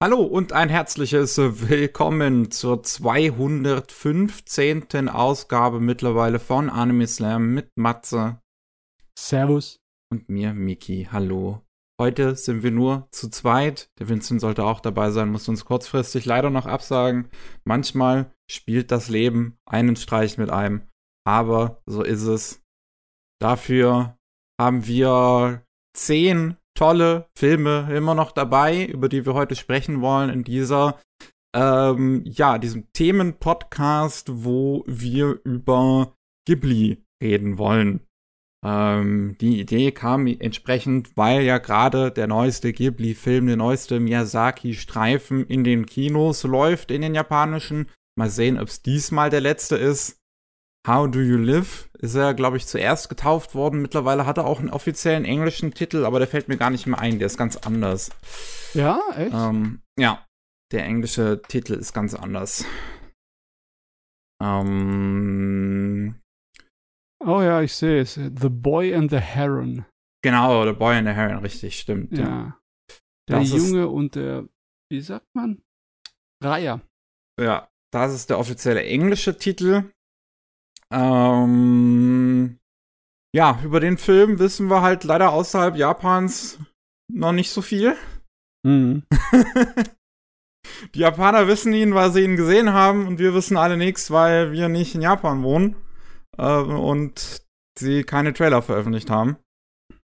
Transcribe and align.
Hallo 0.00 0.22
und 0.22 0.52
ein 0.52 0.68
herzliches 0.68 1.38
Willkommen 1.38 2.52
zur 2.52 2.84
215. 2.84 5.08
Ausgabe 5.08 5.80
mittlerweile 5.80 6.38
von 6.38 6.70
Anime 6.70 7.08
Slam 7.08 7.52
mit 7.52 7.76
Matze. 7.76 8.40
Servus. 9.18 9.80
Und 10.12 10.28
mir, 10.28 10.54
Miki. 10.54 11.08
Hallo. 11.10 11.62
Heute 12.00 12.36
sind 12.36 12.62
wir 12.62 12.70
nur 12.70 13.08
zu 13.10 13.28
zweit. 13.28 13.90
Der 13.98 14.08
Vincent 14.08 14.40
sollte 14.40 14.62
auch 14.62 14.78
dabei 14.78 15.10
sein, 15.10 15.32
muss 15.32 15.48
uns 15.48 15.64
kurzfristig 15.64 16.26
leider 16.26 16.50
noch 16.50 16.66
absagen. 16.66 17.28
Manchmal 17.64 18.32
spielt 18.48 18.92
das 18.92 19.08
Leben 19.08 19.58
einen 19.66 19.96
Streich 19.96 20.38
mit 20.38 20.50
einem. 20.50 20.86
Aber 21.26 21.82
so 21.86 22.04
ist 22.04 22.22
es. 22.22 22.62
Dafür 23.40 24.16
haben 24.60 24.86
wir 24.86 25.64
zehn 25.92 26.56
tolle 26.78 27.26
Filme 27.36 27.88
immer 27.92 28.14
noch 28.14 28.30
dabei, 28.30 28.86
über 28.86 29.08
die 29.08 29.26
wir 29.26 29.34
heute 29.34 29.56
sprechen 29.56 30.00
wollen 30.00 30.30
in 30.30 30.44
dieser, 30.44 31.00
ähm, 31.54 32.22
ja, 32.24 32.58
diesem 32.58 32.92
Themenpodcast, 32.92 34.44
wo 34.44 34.84
wir 34.86 35.40
über 35.42 36.14
Ghibli 36.46 37.04
reden 37.20 37.58
wollen. 37.58 38.06
Ähm, 38.64 39.36
die 39.40 39.60
Idee 39.60 39.90
kam 39.90 40.28
entsprechend, 40.28 41.16
weil 41.16 41.42
ja 41.42 41.58
gerade 41.58 42.12
der 42.12 42.28
neueste 42.28 42.72
Ghibli-Film, 42.72 43.48
der 43.48 43.56
neueste 43.56 43.98
Miyazaki-Streifen 43.98 45.46
in 45.46 45.64
den 45.64 45.84
Kinos 45.84 46.44
läuft, 46.44 46.92
in 46.92 47.02
den 47.02 47.14
japanischen. 47.14 47.88
Mal 48.16 48.30
sehen, 48.30 48.58
ob 48.58 48.68
es 48.68 48.82
diesmal 48.82 49.30
der 49.30 49.40
letzte 49.40 49.76
ist. 49.76 50.17
How 50.86 51.10
Do 51.10 51.20
You 51.20 51.36
Live 51.36 51.90
ist 51.98 52.14
er, 52.14 52.34
glaube 52.34 52.56
ich, 52.56 52.66
zuerst 52.66 53.08
getauft 53.08 53.54
worden. 53.54 53.82
Mittlerweile 53.82 54.26
hat 54.26 54.38
er 54.38 54.46
auch 54.46 54.60
einen 54.60 54.70
offiziellen 54.70 55.24
englischen 55.24 55.74
Titel, 55.74 56.04
aber 56.04 56.18
der 56.18 56.28
fällt 56.28 56.48
mir 56.48 56.56
gar 56.56 56.70
nicht 56.70 56.86
mehr 56.86 56.98
ein. 56.98 57.18
Der 57.18 57.26
ist 57.26 57.36
ganz 57.36 57.56
anders. 57.56 58.10
Ja, 58.74 59.00
echt? 59.16 59.34
Ähm, 59.34 59.82
ja, 59.98 60.26
der 60.72 60.84
englische 60.84 61.42
Titel 61.48 61.74
ist 61.74 61.92
ganz 61.92 62.14
anders. 62.14 62.64
Ähm, 64.42 66.20
oh 67.24 67.42
ja, 67.42 67.60
ich 67.62 67.74
sehe 67.74 68.00
es. 68.02 68.14
The 68.14 68.48
Boy 68.48 68.94
and 68.94 69.10
the 69.10 69.18
Heron. 69.18 69.84
Genau, 70.22 70.64
The 70.64 70.72
Boy 70.72 70.96
and 70.96 71.08
the 71.08 71.14
Heron, 71.14 71.38
richtig, 71.38 71.78
stimmt. 71.78 72.16
Ja. 72.16 72.24
ja. 72.24 72.60
Der 73.28 73.40
das 73.40 73.50
Junge 73.50 73.88
und 73.88 74.14
der, 74.14 74.48
wie 74.90 75.00
sagt 75.00 75.26
man? 75.34 75.62
Reiher. 76.42 76.80
Ja, 77.40 77.68
das 77.92 78.14
ist 78.14 78.30
der 78.30 78.38
offizielle 78.38 78.84
englische 78.84 79.36
Titel. 79.36 79.90
Ähm, 80.92 82.58
ja, 83.34 83.60
über 83.62 83.80
den 83.80 83.98
Film 83.98 84.38
wissen 84.38 84.68
wir 84.68 84.82
halt 84.82 85.04
leider 85.04 85.32
außerhalb 85.32 85.76
Japans 85.76 86.58
noch 87.12 87.32
nicht 87.32 87.50
so 87.50 87.62
viel. 87.62 87.96
Mhm. 88.66 89.02
Die 90.94 91.00
Japaner 91.00 91.48
wissen 91.48 91.72
ihn, 91.72 91.94
weil 91.94 92.12
sie 92.12 92.22
ihn 92.24 92.36
gesehen 92.36 92.72
haben 92.72 93.06
und 93.06 93.18
wir 93.18 93.34
wissen 93.34 93.56
alle 93.56 93.76
nichts, 93.76 94.10
weil 94.10 94.52
wir 94.52 94.68
nicht 94.68 94.94
in 94.94 95.02
Japan 95.02 95.42
wohnen 95.42 95.76
äh, 96.36 96.60
und 96.60 97.42
sie 97.78 98.04
keine 98.04 98.32
Trailer 98.32 98.62
veröffentlicht 98.62 99.10
haben. 99.10 99.36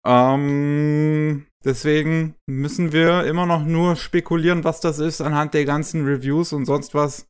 Ähm, 0.06 1.46
deswegen 1.64 2.36
müssen 2.48 2.92
wir 2.92 3.26
immer 3.26 3.46
noch 3.46 3.64
nur 3.64 3.96
spekulieren, 3.96 4.64
was 4.64 4.80
das 4.82 5.00
ist 5.00 5.22
anhand 5.22 5.54
der 5.54 5.66
ganzen 5.66 6.06
Reviews 6.06 6.54
und 6.54 6.66
sonst 6.66 6.94
was, 6.94 7.28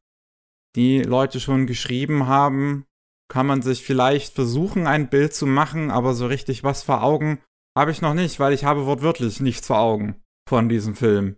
die 0.76 1.02
Leute 1.02 1.40
schon 1.40 1.68
geschrieben 1.68 2.28
haben 2.28 2.86
kann 3.30 3.46
man 3.46 3.62
sich 3.62 3.84
vielleicht 3.84 4.34
versuchen, 4.34 4.88
ein 4.88 5.10
Bild 5.10 5.34
zu 5.34 5.46
machen, 5.46 5.92
aber 5.92 6.14
so 6.14 6.28
richtig 6.28 6.64
was 6.64 6.84
vor 6.84 7.04
Augen 7.04 7.40
habe 7.78 7.92
ich 7.92 8.02
noch 8.02 8.14
nicht, 8.14 8.40
weil 8.40 8.54
ich 8.54 8.66
habe 8.66 8.86
wortwörtlich 8.86 9.40
nichts 9.40 9.68
vor 9.68 9.80
Augen 9.80 10.22
von 10.48 10.68
diesem 10.68 10.96
Film. 10.96 11.38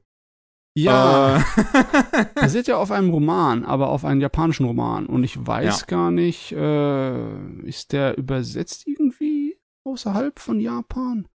Ja. 0.75 1.37
Äh. 1.37 2.23
Basiert 2.35 2.67
ja 2.67 2.77
auf 2.77 2.91
einem 2.91 3.09
Roman, 3.09 3.65
aber 3.65 3.89
auf 3.89 4.05
einem 4.05 4.21
japanischen 4.21 4.65
Roman. 4.65 5.05
Und 5.05 5.23
ich 5.23 5.45
weiß 5.45 5.81
ja. 5.81 5.85
gar 5.87 6.11
nicht, 6.11 6.53
äh, 6.53 7.61
ist 7.63 7.91
der 7.91 8.17
übersetzt 8.17 8.87
irgendwie 8.87 9.57
außerhalb 9.83 10.39
von 10.39 10.59
Japan? 10.59 11.27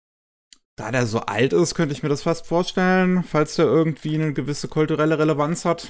Da 0.78 0.92
der 0.92 1.06
so 1.06 1.20
alt 1.20 1.54
ist, 1.54 1.76
könnte 1.76 1.94
ich 1.94 2.04
mir 2.04 2.10
das 2.10 2.24
fast 2.24 2.48
vorstellen, 2.48 3.24
falls 3.24 3.56
der 3.56 3.66
irgendwie 3.66 4.16
eine 4.16 4.34
gewisse 4.34 4.68
kulturelle 4.68 5.20
Relevanz 5.20 5.66
hat. 5.66 5.90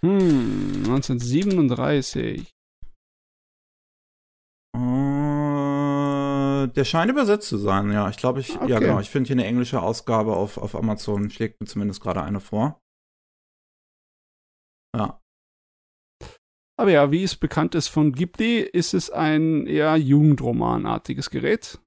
Hm, 0.00 0.84
1937. 0.86 2.57
Äh, 6.68 6.72
der 6.72 6.84
scheint 6.84 7.10
übersetzt 7.10 7.48
zu 7.48 7.58
sein, 7.58 7.90
ja. 7.92 8.08
Ich 8.08 8.16
glaube, 8.16 8.40
ich, 8.40 8.56
okay. 8.56 8.70
ja 8.70 8.78
genau, 8.78 9.00
ich 9.00 9.10
finde 9.10 9.28
hier 9.28 9.36
eine 9.36 9.46
englische 9.46 9.82
Ausgabe 9.82 10.36
auf, 10.36 10.58
auf 10.58 10.74
Amazon, 10.74 11.30
schlägt 11.30 11.60
mir 11.60 11.66
zumindest 11.66 12.00
gerade 12.00 12.22
eine 12.22 12.40
vor. 12.40 12.80
Ja. 14.96 15.20
Aber 16.78 16.90
ja, 16.90 17.10
wie 17.10 17.24
es 17.24 17.36
bekannt 17.36 17.74
ist 17.74 17.88
von 17.88 18.12
Ghibli, 18.12 18.60
ist 18.60 18.94
es 18.94 19.10
ein 19.10 19.66
eher 19.66 19.96
Jugendromanartiges 19.96 21.30
Gerät. 21.30 21.80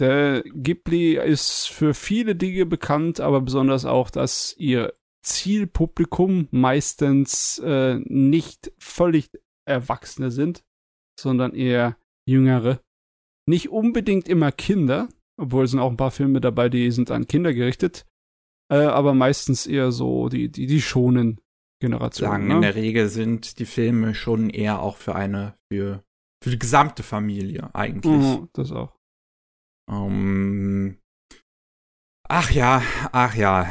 Der 0.00 0.42
Ghibli 0.42 1.16
ist 1.16 1.68
für 1.68 1.94
viele 1.94 2.34
Dinge 2.34 2.66
bekannt, 2.66 3.20
aber 3.20 3.40
besonders 3.40 3.84
auch, 3.84 4.10
dass 4.10 4.56
ihr 4.58 4.94
Zielpublikum 5.24 6.48
meistens 6.50 7.60
äh, 7.60 8.00
nicht 8.06 8.72
völlig 8.78 9.30
Erwachsene 9.64 10.32
sind, 10.32 10.64
sondern 11.18 11.54
eher 11.54 11.96
jüngere. 12.28 12.80
Nicht 13.48 13.70
unbedingt 13.70 14.28
immer 14.28 14.52
Kinder, 14.52 15.08
obwohl 15.40 15.64
es 15.64 15.70
sind 15.72 15.80
auch 15.80 15.90
ein 15.90 15.96
paar 15.96 16.10
Filme 16.10 16.40
dabei, 16.40 16.68
die 16.68 16.90
sind 16.90 17.10
an 17.10 17.26
Kinder 17.26 17.52
gerichtet, 17.52 18.06
äh, 18.72 18.76
aber 18.76 19.14
meistens 19.14 19.66
eher 19.66 19.92
so 19.92 20.28
die, 20.28 20.50
die, 20.50 20.66
die 20.66 20.80
schonen 20.80 21.40
Generationen. 21.80 22.32
Sagen, 22.32 22.48
ne? 22.48 22.54
in 22.54 22.62
der 22.62 22.74
Regel 22.76 23.08
sind 23.08 23.58
die 23.58 23.66
Filme 23.66 24.14
schon 24.14 24.50
eher 24.50 24.80
auch 24.80 24.96
für 24.96 25.16
eine, 25.16 25.56
für, 25.72 26.04
für 26.42 26.50
die 26.50 26.58
gesamte 26.58 27.02
Familie 27.02 27.74
eigentlich. 27.74 28.38
Mhm, 28.38 28.48
das 28.52 28.70
auch. 28.70 28.96
Ähm, 29.90 30.98
Ach 32.34 32.50
ja, 32.50 32.80
ach 33.12 33.34
ja. 33.34 33.66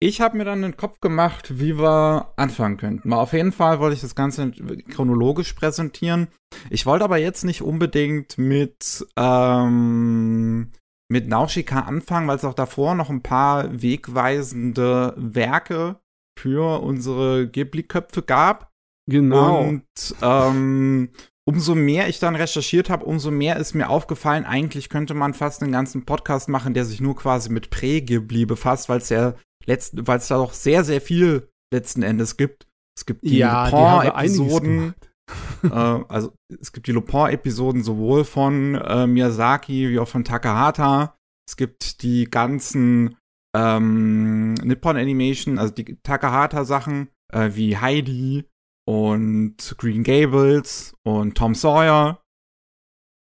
Ich 0.00 0.20
habe 0.20 0.36
mir 0.36 0.44
dann 0.44 0.60
den 0.60 0.76
Kopf 0.76 1.00
gemacht, 1.00 1.58
wie 1.58 1.78
wir 1.78 2.30
anfangen 2.36 2.76
könnten. 2.76 3.08
Mal 3.08 3.16
auf 3.16 3.32
jeden 3.32 3.52
Fall 3.52 3.80
wollte 3.80 3.94
ich 3.94 4.02
das 4.02 4.14
Ganze 4.14 4.50
chronologisch 4.90 5.54
präsentieren. 5.54 6.28
Ich 6.68 6.84
wollte 6.84 7.06
aber 7.06 7.16
jetzt 7.16 7.46
nicht 7.46 7.62
unbedingt 7.62 8.36
mit, 8.36 9.06
ähm, 9.16 10.72
mit 11.08 11.26
Naushika 11.26 11.80
anfangen, 11.80 12.28
weil 12.28 12.36
es 12.36 12.44
auch 12.44 12.52
davor 12.52 12.94
noch 12.94 13.08
ein 13.08 13.22
paar 13.22 13.80
wegweisende 13.80 15.14
Werke 15.16 15.98
für 16.38 16.82
unsere 16.82 17.48
Ghibli-Köpfe 17.48 18.20
gab. 18.20 18.72
Genau. 19.08 19.60
Und 19.60 19.86
ähm, 20.20 21.08
umso 21.48 21.74
mehr 21.74 22.08
ich 22.08 22.18
dann 22.18 22.34
recherchiert 22.34 22.90
habe, 22.90 23.04
umso 23.04 23.30
mehr 23.30 23.56
ist 23.56 23.74
mir 23.74 23.88
aufgefallen, 23.88 24.44
eigentlich 24.44 24.88
könnte 24.88 25.14
man 25.14 25.32
fast 25.32 25.62
einen 25.62 25.72
ganzen 25.72 26.04
Podcast 26.04 26.48
machen, 26.48 26.74
der 26.74 26.84
sich 26.84 27.00
nur 27.00 27.16
quasi 27.16 27.50
mit 27.50 27.70
Prä-Ghibli 27.70 28.46
befasst, 28.46 28.88
weil 28.88 28.98
es 28.98 29.08
ja 29.08 29.34
letzten, 29.64 30.06
weil 30.06 30.18
es 30.18 30.28
da 30.28 30.36
doch 30.36 30.52
sehr, 30.52 30.84
sehr 30.84 31.00
viel 31.00 31.48
letzten 31.72 32.02
Endes 32.02 32.36
gibt. 32.36 32.66
Es 32.98 33.06
gibt 33.06 33.22
die 33.22 33.38
ja, 33.38 33.68
Lupin-Episoden. 33.68 34.94
äh, 35.62 35.68
also 35.68 36.32
es 36.60 36.72
gibt 36.72 36.88
die 36.88 36.92
Lupin-Episoden 36.92 37.82
sowohl 37.82 38.24
von 38.24 38.74
äh, 38.74 39.06
Miyazaki 39.06 39.90
wie 39.90 39.98
auch 39.98 40.08
von 40.08 40.24
Takahata. 40.24 41.16
Es 41.48 41.56
gibt 41.56 42.02
die 42.02 42.24
ganzen 42.24 43.16
ähm, 43.56 44.54
Nippon 44.54 44.96
Animation, 44.96 45.58
also 45.58 45.72
die 45.72 45.96
Takahata-Sachen, 46.02 47.08
äh, 47.32 47.50
wie 47.54 47.76
Heidi 47.76 48.48
und 48.86 49.74
Green 49.78 50.02
Gables 50.02 50.94
und 51.02 51.36
Tom 51.36 51.54
Sawyer. 51.54 52.22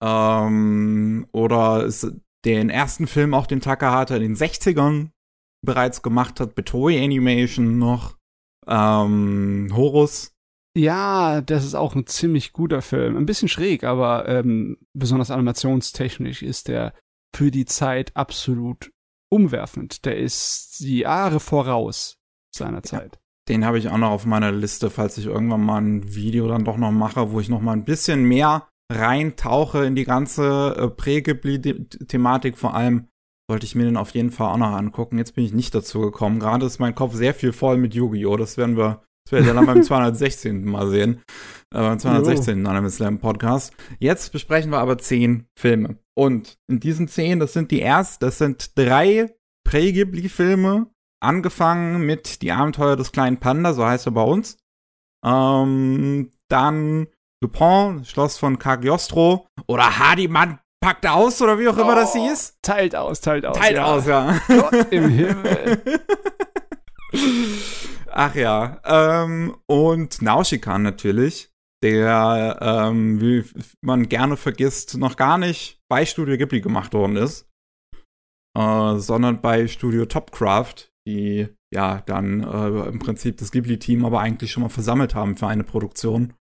Ähm, 0.02 1.28
oder 1.31 1.90
den 2.46 2.70
ersten 2.70 3.08
Film, 3.08 3.34
auch 3.34 3.48
den 3.48 3.62
Takahata 3.62 4.16
in 4.16 4.22
den 4.22 4.36
60ern 4.36 5.09
bereits 5.66 6.02
gemacht 6.02 6.40
hat, 6.40 6.56
Toei 6.66 7.03
Animation 7.03 7.79
noch. 7.79 8.17
Ähm, 8.67 9.70
Horus. 9.73 10.32
Ja, 10.78 11.41
das 11.41 11.64
ist 11.64 11.76
auch 11.76 11.96
ein 11.96 12.06
ziemlich 12.06 12.53
guter 12.53 12.82
Film. 12.82 13.17
Ein 13.17 13.26
bisschen 13.26 13.47
schräg, 13.47 13.84
aber 13.84 14.28
ähm, 14.28 14.78
besonders 14.94 15.32
animationstechnisch 15.32 16.44
ist 16.44 16.67
der 16.67 16.94
für 17.35 17.50
die 17.50 17.66
Zeit 17.66 18.16
absolut 18.16 18.91
umwerfend. 19.32 20.06
Der 20.06 20.17
ist 20.17 20.79
die 20.79 21.00
Jahre 21.00 21.40
voraus 21.40 22.17
seiner 22.53 22.84
Zeit. 22.84 23.20
Den 23.47 23.66
habe 23.66 23.78
ich 23.78 23.90
auch 23.90 23.97
noch 23.97 24.09
auf 24.09 24.26
meiner 24.26 24.52
Liste, 24.52 24.90
falls 24.90 25.18
ich 25.18 25.28
irgendwann 25.28 25.64
mal 25.64 25.82
ein 25.82 26.16
Video 26.16 26.47
dann 26.47 26.66
doch 26.66 26.78
noch 26.78 26.92
mache, 26.92 27.32
wo 27.32 27.40
ich 27.40 27.50
noch 27.50 27.62
mal 27.62 27.74
ein 27.74 27.86
bisschen 27.86 28.24
mehr 28.24 28.68
reintauche 28.92 29.86
in 29.86 29.96
die 29.96 30.03
ganze 30.03 30.76
äh, 30.78 30.88
Prä-Ghibli-Thematik. 30.90 32.58
Vor 32.58 32.74
allem 32.74 33.08
wollte 33.50 33.66
ich 33.66 33.76
mir 33.76 33.86
den 33.86 33.97
auf 33.97 34.12
jeden 34.12 34.32
Fall 34.32 34.52
auch 34.52 34.58
noch 34.58 34.72
angucken. 34.72 35.18
Jetzt 35.18 35.36
bin 35.36 35.46
ich 35.46 35.53
nicht 35.53 35.76
dazu 35.76 36.02
gekommen. 36.02 36.40
Gerade 36.40 36.66
ist 36.66 36.80
mein 36.80 36.96
Kopf 36.96 37.14
sehr 37.14 37.34
viel 37.34 37.53
voll 37.53 37.78
mit 37.78 37.94
Yu-Gi-Oh! 37.94 38.38
Das 38.38 38.58
werden 38.58 38.78
wir, 38.78 39.03
das 39.26 39.34
werden 39.34 39.46
wir 39.46 39.53
dann 39.53 39.66
beim 39.66 39.84
216. 39.84 40.66
Mal 40.66 40.90
sehen. 40.90 41.22
Äh, 41.74 41.80
beim 41.80 42.00
216. 42.00 42.66
Anime 42.66 42.90
Slam 42.90 43.20
Podcast. 43.20 43.74
Jetzt 44.00 44.32
besprechen 44.32 44.72
wir 44.72 44.80
aber 44.80 44.98
zehn 44.98 45.46
Filme. 45.58 45.98
Und 46.18 46.58
in 46.68 46.80
diesen 46.80 47.08
zehn, 47.08 47.40
das 47.40 47.53
sind 47.53 47.70
die 47.70 47.82
ersten, 47.82 48.26
das 48.26 48.40
sind 48.40 48.78
drei 48.78 49.36
Prä-Ghibli-Filme 49.68 50.88
angefangen 51.26 52.06
mit 52.06 52.42
Die 52.42 52.52
Abenteuer 52.52 52.96
des 52.96 53.12
kleinen 53.12 53.38
Panda, 53.38 53.74
so 53.74 53.86
heißt 53.86 54.08
er 54.08 54.12
bei 54.12 54.24
uns. 54.24 54.58
Ähm, 55.26 56.32
dann 56.50 57.08
Lupin, 57.42 58.06
Schloss 58.06 58.38
von 58.38 58.60
Cagliostro 58.60 59.48
oder 59.68 60.00
Hardyman 60.00 60.60
packt 60.86 61.08
aus 61.08 61.42
oder 61.42 61.58
wie 61.58 61.68
auch 61.68 61.78
immer 61.78 61.94
oh, 61.94 61.96
das 61.96 62.14
hieß. 62.14 62.60
Teilt 62.62 62.96
aus, 62.96 63.22
teilt 63.22 63.46
aus. 63.46 63.58
Teilt 63.58 63.78
ja. 63.78 63.86
aus, 63.86 64.06
ja. 64.06 64.40
Gott 64.48 64.92
im 64.92 65.10
Himmel. 65.10 65.82
Ach 68.12 68.36
ja. 68.36 68.80
Ähm, 68.86 69.58
und 69.66 70.22
Nausicaa 70.22 70.78
natürlich, 70.78 71.52
der, 71.84 72.60
ähm, 72.62 73.20
wie 73.20 73.44
man 73.82 74.10
gerne 74.10 74.38
vergisst, 74.38 74.98
noch 74.98 75.18
gar 75.18 75.38
nicht 75.38 75.82
bei 75.90 76.06
Studio 76.06 76.38
Ghibli 76.38 76.62
gemacht 76.62 76.94
worden 76.94 77.18
ist, 77.18 77.50
äh, 78.58 78.96
sondern 78.98 79.42
bei 79.42 79.68
Studio 79.68 80.06
Topcraft, 80.06 80.92
die 81.05 81.47
ja 81.73 82.02
dann 82.05 82.41
äh, 82.41 82.87
im 82.87 82.99
Prinzip 82.99 83.37
das 83.37 83.52
Ghibli-Team 83.52 84.05
aber 84.05 84.19
eigentlich 84.19 84.52
schon 84.52 84.63
mal 84.63 84.69
versammelt 84.69 85.16
haben 85.16 85.37
für 85.37 85.47
eine 85.47 85.63
Produktion. 85.63 86.34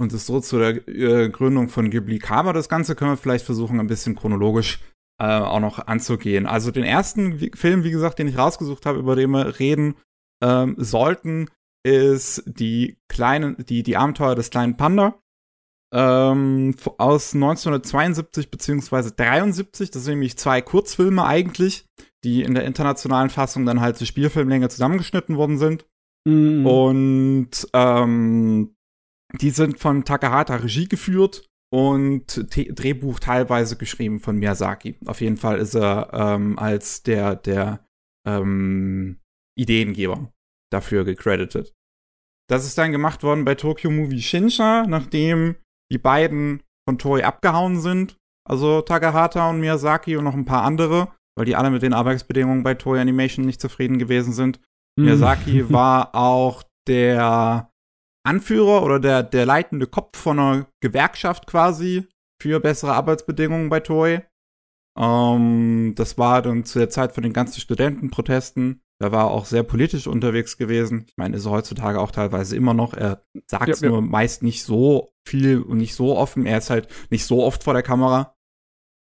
Und 0.00 0.12
es 0.12 0.26
so 0.26 0.40
zu 0.40 0.58
der 0.58 0.88
äh, 0.88 1.28
Gründung 1.28 1.68
von 1.68 1.90
Ghibli 1.90 2.18
kam. 2.18 2.46
Aber 2.46 2.52
das 2.52 2.68
Ganze 2.68 2.94
können 2.94 3.12
wir 3.12 3.16
vielleicht 3.16 3.44
versuchen, 3.44 3.80
ein 3.80 3.88
bisschen 3.88 4.14
chronologisch 4.14 4.80
äh, 5.20 5.24
auch 5.24 5.60
noch 5.60 5.86
anzugehen. 5.86 6.46
Also 6.46 6.70
den 6.70 6.84
ersten 6.84 7.50
Film, 7.54 7.82
wie 7.82 7.90
gesagt, 7.90 8.18
den 8.18 8.28
ich 8.28 8.38
rausgesucht 8.38 8.86
habe, 8.86 9.00
über 9.00 9.16
den 9.16 9.30
wir 9.30 9.58
reden 9.58 9.96
ähm, 10.42 10.76
sollten, 10.78 11.48
ist 11.84 12.44
die 12.46 12.98
kleinen, 13.08 13.56
die, 13.66 13.82
die 13.82 13.96
Abenteuer 13.96 14.34
des 14.34 14.50
kleinen 14.50 14.76
Panda. 14.76 15.20
Ähm, 15.92 16.74
aus 16.98 17.34
1972 17.34 18.50
beziehungsweise 18.50 19.12
73, 19.12 19.90
das 19.90 20.04
sind 20.04 20.14
nämlich 20.14 20.36
zwei 20.36 20.60
Kurzfilme 20.60 21.24
eigentlich, 21.24 21.86
die 22.24 22.42
in 22.42 22.54
der 22.54 22.64
internationalen 22.64 23.30
Fassung 23.30 23.64
dann 23.66 23.80
halt 23.80 23.96
zur 23.96 24.06
Spielfilmlänge 24.06 24.68
zusammengeschnitten 24.68 25.36
worden 25.36 25.58
sind. 25.58 25.86
Mhm. 26.26 26.66
Und 26.66 27.50
ähm, 27.72 28.74
die 29.40 29.50
sind 29.50 29.78
von 29.78 30.04
Takahata 30.04 30.56
Regie 30.56 30.88
geführt 30.88 31.46
und 31.70 32.50
T 32.50 32.72
Drehbuch 32.72 33.20
teilweise 33.20 33.76
geschrieben 33.76 34.20
von 34.20 34.38
Miyazaki. 34.38 34.96
Auf 35.06 35.20
jeden 35.20 35.36
Fall 35.36 35.58
ist 35.58 35.74
er 35.74 36.10
ähm, 36.12 36.58
als 36.58 37.02
der, 37.02 37.36
der 37.36 37.84
ähm, 38.26 39.20
Ideengeber 39.56 40.32
dafür 40.72 41.04
gecredited. 41.04 41.74
Das 42.48 42.64
ist 42.64 42.78
dann 42.78 42.92
gemacht 42.92 43.22
worden 43.22 43.44
bei 43.44 43.54
Tokyo 43.54 43.90
Movie 43.90 44.22
Shinsha, 44.22 44.86
nachdem 44.86 45.56
die 45.92 45.98
beiden 45.98 46.62
von 46.88 46.98
Toei 46.98 47.24
abgehauen 47.24 47.80
sind. 47.80 48.16
Also 48.48 48.80
Takahata 48.80 49.50
und 49.50 49.60
Miyazaki 49.60 50.16
und 50.16 50.24
noch 50.24 50.34
ein 50.34 50.46
paar 50.46 50.64
andere, 50.64 51.12
weil 51.38 51.44
die 51.44 51.54
alle 51.54 51.70
mit 51.70 51.82
den 51.82 51.92
Arbeitsbedingungen 51.92 52.64
bei 52.64 52.74
Toei 52.74 53.00
Animation 53.00 53.46
nicht 53.46 53.60
zufrieden 53.60 53.98
gewesen 53.98 54.32
sind. 54.32 54.58
Mhm. 54.96 55.04
Miyazaki 55.04 55.72
war 55.72 56.12
auch 56.14 56.64
der 56.88 57.70
Anführer 58.26 58.82
oder 58.82 58.98
der, 58.98 59.22
der 59.22 59.46
leitende 59.46 59.86
Kopf 59.86 60.18
von 60.18 60.40
einer 60.40 60.66
Gewerkschaft 60.82 61.46
quasi 61.46 62.08
für 62.42 62.58
bessere 62.58 62.92
Arbeitsbedingungen 62.94 63.68
bei 63.68 63.78
Toei. 63.78 64.26
Ähm, 64.98 65.92
das 65.94 66.18
war 66.18 66.42
dann 66.42 66.64
zu 66.64 66.80
der 66.80 66.90
Zeit 66.90 67.12
von 67.12 67.22
den 67.22 67.32
ganzen 67.32 67.60
Studentenprotesten. 67.60 68.82
Da 69.00 69.12
war 69.12 69.30
auch 69.30 69.44
sehr 69.44 69.62
politisch 69.62 70.08
unterwegs 70.08 70.58
gewesen. 70.58 71.04
Ich 71.06 71.16
meine, 71.16 71.36
ist 71.36 71.46
er 71.46 71.52
heutzutage 71.52 72.00
auch 72.00 72.10
teilweise 72.10 72.56
immer 72.56 72.74
noch. 72.74 72.94
Er 72.94 73.22
sagt 73.46 73.68
es 73.68 73.80
ja, 73.80 73.90
nur 73.90 74.00
ja. 74.00 74.04
meist 74.04 74.42
nicht 74.42 74.64
so 74.64 75.12
viel 75.24 75.62
und 75.62 75.78
nicht 75.78 75.94
so 75.94 76.16
offen. 76.16 76.46
Er 76.46 76.58
ist 76.58 76.70
halt 76.70 76.88
nicht 77.10 77.26
so 77.26 77.44
oft 77.44 77.62
vor 77.62 77.74
der 77.74 77.84
Kamera. 77.84 78.34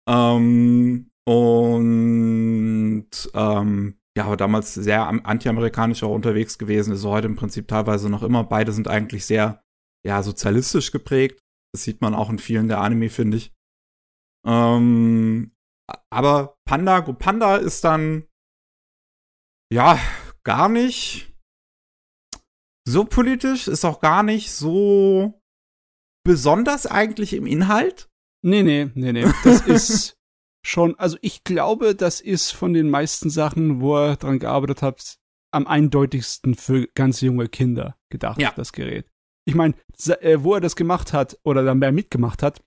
Ähm, 0.07 1.11
und 1.29 3.11
ähm, 3.35 3.99
ja, 4.17 4.25
aber 4.25 4.39
damals 4.39 4.73
sehr 4.73 5.07
anti-amerikanisch 5.07 6.03
auch 6.03 6.15
unterwegs 6.15 6.57
gewesen, 6.57 6.95
ist 6.95 7.05
heute 7.05 7.27
im 7.27 7.37
Prinzip 7.37 7.69
teilweise 7.69 8.09
noch 8.09 8.23
immer. 8.23 8.45
Beide 8.45 8.73
sind 8.73 8.89
eigentlich 8.89 9.27
sehr, 9.27 9.63
ja, 10.07 10.23
sozialistisch 10.23 10.91
geprägt. 10.91 11.39
Das 11.75 11.83
sieht 11.83 12.01
man 12.01 12.15
auch 12.15 12.31
in 12.31 12.39
vielen 12.39 12.69
der 12.69 12.81
Anime, 12.81 13.11
finde 13.11 13.37
ich. 13.37 13.53
Ähm, 14.47 15.55
aber 16.11 16.57
Panda, 16.67 17.03
Panda 17.03 17.57
ist 17.57 17.85
dann, 17.85 18.27
ja, 19.71 19.99
gar 20.45 20.71
nicht 20.71 21.31
so 22.89 23.05
politisch, 23.05 23.69
ist 23.69 23.85
auch 23.85 24.01
gar 24.01 24.23
nicht 24.23 24.51
so 24.51 25.43
besonders 26.25 26.87
eigentlich 26.87 27.35
im 27.35 27.45
Inhalt. 27.45 28.09
Nee, 28.43 28.63
nee, 28.63 28.91
nee, 28.95 29.13
nee. 29.13 29.27
Das 29.45 29.61
ist 29.67 30.18
schon, 30.63 30.99
also 30.99 31.17
ich 31.21 31.45
glaube, 31.45 31.95
das 31.95 32.21
ist 32.21 32.51
von 32.51 32.73
den 32.73 32.91
meisten 32.91 33.31
Sachen, 33.31 33.81
wo 33.81 33.97
er 33.97 34.17
dran 34.17 34.39
gearbeitet 34.39 34.83
hat, 34.83 35.19
am 35.51 35.67
eindeutigsten 35.67 36.55
für 36.55 36.87
ganz 36.95 37.21
junge 37.21 37.49
Kinder 37.49 37.97
gedacht, 38.11 38.41
ja. 38.41 38.53
das 38.55 38.73
Gerät. 38.73 39.11
Ich 39.47 39.55
meine, 39.55 39.75
äh, 40.21 40.39
wo 40.41 40.55
er 40.55 40.61
das 40.61 40.77
gemacht 40.77 41.13
hat 41.13 41.39
oder 41.43 41.63
dann 41.65 41.79
mehr 41.79 41.93
mitgemacht 41.93 42.43
hat, 42.43 42.63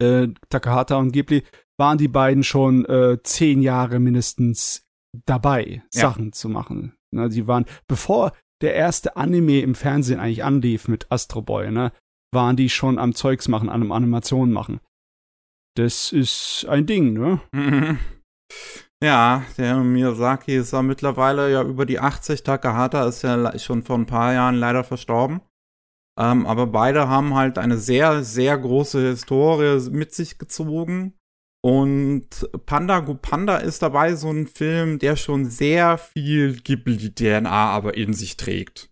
äh, 0.00 0.28
Takahata 0.48 0.96
und 0.96 1.12
Ghibli, 1.12 1.44
waren 1.76 1.98
die 1.98 2.08
beiden 2.08 2.42
schon 2.42 2.84
äh, 2.86 3.18
zehn 3.22 3.62
Jahre 3.62 3.98
mindestens 3.98 4.86
dabei, 5.26 5.82
ja. 5.92 6.00
Sachen 6.00 6.32
zu 6.32 6.48
machen. 6.48 6.96
Ne, 7.12 7.28
die 7.28 7.46
waren, 7.46 7.64
bevor 7.86 8.32
der 8.60 8.74
erste 8.74 9.16
Anime 9.16 9.60
im 9.60 9.74
Fernsehen 9.74 10.20
eigentlich 10.20 10.44
anlief 10.44 10.88
mit 10.88 11.10
Astro 11.10 11.42
Boy, 11.42 11.70
ne, 11.70 11.92
waren 12.32 12.56
die 12.56 12.68
schon 12.68 12.98
am 12.98 13.14
Zeugs 13.14 13.48
machen, 13.48 13.68
an 13.68 13.82
einem 13.82 13.92
Animationen 13.92 14.52
machen. 14.52 14.80
Das 15.76 16.12
ist 16.12 16.66
ein 16.68 16.86
Ding, 16.86 17.14
ne? 17.14 17.40
Mhm. 17.52 17.98
Ja, 19.02 19.44
der 19.58 19.76
Miyazaki 19.78 20.56
ist 20.56 20.72
ja 20.72 20.82
mittlerweile 20.82 21.50
ja 21.50 21.62
über 21.62 21.84
die 21.84 22.00
80. 22.00 22.42
Takahata 22.42 23.06
ist 23.06 23.22
ja 23.22 23.58
schon 23.58 23.82
vor 23.82 23.98
ein 23.98 24.06
paar 24.06 24.32
Jahren 24.32 24.54
leider 24.54 24.84
verstorben. 24.84 25.40
Ähm, 26.18 26.46
aber 26.46 26.68
beide 26.68 27.08
haben 27.08 27.34
halt 27.34 27.58
eine 27.58 27.76
sehr, 27.76 28.22
sehr 28.22 28.56
große 28.56 29.00
Historie 29.00 29.90
mit 29.90 30.14
sich 30.14 30.38
gezogen. 30.38 31.14
Und 31.62 32.48
Panda 32.66 33.00
Go 33.00 33.14
Panda 33.14 33.56
ist 33.56 33.82
dabei 33.82 34.14
so 34.14 34.30
ein 34.30 34.46
Film, 34.46 34.98
der 34.98 35.16
schon 35.16 35.46
sehr 35.46 35.98
viel 35.98 36.60
Ghibli-DNA 36.60 37.50
aber 37.50 37.96
in 37.96 38.12
sich 38.12 38.36
trägt. 38.36 38.90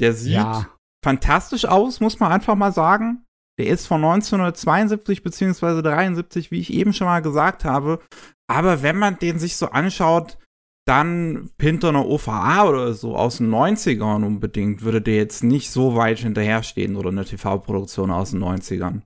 Der 0.00 0.12
sieht 0.12 0.34
ja. 0.34 0.68
fantastisch 1.04 1.64
aus, 1.64 2.00
muss 2.00 2.20
man 2.20 2.32
einfach 2.32 2.54
mal 2.54 2.72
sagen. 2.72 3.25
Der 3.58 3.66
ist 3.66 3.86
von 3.86 4.04
1972 4.04 5.22
beziehungsweise 5.22 5.82
73, 5.82 6.50
wie 6.50 6.60
ich 6.60 6.72
eben 6.72 6.92
schon 6.92 7.06
mal 7.06 7.22
gesagt 7.22 7.64
habe. 7.64 8.00
Aber 8.48 8.82
wenn 8.82 8.96
man 8.96 9.18
den 9.18 9.38
sich 9.38 9.56
so 9.56 9.66
anschaut, 9.66 10.38
dann 10.86 11.50
hinter 11.60 11.88
einer 11.88 12.06
OVA 12.06 12.68
oder 12.68 12.94
so 12.94 13.16
aus 13.16 13.38
den 13.38 13.50
90ern 13.50 14.24
unbedingt, 14.24 14.82
würde 14.82 15.02
der 15.02 15.16
jetzt 15.16 15.42
nicht 15.42 15.70
so 15.70 15.96
weit 15.96 16.20
hinterherstehen 16.20 16.96
oder 16.96 17.10
eine 17.10 17.24
TV-Produktion 17.24 18.10
aus 18.10 18.30
den 18.30 18.42
90ern. 18.42 19.02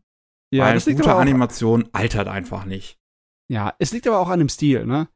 Ja, 0.52 0.66
Weil 0.66 0.74
das 0.74 0.86
liegt 0.86 0.98
gute 0.98 1.10
aber 1.10 1.18
auch, 1.18 1.22
Animation 1.22 1.88
altert 1.92 2.28
einfach 2.28 2.66
nicht. 2.66 2.98
Ja, 3.50 3.74
es 3.78 3.92
liegt 3.92 4.06
aber 4.06 4.18
auch 4.18 4.28
an 4.28 4.40
dem 4.40 4.48
Stil, 4.48 4.84
ne? 4.84 5.08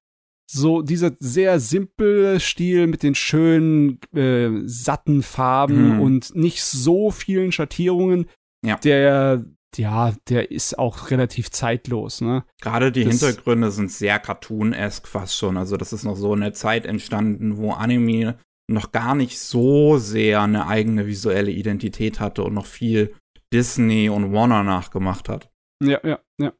So 0.51 0.83
dieser 0.83 1.13
sehr 1.19 1.59
simple 1.61 2.39
Stil 2.39 2.87
mit 2.87 3.03
den 3.03 3.15
schönen, 3.15 3.99
äh, 4.15 4.51
satten 4.67 5.23
Farben 5.23 5.93
hm. 5.93 6.01
und 6.01 6.35
nicht 6.35 6.63
so 6.63 7.11
vielen 7.11 7.53
Schattierungen, 7.53 8.27
ja. 8.65 8.77
Der, 8.79 9.45
ja, 9.77 10.15
der 10.29 10.51
ist 10.51 10.79
auch 10.79 11.11
relativ 11.11 11.51
zeitlos, 11.51 12.21
ne? 12.21 12.45
Gerade 12.61 12.93
die 12.93 13.05
das, 13.05 13.21
Hintergründe 13.21 13.71
sind 13.71 13.91
sehr 13.91 14.19
cartoon-esque 14.19 15.09
fast 15.09 15.37
schon. 15.37 15.57
Also 15.57 15.77
das 15.77 15.93
ist 15.93 16.05
noch 16.05 16.17
so 16.17 16.33
eine 16.33 16.53
Zeit 16.53 16.87
entstanden, 16.87 17.57
wo 17.57 17.73
Anime 17.73 18.39
noch 18.71 18.93
gar 18.93 19.15
nicht 19.15 19.39
so 19.39 19.99
sehr 19.99 20.43
eine 20.43 20.67
eigene 20.67 21.07
visuelle 21.07 21.51
Identität 21.51 22.21
hatte 22.21 22.45
und 22.45 22.55
noch 22.55 22.67
viel 22.67 23.15
Disney 23.53 24.09
und 24.09 24.33
Warner 24.33 24.63
nachgemacht 24.63 25.29
hat. 25.29 25.51
Ja, 25.83 26.01
ja, 26.03 26.21
ja. 26.41 26.53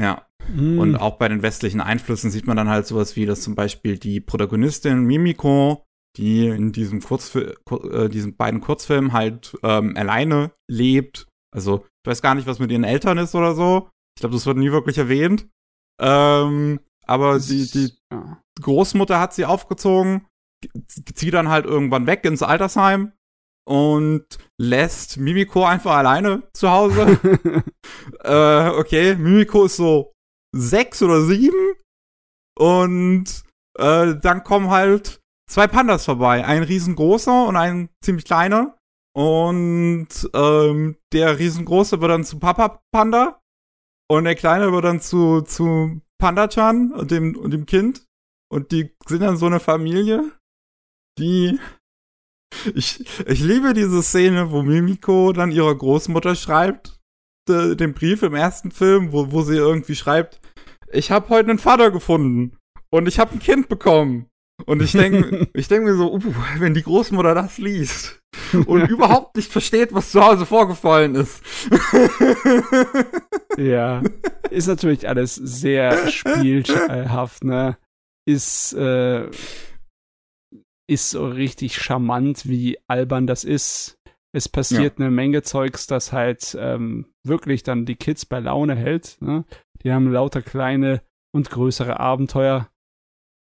Ja. 0.00 0.26
Mm. 0.54 0.78
Und 0.78 0.96
auch 0.96 1.16
bei 1.16 1.28
den 1.28 1.42
westlichen 1.42 1.80
Einflüssen 1.80 2.30
sieht 2.30 2.46
man 2.46 2.56
dann 2.56 2.68
halt 2.68 2.86
sowas 2.86 3.16
wie, 3.16 3.24
dass 3.24 3.40
zum 3.40 3.54
Beispiel 3.54 3.98
die 3.98 4.20
Protagonistin 4.20 5.04
Mimiko 5.04 5.85
die 6.16 6.48
in 6.48 6.72
diesem 6.72 7.00
Kurzfil 7.00 7.56
äh, 7.90 8.08
diesen 8.08 8.36
beiden 8.36 8.60
Kurzfilmen 8.60 9.12
halt 9.12 9.56
ähm, 9.62 9.96
alleine 9.96 10.52
lebt. 10.68 11.26
Also, 11.54 11.84
ich 12.04 12.10
weiß 12.10 12.22
gar 12.22 12.34
nicht, 12.34 12.46
was 12.46 12.58
mit 12.58 12.70
ihren 12.70 12.84
Eltern 12.84 13.18
ist 13.18 13.34
oder 13.34 13.54
so. 13.54 13.90
Ich 14.16 14.20
glaube, 14.20 14.34
das 14.34 14.46
wird 14.46 14.56
nie 14.56 14.72
wirklich 14.72 14.98
erwähnt. 14.98 15.48
Ähm, 16.00 16.80
aber 17.06 17.38
die, 17.38 17.70
die 17.70 17.92
Großmutter 18.60 19.20
hat 19.20 19.34
sie 19.34 19.44
aufgezogen, 19.44 20.26
zieht 20.88 21.34
dann 21.34 21.48
halt 21.48 21.66
irgendwann 21.66 22.06
weg 22.06 22.24
ins 22.24 22.42
Altersheim 22.42 23.12
und 23.66 24.26
lässt 24.60 25.18
Mimiko 25.18 25.64
einfach 25.64 25.96
alleine 25.96 26.42
zu 26.52 26.70
Hause. 26.70 27.18
äh, 28.24 28.68
okay, 28.70 29.16
Mimiko 29.16 29.64
ist 29.64 29.76
so 29.76 30.12
sechs 30.54 31.02
oder 31.02 31.22
sieben 31.22 31.74
und 32.58 33.44
äh, 33.78 34.14
dann 34.16 34.42
kommen 34.44 34.70
halt 34.70 35.20
zwei 35.48 35.66
Pandas 35.66 36.04
vorbei. 36.04 36.44
Ein 36.44 36.62
riesengroßer 36.62 37.46
und 37.46 37.56
ein 37.56 37.88
ziemlich 38.02 38.24
kleiner. 38.24 38.76
Und 39.14 40.08
ähm, 40.34 40.96
der 41.12 41.38
riesengroße 41.38 42.00
wird 42.00 42.10
dann 42.10 42.24
zu 42.24 42.38
Papa 42.38 42.82
Panda. 42.92 43.40
Und 44.08 44.24
der 44.24 44.34
kleine 44.34 44.72
wird 44.72 44.84
dann 44.84 45.00
zu, 45.00 45.40
zu 45.40 46.00
Panda-chan 46.18 46.92
und 46.92 47.10
dem, 47.10 47.36
und 47.36 47.50
dem 47.50 47.66
Kind. 47.66 48.06
und 48.52 48.72
die 48.72 48.94
sind 49.06 49.22
dann 49.22 49.36
so 49.36 49.46
eine 49.46 49.60
Familie, 49.60 50.32
die 51.18 51.58
ich, 52.74 53.04
ich 53.26 53.40
liebe 53.40 53.74
diese 53.74 54.02
Szene, 54.02 54.50
wo 54.50 54.62
Mimiko 54.62 55.32
dann 55.32 55.50
ihrer 55.50 55.74
Großmutter 55.74 56.34
schreibt, 56.34 56.98
de, 57.48 57.74
den 57.74 57.94
Brief 57.94 58.22
im 58.22 58.34
ersten 58.34 58.70
Film, 58.70 59.12
wo, 59.12 59.32
wo 59.32 59.42
sie 59.42 59.56
irgendwie 59.56 59.96
schreibt, 59.96 60.40
ich 60.92 61.10
habe 61.10 61.28
heute 61.30 61.50
einen 61.50 61.58
Vater 61.58 61.90
gefunden 61.90 62.56
und 62.90 63.08
ich 63.08 63.18
habe 63.18 63.32
ein 63.32 63.40
Kind 63.40 63.68
bekommen. 63.68 64.30
Und 64.64 64.82
ich 64.82 64.92
denke 64.92 65.48
ich 65.54 65.68
denk 65.68 65.84
mir 65.84 65.94
so, 65.94 66.14
uh, 66.14 66.34
wenn 66.58 66.74
die 66.74 66.82
Großmutter 66.82 67.34
das 67.34 67.58
liest 67.58 68.22
und 68.66 68.88
überhaupt 68.88 69.36
nicht 69.36 69.52
versteht, 69.52 69.92
was 69.92 70.10
zu 70.10 70.24
Hause 70.24 70.46
vorgefallen 70.46 71.14
ist. 71.14 71.42
ja, 73.58 74.02
ist 74.50 74.66
natürlich 74.66 75.08
alles 75.08 75.34
sehr 75.34 76.08
spielhaft, 76.08 77.44
ne? 77.44 77.76
Ist, 78.28 78.72
äh, 78.72 79.28
ist 80.88 81.10
so 81.10 81.28
richtig 81.28 81.76
charmant, 81.76 82.48
wie 82.48 82.78
albern 82.88 83.26
das 83.26 83.44
ist. 83.44 83.96
Es 84.34 84.48
passiert 84.48 84.98
ja. 84.98 85.06
eine 85.06 85.14
Menge 85.14 85.42
Zeugs, 85.42 85.86
das 85.86 86.12
halt 86.12 86.56
ähm, 86.60 87.06
wirklich 87.24 87.62
dann 87.62 87.86
die 87.86 87.94
Kids 87.94 88.26
bei 88.26 88.40
Laune 88.40 88.74
hält. 88.74 89.16
Ne? 89.20 89.44
Die 89.82 89.92
haben 89.92 90.12
lauter 90.12 90.42
kleine 90.42 91.02
und 91.32 91.50
größere 91.50 92.00
Abenteuer. 92.00 92.68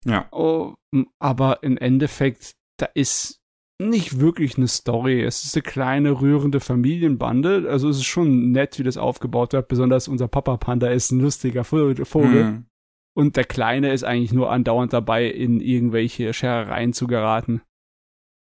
Ja. 0.05 0.27
Oh, 0.31 0.74
aber 1.20 1.63
im 1.63 1.77
Endeffekt, 1.77 2.55
da 2.77 2.88
ist 2.93 3.41
nicht 3.81 4.20
wirklich 4.20 4.58
eine 4.58 4.67
Story. 4.67 5.24
Es 5.24 5.43
ist 5.43 5.55
eine 5.55 5.63
kleine, 5.63 6.22
rührende 6.22 6.60
Familienbande. 6.60 7.67
Also 7.70 7.89
es 7.89 7.98
ist 7.98 8.05
schon 8.05 8.51
nett, 8.51 8.79
wie 8.79 8.84
das 8.84 8.98
aufgebaut 8.98 9.53
wird. 9.53 9.67
Besonders 9.67 10.08
unser 10.08 10.27
Papa 10.27 10.58
Panda 10.58 10.89
ist 10.89 11.12
ein 11.12 11.20
lustiger 11.20 11.63
Vogel. 11.63 12.43
Mhm. 12.43 12.65
Und 13.13 13.36
der 13.36 13.43
Kleine 13.43 13.91
ist 13.91 14.03
eigentlich 14.03 14.34
nur 14.34 14.51
andauernd 14.51 14.93
dabei, 14.93 15.25
in 15.25 15.60
irgendwelche 15.60 16.34
Scherereien 16.34 16.93
zu 16.93 17.08
geraten. 17.08 17.62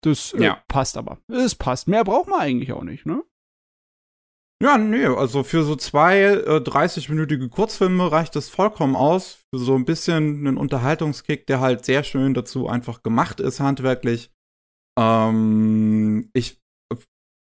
Das 0.03 0.33
äh, 0.35 0.45
ja. 0.45 0.63
passt 0.69 0.97
aber. 0.97 1.19
Es 1.29 1.55
passt. 1.55 1.89
Mehr 1.89 2.05
braucht 2.05 2.29
man 2.29 2.41
eigentlich 2.41 2.73
auch 2.73 2.85
nicht, 2.85 3.07
ne? 3.07 3.23
Ja, 4.61 4.77
nee, 4.77 5.07
also 5.07 5.45
für 5.45 5.63
so 5.63 5.77
zwei 5.77 6.21
äh, 6.23 6.57
30-minütige 6.57 7.49
Kurzfilme 7.49 8.11
reicht 8.11 8.35
das 8.35 8.49
vollkommen 8.49 8.97
aus. 8.97 9.45
Für 9.55 9.61
so 9.61 9.77
ein 9.77 9.85
bisschen 9.85 10.47
einen 10.47 10.57
Unterhaltungskick, 10.57 11.47
der 11.47 11.61
halt 11.61 11.85
sehr 11.85 12.03
schön 12.03 12.35
dazu 12.35 12.69
einfach 12.69 13.05
gemacht 13.05 13.39
ist, 13.39 13.61
handwerklich. 13.61 14.33
Ähm, 14.99 16.29
ich, 16.33 16.61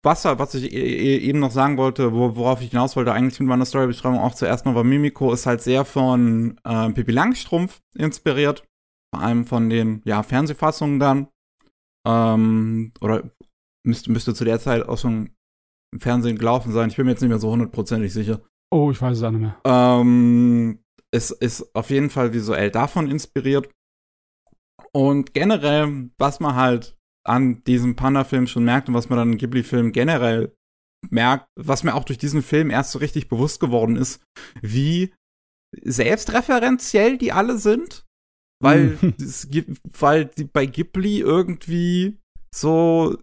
was, 0.03 0.25
was 0.25 0.55
ich 0.55 0.73
e, 0.73 0.77
e, 0.77 1.17
eben 1.19 1.39
noch 1.39 1.51
sagen 1.51 1.77
wollte, 1.77 2.11
worauf 2.13 2.61
ich 2.61 2.71
hinaus 2.71 2.97
wollte, 2.97 3.13
eigentlich 3.13 3.39
mit 3.39 3.47
meiner 3.47 3.65
Storybeschreibung 3.65 4.19
auch 4.19 4.35
zuerst 4.35 4.65
noch 4.65 4.75
war 4.75 4.83
Mimiko, 4.83 5.31
ist 5.31 5.45
halt 5.45 5.61
sehr 5.61 5.85
von 5.85 6.59
äh, 6.65 6.89
Pippi 6.91 7.13
Langstrumpf 7.13 7.79
inspiriert. 7.97 8.65
Vor 9.13 9.23
allem 9.23 9.45
von 9.45 9.69
den, 9.69 10.01
ja, 10.03 10.21
Fernsehfassungen 10.21 10.99
dann. 10.99 11.29
Ähm, 12.05 12.91
oder 12.99 13.23
müsste, 13.87 14.11
müsste 14.11 14.33
zu 14.33 14.43
der 14.43 14.59
Zeit 14.59 14.83
auch 14.83 14.97
schon 14.97 15.29
im 15.95 16.01
Fernsehen 16.01 16.37
gelaufen 16.37 16.73
sein. 16.73 16.89
Ich 16.89 16.97
bin 16.97 17.05
mir 17.05 17.13
jetzt 17.13 17.21
nicht 17.21 17.29
mehr 17.29 17.39
so 17.39 17.51
hundertprozentig 17.51 18.13
sicher. 18.13 18.41
Oh, 18.71 18.91
ich 18.91 19.01
weiß 19.01 19.17
es 19.17 19.23
auch 19.23 19.31
nicht 19.31 19.41
mehr. 19.41 19.57
Ähm, 19.63 20.79
es 21.11 21.31
ist 21.31 21.73
auf 21.73 21.89
jeden 21.89 22.09
Fall 22.09 22.33
visuell 22.33 22.69
davon 22.69 23.09
inspiriert. 23.09 23.69
Und 24.91 25.33
generell, 25.33 26.09
was 26.17 26.39
man 26.41 26.55
halt 26.55 26.97
an 27.25 27.63
diesem 27.63 27.95
Panda-Film 27.95 28.45
schon 28.47 28.65
merkt 28.65 28.89
und 28.89 28.93
was 28.93 29.09
man 29.09 29.17
dann 29.17 29.31
im 29.31 29.37
Ghibli-Film 29.37 29.93
generell 29.93 30.53
merkt, 31.09 31.47
was 31.57 31.83
mir 31.83 31.95
auch 31.95 32.03
durch 32.03 32.19
diesen 32.19 32.41
Film 32.41 32.69
erst 32.69 32.91
so 32.91 32.99
richtig 32.99 33.29
bewusst 33.29 33.59
geworden 33.59 33.95
ist, 33.95 34.21
wie 34.61 35.13
selbstreferenziell 35.81 37.17
die 37.17 37.31
alle 37.31 37.57
sind. 37.57 38.05
Weil, 38.61 38.97
mhm. 39.01 39.13
es 39.19 39.49
gibt, 39.49 39.79
weil 39.99 40.25
die 40.25 40.45
bei 40.45 40.65
Ghibli 40.65 41.19
irgendwie 41.19 42.19
so 42.53 43.17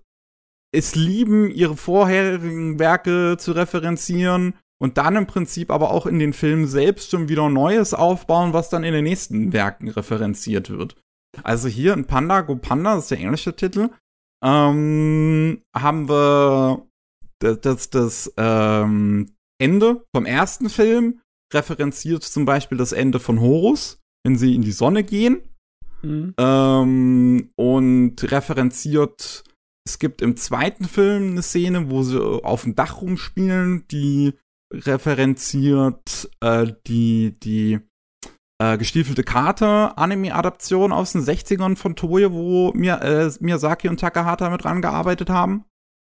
es 0.73 0.95
lieben, 0.95 1.51
ihre 1.51 1.77
vorherigen 1.77 2.79
Werke 2.79 3.37
zu 3.39 3.53
referenzieren 3.53 4.55
und 4.81 4.99
dann 4.99 5.17
im 5.17 5.27
Prinzip 5.27 5.71
aber 5.71 5.91
auch 5.91 6.07
in 6.07 6.19
den 6.19 6.33
Filmen 6.33 6.67
selbst 6.67 7.11
schon 7.11 7.29
wieder 7.29 7.49
Neues 7.49 7.95
aufbauen, 7.95 8.53
was 8.53 8.71
dann 8.71 8.83
in 8.83 8.95
den 8.95 9.05
nächsten 9.05 9.53
Werken 9.53 9.89
referenziert 9.89 10.71
wird. 10.71 10.97
Also 11.43 11.69
hier 11.69 11.95
in 11.95 12.07
Panda 12.07 12.41
Go 12.41 12.57
Panda, 12.57 12.95
das 12.95 13.05
ist 13.05 13.11
der 13.11 13.21
englische 13.21 13.55
Titel, 13.55 13.91
ähm, 14.43 15.63
haben 15.75 16.09
wir 16.09 16.87
das, 17.39 17.61
das, 17.61 17.91
das 17.91 18.35
ähm, 18.37 19.35
Ende 19.61 20.05
vom 20.15 20.27
ersten 20.27 20.69
Film 20.69 21.21
referenziert 21.55 22.23
zum 22.23 22.45
Beispiel 22.45 22.79
das 22.79 22.93
Ende 22.93 23.21
von 23.21 23.41
Horus, 23.41 24.01
wenn 24.25 24.37
sie 24.37 24.55
in 24.55 24.63
die 24.63 24.73
Sonne 24.73 25.05
gehen. 25.05 25.43
Mhm. 26.03 26.35
Ähm, 26.37 27.51
und 27.55 28.17
referenziert 28.33 29.45
es 29.85 29.99
gibt 29.99 30.23
im 30.23 30.37
zweiten 30.37 30.85
Film 30.85 31.33
eine 31.33 31.43
Szene, 31.43 31.91
wo 31.91 32.03
sie 32.03 32.21
auf 32.21 32.63
dem 32.63 32.75
Dach 32.75 33.01
rumspielen, 33.01 33.87
die 33.89 34.35
referenziert 34.73 36.31
äh, 36.41 36.73
die, 36.87 37.39
die 37.41 37.81
äh, 38.63 38.79
gestiefelte 38.79 39.25
Karte 39.25 39.97
Anime-Adaption 39.99 40.93
aus 40.93 41.13
den 41.13 41.23
60ern 41.23 41.77
von 41.77 41.97
Toye, 41.97 42.33
wo 42.33 42.73
Mir 42.73 43.03
äh, 43.03 43.31
Miyazaki 43.41 43.89
und 43.89 44.01
Takahata 44.01 44.51
mit 44.51 44.65
rangearbeitet 44.65 45.31
haben. 45.31 45.65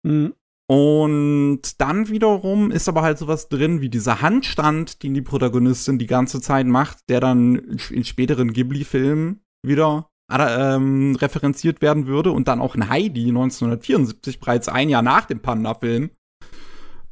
Mhm. 0.03 0.35
Und 0.69 1.81
dann 1.81 2.09
wiederum 2.09 2.71
ist 2.71 2.89
aber 2.89 3.03
halt 3.03 3.19
sowas 3.19 3.49
drin 3.49 3.81
wie 3.81 3.89
dieser 3.89 4.21
Handstand, 4.21 5.03
den 5.03 5.15
die 5.15 5.23
Protagonistin 5.23 5.99
die 5.99 6.07
ganze 6.07 6.41
Zeit 6.41 6.67
macht, 6.67 7.09
der 7.09 7.19
dann 7.19 7.57
in 7.91 8.05
späteren 8.05 8.53
Ghibli-Filmen 8.53 9.43
wieder 9.67 10.10
ähm, 10.31 11.17
referenziert 11.17 11.83
werden 11.83 12.07
würde 12.07 12.33
und 12.33 12.49
dann 12.49 12.61
auch 12.61 12.75
in 12.75 12.89
Heidi 12.89 13.29
1974, 13.29 14.41
bereits 14.41 14.69
ein 14.69 14.89
Jahr 14.89 15.03
nach 15.03 15.27
dem 15.27 15.41
Panda-Film. 15.41 16.11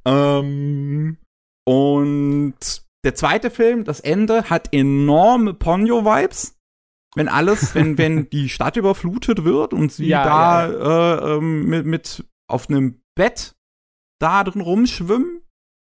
Ähm, 0.06 1.18
und 1.66 2.56
der 3.04 3.14
zweite 3.14 3.50
Film, 3.50 3.84
das 3.84 4.00
Ende, 4.00 4.44
hat 4.44 4.72
enorme 4.72 5.54
Ponyo-Vibes. 5.54 6.56
Wenn 7.14 7.28
alles, 7.28 7.74
wenn, 7.74 7.98
wenn 7.98 8.30
die 8.30 8.48
Stadt 8.48 8.76
überflutet 8.76 9.44
wird 9.44 9.72
und 9.72 9.92
sie 9.92 10.06
ja, 10.06 10.24
da 10.24 10.68
ja. 10.68 11.34
Äh, 11.34 11.36
ähm, 11.36 11.66
mit, 11.66 11.86
mit 11.86 12.24
auf 12.48 12.68
einem 12.68 13.00
Bett 13.14 13.54
da 14.20 14.44
drin 14.44 14.62
rumschwimmen 14.62 15.42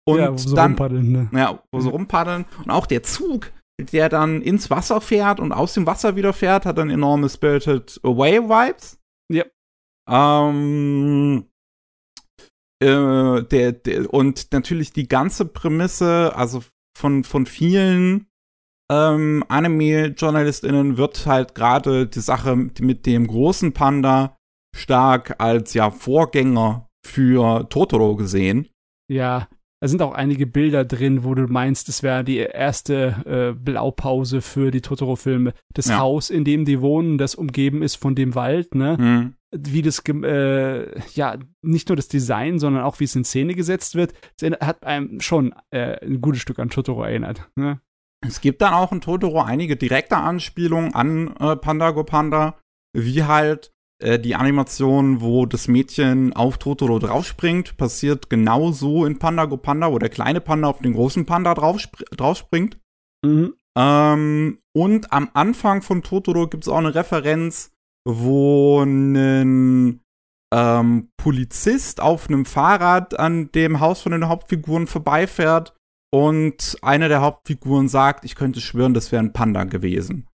und 0.07 0.19
ja, 0.19 0.33
wo 0.33 0.37
so 0.37 0.57
dann 0.57 0.73
rumpaddeln, 0.73 1.13
ne? 1.13 1.31
ja, 1.33 1.63
wo 1.73 1.81
so 1.81 1.91
rumpaddeln 1.91 2.45
und 2.65 2.71
auch 2.71 2.87
der 2.87 3.03
Zug 3.03 3.53
der 3.81 4.09
dann 4.09 4.43
ins 4.43 4.71
Wasser 4.71 5.01
fährt 5.01 5.41
und 5.41 5.53
aus 5.53 5.75
dem 5.75 5.87
Wasser 5.87 6.17
wieder 6.17 6.33
fährt, 6.33 6.67
hat 6.67 6.79
dann 6.79 6.91
enorme 6.91 7.29
Spirited 7.29 8.01
Away 8.03 8.41
Vibes. 8.41 8.99
Ja. 9.31 9.45
Ähm, 10.09 11.47
äh, 12.83 13.43
der, 13.45 13.73
der, 13.73 14.13
und 14.13 14.53
natürlich 14.53 14.93
die 14.93 15.09
ganze 15.09 15.47
Prämisse, 15.47 16.33
also 16.35 16.63
von, 16.97 17.25
von 17.25 17.47
vielen 17.47 18.27
ähm, 18.91 19.45
Anime-JournalistInnen 19.49 20.97
wird 20.97 21.27
halt 21.27 21.55
gerade 21.55 22.07
die 22.07 22.21
Sache 22.21 22.57
mit 22.57 23.07
dem 23.07 23.27
großen 23.27 23.73
Panda 23.73 24.37
stark 24.77 25.41
als 25.41 25.75
ja 25.75 25.91
Vorgänger 25.91 26.89
für 27.07 27.69
Totoro 27.69 28.17
gesehen. 28.17 28.69
Ja, 29.11 29.49
da 29.83 29.89
sind 29.89 30.01
auch 30.01 30.15
einige 30.15 30.47
Bilder 30.47 30.85
drin, 30.85 31.25
wo 31.25 31.35
du 31.35 31.49
meinst, 31.49 31.89
es 31.89 32.05
wäre 32.05 32.23
die 32.23 32.37
erste 32.37 33.17
äh, 33.27 33.53
Blaupause 33.53 34.41
für 34.41 34.71
die 34.71 34.81
Totoro-Filme. 34.81 35.55
Das 35.75 35.89
ja. 35.89 35.99
Haus, 35.99 36.31
in 36.31 36.45
dem 36.45 36.65
die 36.65 36.81
wohnen, 36.81 37.19
das 37.19 37.35
umgeben 37.35 37.83
ist 37.83 37.97
von 37.97 38.15
dem 38.15 38.37
Wald, 38.37 38.77
ne? 38.77 38.97
Mhm. 38.97 39.35
Wie 39.51 39.83
das, 39.83 40.01
äh, 40.07 41.01
ja, 41.15 41.37
nicht 41.63 41.89
nur 41.89 41.97
das 41.97 42.07
Design, 42.07 42.61
sondern 42.61 42.85
auch 42.85 43.01
wie 43.01 43.05
es 43.05 43.17
in 43.17 43.25
Szene 43.25 43.57
gesetzt 43.57 43.97
wird, 43.97 44.15
hat 44.61 44.85
einem 44.85 45.21
schon 45.21 45.53
äh, 45.71 45.99
ein 46.07 46.21
gutes 46.21 46.43
Stück 46.43 46.61
an 46.61 46.71
Totoro 46.71 47.03
erinnert. 47.03 47.51
Ne? 47.57 47.81
Es 48.25 48.41
gibt 48.41 48.63
dann 48.63 48.75
auch 48.75 48.93
in 48.93 49.01
Totoro 49.01 49.43
einige 49.43 49.77
direkte 49.77 50.17
Anspielungen 50.17 50.95
an 50.95 51.35
äh, 51.41 51.57
Panda 51.57 51.91
Go 51.91 52.05
Panda, 52.05 52.57
wie 52.97 53.25
halt 53.25 53.73
äh, 54.03 54.19
die 54.19 54.35
Animation, 54.35 55.21
wo 55.21 55.47
das 55.47 55.69
Mädchen 55.69 56.33
auf 56.33 56.59
Totoro 56.59 56.99
draufspringt, 56.99 57.77
passiert 57.77 58.31
genau 58.31 58.73
so 58.73 59.05
in 59.05 59.19
Panda 59.19 59.45
Go 59.47 59.57
Panda, 59.57 59.93
wo 59.93 59.99
der 59.99 60.09
kleine 60.09 60.41
Panda 60.41 60.69
auf 60.69 60.81
den 60.81 60.95
großen 60.95 61.27
Panda 61.27 61.55
draufspr 61.55 62.05
draufspringt. 62.17 62.79
Mhm. 63.25 63.55
Ähm, 63.77 64.59
und 64.75 65.13
am 65.13 65.31
Anfang 65.35 65.83
von 65.83 66.03
Totoro 66.03 66.49
gibt 66.49 66.65
es 66.65 66.69
auch 66.69 66.79
eine 66.79 66.95
Referenz, 66.95 67.71
wo 68.05 68.83
ein 68.83 70.01
ähm, 70.53 71.09
Polizist 71.17 72.01
auf 72.01 72.29
einem 72.29 72.45
Fahrrad 72.45 73.19
an 73.19 73.51
dem 73.53 73.81
Haus 73.81 74.03
von 74.03 74.13
den 74.13 74.29
Hauptfiguren 74.29 74.87
vorbeifährt 74.87 75.75
und 76.13 76.77
eine 76.83 77.09
der 77.09 77.23
Hauptfiguren 77.23 77.89
sagt, 77.89 78.25
ich 78.25 78.35
könnte 78.35 78.61
schwören, 78.61 78.93
das 78.93 79.13
wäre 79.13 79.23
ein 79.23 79.33
Panda 79.33 79.65
gewesen. 79.65 80.29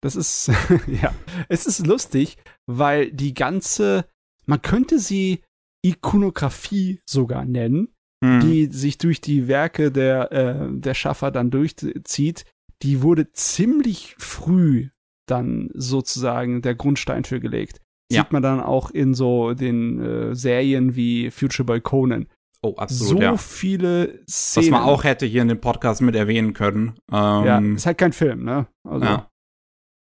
Das 0.00 0.16
ist, 0.16 0.50
ja, 0.86 1.14
es 1.48 1.66
ist 1.66 1.86
lustig, 1.86 2.36
weil 2.66 3.10
die 3.12 3.34
ganze, 3.34 4.06
man 4.46 4.62
könnte 4.62 4.98
sie 4.98 5.42
Ikonografie 5.82 7.00
sogar 7.06 7.44
nennen, 7.44 7.88
hm. 8.24 8.40
die 8.40 8.66
sich 8.66 8.98
durch 8.98 9.20
die 9.20 9.48
Werke 9.48 9.90
der, 9.90 10.32
äh, 10.32 10.68
der 10.70 10.94
Schaffer 10.94 11.30
dann 11.30 11.50
durchzieht, 11.50 12.44
die 12.82 13.02
wurde 13.02 13.32
ziemlich 13.32 14.14
früh 14.18 14.88
dann 15.26 15.70
sozusagen 15.74 16.62
der 16.62 16.74
Grundstein 16.74 17.24
für 17.24 17.40
gelegt. 17.40 17.80
Ja. 18.10 18.22
Sieht 18.22 18.32
man 18.32 18.42
dann 18.42 18.60
auch 18.60 18.90
in 18.90 19.14
so 19.14 19.54
den 19.54 20.00
äh, 20.00 20.34
Serien 20.34 20.96
wie 20.96 21.30
Future 21.30 21.64
Boy 21.64 21.80
Conan. 21.80 22.26
Oh, 22.62 22.74
absolut, 22.76 23.08
so 23.08 23.20
ja. 23.20 23.36
viele 23.36 24.20
Szenen. 24.28 24.66
Was 24.66 24.70
man 24.70 24.82
auch 24.82 25.04
hätte 25.04 25.24
hier 25.24 25.42
in 25.42 25.48
dem 25.48 25.60
Podcast 25.60 26.02
mit 26.02 26.14
erwähnen 26.14 26.52
können. 26.52 26.94
Ähm, 27.10 27.44
Ja, 27.44 27.58
ist 27.58 27.86
halt 27.86 27.98
kein 27.98 28.12
Film, 28.12 28.44
ne? 28.44 28.66
Also, 28.86 29.04
Ja. 29.04 29.29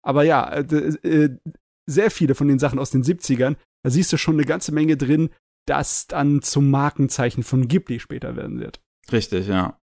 Aber 0.06 0.24
ja, 0.24 0.50
äh, 0.50 0.62
äh, 0.62 1.38
sehr 1.90 2.12
viele 2.12 2.36
von 2.36 2.48
den 2.48 2.60
Sachen 2.60 2.80
aus 2.80 2.92
den 2.92 3.04
70ern, 3.04 3.56
da 3.84 3.90
siehst 3.90 4.12
du 4.14 4.18
schon 4.18 4.36
eine 4.36 4.46
ganze 4.46 4.72
Menge 4.72 4.98
drin, 4.98 5.30
das 5.66 6.08
dann 6.08 6.42
zum 6.42 6.70
Markenzeichen 6.70 7.44
von 7.44 7.68
Ghibli 7.68 8.00
später 8.00 8.36
werden 8.36 8.60
wird. 8.60 8.82
Richtig, 9.12 9.48
ja. 9.48 9.78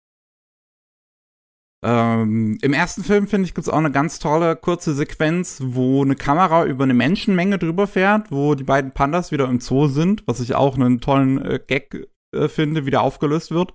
Ähm, 1.85 2.59
Im 2.61 2.73
ersten 2.73 3.05
Film, 3.05 3.29
finde 3.29 3.47
ich, 3.47 3.55
gibt 3.55 3.67
es 3.67 3.73
auch 3.73 3.79
eine 3.79 3.93
ganz 3.93 4.19
tolle 4.19 4.57
kurze 4.57 4.95
Sequenz, 4.95 5.61
wo 5.65 6.03
eine 6.03 6.17
Kamera 6.17 6.65
über 6.65 6.85
eine 6.85 6.95
Menschenmenge 6.95 7.59
drüber 7.59 7.87
fährt, 7.87 8.33
wo 8.33 8.57
die 8.57 8.65
beiden 8.65 8.93
Pandas 8.93 9.31
wieder 9.31 9.49
im 9.49 9.61
Zoo 9.61 9.87
sind, 9.87 10.25
was 10.27 10.41
ich 10.41 10.57
auch 10.57 10.75
einen 10.75 11.01
tollen 11.01 11.41
äh, 11.41 11.61
Gag 11.65 12.09
äh, 12.35 12.49
finde, 12.49 12.85
wie 12.85 12.91
der 12.91 13.03
aufgelöst 13.03 13.53
wird. 13.53 13.75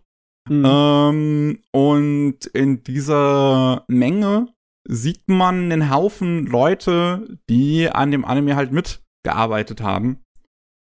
Mhm. 0.50 0.66
Ähm, 0.66 1.60
und 1.72 2.46
in 2.48 2.84
dieser 2.84 3.86
Menge 3.88 4.53
sieht 4.88 5.28
man 5.28 5.72
einen 5.72 5.90
Haufen 5.90 6.46
Leute, 6.46 7.38
die 7.50 7.90
an 7.90 8.12
dem 8.12 8.26
Anime 8.26 8.56
halt 8.56 8.72
mitgearbeitet 8.72 9.82
haben. 9.82 10.22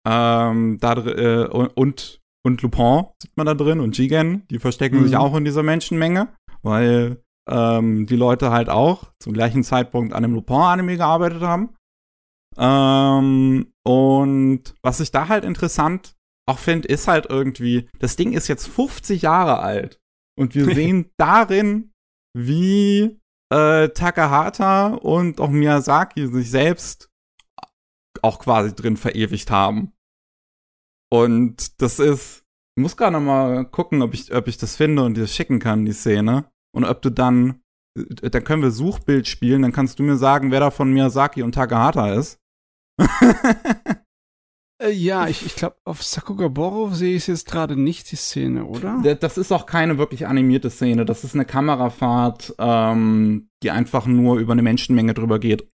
Ähm, 0.08 0.78
da, 0.80 0.94
äh, 0.94 1.46
und, 1.48 2.20
und 2.44 2.62
Lupin 2.62 3.04
sieht 3.22 3.36
man 3.36 3.46
da 3.46 3.54
drin 3.54 3.80
und 3.80 3.96
Jigen, 3.98 4.46
die 4.48 4.58
verstecken 4.58 4.98
Mhm. 5.00 5.06
sich 5.06 5.16
auch 5.16 5.34
in 5.36 5.44
dieser 5.44 5.62
Menschenmenge, 5.62 6.28
weil 6.62 7.22
ähm, 7.48 8.06
die 8.06 8.16
Leute 8.16 8.50
halt 8.50 8.68
auch 8.68 9.12
zum 9.20 9.32
gleichen 9.32 9.62
Zeitpunkt 9.64 10.12
an 10.14 10.22
dem 10.22 10.34
Lupin-Anime 10.34 10.96
gearbeitet 10.96 11.42
haben. 11.42 11.76
Ähm, 12.56 13.72
und 13.84 14.74
was 14.82 15.00
ich 15.00 15.10
da 15.10 15.28
halt 15.28 15.44
interessant 15.44 16.14
auch 16.48 16.58
finde, 16.58 16.88
ist 16.88 17.08
halt 17.08 17.26
irgendwie, 17.28 17.88
das 17.98 18.16
Ding 18.16 18.32
ist 18.32 18.48
jetzt 18.48 18.66
50 18.68 19.22
Jahre 19.22 19.58
alt 19.60 20.00
und 20.38 20.54
wir 20.54 20.64
sehen 20.74 21.10
darin, 21.16 21.92
wie 22.36 23.20
äh, 23.52 23.90
Takahata 23.90 24.94
und 24.94 25.40
auch 25.40 25.50
Miyazaki 25.50 26.26
sich 26.26 26.50
selbst 26.50 27.10
auch 28.22 28.38
quasi 28.38 28.74
drin 28.74 28.96
verewigt 28.96 29.50
haben. 29.50 29.92
Und 31.10 31.82
das 31.82 31.98
ist, 31.98 32.44
ich 32.76 32.82
muss 32.82 32.96
gerade 32.96 33.20
mal 33.20 33.66
gucken, 33.66 34.00
ob 34.00 34.14
ich, 34.14 34.34
ob 34.34 34.48
ich 34.48 34.56
das 34.56 34.76
finde 34.76 35.04
und 35.04 35.14
dir 35.14 35.22
das 35.22 35.34
schicken 35.34 35.58
kann, 35.58 35.84
die 35.84 35.92
Szene. 35.92 36.46
Und 36.74 36.84
ob 36.84 37.02
du 37.02 37.10
dann, 37.10 37.60
äh, 37.98 38.30
dann 38.30 38.44
können 38.44 38.62
wir 38.62 38.70
Suchbild 38.70 39.28
spielen, 39.28 39.60
dann 39.60 39.72
kannst 39.72 39.98
du 39.98 40.02
mir 40.02 40.16
sagen, 40.16 40.50
wer 40.50 40.60
da 40.60 40.70
von 40.70 40.90
Miyazaki 40.90 41.42
und 41.42 41.54
Takahata 41.54 42.14
ist. 42.14 42.40
Äh, 44.82 44.90
ja, 44.90 45.28
ich, 45.28 45.46
ich 45.46 45.54
glaube, 45.54 45.76
auf 45.84 46.02
Sakugaboro 46.02 46.90
sehe 46.90 47.14
ich 47.14 47.28
jetzt 47.28 47.46
gerade 47.46 47.76
nicht 47.76 48.10
die 48.10 48.16
Szene, 48.16 48.64
oder? 48.64 49.00
Das 49.14 49.38
ist 49.38 49.52
auch 49.52 49.66
keine 49.66 49.98
wirklich 49.98 50.26
animierte 50.26 50.70
Szene. 50.70 51.04
Das 51.04 51.22
ist 51.24 51.34
eine 51.34 51.44
Kamerafahrt, 51.44 52.54
ähm, 52.58 53.50
die 53.62 53.70
einfach 53.70 54.06
nur 54.06 54.38
über 54.38 54.52
eine 54.52 54.62
Menschenmenge 54.62 55.14
drüber 55.14 55.38
geht. 55.38 55.70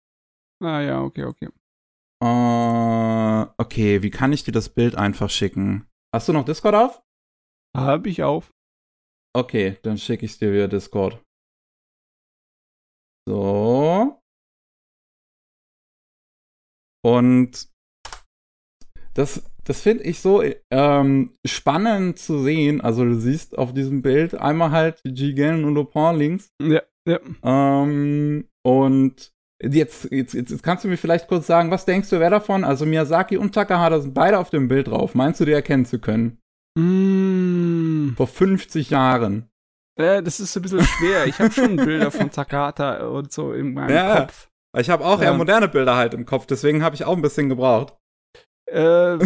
Ah 0.62 0.80
ja, 0.80 1.02
okay, 1.02 1.24
okay. 1.24 1.48
Äh, 2.22 3.46
okay, 3.58 4.02
wie 4.02 4.10
kann 4.10 4.32
ich 4.32 4.44
dir 4.44 4.52
das 4.52 4.70
Bild 4.70 4.94
einfach 4.94 5.28
schicken? 5.28 5.86
Hast 6.14 6.28
du 6.28 6.32
noch 6.32 6.44
Discord 6.44 6.74
auf? 6.74 7.02
Habe 7.76 8.08
ich 8.08 8.22
auf. 8.22 8.54
Okay, 9.36 9.78
dann 9.82 9.98
schicke 9.98 10.24
ich 10.24 10.38
dir 10.38 10.52
via 10.52 10.68
Discord. 10.68 11.22
So. 13.28 14.22
Und 17.04 17.73
das, 19.14 19.42
das 19.64 19.80
finde 19.80 20.04
ich 20.04 20.20
so 20.20 20.42
ähm, 20.70 21.32
spannend 21.46 22.18
zu 22.18 22.42
sehen. 22.42 22.80
Also 22.80 23.04
du 23.04 23.14
siehst 23.14 23.56
auf 23.56 23.72
diesem 23.72 24.02
Bild 24.02 24.34
einmal 24.34 24.70
halt 24.70 25.00
Jigen 25.04 25.64
und 25.64 25.74
Lupin 25.74 26.16
links. 26.16 26.50
Ja, 26.62 26.82
ja. 27.08 27.18
Ähm, 27.44 28.48
und 28.62 29.32
jetzt, 29.62 30.08
jetzt, 30.10 30.34
jetzt, 30.34 30.62
kannst 30.62 30.84
du 30.84 30.88
mir 30.88 30.96
vielleicht 30.96 31.28
kurz 31.28 31.46
sagen, 31.46 31.70
was 31.70 31.84
denkst 31.86 32.10
du, 32.10 32.18
wer 32.20 32.30
davon? 32.30 32.64
Also 32.64 32.84
Miyazaki 32.86 33.36
und 33.36 33.54
Takahata 33.54 34.00
sind 34.00 34.14
beide 34.14 34.38
auf 34.38 34.50
dem 34.50 34.68
Bild 34.68 34.88
drauf. 34.88 35.14
Meinst 35.14 35.40
du, 35.40 35.44
die 35.44 35.52
erkennen 35.52 35.86
zu 35.86 35.98
können? 36.00 36.38
Mm, 36.76 38.14
Vor 38.16 38.26
50 38.26 38.90
Jahren. 38.90 39.48
äh, 39.96 40.22
das 40.22 40.40
ist 40.40 40.56
ein 40.56 40.62
bisschen 40.62 40.82
schwer. 40.82 41.26
Ich 41.26 41.38
habe 41.38 41.52
schon 41.52 41.76
Bilder 41.76 42.10
von 42.10 42.30
Takahata 42.30 43.06
und 43.06 43.32
so 43.32 43.52
in 43.52 43.74
meinem 43.74 43.94
Ja. 43.94 44.20
Kopf. 44.22 44.50
Ich 44.76 44.90
habe 44.90 45.04
auch 45.04 45.20
eher 45.20 45.30
Ja. 45.30 45.36
moderne 45.36 45.68
Bilder 45.68 45.94
halt 45.94 46.14
im 46.14 46.26
Kopf, 46.26 46.46
deswegen 46.46 46.82
habe 46.82 46.96
ich 46.96 47.04
auch 47.04 47.14
ein 47.14 47.22
bisschen 47.22 47.48
gebraucht. 47.48 47.94
Äh, 48.74 49.18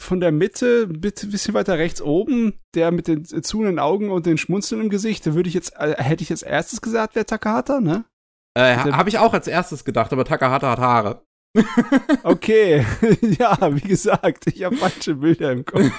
von 0.00 0.20
der 0.20 0.30
Mitte, 0.30 0.88
ein 0.88 1.00
bisschen 1.00 1.54
weiter 1.54 1.78
rechts 1.78 2.00
oben, 2.00 2.60
der 2.74 2.92
mit 2.92 3.08
den 3.08 3.24
zuhenden 3.24 3.78
Augen 3.78 4.10
und 4.10 4.26
den 4.26 4.38
Schmunzeln 4.38 4.80
im 4.82 4.90
Gesicht, 4.90 5.26
würde 5.34 5.48
ich 5.48 5.54
jetzt, 5.54 5.74
äh, 5.76 5.96
hätte 5.98 6.22
ich 6.22 6.30
als 6.30 6.42
erstes 6.42 6.80
gesagt, 6.80 7.14
wer 7.14 7.26
Takahata, 7.26 7.80
ne? 7.80 8.04
Äh, 8.56 8.76
habe 8.76 9.08
ich 9.08 9.18
auch 9.18 9.34
als 9.34 9.48
erstes 9.48 9.84
gedacht, 9.84 10.12
aber 10.12 10.24
Takahata 10.24 10.70
hat 10.70 10.78
Haare. 10.78 11.22
Okay, 12.22 12.84
ja, 13.38 13.58
wie 13.74 13.88
gesagt, 13.88 14.46
ich 14.46 14.62
habe 14.64 14.76
manche 14.76 15.14
Bilder 15.14 15.52
im 15.52 15.64
Kopf. 15.64 15.90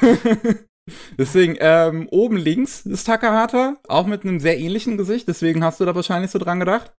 deswegen, 1.17 1.57
ähm, 1.59 2.07
oben 2.09 2.37
links 2.37 2.85
ist 2.85 3.05
Takahata, 3.05 3.75
auch 3.87 4.07
mit 4.07 4.23
einem 4.23 4.39
sehr 4.39 4.57
ähnlichen 4.57 4.97
Gesicht, 4.97 5.27
deswegen 5.27 5.63
hast 5.63 5.79
du 5.79 5.85
da 5.85 5.95
wahrscheinlich 5.95 6.31
so 6.31 6.39
dran 6.39 6.59
gedacht. 6.59 6.93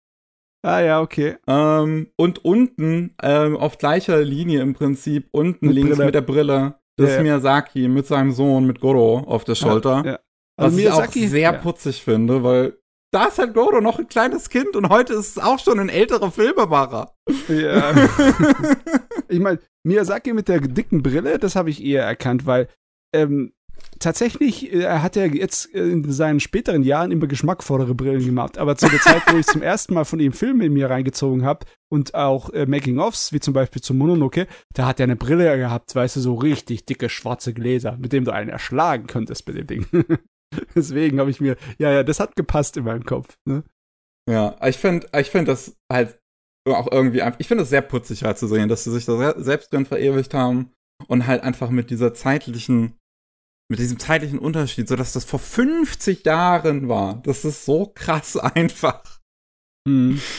Ah 0.63 0.81
ja, 0.81 1.01
okay. 1.01 1.37
Ähm, 1.47 2.09
und 2.17 2.45
unten, 2.45 3.15
ähm, 3.23 3.57
auf 3.57 3.79
gleicher 3.79 4.21
Linie 4.23 4.61
im 4.61 4.75
Prinzip, 4.75 5.29
unten 5.31 5.67
Mit 5.67 5.75
links 5.77 5.91
Brille. 5.97 6.05
mit 6.07 6.15
der 6.15 6.21
Brille, 6.23 6.75
das 6.97 7.05
Ja, 7.07 7.13
ist 7.13 7.17
ja. 7.19 7.23
Miyazaki 7.23 7.89
mit 7.89 8.07
seinem 8.07 8.33
Sohn, 8.33 8.67
mit 8.67 8.81
Goro 8.81 9.19
auf 9.21 9.45
der 9.45 9.55
Schulter. 9.55 10.03
Ja. 10.05 10.19
Was 10.57 10.67
Also 10.75 10.79
ich 10.79 10.91
auch 10.91 10.99
Miyazaki- 11.05 11.29
sehr 11.29 11.41
ja. 11.41 11.53
putzig 11.53 12.03
finde, 12.03 12.43
weil 12.43 12.77
da 13.13 13.27
ist 13.27 13.39
halt 13.39 13.55
Goro 13.55 13.81
noch 13.81 13.99
ein 14.01 14.09
kleines 14.09 14.51
Kind 14.51 14.75
und 14.77 14.89
heute 14.91 15.15
ist 15.15 15.37
es 15.37 15.39
auch 15.43 15.59
schon 15.61 15.79
ein 15.79 15.89
älterer 15.89 16.31
Filmemacher. 16.33 17.15
Ja. 17.49 17.95
ich 19.29 19.39
meine, 19.39 19.61
Miyazaki 19.87 20.33
mit 20.33 20.49
der 20.49 20.61
dicken 20.61 21.03
Brille, 21.03 21.39
das 21.39 21.55
habe 21.57 21.71
ich 21.71 21.83
eher 21.85 22.03
erkannt, 22.05 22.45
weil 22.47 22.69
ähm, 23.15 23.53
tatsächlich 23.99 24.73
äh, 24.73 24.87
hat 24.87 25.17
er 25.17 25.27
jetzt 25.35 25.75
äh, 25.75 25.81
in 25.89 26.11
seinen 26.11 26.41
späteren 26.41 26.83
Jahren 26.83 27.11
immer 27.13 27.27
geschmackvollere 27.27 27.95
Brillen 27.95 28.25
gemacht. 28.25 28.59
Aber 28.59 28.77
zu 28.77 28.89
der 28.89 29.01
Zeit, 29.01 29.23
wo 29.33 29.37
ich 29.37 29.47
zum 29.47 29.63
ersten 29.63 29.95
Mal 29.95 30.05
von 30.05 30.21
ihm 30.21 30.33
Filme 30.33 30.67
in 30.67 30.73
mir 30.73 30.91
reingezogen 30.91 31.45
habe 31.45 31.67
und 31.91 32.15
auch 32.15 32.51
äh, 32.51 32.67
Making-ofs, 32.67 33.33
wie 33.33 33.41
zum 33.41 33.55
Beispiel 33.55 33.83
zu 33.83 33.95
Mononoke, 33.95 34.47
da 34.75 34.87
hat 34.87 35.01
er 35.01 35.05
eine 35.05 35.17
Brille 35.17 35.57
gehabt, 35.57 35.95
weißt 35.95 36.17
du, 36.17 36.21
so 36.21 36.35
richtig 36.35 36.85
dicke 36.87 37.09
schwarze 37.09 37.53
Gläser, 37.55 37.97
mit 37.99 38.13
dem 38.13 38.25
du 38.25 38.33
einen 38.33 38.51
erschlagen 38.51 39.07
könntest 39.07 39.47
mit 39.47 39.57
dem 39.57 39.67
Ding. 39.67 39.87
Deswegen 40.75 41.21
habe 41.21 41.31
ich 41.31 41.41
mir, 41.41 41.57
ja, 41.79 41.91
ja, 41.93 42.03
das 42.03 42.21
hat 42.21 42.37
gepasst 42.37 42.77
in 42.77 42.85
meinem 42.85 43.05
Kopf. 43.05 43.37
Ne? 43.47 43.65
Ja, 44.31 44.57
ich 44.67 44.77
finde 44.77 45.07
ich 45.19 45.31
find 45.31 45.49
das 45.49 45.77
halt 45.91 46.19
auch 46.67 46.91
irgendwie 46.93 47.23
ich 47.39 47.49
finde 47.49 47.63
es 47.63 47.71
sehr 47.71 47.81
putzig 47.81 48.25
halt 48.25 48.37
zu 48.37 48.47
sehen, 48.47 48.69
dass 48.69 48.85
sie 48.85 48.91
sich 48.91 49.07
da 49.07 49.17
se- 49.17 49.43
selbst 49.43 49.73
drin 49.73 49.87
verewigt 49.87 50.35
haben 50.35 50.71
und 51.07 51.27
halt 51.27 51.43
einfach 51.43 51.71
mit 51.71 51.89
dieser 51.91 52.13
zeitlichen, 52.13 52.98
mit 53.71 53.79
diesem 53.81 53.99
zeitlichen 53.99 54.39
Unterschied, 54.39 54.89
so 54.89 54.97
dass 54.97 55.13
das 55.13 55.25
vor 55.25 55.39
50 55.39 56.25
Jahren 56.25 56.89
war. 56.89 57.21
Das 57.23 57.45
ist 57.45 57.65
so 57.65 57.93
krass 57.95 58.37
einfach. 58.37 59.03
Hm. 59.87 60.21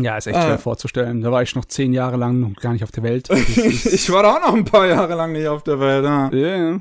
Ja, 0.00 0.16
ist 0.16 0.26
echt 0.28 0.36
Ah. 0.36 0.42
schwer 0.44 0.58
vorzustellen. 0.60 1.22
Da 1.22 1.32
war 1.32 1.42
ich 1.42 1.56
noch 1.56 1.64
zehn 1.64 1.92
Jahre 1.92 2.16
lang 2.16 2.38
noch 2.38 2.54
gar 2.54 2.72
nicht 2.72 2.84
auf 2.84 2.92
der 2.92 3.02
Welt. 3.02 3.28
Ich 3.30 4.10
war 4.10 4.22
da 4.22 4.36
auch 4.36 4.40
noch 4.46 4.54
ein 4.54 4.64
paar 4.64 4.86
Jahre 4.86 5.14
lang 5.16 5.32
nicht 5.32 5.48
auf 5.48 5.64
der 5.64 5.80
Welt. 5.80 6.04
Ja. 6.04 6.30
Ja. 6.32 6.80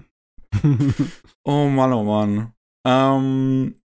Oh 1.44 1.66
Mann, 1.68 1.94
oh 1.94 2.04
Mann. 2.04 2.54
Ähm, 2.88 3.82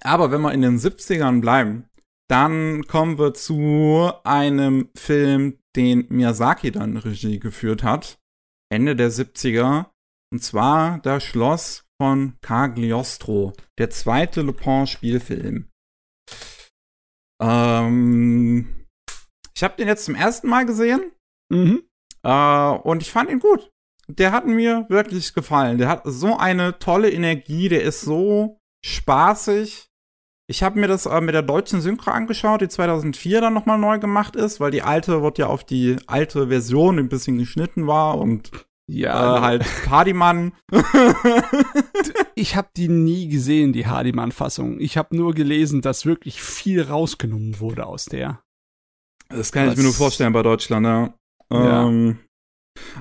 aber 0.00 0.30
wenn 0.30 0.40
wir 0.40 0.52
in 0.52 0.62
den 0.62 0.78
70ern 0.78 1.40
bleiben, 1.42 1.84
dann 2.30 2.86
kommen 2.86 3.18
wir 3.18 3.34
zu 3.34 4.10
einem 4.24 4.88
Film, 4.96 5.58
den 5.76 6.06
Miyazaki 6.08 6.70
dann 6.70 6.96
Regie 6.96 7.38
geführt 7.38 7.82
hat. 7.82 8.18
Ende 8.74 8.96
der 8.96 9.10
70er. 9.10 9.86
Und 10.32 10.42
zwar 10.42 10.98
das 10.98 11.22
Schloss 11.22 11.84
von 12.00 12.34
Cagliostro. 12.40 13.52
Der 13.78 13.90
zweite 13.90 14.42
Lupin-Spielfilm. 14.42 15.70
Ähm, 17.40 18.86
ich 19.54 19.62
habe 19.62 19.76
den 19.76 19.88
jetzt 19.88 20.04
zum 20.04 20.14
ersten 20.14 20.48
Mal 20.48 20.66
gesehen. 20.66 21.12
Mhm. 21.50 21.84
Äh, 22.24 22.70
und 22.70 23.02
ich 23.02 23.12
fand 23.12 23.30
ihn 23.30 23.38
gut. 23.38 23.70
Der 24.08 24.32
hat 24.32 24.46
mir 24.46 24.86
wirklich 24.88 25.32
gefallen. 25.34 25.78
Der 25.78 25.88
hat 25.88 26.02
so 26.04 26.36
eine 26.36 26.78
tolle 26.78 27.10
Energie, 27.10 27.68
der 27.68 27.82
ist 27.82 28.00
so 28.00 28.58
spaßig. 28.84 29.88
Ich 30.46 30.62
habe 30.62 30.78
mir 30.78 30.88
das 30.88 31.06
äh, 31.06 31.20
mit 31.20 31.34
der 31.34 31.42
deutschen 31.42 31.80
Synchro 31.80 32.10
angeschaut, 32.10 32.60
die 32.60 32.68
2004 32.68 33.40
dann 33.40 33.54
nochmal 33.54 33.78
neu 33.78 33.98
gemacht 33.98 34.36
ist, 34.36 34.60
weil 34.60 34.70
die 34.70 34.82
alte 34.82 35.22
wird 35.22 35.38
ja 35.38 35.46
auf 35.46 35.64
die 35.64 35.96
alte 36.06 36.48
Version 36.48 36.98
ein 36.98 37.08
bisschen 37.08 37.38
geschnitten 37.38 37.86
war 37.86 38.18
und 38.18 38.50
Ja, 38.86 39.38
äh, 39.38 39.40
halt 39.40 39.64
Hardiman. 39.90 40.52
ich 42.34 42.56
habe 42.56 42.68
die 42.76 42.88
nie 42.88 43.28
gesehen, 43.28 43.72
die 43.72 43.86
Hardiman-Fassung. 43.86 44.80
Ich 44.80 44.96
habe 44.98 45.16
nur 45.16 45.34
gelesen, 45.34 45.80
dass 45.80 46.04
wirklich 46.04 46.42
viel 46.42 46.82
rausgenommen 46.82 47.60
wurde 47.60 47.86
aus 47.86 48.04
der. 48.04 48.40
Das 49.30 49.50
kann 49.50 49.66
Was? 49.66 49.72
ich 49.72 49.78
mir 49.78 49.84
nur 49.84 49.94
vorstellen 49.94 50.34
bei 50.34 50.42
Deutschland, 50.42 50.84
ja. 50.84 51.14
ja. 51.50 51.86
Ähm, 51.86 52.18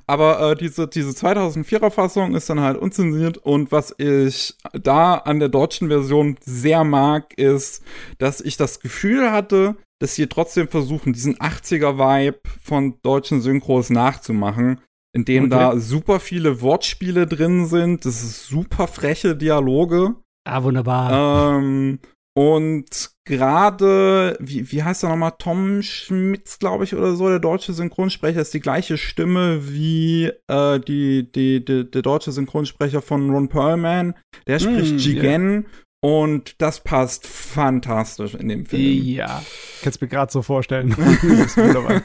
aber 0.08 0.52
äh, 0.52 0.56
diese, 0.56 0.88
diese 0.88 1.12
2004er 1.12 1.90
Fassung 1.90 2.36
ist 2.36 2.50
dann 2.50 2.60
halt 2.60 2.78
unzensiert 2.78 3.38
und 3.38 3.72
was 3.72 3.94
ich 3.98 4.56
da 4.74 5.16
an 5.16 5.40
der 5.40 5.50
deutschen 5.50 5.88
Version 5.88 6.38
sehr 6.42 6.84
mag, 6.84 7.34
ist, 7.38 7.84
dass 8.18 8.42
ich 8.42 8.58
das 8.58 8.80
Gefühl 8.80 9.32
hatte, 9.32 9.76
dass 10.00 10.16
sie 10.16 10.28
trotzdem 10.28 10.68
versuchen, 10.68 11.14
diesen 11.14 11.38
80er-Vibe 11.38 12.40
von 12.62 12.96
deutschen 13.04 13.42
Synchros 13.42 13.90
nachzumachen, 13.90 14.82
indem 15.16 15.46
okay. 15.46 15.56
da 15.56 15.78
super 15.78 16.20
viele 16.20 16.62
Wortspiele 16.62 17.28
drin 17.28 17.68
sind, 17.68 18.06
das 18.06 18.24
ist 18.24 18.48
super 18.48 18.88
freche 18.88 19.36
Dialoge. 19.36 20.16
Ah, 20.46 20.64
wunderbar. 20.64 21.58
Ähm, 21.58 22.00
und 22.36 23.12
gerade, 23.26 24.36
wie, 24.40 24.72
wie 24.72 24.84
heißt 24.84 25.04
er 25.04 25.10
nochmal? 25.10 25.34
Tom 25.38 25.84
Schmitz, 25.84 26.58
glaube 26.58 26.84
ich, 26.84 26.96
oder 26.96 27.16
so, 27.16 27.30
der 27.30 27.40
deutsche 27.40 27.74
Synchronsprecher, 27.74 28.42
ist 28.42 28.54
die 28.54 28.60
gleiche 28.60 28.98
Stimme 28.98 29.70
wie 29.72 30.32
äh, 30.48 30.80
die, 30.80 31.32
die, 31.32 31.64
die, 31.64 31.90
der 31.90 32.02
deutsche 32.02 32.32
Synchronsprecher 32.32 33.04
von 33.04 33.30
Ron 33.30 33.50
Perlman. 33.50 34.16
Der 34.48 34.58
spricht 34.60 34.96
mm, 34.96 34.98
Jigen. 34.98 35.52
Yeah. 35.52 35.64
Und 36.04 36.62
das 36.62 36.82
passt 36.82 37.26
fantastisch 37.28 38.34
in 38.34 38.50
dem 38.50 38.66
Film. 38.66 39.04
Ja, 39.06 39.42
kannst 39.84 40.02
mir 40.02 40.10
gerade 40.10 40.34
so 40.34 40.42
vorstellen. 40.42 40.94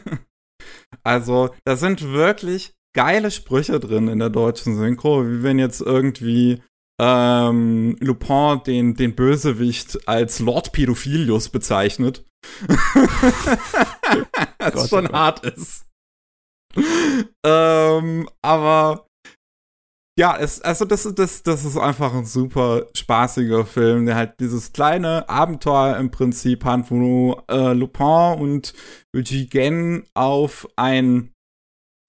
also, 1.02 1.50
da 1.64 1.74
sind 1.74 2.12
wirklich 2.12 2.74
geile 2.94 3.32
Sprüche 3.32 3.80
drin 3.80 4.06
in 4.06 4.20
der 4.20 4.30
deutschen 4.30 4.76
Synchro, 4.76 5.26
wie 5.26 5.42
wenn 5.42 5.58
jetzt 5.58 5.80
irgendwie 5.80 6.62
ähm, 7.00 7.96
Lupin 8.00 8.61
den, 8.66 8.94
den 8.94 9.14
Bösewicht 9.14 10.08
als 10.08 10.40
Lord 10.40 10.72
Pädophilius 10.72 11.48
bezeichnet. 11.48 12.24
Was 14.58 14.74
Gott, 14.74 14.88
schon 14.88 15.04
Gott. 15.06 15.12
hart 15.12 15.44
ist. 15.44 15.87
ähm, 17.44 18.28
aber 18.42 19.06
ja, 20.18 20.37
es, 20.37 20.61
also 20.61 20.84
das, 20.84 21.04
das, 21.14 21.44
das 21.44 21.64
ist 21.64 21.76
einfach 21.76 22.12
ein 22.12 22.24
super 22.24 22.87
spaßiger 22.92 23.64
Film, 23.64 24.06
der 24.06 24.16
halt 24.16 24.40
dieses 24.40 24.72
kleine 24.72 25.28
Abenteuer 25.28 25.96
im 25.96 26.11
Prinzip 26.11 26.64
hat, 26.64 26.90
wo 26.90 27.40
äh, 27.48 27.72
Lupin 27.72 28.40
und 28.40 28.74
Jigen 29.14 30.04
auf 30.14 30.68
ein, 30.74 31.32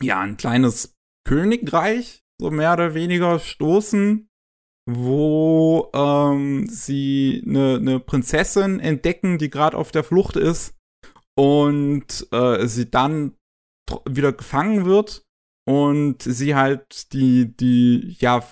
ja, 0.01 0.21
ein 0.21 0.37
kleines 0.37 0.95
Königreich, 1.27 2.23
so 2.41 2.49
mehr 2.49 2.73
oder 2.73 2.95
weniger, 2.95 3.37
stoßen, 3.37 4.28
wo 4.95 5.89
ähm, 5.93 6.67
sie 6.67 7.43
eine 7.45 7.79
ne 7.79 7.99
Prinzessin 7.99 8.79
entdecken, 8.79 9.37
die 9.37 9.49
gerade 9.49 9.77
auf 9.77 9.91
der 9.91 10.03
Flucht 10.03 10.35
ist 10.35 10.75
und 11.37 12.27
äh, 12.31 12.67
sie 12.67 12.89
dann 12.89 13.35
wieder 14.09 14.33
gefangen 14.33 14.85
wird 14.85 15.25
und 15.67 16.23
sie 16.23 16.55
halt 16.55 17.13
die, 17.13 17.55
die, 17.55 18.17
ja, 18.19 18.43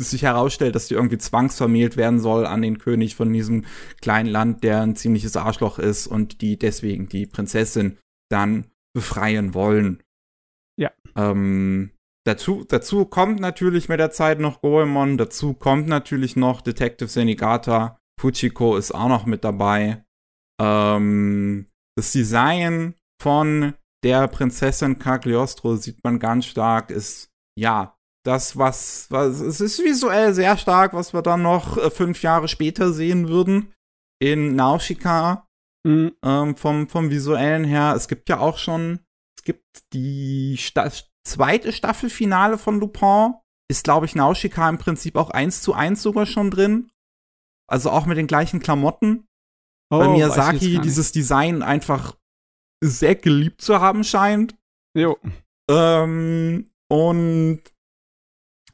sich 0.00 0.22
herausstellt, 0.22 0.74
dass 0.74 0.88
sie 0.88 0.94
irgendwie 0.94 1.18
zwangsvermählt 1.18 1.96
werden 1.96 2.18
soll 2.18 2.46
an 2.46 2.62
den 2.62 2.78
König 2.78 3.14
von 3.14 3.32
diesem 3.32 3.64
kleinen 4.00 4.28
Land, 4.28 4.64
der 4.64 4.82
ein 4.82 4.96
ziemliches 4.96 5.36
Arschloch 5.36 5.78
ist 5.78 6.06
und 6.06 6.40
die 6.40 6.58
deswegen 6.58 7.08
die 7.08 7.26
Prinzessin 7.26 7.98
dann 8.30 8.66
befreien 8.92 9.54
wollen. 9.54 10.02
Ja. 10.76 10.90
Ähm, 11.14 11.93
Dazu, 12.26 12.64
dazu 12.64 13.04
kommt 13.04 13.40
natürlich 13.40 13.88
mit 13.88 14.00
der 14.00 14.10
Zeit 14.10 14.40
noch 14.40 14.62
Goemon, 14.62 15.18
dazu 15.18 15.52
kommt 15.52 15.88
natürlich 15.88 16.36
noch 16.36 16.62
Detective 16.62 17.08
Senigata, 17.08 17.98
Fujiko 18.18 18.76
ist 18.76 18.92
auch 18.92 19.08
noch 19.08 19.26
mit 19.26 19.44
dabei. 19.44 20.04
Ähm, 20.60 21.66
das 21.98 22.12
Design 22.12 22.94
von 23.20 23.74
der 24.02 24.28
Prinzessin 24.28 24.98
Cagliostro 24.98 25.76
sieht 25.76 26.02
man 26.02 26.18
ganz 26.18 26.46
stark, 26.46 26.90
ist 26.90 27.30
ja 27.58 27.94
das, 28.24 28.56
was, 28.56 29.06
was 29.10 29.40
es 29.40 29.60
ist 29.60 29.84
visuell 29.84 30.32
sehr 30.32 30.56
stark, 30.56 30.94
was 30.94 31.12
wir 31.12 31.20
dann 31.20 31.42
noch 31.42 31.76
äh, 31.76 31.90
fünf 31.90 32.22
Jahre 32.22 32.48
später 32.48 32.92
sehen 32.92 33.28
würden 33.28 33.74
in 34.18 34.56
Nausicaa. 34.56 35.46
Mhm. 35.86 36.12
Ähm, 36.24 36.56
vom, 36.56 36.88
vom 36.88 37.10
visuellen 37.10 37.64
her. 37.64 37.92
Es 37.94 38.08
gibt 38.08 38.30
ja 38.30 38.38
auch 38.38 38.56
schon, 38.56 39.00
es 39.38 39.44
gibt 39.44 39.92
die 39.92 40.56
Stadt 40.56 41.12
zweite 41.26 41.72
Staffelfinale 41.72 42.58
von 42.58 42.80
Lupin 42.80 43.34
ist, 43.70 43.84
glaube 43.84 44.06
ich, 44.06 44.14
Nausicaa 44.14 44.68
im 44.68 44.78
Prinzip 44.78 45.16
auch 45.16 45.30
eins 45.30 45.62
zu 45.62 45.74
eins 45.74 46.02
sogar 46.02 46.26
schon 46.26 46.50
drin. 46.50 46.90
Also 47.66 47.90
auch 47.90 48.06
mit 48.06 48.18
den 48.18 48.26
gleichen 48.26 48.60
Klamotten. 48.60 49.26
Oh, 49.90 49.98
Weil 49.98 50.10
Miyazaki 50.10 50.80
dieses 50.80 51.12
Design 51.12 51.62
einfach 51.62 52.16
sehr 52.82 53.14
geliebt 53.14 53.62
zu 53.62 53.80
haben 53.80 54.04
scheint. 54.04 54.56
Jo. 54.96 55.18
Ähm, 55.70 56.70
und 56.90 57.62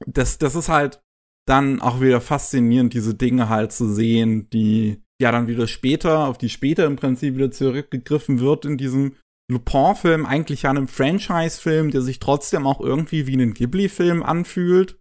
das, 0.06 0.38
das 0.38 0.54
ist 0.54 0.68
halt 0.68 1.02
dann 1.46 1.80
auch 1.80 2.00
wieder 2.00 2.20
faszinierend, 2.20 2.94
diese 2.94 3.14
Dinge 3.14 3.48
halt 3.48 3.72
zu 3.72 3.92
sehen, 3.92 4.48
die 4.50 5.02
ja 5.20 5.30
dann 5.32 5.46
wieder 5.46 5.66
später, 5.66 6.26
auf 6.26 6.38
die 6.38 6.48
später 6.48 6.86
im 6.86 6.96
Prinzip 6.96 7.34
wieder 7.34 7.50
zurückgegriffen 7.50 8.40
wird 8.40 8.64
in 8.64 8.78
diesem 8.78 9.16
Lupin-Film 9.50 10.26
eigentlich 10.26 10.62
ja 10.62 10.70
einem 10.70 10.88
Franchise-Film, 10.88 11.90
der 11.90 12.02
sich 12.02 12.18
trotzdem 12.18 12.66
auch 12.66 12.80
irgendwie 12.80 13.26
wie 13.26 13.36
ein 13.36 13.54
Ghibli-Film 13.54 14.22
anfühlt. 14.22 14.98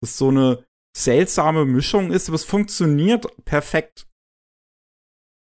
Das 0.00 0.16
so 0.16 0.28
eine 0.28 0.64
seltsame 0.96 1.64
Mischung 1.64 2.10
ist, 2.10 2.28
aber 2.28 2.36
es 2.36 2.44
funktioniert 2.44 3.26
perfekt. 3.44 4.08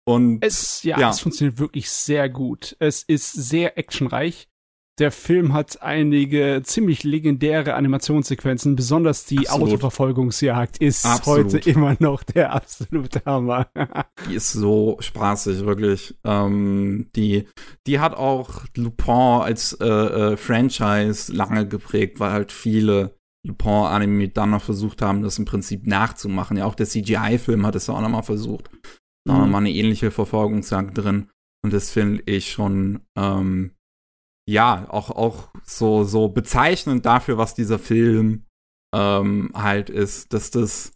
Und 0.06 0.44
es, 0.44 0.84
ja, 0.84 1.00
ja, 1.00 1.10
es 1.10 1.20
funktioniert 1.20 1.60
wirklich 1.60 1.90
sehr 1.90 2.30
gut. 2.30 2.76
Es 2.80 3.04
ist 3.04 3.32
sehr 3.32 3.78
actionreich. 3.78 4.51
Der 5.00 5.12
Film 5.12 5.54
hat 5.54 5.82
einige 5.82 6.62
ziemlich 6.64 7.04
legendäre 7.04 7.76
Animationssequenzen, 7.76 8.76
besonders 8.76 9.26
die 9.26 9.48
Absolut. 9.48 9.70
Autoverfolgungsjagd 9.70 10.78
ist 10.80 11.06
Absolut. 11.06 11.54
heute 11.54 11.70
immer 11.70 11.96
noch 12.00 12.24
der 12.24 12.54
absolute 12.54 13.22
Hammer. 13.26 13.68
die 14.30 14.36
ist 14.36 14.52
so 14.52 14.98
spaßig, 15.00 15.66
wirklich. 15.66 16.16
Ähm, 16.24 17.10
die, 17.16 17.48
die 17.88 18.00
hat 18.00 18.16
auch 18.16 18.66
Lupin 18.76 19.42
als 19.42 19.74
äh, 19.82 19.88
äh, 19.88 20.38
Franchise 20.38 21.34
lange 21.34 21.68
geprägt, 21.68 22.20
weil 22.20 22.32
halt 22.32 22.52
viele 22.52 23.16
Lupin-Anime 23.48 24.30
dann 24.30 24.52
noch 24.52 24.64
versucht 24.64 25.02
haben, 25.02 25.24
das 25.24 25.40
im 25.40 25.46
Prinzip 25.46 25.88
nachzumachen. 25.88 26.58
Ja, 26.58 26.66
auch 26.66 26.76
der 26.76 26.86
CGI-Film 26.86 27.66
hat 27.66 27.76
es 27.76 27.88
ja 27.88 27.96
auch 27.96 28.02
noch 28.02 28.10
mal 28.10 28.22
versucht. 28.22 28.70
Da 29.26 29.34
mhm. 29.34 29.38
war 29.38 29.46
noch 29.46 29.52
mal 29.52 29.58
eine 29.60 29.72
ähnliche 29.72 30.12
Verfolgungsjagd 30.12 30.98
drin. 30.98 31.30
Und 31.64 31.74
das 31.74 31.92
finde 31.92 32.24
ich 32.26 32.52
schon 32.52 33.02
ähm, 33.16 33.72
ja, 34.48 34.88
auch, 34.90 35.10
auch 35.10 35.50
so, 35.64 36.04
so 36.04 36.30
bezeichnend 36.30 37.06
dafür, 37.06 37.38
was 37.38 37.54
dieser 37.54 37.80
Film 37.80 38.46
ähm, 38.94 39.52
halt 39.54 39.90
ist, 39.90 40.34
dass 40.34 40.52
das, 40.52 40.94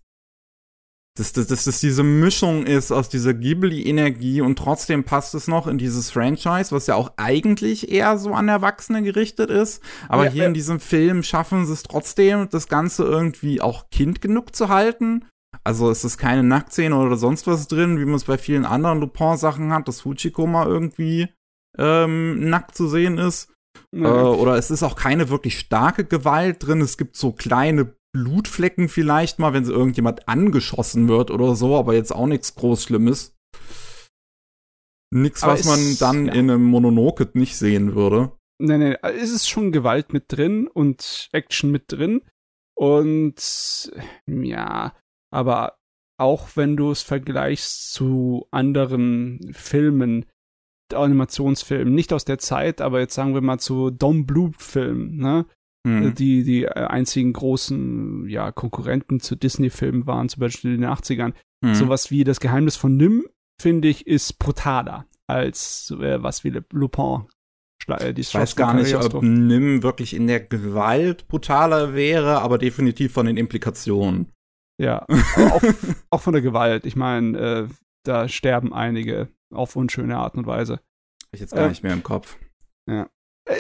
dass, 1.18 1.32
dass, 1.32 1.48
dass 1.48 1.64
das 1.64 1.80
diese 1.80 2.04
Mischung 2.04 2.66
ist 2.66 2.92
aus 2.92 3.08
dieser 3.08 3.34
Ghibli-Energie 3.34 4.42
und 4.42 4.58
trotzdem 4.58 5.06
passt 5.06 5.34
es 5.36 5.48
noch 5.48 5.68
in 5.68 5.78
dieses 5.78 6.12
Franchise, 6.12 6.76
was 6.76 6.88
ja 6.88 6.96
auch 6.96 7.14
eigentlich 7.18 7.90
eher 7.90 8.18
so 8.18 8.34
an 8.34 8.50
Erwachsene 8.50 9.02
gerichtet 9.04 9.50
ist. 9.50 9.82
Aber 10.10 10.26
ja, 10.26 10.32
hier 10.32 10.42
ja. 10.44 10.48
in 10.50 10.54
diesem 10.54 10.80
Film 10.80 11.24
schaffen 11.24 11.66
sie 11.66 11.74
es 11.74 11.84
trotzdem, 11.84 12.50
das 12.50 12.68
Ganze 12.68 13.04
irgendwie 13.04 13.62
auch 13.62 13.90
kind 13.90 14.22
genug 14.22 14.56
zu 14.56 14.68
halten. 14.68 15.26
Also 15.64 15.90
es 15.90 16.04
ist 16.04 16.18
keine 16.18 16.44
Nacktszene 16.44 16.96
oder 16.96 17.16
sonst 17.16 17.48
was 17.48 17.68
drin, 17.68 17.98
wie 17.98 18.06
man 18.06 18.16
es 18.16 18.26
bei 18.26 18.38
vielen 18.38 18.66
anderen 18.66 19.00
Lupin-Sachen 19.00 19.72
hat, 19.72 19.88
dass 19.88 20.02
Fujiko 20.02 20.46
mal 20.46 20.68
irgendwie 20.68 21.30
ähm, 21.78 22.50
nackt 22.50 22.76
zu 22.76 22.88
sehen 22.88 23.18
ist. 23.18 23.54
Mhm. 23.92 24.06
Äh, 24.06 24.10
oder 24.10 24.56
es 24.56 24.72
ist 24.72 24.84
auch 24.84 24.96
keine 24.96 25.30
wirklich 25.30 25.60
starke 25.60 26.06
Gewalt 26.06 26.66
drin. 26.66 26.82
Es 26.82 26.98
gibt 26.98 27.16
so 27.16 27.32
kleine 27.32 27.96
Blutflecken 28.14 28.88
vielleicht 28.88 29.40
mal, 29.40 29.54
wenn 29.54 29.66
so 29.66 29.74
irgendjemand 29.74 30.28
angeschossen 30.30 31.08
wird 31.08 31.32
oder 31.32 31.56
so, 31.56 31.76
aber 31.76 31.94
jetzt 31.94 32.16
auch 32.16 32.28
nichts 32.28 32.56
groß 32.56 32.84
Schlimmes. 32.84 33.36
Nichts, 35.14 35.44
was 35.44 35.66
man 35.66 35.98
dann 36.00 36.28
ja. 36.28 36.34
in 36.34 36.50
einem 36.50 36.64
Mononoke 36.64 37.30
nicht 37.34 37.58
sehen 37.58 37.96
würde. 37.96 38.32
Nee, 38.58 38.78
nee, 38.78 38.98
es 39.02 39.32
ist 39.32 39.50
schon 39.50 39.72
Gewalt 39.72 40.14
mit 40.14 40.26
drin 40.28 40.68
und 40.68 41.30
Action 41.34 41.72
mit 41.72 41.92
drin. 41.92 42.22
Und 42.78 43.92
ja, 44.28 44.94
aber 45.32 45.78
auch 46.18 46.50
wenn 46.56 46.78
du 46.78 46.92
es 46.92 47.02
vergleichst 47.02 47.94
zu 47.94 48.48
anderen 48.52 49.54
Filmen, 49.54 50.26
Animationsfilmen, 50.96 51.94
nicht 51.94 52.14
aus 52.14 52.26
der 52.26 52.38
Zeit, 52.38 52.82
aber 52.82 53.00
jetzt 53.00 53.14
sagen 53.14 53.34
wir 53.34 53.42
mal 53.42 53.60
zu 53.60 53.90
Dom 53.90 54.26
Blue-Filmen, 54.26 55.18
ne? 55.18 55.46
Mhm. 55.86 56.16
Die, 56.16 56.44
die 56.44 56.64
äh, 56.64 56.70
einzigen 56.70 57.32
großen 57.34 58.28
ja, 58.28 58.52
Konkurrenten 58.52 59.20
zu 59.20 59.36
Disney-Filmen 59.36 60.08
waren, 60.08 60.30
zum 60.30 60.40
Beispiel 60.40 60.74
in 60.74 60.82
den 60.82 60.90
80ern. 60.90 61.34
Mhm. 61.62 61.76
Sowas 61.76 62.10
wie 62.10 62.24
Das 62.24 62.40
Geheimnis 62.40 62.76
von 62.76 62.98
Nim, 62.98 63.28
finde 63.62 63.88
ich, 63.88 64.08
ist 64.08 64.40
brutaler 64.40 65.06
als 65.28 65.94
äh, 66.00 66.22
was 66.22 66.44
wie 66.44 66.60
Lupin 66.72 67.26
Äh, 67.88 68.14
ich 68.18 68.34
weiß 68.34 68.56
gar 68.56 68.74
nicht, 68.74 68.96
ob 68.96 69.22
Nim 69.22 69.84
wirklich 69.84 70.16
in 70.16 70.26
der 70.26 70.40
Gewalt 70.40 71.28
brutaler 71.28 71.94
wäre, 71.94 72.42
aber 72.42 72.58
definitiv 72.58 73.14
von 73.14 73.28
den 73.28 73.38
Implikationen. 73.38 74.32
Ja, 74.82 75.06
auch, 75.52 75.62
auch, 76.10 76.22
von 76.22 76.34
der 76.34 76.42
Gewalt. 76.42 76.86
Ich 76.86 76.96
meine, 76.96 77.38
äh, 77.38 77.68
da 78.04 78.28
sterben 78.28 78.74
einige 78.74 79.30
auf 79.56 79.76
unschöne 79.76 80.18
Art 80.18 80.36
und 80.36 80.48
Weise. 80.48 80.80
Ich 81.32 81.40
jetzt 81.40 81.54
gar 81.54 81.66
äh, 81.66 81.70
nicht 81.70 81.84
mehr 81.84 81.94
im 81.94 82.04
Kopf. 82.04 82.38
Ja. 82.90 83.10
Äh, 83.46 83.60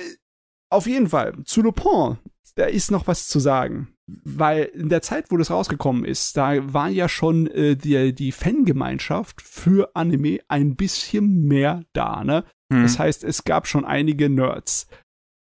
auf 0.72 0.88
jeden 0.88 1.10
Fall, 1.10 1.44
zu 1.46 1.62
Lupin, 1.62 2.18
da 2.56 2.66
ist 2.66 2.92
noch 2.92 3.08
was 3.08 3.28
zu 3.28 3.40
sagen. 3.40 3.90
Weil 4.08 4.66
in 4.66 4.90
der 4.90 5.02
Zeit, 5.02 5.32
wo 5.32 5.38
das 5.38 5.50
rausgekommen 5.50 6.06
ist, 6.06 6.38
da 6.38 6.74
war 6.74 6.90
ja 6.90 7.10
schon 7.10 7.48
äh, 7.48 7.76
die, 7.76 8.14
die 8.14 8.32
Fangemeinschaft 8.32 9.42
für 9.42 9.96
Anime 9.96 10.40
ein 10.48 10.76
bisschen 10.76 11.46
mehr 11.46 11.84
da, 11.94 12.24
ne? 12.24 12.46
Hm. 12.72 12.84
Das 12.84 13.00
heißt, 13.00 13.24
es 13.24 13.44
gab 13.44 13.68
schon 13.68 13.84
einige 13.84 14.30
Nerds. 14.30 14.88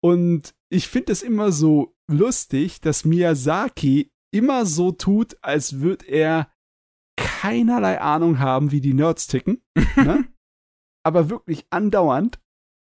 Und 0.04 0.56
ich 0.70 0.88
finde 0.88 1.12
es 1.12 1.22
immer 1.22 1.52
so 1.52 1.96
lustig, 2.10 2.82
dass 2.82 3.06
Miyazaki 3.06 4.12
immer 4.32 4.66
so 4.66 4.92
tut, 4.92 5.38
als 5.42 5.80
würde 5.80 6.06
er 6.08 6.52
keinerlei 7.16 8.00
Ahnung 8.00 8.40
haben, 8.40 8.72
wie 8.72 8.82
die 8.82 8.94
Nerds 8.94 9.28
ticken. 9.28 9.62
ne? 9.96 10.28
Aber 11.04 11.30
wirklich 11.30 11.66
andauernd 11.70 12.40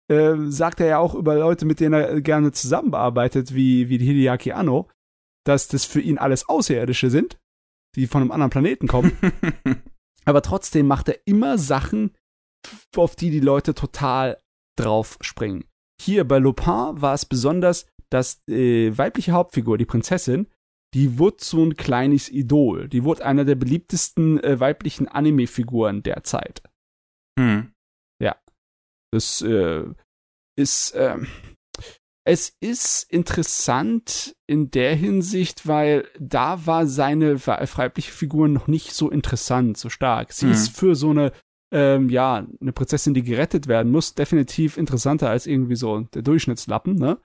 äh, 0.09 0.35
sagt 0.49 0.81
er 0.81 0.87
ja 0.87 0.99
auch 0.99 1.14
über 1.14 1.35
Leute, 1.35 1.66
mit 1.66 1.81
denen 1.81 1.95
er 1.95 2.21
gerne 2.21 2.53
zusammenarbeitet, 2.53 3.55
wie, 3.55 3.88
wie 3.88 3.99
Hideaki 3.99 4.53
Anno, 4.53 4.88
dass 5.45 5.69
das 5.69 5.85
für 5.85 6.01
ihn 6.01 6.19
alles 6.19 6.49
Außerirdische 6.49 7.11
sind, 7.11 7.38
die 7.95 8.07
von 8.07 8.23
einem 8.23 8.33
anderen 8.33 8.51
Planeten 8.51 8.88
kommen. 8.88 9.16
Aber 10.25 10.42
trotzdem 10.42 10.87
macht 10.87 11.09
er 11.09 11.21
immer 11.27 11.59
Sachen, 11.59 12.12
auf 12.97 13.16
die 13.16 13.31
die 13.31 13.40
Leute 13.40 13.75
total 13.75 14.40
drauf 14.77 15.19
springen. 15.21 15.64
Hier 16.01 16.27
bei 16.27 16.38
Lupin 16.38 17.01
war 17.01 17.14
es 17.14 17.25
besonders, 17.25 17.87
dass 18.11 18.45
die 18.45 18.87
äh, 18.87 18.99
weibliche 18.99 19.33
Hauptfigur, 19.33 19.79
die 19.79 19.87
Prinzessin, 19.87 20.49
die 20.95 21.19
wurde 21.19 21.38
so 21.40 21.64
ein 21.64 21.77
kleines 21.77 22.31
Idol. 22.31 22.88
Die 22.88 23.05
wurde 23.05 23.25
einer 23.25 23.45
der 23.45 23.55
beliebtesten 23.55 24.42
äh, 24.42 24.61
weiblichen 24.61 25.09
Anime-Figuren 25.09 26.03
der 26.03 26.23
Zeit. 26.23 26.62
Hm. 27.38 27.73
Das 29.17 29.41
äh, 29.41 29.85
ist, 30.57 30.91
äh, 30.91 31.17
es 32.25 32.55
ist 32.61 33.11
interessant 33.11 34.37
in 34.47 34.71
der 34.71 34.95
Hinsicht, 34.95 35.67
weil 35.67 36.07
da 36.21 36.67
war 36.67 36.87
seine 36.87 37.47
weibliche 37.47 38.13
Figur 38.13 38.49
noch 38.49 38.67
nicht 38.67 38.93
so 38.93 39.11
interessant, 39.11 39.79
so 39.79 39.89
stark. 39.89 40.33
Sie 40.33 40.47
hm. 40.47 40.53
ist 40.53 40.77
für 40.77 40.95
so 40.95 41.11
eine 41.11 41.33
ähm, 41.73 42.11
ja, 42.11 42.47
eine 42.61 42.73
Prinzessin, 42.73 43.15
die 43.15 43.23
gerettet 43.23 43.67
werden 43.67 43.91
muss, 43.91 44.15
definitiv 44.15 44.77
interessanter 44.77 45.31
als 45.31 45.47
irgendwie 45.47 45.77
so 45.77 46.01
der 46.01 46.23
Durchschnittslappen, 46.23 46.95
ne? 46.95 47.19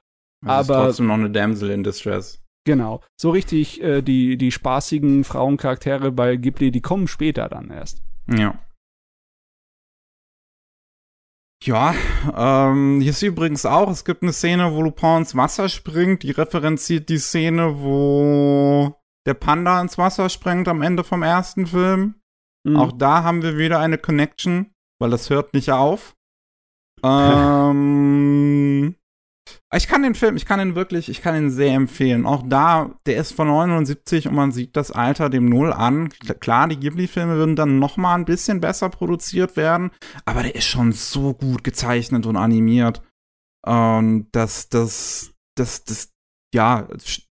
Also 0.44 0.74
Aber 0.74 0.82
ist 0.82 0.86
trotzdem 0.88 1.08
noch 1.08 1.16
eine 1.16 1.30
Damsel 1.30 1.70
in 1.70 1.84
Distress. 1.84 2.42
Genau. 2.66 3.02
So 3.20 3.32
richtig, 3.32 3.82
äh, 3.82 4.02
die, 4.02 4.38
die 4.38 4.52
spaßigen 4.52 5.24
Frauencharaktere 5.24 6.12
bei 6.12 6.38
Ghibli, 6.38 6.72
die 6.72 6.82
kommen 6.82 7.08
später 7.08 7.50
dann 7.50 7.70
erst. 7.70 8.02
Ja. 8.28 8.58
Ja, 11.64 11.94
ähm, 12.36 13.02
hier 13.02 13.12
ist 13.12 13.22
übrigens 13.22 13.68
auch, 13.68 13.90
es 13.90 14.04
gibt 14.04 14.24
eine 14.24 14.34
Szene, 14.34 14.74
wo 14.74 14.82
Lupin 14.82 15.18
ins 15.18 15.36
Wasser 15.36 15.70
springt, 15.70 16.24
die 16.24 16.32
referenziert 16.32 17.08
die 17.10 17.20
Szene, 17.20 17.82
wo 17.82 18.96
der 19.28 19.36
Panda 19.36 19.80
ins 19.80 20.00
Wasser 20.00 20.30
springt 20.30 20.68
am 20.68 20.82
Ende 20.82 21.04
vom 21.04 21.22
ersten 21.22 21.68
Film. 21.68 22.16
Mhm. 22.64 22.78
Auch 22.78 22.92
da 22.92 23.24
haben 23.24 23.44
wir 23.44 23.58
wieder 23.58 23.80
eine 23.80 24.00
Connection, 24.00 24.74
weil 25.00 25.12
das 25.12 25.30
hört 25.30 25.54
nicht 25.54 25.72
auf. 25.72 26.16
ähm, 27.04 28.96
ich 29.74 29.88
kann 29.88 30.04
den 30.04 30.16
Film, 30.16 30.36
ich 30.36 30.46
kann 30.46 30.60
ihn 30.60 30.76
wirklich, 30.76 31.08
ich 31.08 31.22
kann 31.22 31.36
ihn 31.36 31.50
sehr 31.50 31.74
empfehlen. 31.74 32.26
Auch 32.26 32.44
da, 32.46 32.92
der 33.06 33.18
ist 33.18 33.32
von 33.32 33.48
79 33.48 34.28
und 34.28 34.36
man 34.36 34.52
sieht 34.52 34.76
das 34.76 34.92
Alter 34.92 35.30
dem 35.30 35.46
Null 35.46 35.72
an. 35.72 36.10
Klar, 36.42 36.68
die 36.68 36.78
Ghibli-Filme 36.78 37.36
würden 37.36 37.56
dann 37.56 37.80
noch 37.80 37.96
mal 37.96 38.16
ein 38.16 38.26
bisschen 38.26 38.60
besser 38.60 38.90
produziert 38.90 39.56
werden, 39.56 39.92
aber 40.26 40.44
der 40.44 40.56
ist 40.56 40.66
schon 40.66 40.92
so 40.92 41.34
gut 41.34 41.64
gezeichnet 41.64 42.26
und 42.26 42.36
animiert. 42.36 43.02
Und 43.66 44.28
das, 44.34 44.68
das, 44.68 45.34
das, 45.56 45.86
das, 45.86 46.10
ja, 46.54 46.88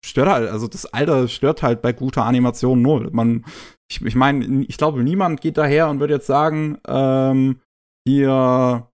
stört 0.06 0.30
halt, 0.30 0.50
also 0.50 0.70
das 0.70 0.86
Alter 0.86 1.28
stört 1.28 1.62
halt 1.62 1.82
bei 1.82 1.92
guter 1.92 2.24
Animation 2.24 2.82
null. 2.82 3.10
Man, 3.12 3.44
ich, 3.92 4.02
ich 4.02 4.16
meine, 4.16 4.64
ich 4.64 4.78
glaube, 4.78 5.04
niemand 5.04 5.42
geht 5.42 5.58
daher 5.58 5.90
und 5.90 6.00
würde 6.00 6.14
jetzt 6.14 6.28
sagen, 6.28 6.78
ähm, 6.88 7.60
hier, 8.08 8.90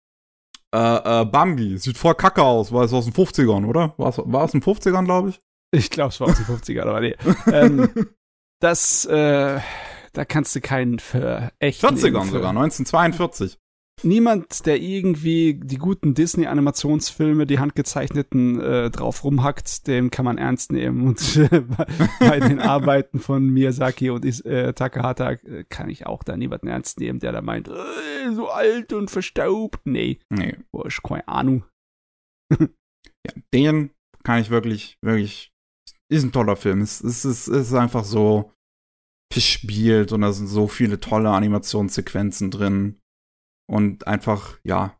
äh, 0.75 1.21
äh, 1.21 1.25
Bambi, 1.25 1.77
sieht 1.77 1.97
voll 1.97 2.15
kacke 2.15 2.43
aus, 2.43 2.71
war 2.71 2.83
es 2.83 2.93
aus 2.93 3.05
den 3.05 3.13
50ern, 3.13 3.65
oder? 3.65 3.93
War 3.97 4.09
es, 4.09 4.17
war 4.17 4.43
es 4.43 4.53
in 4.53 4.59
den 4.59 4.75
50ern, 4.75 5.05
glaube 5.05 5.29
ich? 5.29 5.41
Ich 5.71 5.89
glaube, 5.89 6.09
es 6.09 6.19
war 6.19 6.27
aus 6.27 6.37
den 6.37 6.45
50ern, 6.45 6.87
aber 6.87 7.01
nee. 7.01 7.15
ähm, 7.51 7.89
das, 8.59 9.05
äh, 9.05 9.59
da 10.13 10.25
kannst 10.25 10.55
du 10.55 10.61
keinen 10.61 10.99
für 10.99 11.51
echt. 11.59 11.83
40ern 11.83 12.29
sogar, 12.29 12.49
1942 12.49 13.57
niemand, 14.03 14.65
der 14.65 14.79
irgendwie 14.79 15.55
die 15.55 15.77
guten 15.77 16.13
Disney-Animationsfilme, 16.13 17.45
die 17.45 17.59
handgezeichneten, 17.59 18.59
äh, 18.59 18.91
drauf 18.91 19.23
rumhackt, 19.23 19.87
dem 19.87 20.11
kann 20.11 20.25
man 20.25 20.37
ernst 20.37 20.71
nehmen. 20.71 21.07
Und 21.07 21.37
äh, 21.37 21.63
bei 22.19 22.39
den 22.39 22.59
Arbeiten 22.59 23.19
von 23.19 23.47
Miyazaki 23.49 24.09
und 24.09 24.25
äh, 24.45 24.73
Takahata 24.73 25.31
äh, 25.31 25.63
kann 25.69 25.89
ich 25.89 26.05
auch 26.05 26.23
da 26.23 26.37
niemanden 26.37 26.67
ernst 26.67 26.99
nehmen, 26.99 27.19
der 27.19 27.31
da 27.31 27.41
meint, 27.41 27.67
äh, 27.67 28.33
so 28.33 28.49
alt 28.49 28.93
und 28.93 29.09
verstaubt. 29.09 29.79
Nee. 29.85 30.19
Nee. 30.29 30.57
Boah, 30.71 30.87
ich 30.87 31.01
keine 31.01 31.27
Ahnung. 31.27 31.63
ja, 32.51 33.33
den 33.53 33.91
kann 34.23 34.41
ich 34.41 34.49
wirklich, 34.49 34.97
wirklich, 35.01 35.51
ist 36.09 36.23
ein 36.23 36.31
toller 36.31 36.55
Film. 36.55 36.81
Es, 36.81 37.01
es, 37.01 37.25
es 37.25 37.47
ist 37.47 37.73
einfach 37.73 38.03
so 38.03 38.51
gespielt 39.33 40.11
und 40.11 40.21
da 40.21 40.31
sind 40.31 40.47
so 40.47 40.67
viele 40.67 40.99
tolle 40.99 41.31
Animationssequenzen 41.31 42.51
drin 42.51 43.01
und 43.67 44.07
einfach, 44.07 44.59
ja, 44.63 44.97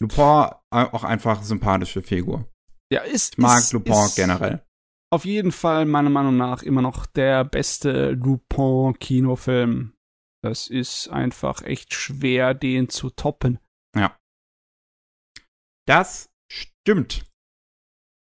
Lupin 0.00 0.50
auch 0.70 1.04
einfach 1.04 1.42
sympathische 1.42 2.02
Figur. 2.02 2.48
Ja, 2.92 3.02
ist. 3.02 3.34
Ich 3.34 3.38
mag 3.38 3.58
ist, 3.58 3.72
Lupin 3.72 3.92
ist 3.92 4.16
generell. 4.16 4.64
Auf 5.10 5.24
jeden 5.24 5.52
Fall, 5.52 5.86
meiner 5.86 6.10
Meinung 6.10 6.36
nach, 6.36 6.62
immer 6.62 6.82
noch 6.82 7.06
der 7.06 7.44
beste 7.44 8.10
Lupin-Kinofilm. 8.12 9.94
Das 10.42 10.68
ist 10.68 11.08
einfach 11.08 11.62
echt 11.62 11.94
schwer, 11.94 12.54
den 12.54 12.88
zu 12.88 13.10
toppen. 13.10 13.58
Ja. 13.96 14.16
Das 15.86 16.30
stimmt. 16.50 17.24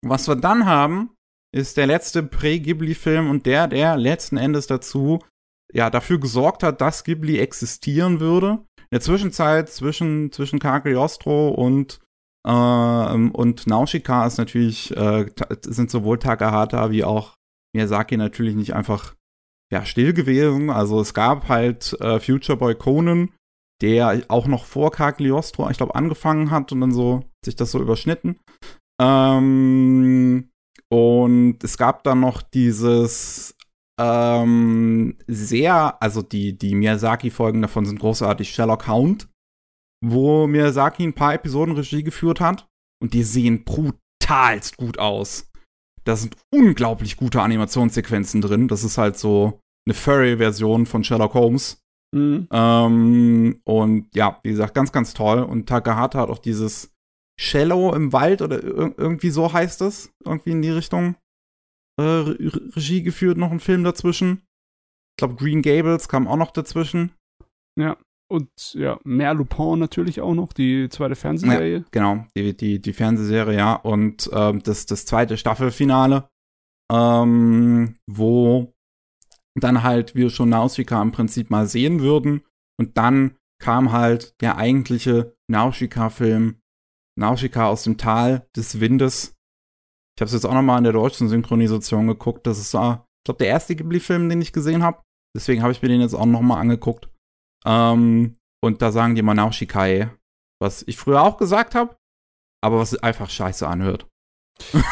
Was 0.05 0.27
wir 0.27 0.37
dann 0.37 0.67
haben, 0.67 1.15
ist 1.55 1.77
der 1.77 1.87
letzte 1.87 2.23
Prä-Ghibli-Film 2.23 3.29
und 3.29 3.47
der, 3.47 3.69
der 3.69 3.97
letzten 3.97 4.37
Endes 4.37 4.67
dazu, 4.67 5.21
ja, 5.73 5.91
dafür 5.91 6.19
gesorgt 6.19 6.63
hat, 6.63 6.81
dass 6.81 7.05
Ghibli 7.05 7.39
existieren 7.39 8.19
würde 8.19 8.65
der 8.93 9.01
Zwischenzeit 9.01 9.71
zwischen, 9.71 10.31
zwischen 10.33 10.59
Cagliostro 10.59 11.49
und 11.49 12.01
ähm, 12.47 13.31
und 13.33 13.67
Nausicaa 13.67 14.27
ist 14.27 14.39
natürlich, 14.39 14.97
äh, 14.97 15.27
sind 15.63 15.91
sowohl 15.91 16.19
Takahata 16.19 16.91
wie 16.91 17.05
auch 17.05 17.35
Miyazaki 17.75 18.17
natürlich 18.17 18.57
nicht 18.57 18.75
einfach 18.75 19.15
ja, 19.73 19.85
still 19.85 20.13
gewesen. 20.13 20.69
Also 20.69 21.01
es 21.01 21.15
gab 21.15 21.49
halt 21.49 21.97
äh, 22.01 22.21
Future 22.21 22.59
Boy 22.59 22.75
Conan, 22.75 23.31
der 23.81 24.25
auch 24.29 24.47
noch 24.47 24.65
vor 24.65 24.91
Cagliostro, 24.91 25.71
ich 25.71 25.79
glaube, 25.79 25.95
angefangen 25.95 26.51
hat 26.51 26.73
und 26.73 26.81
dann 26.81 26.93
so 26.93 27.25
sich 27.45 27.57
das 27.57 27.71
so 27.71 27.81
überschnitten. 27.81 28.39
Ähm, 29.01 30.51
und 30.91 31.65
es 31.65 31.79
gab 31.79 32.05
dann 32.05 32.21
noch 32.21 32.43
dieses 32.43 33.57
ähm, 34.01 35.17
sehr, 35.27 36.03
also 36.03 36.23
die, 36.23 36.57
die 36.57 36.75
Miyazaki-Folgen 36.75 37.63
davon 37.63 37.85
sind 37.85 38.01
großartig. 38.01 38.51
Sherlock 38.51 38.89
Hound, 38.89 39.29
wo 40.05 40.47
Miyazaki 40.47 41.05
ein 41.05 41.13
paar 41.13 41.35
Episoden 41.35 41.75
Regie 41.75 42.03
geführt 42.03 42.41
hat 42.41 42.69
und 43.03 43.15
die 43.15 43.23
sehen 43.23 43.65
brutalst 43.65 44.77
gut 44.77 44.99
aus. 44.99 45.51
Da 46.05 46.17
sind 46.17 46.37
unglaublich 46.53 47.17
gute 47.17 47.43
Animationssequenzen 47.43 48.41
drin. 48.41 48.69
Das 48.69 48.83
ist 48.83 48.99
halt 48.99 49.19
so 49.19 49.61
eine 49.87 49.95
Furry-Version 49.95 50.87
von 50.87 51.05
Sherlock 51.05 51.35
Holmes. 51.35 51.79
Mhm. 52.15 52.49
Ähm, 52.53 53.61
und 53.65 54.15
ja, 54.15 54.41
wie 54.43 54.51
gesagt, 54.51 54.75
ganz, 54.75 54.93
ganz 54.93 55.15
toll. 55.15 55.43
Und 55.43 55.69
Takahata 55.69 56.21
hat 56.21 56.31
auch 56.31 56.39
dieses 56.39 56.93
Shallow 57.39 57.95
im 57.95 58.13
Wald 58.13 58.43
oder 58.43 58.63
irgendwie 58.63 59.31
so 59.31 59.53
heißt 59.53 59.81
es. 59.83 60.13
Irgendwie 60.25 60.51
in 60.51 60.63
die 60.63 60.71
Richtung 60.71 61.15
äh, 61.99 62.03
Regie 62.03 63.03
geführt, 63.03 63.39
noch 63.39 63.51
ein 63.51 63.61
Film 63.61 63.85
dazwischen. 63.85 64.43
Ich 65.13 65.19
glaube, 65.19 65.35
Green 65.35 65.63
Gables 65.63 66.09
kam 66.09 66.27
auch 66.27 66.37
noch 66.37 66.51
dazwischen. 66.51 67.13
Ja, 67.79 67.97
und 68.33 68.51
ja, 68.73 68.99
mehr 69.05 69.35
Lupin 69.35 69.79
natürlich 69.79 70.23
auch 70.23 70.35
noch, 70.35 70.55
die 70.55 70.89
zweite 70.89 71.17
Fernsehserie. 71.17 71.79
Ja, 71.79 71.85
genau, 71.91 72.27
die, 72.35 72.57
die, 72.57 72.81
die 72.81 72.93
Fernsehserie, 72.95 73.57
ja. 73.57 73.75
Und 73.75 74.31
ähm, 74.33 74.63
das, 74.63 74.87
das 74.87 75.05
zweite 75.05 75.37
Staffelfinale, 75.37 76.31
ähm, 76.91 77.97
wo 78.07 78.73
dann 79.55 79.83
halt 79.83 80.15
wir 80.15 80.31
schon 80.31 80.49
Nausicaa 80.49 81.03
im 81.03 81.13
Prinzip 81.13 81.51
mal 81.51 81.67
sehen 81.67 82.01
würden. 82.01 82.43
Und 82.81 82.97
dann 82.97 83.37
kam 83.61 83.93
halt 83.93 84.35
der 84.41 84.57
eigentliche 84.57 85.37
Nausicaa-Film 85.51 86.57
Nausicaa 87.19 87.69
aus 87.69 87.85
dem 87.85 87.99
Tal 87.99 88.49
des 88.57 88.81
Windes. 88.81 89.37
Ich 90.17 90.21
habe 90.21 90.27
es 90.27 90.33
jetzt 90.33 90.45
auch 90.45 90.55
noch 90.55 90.63
mal 90.63 90.79
in 90.79 90.85
der 90.85 90.93
deutschen 90.93 91.29
Synchronisation 91.29 92.07
geguckt. 92.07 92.47
Das 92.47 92.59
ist, 92.59 92.75
äh, 92.75 92.93
ich 92.93 93.25
glaube, 93.25 93.39
der 93.39 93.49
erste 93.49 93.75
Ghibli-Film, 93.75 94.29
den 94.29 94.43
ich 94.43 94.53
gesehen 94.53 94.83
habe. 94.83 95.03
Deswegen 95.35 95.63
habe 95.63 95.73
ich 95.73 95.81
mir 95.81 95.89
den 95.89 96.01
jetzt 96.01 96.15
auch 96.15 96.27
noch 96.27 96.43
mal 96.43 96.61
angeguckt. 96.61 97.09
Ähm, 97.65 98.37
und 98.63 98.83
da 98.83 98.93
sagen 98.93 99.15
die 99.15 99.23
mal 99.23 99.35
Nausicaa, 99.35 100.11
was 100.61 100.83
ich 100.87 100.97
früher 100.97 101.23
auch 101.23 101.39
gesagt 101.39 101.75
habe, 101.75 101.97
aber 102.63 102.79
was 102.79 102.95
einfach 102.97 103.31
scheiße 103.31 103.67
anhört. 103.67 104.07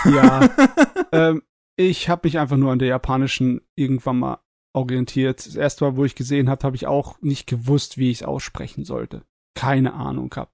Ja, 0.05 0.49
ähm, 1.13 1.43
ich 1.77 2.09
habe 2.09 2.27
mich 2.27 2.39
einfach 2.39 2.57
nur 2.57 2.73
an 2.73 2.79
der 2.79 2.89
japanischen 2.89 3.61
irgendwann 3.77 4.19
mal 4.19 4.41
orientiert. 4.75 5.47
Das 5.47 5.55
erste 5.55 5.85
Mal, 5.85 5.97
wo 5.97 6.05
ich 6.05 6.15
gesehen 6.15 6.49
habe, 6.49 6.65
habe 6.65 6.77
ich 6.77 6.87
auch 6.87 7.21
nicht 7.21 7.47
gewusst, 7.47 7.99
wie 7.99 8.11
ich 8.11 8.23
es 8.23 8.27
aussprechen 8.27 8.85
sollte. 8.85 9.25
Keine 9.55 9.93
Ahnung 9.93 10.31
gehabt. 10.31 10.53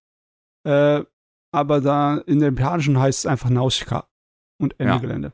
Äh, 0.67 1.05
aber 1.55 1.81
da 1.81 2.19
in 2.19 2.41
der 2.41 2.51
japanischen 2.51 2.99
heißt 2.99 3.21
es 3.21 3.27
einfach 3.27 3.51
Nausicaa 3.51 4.09
und 4.61 4.79
Ende 4.81 4.95
Ja. 4.95 4.99
Gelände. 4.99 5.33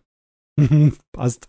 Passt. 1.12 1.48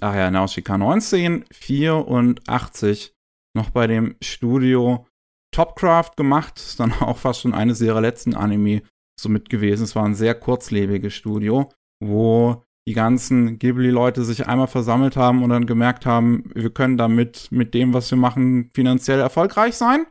Ach 0.00 0.14
ja, 0.14 0.30
Nausicaa 0.30 0.74
1984 0.74 3.14
noch 3.56 3.70
bei 3.70 3.86
dem 3.86 4.16
Studio 4.22 5.06
Topcraft 5.54 6.12
gemacht. 6.16 6.58
Ist 6.58 6.80
dann 6.80 6.92
auch 7.00 7.18
fast 7.18 7.42
schon 7.42 7.54
eines 7.54 7.80
ihrer 7.80 8.00
letzten 8.00 8.34
Anime 8.34 8.82
somit 9.18 9.48
gewesen. 9.50 9.84
Es 9.84 9.94
war 9.96 10.04
ein 10.04 10.14
sehr 10.14 10.34
kurzlebiges 10.34 11.14
Studio, 11.14 11.70
wo 12.02 12.64
die 12.88 12.94
ganzen 12.94 13.58
Ghibli-Leute 13.58 14.24
sich 14.24 14.48
einmal 14.48 14.66
versammelt 14.66 15.16
haben 15.16 15.42
und 15.42 15.50
dann 15.50 15.66
gemerkt 15.66 16.06
haben, 16.06 16.50
wir 16.54 16.70
können 16.70 16.96
damit 16.96 17.48
mit 17.50 17.74
dem, 17.74 17.92
was 17.92 18.10
wir 18.10 18.16
machen, 18.16 18.70
finanziell 18.74 19.20
erfolgreich 19.20 19.76
sein. 19.76 20.06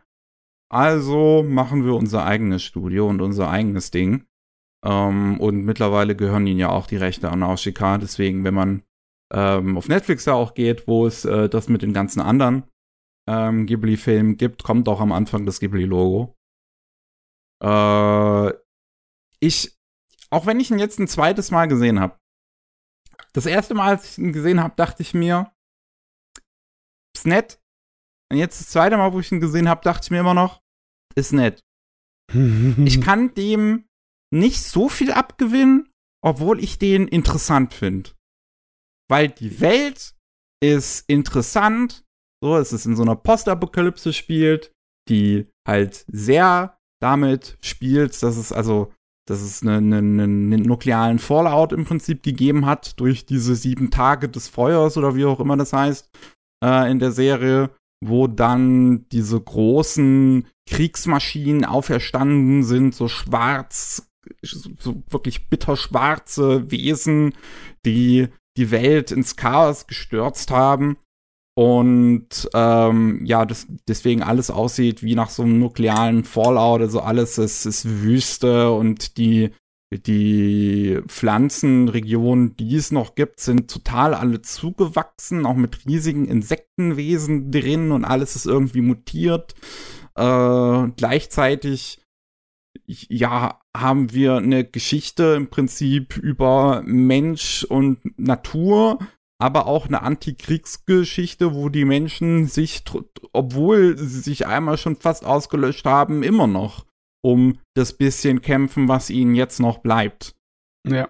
Also 0.72 1.44
machen 1.48 1.84
wir 1.84 1.96
unser 1.96 2.26
eigenes 2.26 2.64
Studio 2.64 3.08
und 3.08 3.22
unser 3.22 3.50
eigenes 3.50 3.90
Ding. 3.90 4.26
Ähm, 4.86 5.40
und 5.40 5.66
mittlerweile 5.66 6.16
gehören 6.16 6.48
ihnen 6.48 6.60
ja 6.60 6.70
auch 6.70 6.88
die 6.88 6.98
Rechte 6.98 7.30
an 7.30 7.40
Nausicaa. 7.40 7.98
Deswegen, 7.98 8.44
wenn 8.44 8.54
man 8.54 8.84
ähm, 9.34 9.78
auf 9.78 9.88
Netflix 9.88 10.26
ja 10.26 10.34
auch 10.34 10.54
geht, 10.54 10.88
wo 10.88 11.06
es 11.06 11.26
äh, 11.26 11.50
das 11.50 11.70
mit 11.70 11.82
den 11.82 11.94
ganzen 11.94 12.22
anderen 12.22 12.64
ähm, 13.28 13.66
Ghibli-Filmen 13.66 14.38
gibt, 14.38 14.64
kommt 14.64 14.88
auch 14.88 15.02
am 15.02 15.12
Anfang 15.12 15.46
das 15.46 15.60
Ghibli-Logo. 15.60 16.36
Äh, 17.64 18.54
ich, 19.40 19.78
auch 20.30 20.46
wenn 20.46 20.60
ich 20.60 20.72
ihn 20.72 20.80
jetzt 20.80 21.00
ein 21.00 21.08
zweites 21.08 21.52
Mal 21.52 21.68
gesehen 21.68 22.00
habe, 22.00 22.18
das 23.34 23.46
erste 23.46 23.76
Mal, 23.76 23.90
als 23.90 24.12
ich 24.12 24.18
ihn 24.18 24.34
gesehen 24.34 24.62
habe, 24.62 24.76
dachte 24.76 25.04
ich 25.04 25.14
mir, 25.14 25.52
ist 27.16 27.28
nett. 27.28 27.62
Und 28.32 28.38
jetzt 28.38 28.60
das 28.60 28.70
zweite 28.70 28.98
Mal, 28.98 29.14
wo 29.14 29.20
ich 29.20 29.32
ihn 29.32 29.40
gesehen 29.40 29.70
habe, 29.70 29.82
dachte 29.84 30.06
ich 30.06 30.12
mir 30.12 30.20
immer 30.20 30.34
noch, 30.34 30.62
ist 31.16 31.34
nett. 31.34 31.62
Ich 32.86 33.02
kann 33.02 33.34
dem 33.34 33.89
nicht 34.32 34.64
so 34.64 34.90
viel 34.90 35.12
abgewinnen, 35.12 35.90
obwohl 36.24 36.64
ich 36.64 36.78
den 36.78 37.08
interessant 37.08 37.74
finde. 37.74 38.12
Weil 39.10 39.30
die 39.30 39.60
Welt 39.60 40.16
ist 40.62 41.06
interessant. 41.08 42.04
So, 42.44 42.58
es 42.58 42.74
ist 42.74 42.86
in 42.86 42.96
so 42.96 43.02
einer 43.02 43.16
Postapokalypse 43.16 44.14
spielt, 44.14 44.72
die 45.10 45.48
halt 45.68 46.06
sehr 46.08 46.78
damit 47.02 47.58
spielt, 47.62 48.22
dass 48.22 48.38
es 48.38 48.52
also, 48.52 48.94
dass 49.28 49.42
es 49.42 49.62
einen, 49.62 49.94
einen, 49.94 50.20
einen 50.20 50.64
nuklearen 50.64 51.20
Fallout 51.20 51.74
im 51.74 51.86
Prinzip 51.86 52.24
gegeben 52.24 52.66
hat 52.66 53.00
durch 53.00 53.26
diese 53.26 53.56
sieben 53.56 53.90
Tage 53.90 54.30
des 54.30 54.48
Feuers 54.48 54.98
oder 54.98 55.16
wie 55.16 55.26
auch 55.26 55.40
immer 55.40 55.58
das 55.58 55.74
heißt 55.74 56.10
äh, 56.64 56.92
in 56.92 57.00
der 57.00 57.12
Serie, 57.12 57.72
wo 58.04 58.28
dann 58.28 59.08
diese 59.10 59.40
großen 59.40 60.48
Kriegsmaschinen 60.70 61.66
auferstanden 61.66 62.64
sind, 62.64 62.96
so 62.96 63.08
schwarz, 63.08 64.09
so 64.42 65.04
wirklich 65.10 65.50
bitterschwarze 65.50 66.70
Wesen, 66.72 67.34
die 67.86 68.28
die 68.58 68.72
Welt 68.72 69.12
ins 69.12 69.36
Chaos 69.36 69.88
gestürzt 69.88 70.52
haben. 70.52 70.98
Und 71.60 72.50
ähm, 72.54 73.26
ja, 73.26 73.46
das, 73.46 73.68
deswegen 73.88 74.24
alles 74.24 74.50
aussieht 74.50 75.04
wie 75.04 75.16
nach 75.16 75.30
so 75.30 75.44
einem 75.44 75.60
nuklearen 75.60 76.24
Fallout. 76.24 76.82
Also 76.82 77.02
alles 77.02 77.38
ist, 77.38 77.66
ist 77.66 77.86
Wüste 77.86 78.72
und 78.72 79.18
die, 79.18 79.50
die 79.92 81.00
Pflanzenregionen, 81.08 82.56
die 82.56 82.76
es 82.76 82.92
noch 82.92 83.16
gibt, 83.16 83.42
sind 83.42 83.70
total 83.70 84.14
alle 84.14 84.42
zugewachsen, 84.42 85.46
auch 85.46 85.56
mit 85.56 85.86
riesigen 85.86 86.28
Insektenwesen 86.28 87.52
drin 87.52 87.92
und 87.92 88.06
alles 88.06 88.38
ist 88.38 88.46
irgendwie 88.46 88.82
mutiert. 88.82 89.54
Äh, 90.16 90.88
gleichzeitig 90.96 91.99
ja, 92.90 93.62
haben 93.76 94.14
wir 94.14 94.38
eine 94.38 94.66
Geschichte 94.66 95.36
im 95.38 95.50
Prinzip 95.50 96.18
über 96.18 96.82
Mensch 96.84 97.64
und 97.64 98.00
Natur, 98.20 98.98
aber 99.38 99.68
auch 99.68 99.88
eine 99.88 100.02
Antikriegsgeschichte, 100.02 101.54
wo 101.54 101.70
die 101.70 101.86
Menschen 101.86 102.48
sich, 102.48 102.84
obwohl 103.32 103.98
sie 103.98 104.22
sich 104.22 104.48
einmal 104.48 104.78
schon 104.78 104.96
fast 104.96 105.24
ausgelöscht 105.24 105.86
haben, 105.86 106.24
immer 106.24 106.48
noch 106.48 106.86
um 107.22 107.60
das 107.76 107.98
bisschen 107.98 108.42
kämpfen, 108.42 108.88
was 108.88 109.10
ihnen 109.10 109.36
jetzt 109.36 109.60
noch 109.60 109.80
bleibt. 109.80 110.36
Ja. 110.88 111.10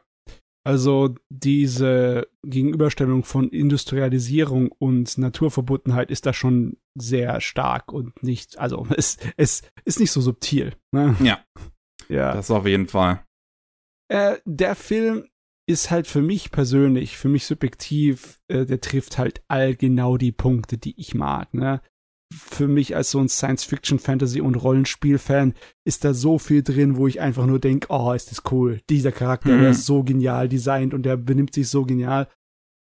Also 0.65 1.15
diese 1.29 2.27
Gegenüberstellung 2.43 3.23
von 3.23 3.49
Industrialisierung 3.49 4.71
und 4.71 5.17
Naturverbundenheit 5.17 6.11
ist 6.11 6.25
da 6.25 6.33
schon 6.33 6.77
sehr 6.95 7.39
stark 7.41 7.91
und 7.91 8.21
nicht, 8.23 8.59
also 8.59 8.85
es, 8.95 9.17
es 9.37 9.63
ist 9.85 9.99
nicht 9.99 10.11
so 10.11 10.21
subtil. 10.21 10.73
Ne? 10.91 11.15
Ja. 11.21 11.39
Ja. 12.09 12.33
Das 12.33 12.51
auf 12.51 12.65
jeden 12.65 12.87
Fall. 12.87 13.23
Äh, 14.11 14.37
der 14.45 14.75
Film 14.75 15.27
ist 15.67 15.91
halt 15.91 16.07
für 16.07 16.21
mich 16.21 16.51
persönlich, 16.51 17.15
für 17.15 17.29
mich 17.29 17.45
subjektiv, 17.45 18.41
äh, 18.47 18.65
der 18.65 18.81
trifft 18.81 19.19
halt 19.19 19.43
all 19.47 19.75
genau 19.75 20.17
die 20.17 20.31
Punkte, 20.31 20.79
die 20.79 20.99
ich 20.99 21.13
mag. 21.13 21.53
Ne? 21.53 21.81
Für 22.31 22.67
mich 22.67 22.95
als 22.95 23.09
so 23.11 23.19
ein 23.19 23.27
Science-Fiction, 23.29 23.97
Fantasy 23.97 24.39
und 24.41 24.55
Rollenspiel-Fan 24.55 25.55
ist 25.83 26.05
da 26.05 26.13
so 26.13 26.37
viel 26.37 26.61
drin, 26.61 26.95
wo 26.95 27.07
ich 27.07 27.19
einfach 27.21 27.45
nur 27.47 27.59
denke, 27.59 27.87
oh, 27.89 28.11
ist 28.13 28.29
das 28.31 28.43
cool. 28.51 28.81
Dieser 28.89 29.11
Charakter, 29.11 29.49
Mhm. 29.55 29.61
der 29.61 29.69
ist 29.71 29.85
so 29.85 30.03
genial 30.03 30.47
designt 30.47 30.93
und 30.93 31.03
der 31.03 31.17
benimmt 31.17 31.53
sich 31.55 31.67
so 31.69 31.85
genial. 31.85 32.27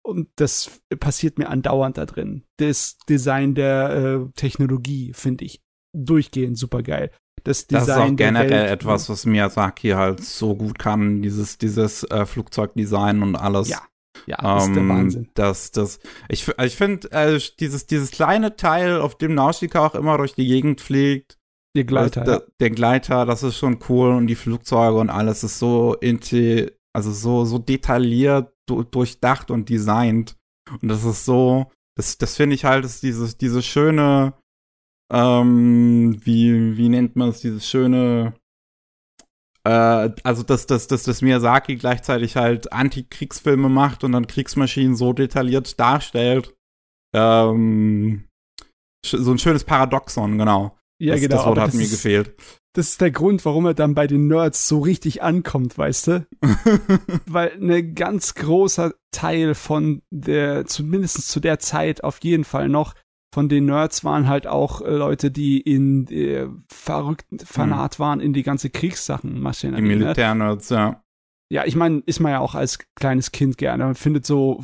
Und 0.05 0.29
das 0.35 0.81
passiert 0.99 1.39
mir 1.39 1.49
andauernd 1.49 1.97
da 1.97 2.05
drin. 2.05 2.43
Das 2.57 2.97
Design 3.09 3.53
der 3.55 3.89
äh, 4.27 4.31
Technologie 4.35 5.11
finde 5.13 5.45
ich 5.45 5.61
durchgehend 5.93 6.57
super 6.57 6.81
geil. 6.83 7.11
Das 7.43 7.67
Design 7.67 7.85
Das 7.87 7.97
ist 7.97 8.01
auch 8.11 8.15
generell 8.15 8.49
Welt, 8.49 8.71
etwas, 8.71 9.09
was 9.09 9.25
Miyazaki 9.25 9.89
halt 9.89 10.23
so 10.23 10.55
gut 10.55 10.79
kann, 10.79 11.21
dieses, 11.21 11.57
dieses 11.57 12.03
äh, 12.05 12.25
Flugzeugdesign 12.25 13.21
und 13.21 13.35
alles. 13.35 13.67
Ja, 13.69 13.81
ja, 14.27 14.57
ist 14.57 14.67
der 14.69 14.77
Ähm, 14.77 14.89
Wahnsinn. 14.89 15.29
Das, 15.33 15.71
das, 15.71 15.99
ich, 16.29 16.47
f- 16.47 16.55
ich 16.63 16.75
finde, 16.75 17.11
äh, 17.11 17.39
dieses, 17.59 17.85
dieses 17.87 18.11
kleine 18.11 18.55
Teil, 18.55 18.99
auf 18.99 19.17
dem 19.17 19.33
Nausicaa 19.35 19.87
auch 19.87 19.95
immer 19.95 20.17
durch 20.17 20.33
die 20.35 20.47
Gegend 20.47 20.81
fliegt, 20.81 21.37
Ihr 21.75 21.85
Gleiter. 21.85 22.21
der, 22.23 22.33
ja. 22.35 22.41
der 22.59 22.69
Gleiter, 22.69 23.25
das 23.25 23.41
ist 23.43 23.57
schon 23.57 23.79
cool 23.89 24.09
und 24.11 24.27
die 24.27 24.35
Flugzeuge 24.35 24.97
und 24.99 25.09
alles 25.09 25.43
ist 25.43 25.57
so 25.57 25.95
inti, 25.95 26.69
also 26.95 27.11
so, 27.11 27.45
so 27.45 27.57
detailliert, 27.57 28.53
du, 28.67 28.83
durchdacht 28.83 29.49
und 29.49 29.69
designt. 29.69 30.35
Und 30.81 30.87
das 30.89 31.03
ist 31.03 31.25
so, 31.25 31.71
das, 31.97 32.17
das 32.19 32.35
finde 32.35 32.55
ich 32.55 32.65
halt, 32.65 32.85
ist 32.85 33.01
dieses, 33.03 33.37
diese 33.37 33.61
schöne, 33.63 34.35
ähm, 35.11 36.17
wie, 36.23 36.77
wie 36.77 36.89
nennt 36.89 37.15
man 37.15 37.29
es, 37.29 37.41
dieses 37.41 37.67
schöne, 37.67 38.33
also 39.65 40.43
dass, 40.43 40.67
dass, 40.67 40.87
dass, 40.87 41.03
dass 41.03 41.21
Miyazaki 41.21 41.77
gleichzeitig 41.77 42.35
halt 42.35 42.73
Antikriegsfilme 42.73 43.69
macht 43.69 44.03
und 44.03 44.11
dann 44.11 44.27
Kriegsmaschinen 44.27 44.95
so 44.95 45.13
detailliert 45.13 45.79
darstellt. 45.79 46.53
Ähm, 47.15 48.25
so 49.05 49.31
ein 49.31 49.39
schönes 49.39 49.63
Paradoxon, 49.63 50.37
genau. 50.37 50.77
Ja, 51.01 51.13
das, 51.13 51.21
genau. 51.21 51.35
Das 51.35 51.45
Wort 51.45 51.59
hat 51.59 51.67
das 51.69 51.75
mir 51.75 51.83
ist, 51.83 51.91
gefehlt. 51.91 52.35
Das 52.75 52.89
ist 52.89 53.01
der 53.01 53.11
Grund, 53.11 53.45
warum 53.45 53.65
er 53.65 53.73
dann 53.73 53.93
bei 53.93 54.07
den 54.07 54.27
Nerds 54.27 54.67
so 54.67 54.79
richtig 54.79 55.21
ankommt, 55.21 55.77
weißt 55.77 56.07
du? 56.07 56.27
Weil 57.25 57.51
ein 57.61 57.93
ganz 57.95 58.33
großer 58.35 58.93
Teil 59.11 59.53
von 59.53 60.01
der, 60.11 60.65
zumindest 60.65 61.29
zu 61.29 61.39
der 61.39 61.59
Zeit 61.59 62.03
auf 62.03 62.19
jeden 62.23 62.43
Fall 62.43 62.69
noch, 62.69 62.95
von 63.33 63.49
den 63.49 63.65
Nerds 63.65 64.03
waren 64.03 64.27
halt 64.27 64.45
auch 64.45 64.81
äh, 64.81 64.91
Leute, 64.91 65.31
die 65.31 65.59
in 65.59 66.07
äh, 66.09 66.47
verrückt 66.67 67.25
Fanat 67.43 67.99
waren 67.99 68.19
in 68.19 68.31
die 68.31 68.43
ganze 68.43 68.69
Kriegssachen 68.69 69.41
Die. 69.41 69.81
Ne? 69.81 69.81
Militärnerds, 69.81 70.69
ja. 70.69 71.03
Ja, 71.51 71.65
ich 71.65 71.75
meine, 71.75 72.03
ist 72.05 72.19
man 72.19 72.31
ja 72.31 72.39
auch 72.39 72.53
als 72.53 72.77
kleines 72.95 73.31
Kind 73.31 73.57
gerne. 73.57 73.85
Man 73.85 73.95
findet 73.95 74.27
so 74.27 74.63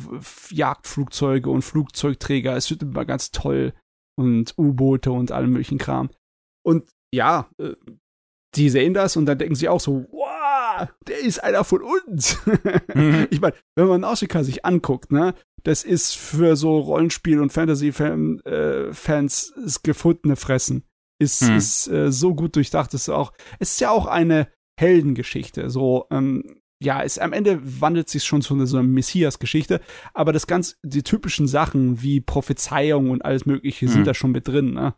Jagdflugzeuge 0.50 1.50
und 1.50 1.62
Flugzeugträger. 1.62 2.56
Es 2.56 2.70
wird 2.70 2.82
immer 2.82 3.04
ganz 3.04 3.32
toll. 3.32 3.74
Und 4.16 4.54
U-Boote 4.56 5.10
und 5.10 5.32
allem 5.32 5.50
möglichen 5.50 5.78
Kram. 5.78 6.10
Und 6.64 6.90
ja, 7.12 7.48
äh, 7.58 7.74
die 8.54 8.70
sehen 8.70 8.94
das 8.94 9.16
und 9.16 9.26
dann 9.26 9.38
denken 9.38 9.56
sie 9.56 9.68
auch 9.68 9.80
so, 9.80 10.06
wow, 10.12 10.88
der 11.08 11.18
ist 11.18 11.42
einer 11.42 11.64
von 11.64 11.82
uns. 11.82 12.38
Mhm. 12.94 13.28
ich 13.30 13.40
meine, 13.40 13.54
wenn 13.76 13.86
man 13.86 14.00
Nausicaa 14.00 14.42
sich 14.42 14.64
anguckt, 14.64 15.12
ne, 15.12 15.34
das 15.64 15.84
ist 15.84 16.16
für 16.16 16.56
so 16.56 16.78
Rollenspiel- 16.78 17.40
und 17.40 17.52
Fantasy-Fans 17.52 19.52
äh, 19.56 19.70
gefundene 19.82 20.36
Fressen. 20.36 20.84
Ist, 21.20 21.42
Hm. 21.42 21.56
ist 21.56 21.88
äh, 21.88 22.10
so 22.10 22.34
gut 22.34 22.56
durchdacht, 22.56 22.94
ist 22.94 23.10
auch, 23.10 23.32
es 23.58 23.72
ist 23.72 23.80
ja 23.80 23.90
auch 23.90 24.06
eine 24.06 24.48
Heldengeschichte. 24.78 25.68
So, 25.68 26.06
ähm, 26.10 26.62
ja, 26.82 27.02
es 27.02 27.18
am 27.18 27.34
Ende 27.34 27.60
wandelt 27.82 28.08
sich 28.08 28.24
schon 28.24 28.40
zu 28.40 28.64
so 28.64 28.78
einer 28.78 28.88
Messias-Geschichte, 28.88 29.82
aber 30.14 30.32
das 30.32 30.46
ganz, 30.46 30.78
die 30.82 31.02
typischen 31.02 31.46
Sachen 31.46 32.00
wie 32.00 32.22
Prophezeiung 32.22 33.10
und 33.10 33.22
alles 33.22 33.44
Mögliche 33.44 33.86
sind 33.86 34.00
Mhm. 34.00 34.04
da 34.04 34.14
schon 34.14 34.32
mit 34.32 34.48
drin, 34.48 34.72
ne? 34.72 34.94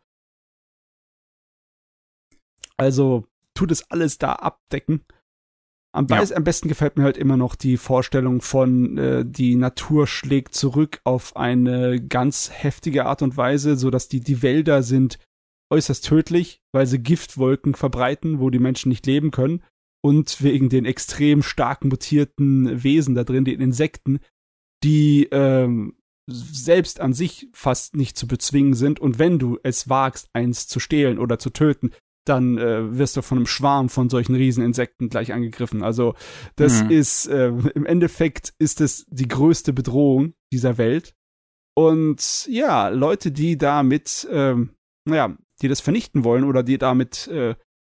Also 2.76 3.26
tut 3.54 3.70
es 3.70 3.90
alles 3.90 4.18
da 4.18 4.32
abdecken. 4.34 5.04
Am, 5.94 6.06
Ja. 6.08 6.22
am 6.34 6.44
besten 6.44 6.68
gefällt 6.68 6.96
mir 6.96 7.04
halt 7.04 7.18
immer 7.18 7.36
noch 7.36 7.54
die 7.54 7.76
Vorstellung 7.76 8.40
von, 8.40 8.96
äh, 8.96 9.24
die 9.26 9.56
Natur 9.56 10.06
schlägt 10.06 10.54
zurück 10.54 11.00
auf 11.04 11.36
eine 11.36 12.00
ganz 12.00 12.50
heftige 12.50 13.04
Art 13.04 13.20
und 13.20 13.36
Weise, 13.36 13.76
so 13.76 13.90
dass 13.90 14.08
die, 14.08 14.20
die 14.20 14.42
Wälder 14.42 14.82
sind 14.82 15.18
äußerst 15.70 16.04
tödlich, 16.04 16.60
weil 16.72 16.86
sie 16.86 17.02
Giftwolken 17.02 17.74
verbreiten, 17.74 18.40
wo 18.40 18.50
die 18.50 18.58
Menschen 18.58 18.88
nicht 18.88 19.06
leben 19.06 19.30
können. 19.30 19.62
Und 20.04 20.42
wegen 20.42 20.68
den 20.68 20.84
extrem 20.84 21.42
stark 21.42 21.84
mutierten 21.84 22.82
Wesen 22.82 23.14
da 23.14 23.22
drin, 23.22 23.44
den 23.44 23.60
Insekten, 23.60 24.18
die 24.82 25.28
ähm, 25.30 25.94
selbst 26.28 27.00
an 27.00 27.12
sich 27.12 27.48
fast 27.52 27.94
nicht 27.94 28.16
zu 28.16 28.26
bezwingen 28.26 28.74
sind. 28.74 28.98
Und 28.98 29.20
wenn 29.20 29.38
du 29.38 29.58
es 29.62 29.88
wagst, 29.88 30.28
eins 30.32 30.66
zu 30.66 30.80
stehlen 30.80 31.18
oder 31.18 31.38
zu 31.38 31.50
töten, 31.50 31.92
dann 32.24 32.56
äh, 32.58 32.96
wirst 32.98 33.16
du 33.16 33.22
von 33.22 33.38
einem 33.38 33.46
Schwarm 33.46 33.88
von 33.88 34.08
solchen 34.08 34.34
Rieseninsekten 34.34 35.08
gleich 35.08 35.32
angegriffen. 35.32 35.82
Also 35.82 36.14
das 36.56 36.84
Mhm. 36.84 36.90
ist 36.90 37.26
äh, 37.26 37.48
im 37.48 37.84
Endeffekt 37.86 38.54
ist 38.58 38.80
es 38.80 39.06
die 39.08 39.28
größte 39.28 39.72
Bedrohung 39.72 40.34
dieser 40.52 40.78
Welt. 40.78 41.14
Und 41.74 42.46
ja, 42.48 42.88
Leute, 42.88 43.32
die 43.32 43.56
damit, 43.58 44.28
ähm, 44.30 44.70
naja, 45.04 45.36
die 45.62 45.68
das 45.68 45.80
vernichten 45.80 46.22
wollen 46.24 46.44
oder 46.44 46.62
die 46.62 46.78
damit 46.78 47.28
äh, 47.28 47.54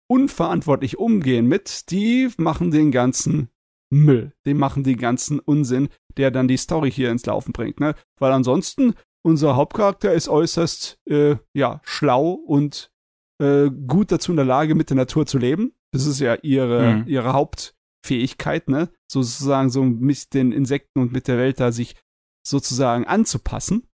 unverantwortlich 0.08 0.98
umgehen 0.98 1.46
mit, 1.46 1.90
die 1.90 2.28
machen 2.36 2.70
den 2.70 2.90
ganzen 2.90 3.50
Müll. 3.90 4.32
Die 4.46 4.54
machen 4.54 4.82
den 4.82 4.96
ganzen 4.98 5.38
Unsinn, 5.40 5.88
der 6.16 6.30
dann 6.30 6.48
die 6.48 6.56
Story 6.56 6.90
hier 6.90 7.10
ins 7.10 7.26
Laufen 7.26 7.52
bringt. 7.52 7.80
Ne? 7.80 7.94
Weil 8.18 8.32
ansonsten, 8.32 8.94
unser 9.22 9.56
Hauptcharakter 9.56 10.12
ist 10.12 10.28
äußerst, 10.28 10.98
äh, 11.08 11.36
ja, 11.54 11.80
schlau 11.84 12.30
und 12.32 12.90
äh, 13.38 13.70
gut 13.70 14.10
dazu 14.12 14.32
in 14.32 14.36
der 14.36 14.44
Lage, 14.46 14.74
mit 14.74 14.90
der 14.90 14.96
Natur 14.96 15.26
zu 15.26 15.38
leben. 15.38 15.72
Das 15.92 16.06
ist 16.06 16.20
ja 16.20 16.34
ihre, 16.42 16.96
Mhm. 16.96 17.04
ihre 17.06 17.32
Hauptfähigkeit, 17.32 18.68
ne? 18.68 18.90
Sozusagen 19.10 19.70
so 19.70 19.82
mit 19.84 20.34
den 20.34 20.52
Insekten 20.52 21.00
und 21.00 21.12
mit 21.12 21.28
der 21.28 21.38
Welt 21.38 21.60
da 21.60 21.72
sich 21.72 21.94
sozusagen 22.46 23.06
anzupassen. 23.06 23.86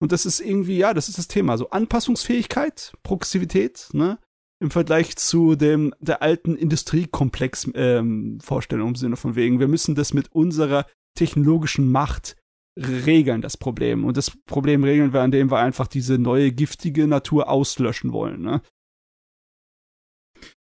Und 0.00 0.12
das 0.12 0.24
ist 0.26 0.40
irgendwie, 0.40 0.78
ja, 0.78 0.94
das 0.94 1.08
ist 1.08 1.18
das 1.18 1.28
Thema. 1.28 1.58
So 1.58 1.70
Anpassungsfähigkeit, 1.70 2.92
Progressivität, 3.02 3.88
ne? 3.92 4.18
Im 4.60 4.70
Vergleich 4.70 5.16
zu 5.16 5.56
dem, 5.56 5.92
der 6.00 6.22
alten 6.22 6.56
Industriekomplex-Vorstellung 6.56 8.88
im 8.88 8.94
Sinne 8.94 9.16
von 9.16 9.34
wegen, 9.34 9.60
wir 9.60 9.68
müssen 9.68 9.94
das 9.94 10.14
mit 10.14 10.32
unserer 10.32 10.86
technologischen 11.16 11.90
Macht 11.90 12.36
regeln, 12.78 13.42
das 13.42 13.56
Problem. 13.56 14.04
Und 14.04 14.16
das 14.16 14.30
Problem 14.46 14.84
regeln 14.84 15.12
wir, 15.12 15.24
indem 15.24 15.50
wir 15.50 15.58
einfach 15.58 15.86
diese 15.86 16.18
neue 16.18 16.52
giftige 16.52 17.06
Natur 17.06 17.50
auslöschen 17.50 18.12
wollen, 18.12 18.42
ne? 18.42 18.62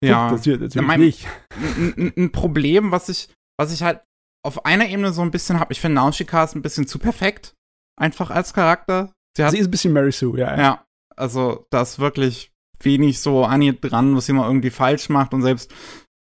Ja. 0.04 0.30
Passiert 0.30 0.62
natürlich 0.62 0.76
Ja, 0.76 0.82
mein- 0.82 1.00
nicht. 1.00 1.28
ein, 2.18 2.32
Problem, 2.32 2.92
was 2.92 3.10
ich, 3.10 3.30
was 3.60 3.72
ich 3.74 3.84
halt 3.84 4.02
auf 4.44 4.66
einer 4.66 4.88
Ebene 4.90 5.14
so 5.14 5.22
ein 5.22 5.32
bisschen 5.32 5.60
habe. 5.60 5.74
Ich 5.74 5.80
finde 5.82 5.96
Nausicaa 5.96 6.44
ist 6.46 6.56
ein 6.56 6.62
bisschen 6.64 6.88
zu 6.88 6.98
perfekt. 7.00 7.54
Einfach 8.00 8.32
als 8.32 8.54
Charakter. 8.54 9.12
Sie 9.38 9.44
hat, 9.44 9.52
Sie 9.52 9.60
ist 9.60 9.68
ein 9.68 9.72
bisschen 9.72 9.94
Mary 9.94 10.12
Sue, 10.12 10.40
ja. 10.40 10.58
ja, 10.60 10.86
also 11.16 11.66
da 11.70 11.82
ist 11.84 12.00
wirklich 12.00 12.52
wenig 12.84 13.20
so 13.20 13.46
an 13.46 13.62
ihr 13.62 13.74
dran, 13.74 14.16
was 14.16 14.26
sie 14.26 14.34
mal 14.34 14.48
irgendwie 14.48 14.72
falsch 14.72 15.08
macht 15.10 15.34
und 15.34 15.42
selbst 15.44 15.72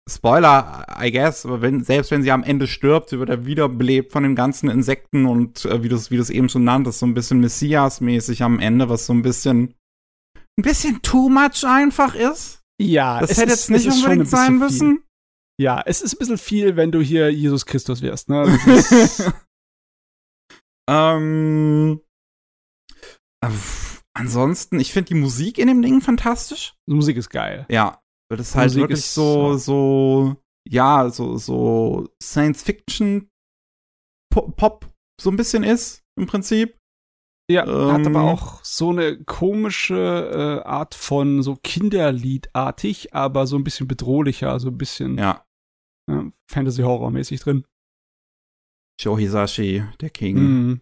Spoiler, 0.10 0.86
I 1.02 1.12
guess, 1.12 1.46
aber 1.46 1.62
wenn, 1.62 1.84
selbst 1.84 2.12
wenn 2.12 2.24
sie 2.24 2.32
am 2.32 2.44
Ende 2.44 2.66
stirbt, 2.66 3.10
sie 3.10 3.20
wird 3.20 3.28
ja 3.30 3.46
wiederbelebt 3.46 4.14
von 4.14 4.24
den 4.24 4.36
ganzen 4.36 4.70
Insekten 4.70 5.26
und 5.26 5.66
äh, 5.66 5.84
wie 5.84 5.90
du 5.90 5.98
es 5.98 6.10
wie 6.12 6.18
du's 6.18 6.30
eben 6.30 6.48
schon 6.48 6.64
nanntest, 6.64 7.00
so 7.00 7.06
ein 7.06 7.14
bisschen 7.14 7.42
Messias-mäßig 7.42 8.42
am 8.42 8.60
Ende, 8.60 8.88
was 8.90 9.06
so 9.06 9.12
ein 9.14 9.22
bisschen 9.22 9.76
ein 10.58 10.64
bisschen 10.64 11.02
too 11.02 11.28
much 11.30 11.66
einfach 11.66 12.16
ist. 12.16 12.57
Ja, 12.80 13.20
Das 13.20 13.32
es 13.32 13.38
hätte 13.38 13.52
jetzt 13.52 13.70
nicht 13.70 13.88
unbedingt 13.88 14.30
sein 14.30 14.52
viel. 14.52 14.60
müssen. 14.60 15.04
Ja, 15.60 15.82
es 15.86 16.02
ist 16.02 16.14
ein 16.14 16.20
bisschen 16.20 16.38
viel, 16.38 16.76
wenn 16.76 16.92
du 16.92 17.02
hier 17.02 17.32
Jesus 17.34 17.66
Christus 17.66 18.02
wärst, 18.02 18.30
ne? 18.30 18.46
Ähm, 20.90 22.00
äh, 23.44 23.50
ansonsten, 24.14 24.80
ich 24.80 24.94
finde 24.94 25.10
die 25.10 25.20
Musik 25.20 25.58
in 25.58 25.68
dem 25.68 25.82
Ding 25.82 26.02
fantastisch. 26.02 26.76
die 26.90 26.96
Musik 26.96 27.18
ist 27.18 27.30
geil. 27.30 27.66
Ja, 27.70 28.02
weil 28.30 28.38
das 28.38 28.56
halt 28.56 28.68
Musik 28.70 28.82
wirklich 28.84 29.00
ist 29.00 29.14
so, 29.14 29.58
so- 29.58 30.36
ja, 30.70 31.10
so, 31.10 31.38
so 31.38 32.08
Science-Fiction 32.24 33.30
Po- 34.34 34.50
Pop 34.52 34.90
so 35.20 35.30
ein 35.30 35.36
bisschen 35.38 35.64
ist, 35.64 36.04
im 36.18 36.28
Prinzip. 36.28 36.78
Ja, 37.50 37.62
hat 37.62 38.06
Ähm, 38.06 38.16
aber 38.16 38.22
auch 38.24 38.64
so 38.64 38.90
eine 38.90 39.24
komische 39.24 40.62
äh, 40.66 40.68
Art 40.68 40.96
von 40.96 41.42
so 41.44 41.56
Kinderliedartig, 41.56 43.14
aber 43.14 43.48
so 43.48 43.56
ein 43.56 43.64
bisschen 43.64 43.88
bedrohlicher, 43.88 44.60
so 44.60 44.68
ein 44.68 44.78
bisschen 44.78 45.18
Ja, 45.18 45.46
äh, 46.12 46.24
Fantasy-Horror-mäßig 46.52 47.40
drin. 47.40 47.64
Joe 49.00 49.18
Hisashi, 49.20 49.84
der 50.02 50.10
King. 50.10 50.38
Mhm. 50.38 50.82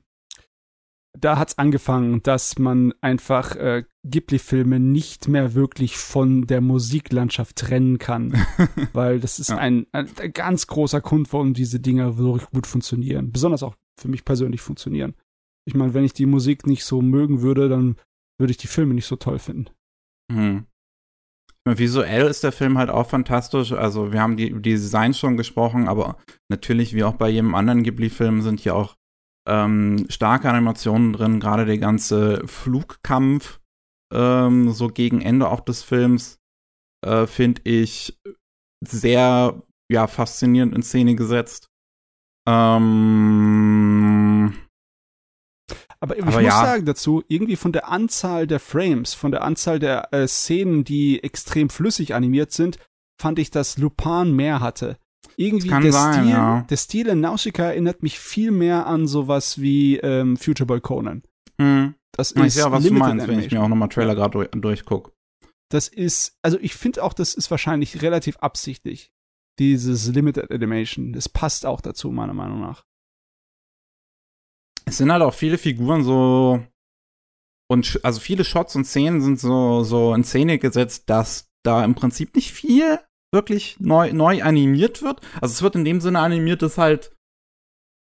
Da 1.17 1.37
hat's 1.37 1.57
angefangen, 1.57 2.23
dass 2.23 2.57
man 2.59 2.93
einfach 2.99 3.55
äh, 3.55 3.85
Ghibli-Filme 4.05 4.79
nicht 4.81 5.27
mehr 5.29 5.53
wirklich 5.53 5.97
von 5.97 6.45
der 6.45 6.59
Musiklandschaft 6.61 7.55
trennen 7.57 7.99
kann, 7.99 8.33
weil 8.93 9.19
das 9.21 9.39
ist 9.39 9.49
Ja. 9.49 9.57
ein, 9.57 9.85
ein, 9.93 10.09
ein 10.19 10.33
ganz 10.33 10.67
großer 10.67 10.99
Grund, 10.99 11.31
warum 11.31 11.53
diese 11.53 11.79
Dinger 11.79 12.17
wirklich 12.17 12.49
gut 12.49 12.67
funktionieren. 12.67 13.31
Besonders 13.31 13.63
auch 13.63 13.75
für 13.97 14.09
mich 14.09 14.25
persönlich 14.25 14.59
funktionieren. 14.61 15.15
Ich 15.67 15.75
meine, 15.75 15.93
wenn 15.93 16.03
ich 16.03 16.13
die 16.13 16.25
Musik 16.25 16.67
nicht 16.67 16.85
so 16.85 17.01
mögen 17.01 17.41
würde, 17.41 17.69
dann 17.69 17.97
würde 18.39 18.51
ich 18.51 18.57
die 18.57 18.67
Filme 18.67 18.93
nicht 18.93 19.07
so 19.07 19.15
toll 19.15 19.39
finden. 19.39 19.69
Hm. 20.31 20.65
Visuell 21.67 22.27
ist 22.27 22.43
der 22.43 22.51
Film 22.51 22.77
halt 22.77 22.91
auch 22.91 23.09
fantastisch. 23.09 23.71
Also, 23.71 24.13
wir 24.13 24.21
haben 24.21 24.37
die, 24.37 24.51
die 24.53 24.73
Designs 24.73 25.17
schon 25.17 25.35
gesprochen, 25.35 25.87
aber 25.87 26.17
natürlich, 26.47 26.93
wie 26.93 27.03
auch 27.03 27.15
bei 27.15 27.29
jedem 27.29 27.55
anderen 27.55 27.81
Ghibli-Film, 27.81 28.43
sind 28.43 28.59
hier 28.59 28.75
auch 28.75 28.95
ähm, 29.47 30.05
starke 30.09 30.47
Animationen 30.47 31.13
drin. 31.13 31.39
Gerade 31.39 31.65
der 31.65 31.79
ganze 31.79 32.45
Flugkampf, 32.47 33.59
ähm, 34.13 34.71
so 34.71 34.89
gegen 34.89 35.21
Ende 35.21 35.49
auch 35.49 35.61
des 35.61 35.81
Films, 35.81 36.37
äh, 37.03 37.25
finde 37.25 37.61
ich 37.63 38.19
sehr, 38.85 39.63
ja, 39.91 40.05
faszinierend 40.05 40.75
in 40.75 40.83
Szene 40.83 41.15
gesetzt. 41.15 41.71
Ähm, 42.47 44.24
Aber 46.05 46.15
ich 46.17 46.21
Aber 46.23 46.33
muss 46.33 46.43
ja. 46.43 46.61
sagen 46.61 46.85
dazu, 46.85 47.23
irgendwie 47.27 47.55
von 47.55 47.71
der 47.71 47.89
Anzahl 47.89 48.45
der 48.45 48.59
Frames, 48.59 49.15
von 49.15 49.31
der 49.31 49.43
Anzahl 49.43 49.79
der 49.79 50.13
äh, 50.13 50.27
Szenen, 50.27 50.83
die 50.83 51.23
extrem 51.23 51.69
flüssig 51.69 52.13
animiert 52.13 52.51
sind, 52.51 52.77
fand 53.19 53.39
ich, 53.39 53.49
dass 53.49 53.79
Lupin 53.79 54.35
mehr 54.35 54.59
hatte. 54.59 54.97
Irgendwie 55.35 55.69
der 55.69 55.91
sein, 55.91 56.13
Stil, 56.13 56.29
ja. 56.29 56.61
der 56.69 56.77
Stil 56.77 57.07
in 57.07 57.21
Nausicaa 57.21 57.65
erinnert 57.69 58.03
mich 58.03 58.19
viel 58.19 58.51
mehr 58.51 58.85
an 58.85 59.07
sowas 59.07 59.59
wie 59.59 59.97
ähm, 59.97 60.37
Future 60.37 60.67
Boy 60.67 60.79
Conan. 60.79 61.23
hm. 61.59 61.95
Das 62.11 62.31
Ich 62.33 62.43
ist 62.43 62.53
sehe 62.53 62.67
auch, 62.67 62.71
was 62.71 62.83
du 62.83 62.89
Limited 62.89 63.07
meinst, 63.07 63.27
wenn 63.27 63.39
ich 63.39 63.51
mir 63.51 63.57
Animation. 63.57 63.63
auch 63.63 63.69
nochmal 63.69 63.89
Trailer 63.89 64.13
gerade 64.15 64.31
durch, 64.31 64.49
durchgucke. 64.51 65.11
Das 65.69 65.87
ist, 65.87 66.37
also 66.43 66.59
ich 66.61 66.75
finde 66.75 67.03
auch, 67.03 67.13
das 67.13 67.33
ist 67.33 67.49
wahrscheinlich 67.49 68.01
relativ 68.03 68.37
absichtlich. 68.37 69.11
Dieses 69.59 70.07
Limited 70.07 70.51
Animation. 70.51 71.11
Das 71.13 71.27
passt 71.27 71.65
auch 71.65 71.81
dazu, 71.81 72.11
meiner 72.11 72.33
Meinung 72.33 72.61
nach. 72.61 72.85
Es 74.85 74.97
sind 74.97 75.11
halt 75.11 75.23
auch 75.23 75.33
viele 75.33 75.57
Figuren 75.57 76.03
so 76.03 76.63
und 77.67 77.99
also 78.03 78.19
viele 78.19 78.43
Shots 78.43 78.75
und 78.75 78.85
Szenen 78.85 79.21
sind 79.21 79.39
so 79.39 79.83
so 79.83 80.13
in 80.13 80.23
Szene 80.23 80.59
gesetzt, 80.59 81.09
dass 81.09 81.49
da 81.63 81.83
im 81.83 81.95
Prinzip 81.95 82.35
nicht 82.35 82.51
viel 82.51 82.99
wirklich 83.33 83.79
neu 83.79 84.13
neu 84.13 84.43
animiert 84.43 85.01
wird. 85.01 85.21
Also 85.41 85.53
es 85.53 85.61
wird 85.61 85.75
in 85.75 85.85
dem 85.85 86.01
Sinne 86.01 86.19
animiert, 86.19 86.61
dass 86.61 86.77
halt 86.77 87.15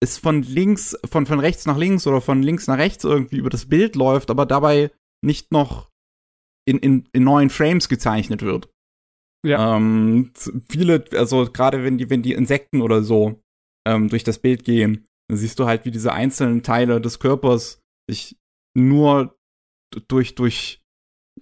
es 0.03 0.19
von 0.19 0.43
links 0.43 0.99
von 1.05 1.27
von 1.27 1.41
rechts 1.41 1.67
nach 1.67 1.77
links 1.77 2.07
oder 2.07 2.21
von 2.21 2.43
links 2.43 2.67
nach 2.67 2.79
rechts 2.79 3.05
irgendwie 3.05 3.39
über 3.39 3.51
das 3.51 3.67
Bild 3.67 3.95
läuft, 3.97 4.31
aber 4.31 4.47
dabei 4.47 4.91
nicht 5.25 5.53
noch 5.53 5.91
in, 6.67 6.79
in, 6.79 7.09
in 7.13 7.25
neuen 7.25 7.51
Frames 7.51 7.89
gezeichnet 7.89 8.43
wird. 8.43 8.69
Ja. 9.47 9.77
Ähm, 9.77 10.33
viele, 10.69 11.05
also 11.13 11.51
gerade 11.51 11.85
wenn 11.85 11.99
die, 11.99 12.11
wenn 12.11 12.23
die 12.23 12.33
Insekten 12.33 12.83
oder 12.83 13.03
so 13.03 13.41
ähm, 13.87 14.09
durch 14.09 14.25
das 14.25 14.41
Bild 14.41 14.65
gehen, 14.65 15.07
dann 15.29 15.39
siehst 15.39 15.59
du 15.59 15.67
halt, 15.67 15.85
wie 15.85 15.91
diese 15.91 16.13
einzelnen 16.13 16.63
Teile 16.63 17.01
des 17.01 17.19
Körpers 17.19 17.83
sich 18.09 18.39
nur 18.75 19.37
durch, 20.09 20.35
durch, 20.35 20.83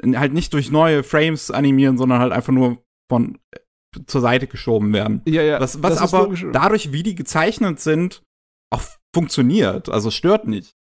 halt 0.02 0.32
nicht 0.32 0.52
durch 0.52 0.70
neue 0.70 1.02
Frames 1.02 1.50
animieren, 1.50 1.98
sondern 1.98 2.20
halt 2.20 2.32
einfach 2.32 2.52
nur 2.52 2.82
von 3.10 3.38
äh, 3.52 3.60
zur 4.06 4.20
Seite 4.20 4.46
geschoben 4.46 4.92
werden. 4.92 5.22
Ja, 5.26 5.42
ja. 5.42 5.60
Was, 5.60 5.82
was 5.82 5.98
aber 5.98 6.34
dadurch, 6.52 6.92
wie 6.92 7.02
die 7.02 7.14
gezeichnet 7.14 7.80
sind, 7.80 8.22
auch 8.70 8.82
funktioniert. 9.14 9.88
Also 9.88 10.10
stört 10.10 10.46
nicht. 10.46 10.74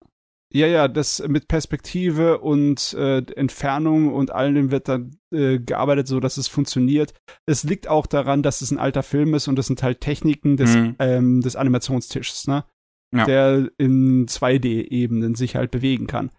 Ja, 0.56 0.68
ja, 0.68 0.88
das 0.88 1.24
mit 1.28 1.48
Perspektive 1.48 2.38
und 2.38 2.94
äh, 2.94 3.24
Entfernung 3.36 4.14
und 4.14 4.30
allem 4.30 4.70
wird 4.70 4.88
dann 4.88 5.18
äh, 5.34 5.58
gearbeitet, 5.58 6.08
so 6.08 6.20
dass 6.20 6.38
es 6.38 6.48
funktioniert. 6.48 7.16
Es 7.48 7.64
liegt 7.64 7.88
auch 7.88 8.06
daran, 8.06 8.44
dass 8.44 8.62
es 8.62 8.70
ein 8.70 8.78
alter 8.78 9.02
Film 9.02 9.34
ist 9.34 9.48
und 9.48 9.56
das 9.56 9.66
sind 9.66 9.82
halt 9.82 10.02
Techniken 10.02 10.56
des, 10.56 10.76
mhm. 10.76 10.96
ähm, 11.00 11.42
des 11.42 11.56
Animationstisches, 11.56 12.46
ne? 12.46 12.66
Ja. 13.14 13.26
Der 13.26 13.70
in 13.78 14.26
2D-Ebenen 14.28 15.36
sich 15.36 15.56
halt 15.56 15.72
bewegen 15.72 16.08
kann. 16.08 16.32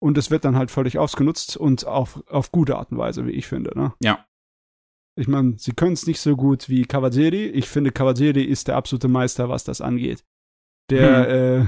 Und 0.00 0.16
es 0.18 0.30
wird 0.30 0.44
dann 0.44 0.56
halt 0.56 0.70
völlig 0.70 0.98
ausgenutzt 0.98 1.56
und 1.56 1.86
auf, 1.86 2.22
auf 2.28 2.52
gute 2.52 2.76
Art 2.76 2.92
und 2.92 2.98
Weise, 2.98 3.26
wie 3.26 3.32
ich 3.32 3.46
finde, 3.46 3.76
ne? 3.76 3.94
Ja. 4.02 4.24
Ich 5.16 5.26
meine, 5.26 5.58
sie 5.58 5.72
können 5.72 5.94
es 5.94 6.06
nicht 6.06 6.20
so 6.20 6.36
gut 6.36 6.68
wie 6.68 6.82
Cavalieri. 6.82 7.46
Ich 7.46 7.68
finde, 7.68 7.90
Cavalieri 7.90 8.44
ist 8.44 8.68
der 8.68 8.76
absolute 8.76 9.08
Meister, 9.08 9.48
was 9.48 9.64
das 9.64 9.80
angeht. 9.80 10.24
Der, 10.90 11.28
hm. 11.28 11.62
äh, 11.62 11.66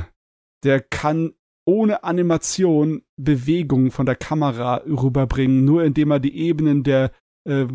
der 0.62 0.80
kann 0.80 1.32
ohne 1.66 2.04
Animation 2.04 3.02
Bewegung 3.16 3.90
von 3.90 4.06
der 4.06 4.14
Kamera 4.14 4.82
rüberbringen, 4.86 5.64
nur 5.64 5.82
indem 5.82 6.12
er 6.12 6.20
die 6.20 6.36
Ebenen 6.36 6.84
der, 6.84 7.10
äh, 7.44 7.66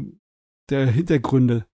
der 0.70 0.88
Hintergründe 0.88 1.66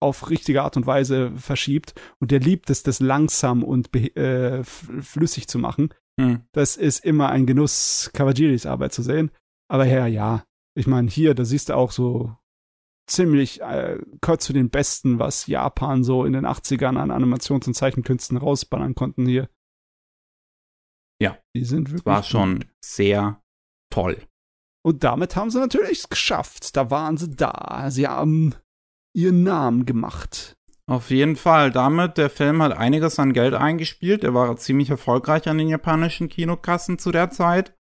auf 0.00 0.30
richtige 0.30 0.62
Art 0.62 0.76
und 0.76 0.86
Weise 0.86 1.32
verschiebt. 1.36 1.94
Und 2.20 2.30
der 2.30 2.40
liebt 2.40 2.70
es, 2.70 2.82
das 2.82 3.00
langsam 3.00 3.62
und 3.62 3.94
äh, 3.94 4.62
flüssig 4.64 5.48
zu 5.48 5.58
machen. 5.58 5.92
Hm. 6.20 6.42
Das 6.52 6.76
ist 6.76 7.04
immer 7.04 7.30
ein 7.30 7.46
Genuss, 7.46 8.10
Kawajiris 8.12 8.66
Arbeit 8.66 8.92
zu 8.92 9.02
sehen. 9.02 9.30
Aber 9.68 9.86
ja, 9.86 10.06
ja. 10.06 10.44
Ich 10.74 10.86
meine, 10.86 11.08
hier, 11.08 11.34
da 11.34 11.44
siehst 11.44 11.70
du 11.70 11.74
auch 11.76 11.90
so 11.90 12.36
ziemlich, 13.06 13.60
äh, 13.62 13.98
gehört 14.20 14.42
zu 14.42 14.52
den 14.52 14.70
Besten, 14.70 15.18
was 15.18 15.46
Japan 15.46 16.04
so 16.04 16.24
in 16.24 16.32
den 16.32 16.46
80ern 16.46 16.98
an 16.98 17.10
Animations- 17.10 17.66
und 17.66 17.74
Zeichenkünsten 17.74 18.36
rausballern 18.36 18.94
konnten 18.94 19.26
hier. 19.26 19.48
Ja. 21.20 21.38
Die 21.54 21.64
sind 21.64 21.90
wirklich. 21.90 22.06
War 22.06 22.22
schon 22.22 22.60
gut. 22.60 22.68
sehr 22.84 23.42
toll. 23.90 24.18
Und 24.84 25.02
damit 25.02 25.34
haben 25.34 25.50
sie 25.50 25.58
natürlich 25.58 26.00
es 26.00 26.08
geschafft. 26.08 26.76
Da 26.76 26.90
waren 26.90 27.16
sie 27.16 27.30
da. 27.30 27.90
Sie 27.90 28.06
haben 28.06 28.54
ihren 29.16 29.42
Namen 29.42 29.86
gemacht. 29.86 30.56
Auf 30.88 31.10
jeden 31.10 31.36
Fall. 31.36 31.72
Damit, 31.72 32.16
der 32.16 32.30
Film 32.30 32.62
hat 32.62 32.76
einiges 32.76 33.18
an 33.18 33.32
Geld 33.32 33.54
eingespielt. 33.54 34.22
Er 34.22 34.34
war 34.34 34.56
ziemlich 34.56 34.90
erfolgreich 34.90 35.48
an 35.48 35.58
den 35.58 35.68
japanischen 35.68 36.28
Kinokassen 36.28 36.98
zu 36.98 37.10
der 37.10 37.30
Zeit. 37.30 37.74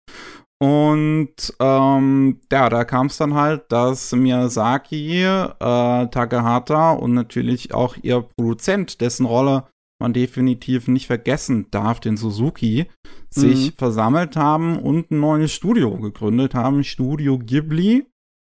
Und 0.61 1.35
ähm, 1.59 2.41
ja, 2.53 2.69
da 2.69 2.85
kam 2.85 3.07
es 3.07 3.17
dann 3.17 3.35
halt, 3.35 3.73
dass 3.73 4.13
Miyazaki, 4.13 5.25
äh, 5.25 5.57
Takahata 5.59 6.93
und 6.93 7.15
natürlich 7.15 7.75
auch 7.75 7.97
ihr 8.01 8.21
Produzent, 8.21 9.01
dessen 9.01 9.27
Rolle 9.27 9.65
man 10.01 10.13
definitiv 10.13 10.87
nicht 10.87 11.07
vergessen 11.07 11.67
darf, 11.71 11.99
den 11.99 12.17
Suzuki, 12.17 12.87
sich 13.31 13.73
mhm. 13.73 13.77
versammelt 13.77 14.37
haben 14.37 14.79
und 14.79 15.11
ein 15.11 15.21
neues 15.21 15.53
Studio 15.53 15.97
gegründet 15.97 16.55
haben, 16.55 16.85
Studio 16.85 17.39
Ghibli, 17.39 18.07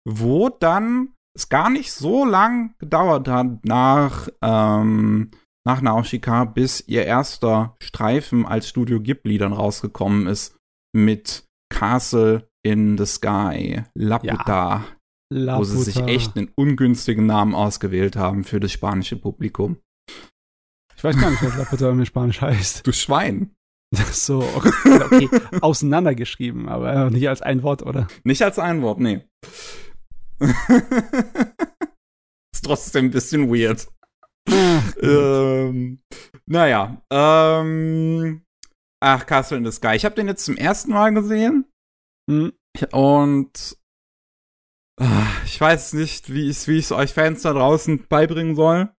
wo 0.06 0.50
dann 0.50 1.10
es 1.36 1.50
gar 1.50 1.70
nicht 1.70 1.92
so 1.92 2.26
lang 2.26 2.76
gedauert 2.80 3.28
hat 3.28 3.66
nach, 3.66 4.28
ähm, 4.42 5.32
nach 5.66 5.82
Nausicaa, 5.82 6.46
bis 6.46 6.84
ihr 6.88 7.06
erster 7.06 7.76
Streifen 7.82 8.46
als 8.46 8.68
Studio 8.68 9.00
Ghibli 9.00 9.38
dann 9.38 9.54
rausgekommen 9.54 10.28
ist 10.28 10.58
mit 10.94 11.46
Castle 11.72 12.50
in 12.64 12.98
the 12.98 13.06
Sky, 13.06 13.84
Laputa, 13.96 14.86
ja, 15.34 15.58
wo 15.58 15.64
sie 15.64 15.82
sich 15.82 15.98
echt 15.98 16.36
einen 16.36 16.52
ungünstigen 16.56 17.26
Namen 17.26 17.56
ausgewählt 17.56 18.16
haben 18.16 18.44
für 18.44 18.60
das 18.60 18.72
spanische 18.72 19.16
Publikum. 19.16 19.78
Ich 20.96 21.04
weiß 21.04 21.20
gar 21.20 21.32
nicht, 21.32 21.42
was 21.42 21.58
Laputa 21.58 21.90
in 21.90 22.06
Spanisch 22.06 22.42
heißt. 22.42 22.86
Du 22.86 22.92
Schwein. 22.92 23.56
So, 24.12 24.40
okay, 24.56 24.72
okay. 25.04 25.30
auseinandergeschrieben, 25.62 26.70
aber 26.70 27.10
nicht 27.10 27.28
als 27.28 27.42
ein 27.42 27.62
Wort, 27.62 27.84
oder? 27.84 28.08
Nicht 28.24 28.42
als 28.42 28.58
ein 28.58 28.82
Wort, 28.82 29.02
nee. 29.02 29.22
ist 32.54 32.66
trotzdem 32.66 33.06
ein 33.06 33.12
bisschen 33.12 33.50
weird. 33.50 33.88
Ähm, 35.02 36.02
naja, 36.46 37.02
ähm, 37.12 38.46
ach, 39.00 39.26
Castle 39.26 39.58
in 39.58 39.66
the 39.66 39.72
Sky. 39.72 39.96
Ich 39.96 40.06
habe 40.06 40.16
den 40.16 40.28
jetzt 40.28 40.46
zum 40.46 40.58
ersten 40.58 40.92
Mal 40.92 41.14
gesehen. 41.14 41.66
Mhm. 42.30 42.54
Und 42.92 43.78
ach, 45.00 45.46
ich 45.46 45.60
weiß 45.60 45.94
nicht, 45.94 46.34
wie 46.34 46.50
ich 46.50 46.68
es 46.68 46.92
euch 46.92 47.14
Fans 47.14 47.44
da 47.44 47.54
draußen 47.54 48.08
beibringen 48.08 48.56
soll. 48.56 48.90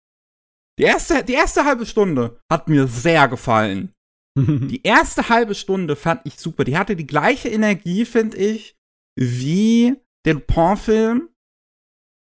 Die 0.78 0.84
erste, 0.84 1.24
die 1.24 1.34
erste 1.34 1.64
halbe 1.64 1.86
Stunde 1.86 2.40
hat 2.50 2.68
mir 2.68 2.86
sehr 2.86 3.28
gefallen. 3.28 3.92
die 4.36 4.82
erste 4.82 5.28
halbe 5.28 5.54
Stunde 5.54 5.96
fand 5.96 6.22
ich 6.24 6.38
super. 6.38 6.64
Die 6.64 6.78
hatte 6.78 6.96
die 6.96 7.06
gleiche 7.06 7.48
Energie, 7.48 8.04
finde 8.04 8.38
ich, 8.38 8.76
wie 9.18 9.96
der 10.24 10.34
Dupin-Film. 10.34 11.28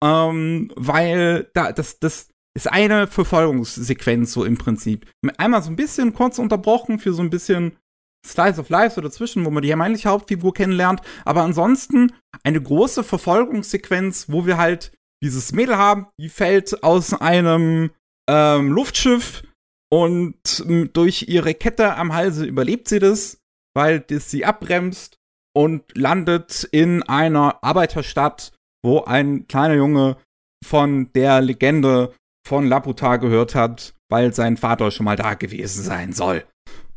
Ähm, 0.03 0.71
weil 0.75 1.49
da, 1.53 1.71
das, 1.71 1.99
das 1.99 2.29
ist 2.55 2.71
eine 2.71 3.07
Verfolgungssequenz 3.07 4.33
so 4.33 4.43
im 4.43 4.57
Prinzip. 4.57 5.05
Einmal 5.37 5.61
so 5.61 5.69
ein 5.69 5.75
bisschen 5.75 6.13
kurz 6.13 6.39
unterbrochen 6.39 6.99
für 6.99 7.13
so 7.13 7.21
ein 7.21 7.29
bisschen 7.29 7.77
Slice 8.25 8.59
of 8.59 8.69
Life 8.69 8.95
so 8.95 9.01
dazwischen, 9.01 9.45
wo 9.45 9.49
man 9.49 9.63
die 9.63 9.73
eigentliche 9.73 10.09
Hauptfigur 10.09 10.53
kennenlernt. 10.53 11.01
Aber 11.25 11.43
ansonsten 11.43 12.13
eine 12.43 12.61
große 12.61 13.03
Verfolgungssequenz, 13.03 14.25
wo 14.29 14.45
wir 14.45 14.57
halt 14.57 14.91
dieses 15.23 15.51
Mädel 15.51 15.77
haben, 15.77 16.07
die 16.19 16.29
fällt 16.29 16.83
aus 16.83 17.13
einem 17.13 17.91
ähm, 18.29 18.71
Luftschiff 18.71 19.43
und 19.91 20.63
durch 20.93 21.27
ihre 21.27 21.53
Kette 21.53 21.95
am 21.95 22.13
Halse 22.13 22.45
überlebt 22.45 22.87
sie 22.87 22.99
das, 22.99 23.39
weil 23.73 23.99
das 23.99 24.29
sie 24.29 24.45
abbremst 24.45 25.17
und 25.55 25.97
landet 25.97 26.67
in 26.71 27.03
einer 27.03 27.63
Arbeiterstadt, 27.63 28.53
wo 28.84 29.03
ein 29.03 29.47
kleiner 29.47 29.75
Junge 29.75 30.17
von 30.65 31.11
der 31.13 31.41
Legende 31.41 32.13
von 32.47 32.67
Laputa 32.67 33.17
gehört 33.17 33.55
hat, 33.55 33.93
weil 34.09 34.34
sein 34.34 34.57
Vater 34.57 34.91
schon 34.91 35.05
mal 35.05 35.15
da 35.15 35.34
gewesen 35.36 35.84
sein 35.84 36.13
soll. 36.13 36.43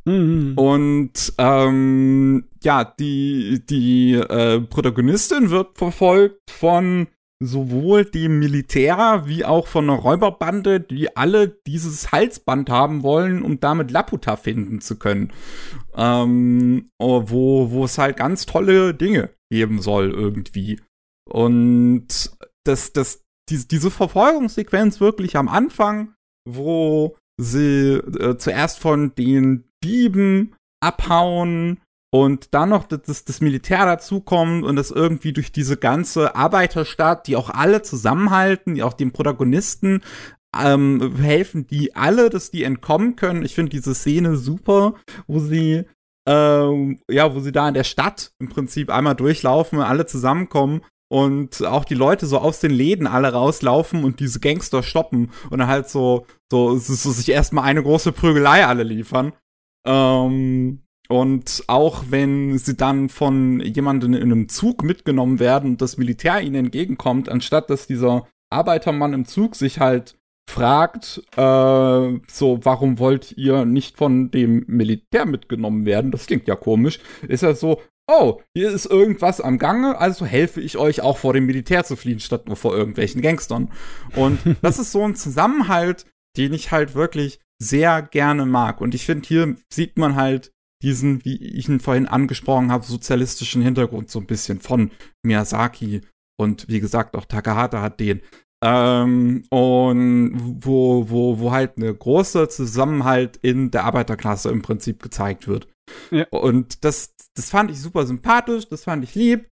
Mhm. 0.05 0.55
Und 0.57 1.33
ähm, 1.39 2.45
ja, 2.62 2.85
die, 2.85 3.64
die 3.68 4.14
äh, 4.14 4.61
Protagonistin 4.61 5.51
wird 5.51 5.78
verfolgt 5.78 6.51
von 6.51 7.07
sowohl 7.45 8.05
dem 8.05 8.39
Militär 8.39 9.24
wie 9.26 9.45
auch 9.45 9.66
von 9.66 9.91
einer 9.91 9.99
Räuberbande, 9.99 10.80
die 10.80 11.16
alle 11.16 11.49
dieses 11.49 12.12
Halsband 12.12 12.70
haben 12.70 13.03
wollen, 13.03 13.43
um 13.43 13.61
damit 13.61 13.91
Laputa 13.91 14.37
finden 14.37 14.80
zu 14.80 14.99
können. 14.99 15.33
Ähm, 15.97 16.91
oh, 16.99 17.24
wo, 17.26 17.70
wo 17.70 17.85
es 17.85 17.99
halt 17.99 18.16
ganz 18.16 18.47
tolle 18.47 18.95
Dinge 18.95 19.30
geben 19.51 19.80
soll 19.83 20.11
irgendwie. 20.11 20.80
Und 21.29 22.31
das, 22.64 22.93
das, 22.93 23.23
die, 23.49 23.66
diese 23.66 23.91
Verfolgungssequenz 23.91 25.01
wirklich 25.01 25.37
am 25.37 25.49
Anfang, 25.49 26.14
wo 26.49 27.16
sie 27.41 27.95
äh, 27.95 28.37
zuerst 28.37 28.79
von 28.79 29.14
den 29.14 29.64
Dieben 29.83 30.55
abhauen 30.81 31.81
und 32.14 32.53
dann 32.53 32.68
noch 32.68 32.87
dass 32.87 33.25
das 33.25 33.41
Militär 33.41 33.87
dazukommt 33.87 34.64
und 34.64 34.77
das 34.77 34.91
irgendwie 34.91 35.33
durch 35.33 35.51
diese 35.51 35.77
ganze 35.77 36.37
Arbeiterstadt, 36.37 37.27
die 37.27 37.37
auch 37.37 37.49
alle 37.49 37.83
zusammenhalten, 37.83 38.75
die 38.75 38.83
auch 38.83 38.93
den 38.93 39.12
Protagonisten 39.12 40.03
ähm, 40.55 41.16
helfen, 41.16 41.66
die 41.66 41.97
alle, 41.97 42.29
dass 42.29 42.51
die 42.51 42.64
entkommen 42.64 43.16
können. 43.16 43.45
Ich 43.45 43.55
finde 43.55 43.70
diese 43.70 43.95
Szene 43.95 44.37
super, 44.37 44.95
wo 45.27 45.39
sie 45.39 45.85
ähm, 46.29 47.01
ja, 47.11 47.35
wo 47.35 47.41
sie 47.41 47.51
da 47.51 47.66
in 47.66 47.75
der 47.75 47.85
Stadt 47.85 48.33
im 48.39 48.49
Prinzip 48.49 48.91
einmal 48.91 49.16
durchlaufen, 49.16 49.81
alle 49.81 50.07
zusammenkommen 50.07 50.83
und 51.13 51.63
auch 51.67 51.85
die 51.85 51.95
Leute 51.95 52.25
so 52.25 52.39
aus 52.39 52.61
den 52.61 52.71
Läden 52.71 53.07
alle 53.07 53.35
rauslaufen 53.35 54.03
und 54.03 54.19
diese 54.19 54.41
Gangster 54.41 54.83
stoppen 54.83 55.31
und 55.51 55.59
dann 55.59 55.69
halt 55.69 55.91
so, 55.91 56.25
so, 56.51 56.79
so 56.79 57.11
sich 57.11 57.29
erstmal 57.29 57.65
eine 57.65 57.83
große 57.83 58.13
Prügelei 58.13 58.65
alle 58.65 58.83
liefern. 58.83 59.35
Ähm, 59.87 60.81
und 61.11 61.65
auch 61.67 62.05
wenn 62.09 62.57
sie 62.57 62.79
dann 62.79 63.11
von 63.11 63.61
jemandem 63.61 64.15
in 64.15 64.23
einem 64.23 64.49
Zug 64.49 64.85
mitgenommen 64.85 65.39
werden 65.39 65.73
und 65.73 65.83
das 65.83 65.99
Militär 65.99 66.41
ihnen 66.41 66.65
entgegenkommt, 66.65 67.29
anstatt 67.29 67.69
dass 67.69 67.87
dieser 67.87 68.27
Arbeitermann 68.49 69.13
im 69.13 69.27
Zug 69.27 69.55
sich 69.55 69.81
halt 69.81 70.17
fragt, 70.49 71.23
äh, 71.37 72.21
so, 72.27 72.61
warum 72.63 72.99
wollt 72.99 73.33
ihr 73.37 73.67
nicht 73.67 73.99
von 73.99 74.31
dem 74.31 74.65
Militär 74.67 75.27
mitgenommen 75.27 75.85
werden? 75.85 76.11
Das 76.11 76.25
klingt 76.25 76.49
ja 76.49 76.57
komisch. 76.57 77.01
Ist 77.29 77.43
er 77.43 77.55
so, 77.55 77.83
oh, 78.09 78.40
hier 78.55 78.70
ist 78.70 78.86
irgendwas 78.86 79.40
am 79.40 79.59
Gange, 79.59 79.98
also 79.98 80.26
helfe 80.26 80.61
ich 80.61 80.76
euch 80.76 81.00
auch 81.00 81.18
vor 81.18 81.32
dem 81.32 81.46
Militär 81.46 81.84
zu 81.84 81.96
fliehen, 81.96 82.20
statt 82.20 82.46
nur 82.46 82.57
vor 82.57 82.76
irgendwelchen 82.76 83.22
Gangstern. 83.22 83.70
Und 84.16 84.38
das 84.62 84.78
ist 84.78 84.92
so 84.92 85.05
ein 85.05 85.14
Zusammenhalt, 85.14 86.07
den 86.36 86.53
ich 86.53 86.70
halt 86.70 86.94
wirklich 86.94 87.40
sehr 87.61 88.03
gerne 88.03 88.46
mag. 88.46 88.80
Und 88.80 88.94
ich 88.94 89.07
finde, 89.07 89.26
hier 89.26 89.57
sieht 89.72 89.98
man 89.98 90.16
halt 90.16 90.53
diesen, 90.82 91.24
wie 91.24 91.36
ich 91.36 91.68
ihn 91.68 91.80
vorhin 91.80 92.09
angesprochen 92.09 92.72
habe, 92.72 92.84
sozialistischen 92.84 93.62
Hintergrund 93.62 94.11
so 94.11 94.18
ein 94.18 94.26
bisschen 94.26 94.61
von 94.61 94.90
Miyazaki 95.22 96.00
und 96.36 96.68
wie 96.68 96.80
gesagt 96.80 97.16
auch 97.16 97.24
Takahata 97.24 97.80
hat 97.80 98.00
den. 98.00 98.20
Ähm, 98.64 99.44
und 99.50 100.32
wo, 100.64 101.09
wo, 101.09 101.38
wo 101.38 101.53
halt 101.53 101.76
eine 101.76 101.94
große 101.94 102.48
Zusammenhalt 102.48 103.36
in 103.36 103.70
der 103.70 103.84
Arbeiterklasse 103.84 104.50
im 104.50 104.62
Prinzip 104.62 105.03
gezeigt 105.03 105.46
wird. 105.46 105.68
Ja. 106.11 106.26
Und 106.30 106.85
das, 106.85 107.14
das 107.35 107.51
fand 107.51 107.70
ich 107.70 107.80
super 107.80 108.07
sympathisch, 108.07 108.68
das 108.68 108.85
fand 108.85 109.05
ich 109.05 109.14
lieb. 109.14 109.49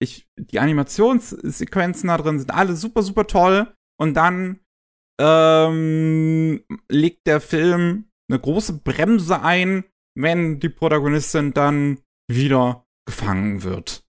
Ich, 0.00 0.28
die 0.38 0.58
Animationssequenzen 0.58 2.08
da 2.08 2.16
drin 2.18 2.38
sind 2.38 2.52
alle 2.52 2.76
super, 2.76 3.02
super 3.02 3.26
toll. 3.26 3.72
Und 4.00 4.14
dann 4.14 4.60
ähm, 5.20 6.64
legt 6.88 7.26
der 7.26 7.40
Film 7.40 8.10
eine 8.28 8.40
große 8.40 8.80
Bremse 8.80 9.42
ein, 9.42 9.84
wenn 10.16 10.60
die 10.60 10.68
Protagonistin 10.68 11.52
dann 11.52 12.00
wieder 12.28 12.86
gefangen 13.06 13.62
wird. 13.62 14.04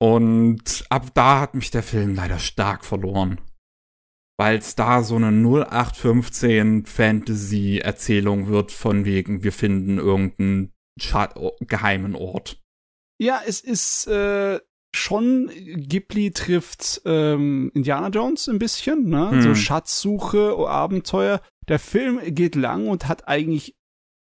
Und 0.00 0.84
ab 0.90 1.14
da 1.14 1.40
hat 1.40 1.54
mich 1.54 1.70
der 1.70 1.82
Film 1.82 2.14
leider 2.14 2.38
stark 2.38 2.84
verloren. 2.84 3.40
Weil 4.38 4.58
es 4.58 4.74
da 4.74 5.02
so 5.02 5.16
eine 5.16 5.28
0815 5.28 6.84
Fantasy-Erzählung 6.84 8.48
wird, 8.48 8.70
von 8.70 9.06
wegen, 9.06 9.42
wir 9.42 9.52
finden 9.52 9.96
irgendeinen 9.96 10.72
geheimen 10.98 12.14
Ort. 12.14 12.62
Ja, 13.18 13.40
es 13.46 13.60
ist 13.60 14.06
äh, 14.06 14.60
schon, 14.94 15.50
Ghibli 15.54 16.32
trifft 16.32 17.02
ähm, 17.04 17.70
Indiana 17.74 18.08
Jones 18.08 18.48
ein 18.48 18.58
bisschen, 18.58 19.08
ne? 19.08 19.30
Hm. 19.30 19.42
So 19.42 19.54
Schatzsuche, 19.54 20.56
Abenteuer. 20.68 21.40
Der 21.68 21.78
Film 21.78 22.20
geht 22.34 22.54
lang 22.54 22.88
und 22.88 23.08
hat 23.08 23.26
eigentlich 23.26 23.76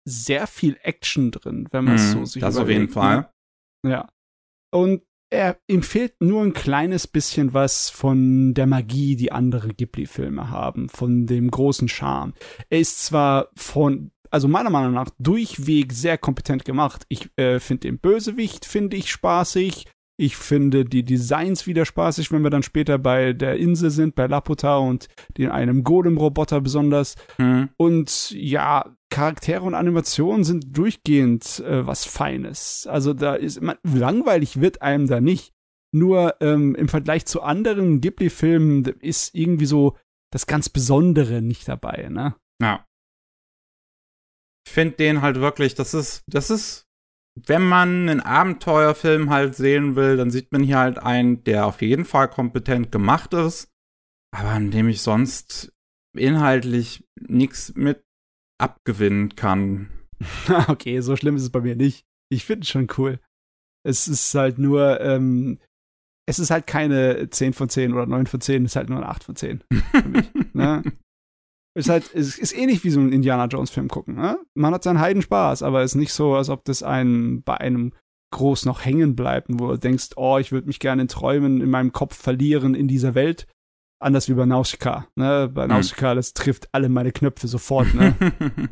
sehr 0.08 0.48
viel 0.48 0.78
Action 0.82 1.32
drin, 1.32 1.68
wenn 1.72 1.86
man 1.86 1.96
es 1.96 2.14
hm, 2.14 2.20
so 2.20 2.26
sich 2.26 2.42
Das 2.42 2.56
überlegt, 2.56 2.70
auf 2.70 2.82
jeden 2.82 2.94
Fall. 2.94 3.30
Ne? 3.84 3.92
Ja. 3.92 4.10
Und 4.72 5.04
er, 5.32 5.58
ihm 5.68 5.82
fehlt 5.82 6.22
nur 6.22 6.44
ein 6.44 6.54
kleines 6.54 7.08
bisschen 7.08 7.54
was 7.54 7.90
von 7.90 8.54
der 8.54 8.68
Magie, 8.68 9.16
die 9.16 9.32
andere 9.32 9.70
Ghibli-Filme 9.70 10.50
haben, 10.50 10.90
von 10.90 11.26
dem 11.26 11.50
großen 11.50 11.88
Charme. 11.88 12.34
Er 12.70 12.80
ist 12.80 13.04
zwar 13.04 13.50
von, 13.56 14.12
also 14.36 14.50
meiner 14.50 14.70
Meinung 14.70 14.92
nach, 14.92 15.10
durchweg 15.18 15.94
sehr 15.94 16.18
kompetent 16.18 16.66
gemacht. 16.66 17.06
Ich 17.08 17.30
äh, 17.38 17.62
finde 17.62 17.88
den 17.88 18.00
Bösewicht, 18.00 18.66
finde 18.66 18.98
ich 18.98 19.10
spaßig. 19.10 19.88
Ich 20.18 20.36
finde 20.36 20.84
die 20.84 21.04
Designs 21.04 21.68
wieder 21.68 21.86
spaßig, 21.86 22.34
wenn 22.34 22.44
wir 22.44 22.50
dann 22.50 22.62
später 22.62 22.98
bei 22.98 23.32
der 23.32 23.56
Insel 23.56 23.92
sind, 23.92 24.14
bei 24.14 24.28
Laputa 24.28 24.76
und 24.76 25.08
den 25.38 25.52
einem 25.52 25.86
Golem-Roboter 25.86 26.60
besonders. 26.60 27.16
Mhm. 27.38 27.70
Und 27.78 28.32
ja, 28.32 28.94
Charaktere 29.10 29.62
und 29.62 29.74
Animationen 29.74 30.44
sind 30.44 30.78
durchgehend 30.78 31.62
äh, 31.62 31.88
was 31.88 32.04
Feines. 32.04 32.88
Also 32.92 33.14
da 33.14 33.36
ist 33.36 33.62
man, 33.62 33.78
langweilig 33.84 34.60
wird 34.60 34.82
einem 34.82 35.08
da 35.08 35.22
nicht. 35.22 35.54
Nur 35.94 36.36
ähm, 36.42 36.76
im 36.76 36.90
Vergleich 36.90 37.26
zu 37.26 37.42
anderen 37.42 38.02
Ghibli-Filmen 38.02 38.84
ist 39.00 39.34
irgendwie 39.34 39.66
so 39.66 39.96
das 40.30 40.46
ganz 40.46 40.68
Besondere 40.68 41.42
nicht 41.42 41.70
dabei, 41.70 42.10
ne? 42.10 42.36
Ja. 42.62 42.86
Ich 44.66 44.74
finde 44.74 44.96
den 44.96 45.22
halt 45.22 45.40
wirklich, 45.40 45.76
das 45.76 45.94
ist, 45.94 46.24
das 46.28 46.50
ist 46.50 46.86
wenn 47.36 47.68
man 47.68 48.10
einen 48.10 48.22
Abenteuerfilm 48.22 49.30
halt 49.30 49.56
sehen 49.56 49.96
will, 49.96 50.18
dann 50.18 50.32
sieht 50.32 50.52
man 50.52 50.64
hier 50.64 50.80
halt 50.80 51.00
einen, 51.00 51.44
der 51.44 51.66
auf 51.66 51.82
jeden 51.82 52.06
Fall 52.06 52.30
kompetent 52.30 52.92
gemacht 52.92 53.34
ist, 53.34 53.70
aber 54.32 54.50
an 54.50 54.72
dem 54.72 54.88
ich 54.88 55.02
sonst 55.02 55.74
inhaltlich 56.18 57.06
nichts 57.20 57.74
mit 57.76 58.04
abgewinnen 58.58 59.36
kann. 59.36 59.90
okay, 60.68 61.02
so 61.02 61.18
schlimm 61.18 61.36
ist 61.36 61.44
es 61.44 61.50
bei 61.50 61.62
mir 61.62 61.76
nicht. 61.76 62.06
Ich 62.32 62.46
finde 62.46 62.62
es 62.62 62.70
schon 62.70 62.88
cool. 62.98 63.20
Es 63.86 64.08
ist 64.08 64.34
halt 64.34 64.58
nur, 64.58 65.02
ähm, 65.02 65.60
es 66.28 66.40
ist 66.40 66.52
halt 66.52 66.66
keine 66.68 67.30
10 67.30 67.54
von 67.54 67.68
10 67.68 67.94
oder 67.94 68.06
9 68.06 68.28
von 68.28 68.40
10, 68.40 68.64
es 68.64 68.72
ist 68.72 68.76
halt 68.78 68.90
nur 68.90 69.00
eine 69.00 69.10
8 69.10 69.26
von 69.26 69.36
10 69.36 69.62
für 69.92 70.08
mich. 70.08 70.32
ne? 70.54 70.84
Ist 71.78 71.90
halt, 71.90 72.08
ist, 72.08 72.40
ist 72.40 72.58
ähnlich 72.58 72.84
wie 72.86 72.90
so 72.90 73.02
ein 73.02 73.12
Indiana 73.12 73.46
Jones 73.46 73.70
Film 73.70 73.90
gucken. 73.90 74.16
Ne? 74.16 74.38
Man 74.54 74.74
hat 74.74 74.84
seinen 74.84 75.02
Heidenspaß, 75.02 75.62
aber 75.62 75.82
es 75.82 75.92
ist 75.92 75.96
nicht 75.96 76.14
so, 76.14 76.36
als 76.36 76.50
ob 76.50 76.64
das 76.64 76.84
einen 76.84 77.44
bei 77.44 77.58
einem 77.58 77.92
groß 78.32 78.66
noch 78.66 78.84
hängen 78.84 79.16
bleibt, 79.16 79.48
wo 79.50 79.68
du 79.68 79.78
denkst, 79.78 80.12
oh, 80.16 80.38
ich 80.38 80.52
würde 80.54 80.68
mich 80.68 80.80
gerne 80.80 81.04
in 81.04 81.08
Träumen 81.10 81.62
in 81.62 81.70
meinem 81.70 81.92
Kopf 81.92 82.16
verlieren 82.16 82.76
in 82.76 82.88
dieser 82.88 83.14
Welt. 83.14 83.48
Anders 84.02 84.30
wie 84.30 84.34
bei 84.34 84.46
Nausicaa. 84.46 85.08
Ne? 85.16 85.50
Bei 85.54 85.64
hm. 85.64 85.70
Nausicaa, 85.70 86.16
das 86.16 86.34
trifft 86.34 86.70
alle 86.72 86.88
meine 86.88 87.12
Knöpfe 87.12 87.48
sofort. 87.48 87.94
Ne? 87.94 88.16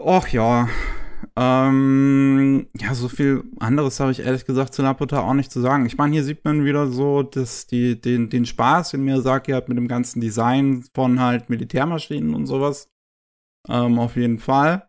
Och 0.00 0.28
ja, 0.32 0.68
ähm, 1.36 2.68
ja, 2.76 2.94
so 2.94 3.08
viel 3.08 3.44
anderes 3.58 4.00
habe 4.00 4.12
ich 4.12 4.20
ehrlich 4.20 4.44
gesagt 4.44 4.74
zu 4.74 4.82
Laputa 4.82 5.20
auch 5.20 5.34
nicht 5.34 5.50
zu 5.50 5.60
sagen. 5.60 5.86
Ich 5.86 5.96
meine, 5.96 6.12
hier 6.12 6.24
sieht 6.24 6.44
man 6.44 6.64
wieder 6.64 6.86
so 6.86 7.22
dass 7.22 7.66
die, 7.66 8.00
den, 8.00 8.30
den 8.30 8.46
Spaß, 8.46 8.90
den 8.90 9.04
Miyazaki 9.04 9.52
hat 9.52 9.68
mit 9.68 9.78
dem 9.78 9.88
ganzen 9.88 10.20
Design 10.20 10.84
von 10.94 11.20
halt 11.20 11.50
Militärmaschinen 11.50 12.34
und 12.34 12.46
sowas. 12.46 12.90
Ähm, 13.68 13.98
auf 13.98 14.16
jeden 14.16 14.38
Fall. 14.38 14.88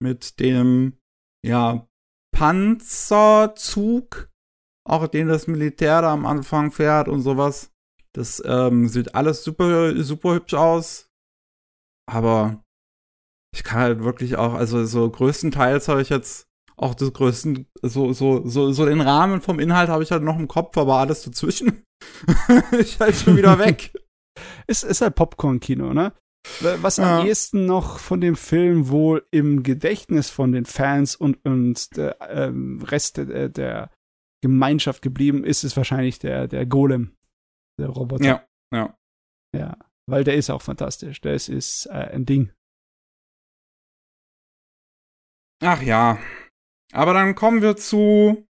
Mit 0.00 0.40
dem, 0.40 0.98
ja, 1.44 1.86
Panzerzug, 2.34 4.30
auch 4.88 5.06
den 5.06 5.28
das 5.28 5.46
Militär 5.46 6.02
da 6.02 6.12
am 6.12 6.26
Anfang 6.26 6.72
fährt 6.72 7.08
und 7.08 7.20
sowas. 7.22 7.72
Das 8.14 8.42
ähm, 8.44 8.88
sieht 8.88 9.14
alles 9.14 9.44
super, 9.44 10.02
super 10.02 10.34
hübsch 10.34 10.54
aus. 10.54 11.10
Aber 12.10 12.62
ich 13.54 13.64
kann 13.64 13.80
halt 13.80 14.04
wirklich 14.04 14.36
auch, 14.36 14.54
also 14.54 14.84
so 14.84 15.08
größtenteils 15.08 15.88
habe 15.88 16.02
ich 16.02 16.08
jetzt 16.08 16.46
auch 16.76 16.94
das 16.94 17.12
größten, 17.12 17.66
so, 17.82 18.12
so, 18.12 18.46
so, 18.46 18.72
so 18.72 18.86
den 18.86 19.00
Rahmen 19.00 19.40
vom 19.40 19.60
Inhalt 19.60 19.88
habe 19.88 20.02
ich 20.02 20.10
halt 20.10 20.22
noch 20.22 20.38
im 20.38 20.48
Kopf, 20.48 20.76
aber 20.78 20.96
alles 20.96 21.22
dazwischen 21.22 21.84
ist 22.72 22.98
halt 22.98 23.14
schon 23.14 23.36
wieder 23.36 23.58
weg. 23.58 23.92
ist, 24.66 24.82
ist 24.82 25.00
halt 25.02 25.14
Popcorn-Kino, 25.14 25.92
ne? 25.92 26.12
Was 26.60 26.96
ja. 26.96 27.20
am 27.20 27.26
ehesten 27.26 27.66
noch 27.66 27.98
von 27.98 28.20
dem 28.20 28.34
Film 28.34 28.88
wohl 28.88 29.24
im 29.30 29.62
Gedächtnis 29.62 30.28
von 30.28 30.50
den 30.50 30.64
Fans 30.64 31.14
und, 31.14 31.44
und 31.44 31.96
der 31.96 32.16
ähm, 32.20 32.82
Rest 32.82 33.18
der, 33.18 33.48
der 33.48 33.90
Gemeinschaft 34.42 35.02
geblieben 35.02 35.44
ist, 35.44 35.62
ist 35.62 35.76
wahrscheinlich 35.76 36.18
der, 36.18 36.48
der 36.48 36.66
Golem, 36.66 37.14
der 37.78 37.90
Roboter. 37.90 38.24
Ja, 38.24 38.44
ja. 38.74 38.98
Ja, 39.54 39.76
weil 40.08 40.24
der 40.24 40.34
ist 40.34 40.50
auch 40.50 40.62
fantastisch. 40.62 41.20
Das 41.20 41.48
ist 41.48 41.86
äh, 41.86 42.10
ein 42.12 42.26
Ding. 42.26 42.50
Ach 45.62 45.80
ja. 45.80 46.18
Aber 46.92 47.14
dann 47.14 47.34
kommen 47.36 47.62
wir 47.62 47.76
zu 47.76 48.46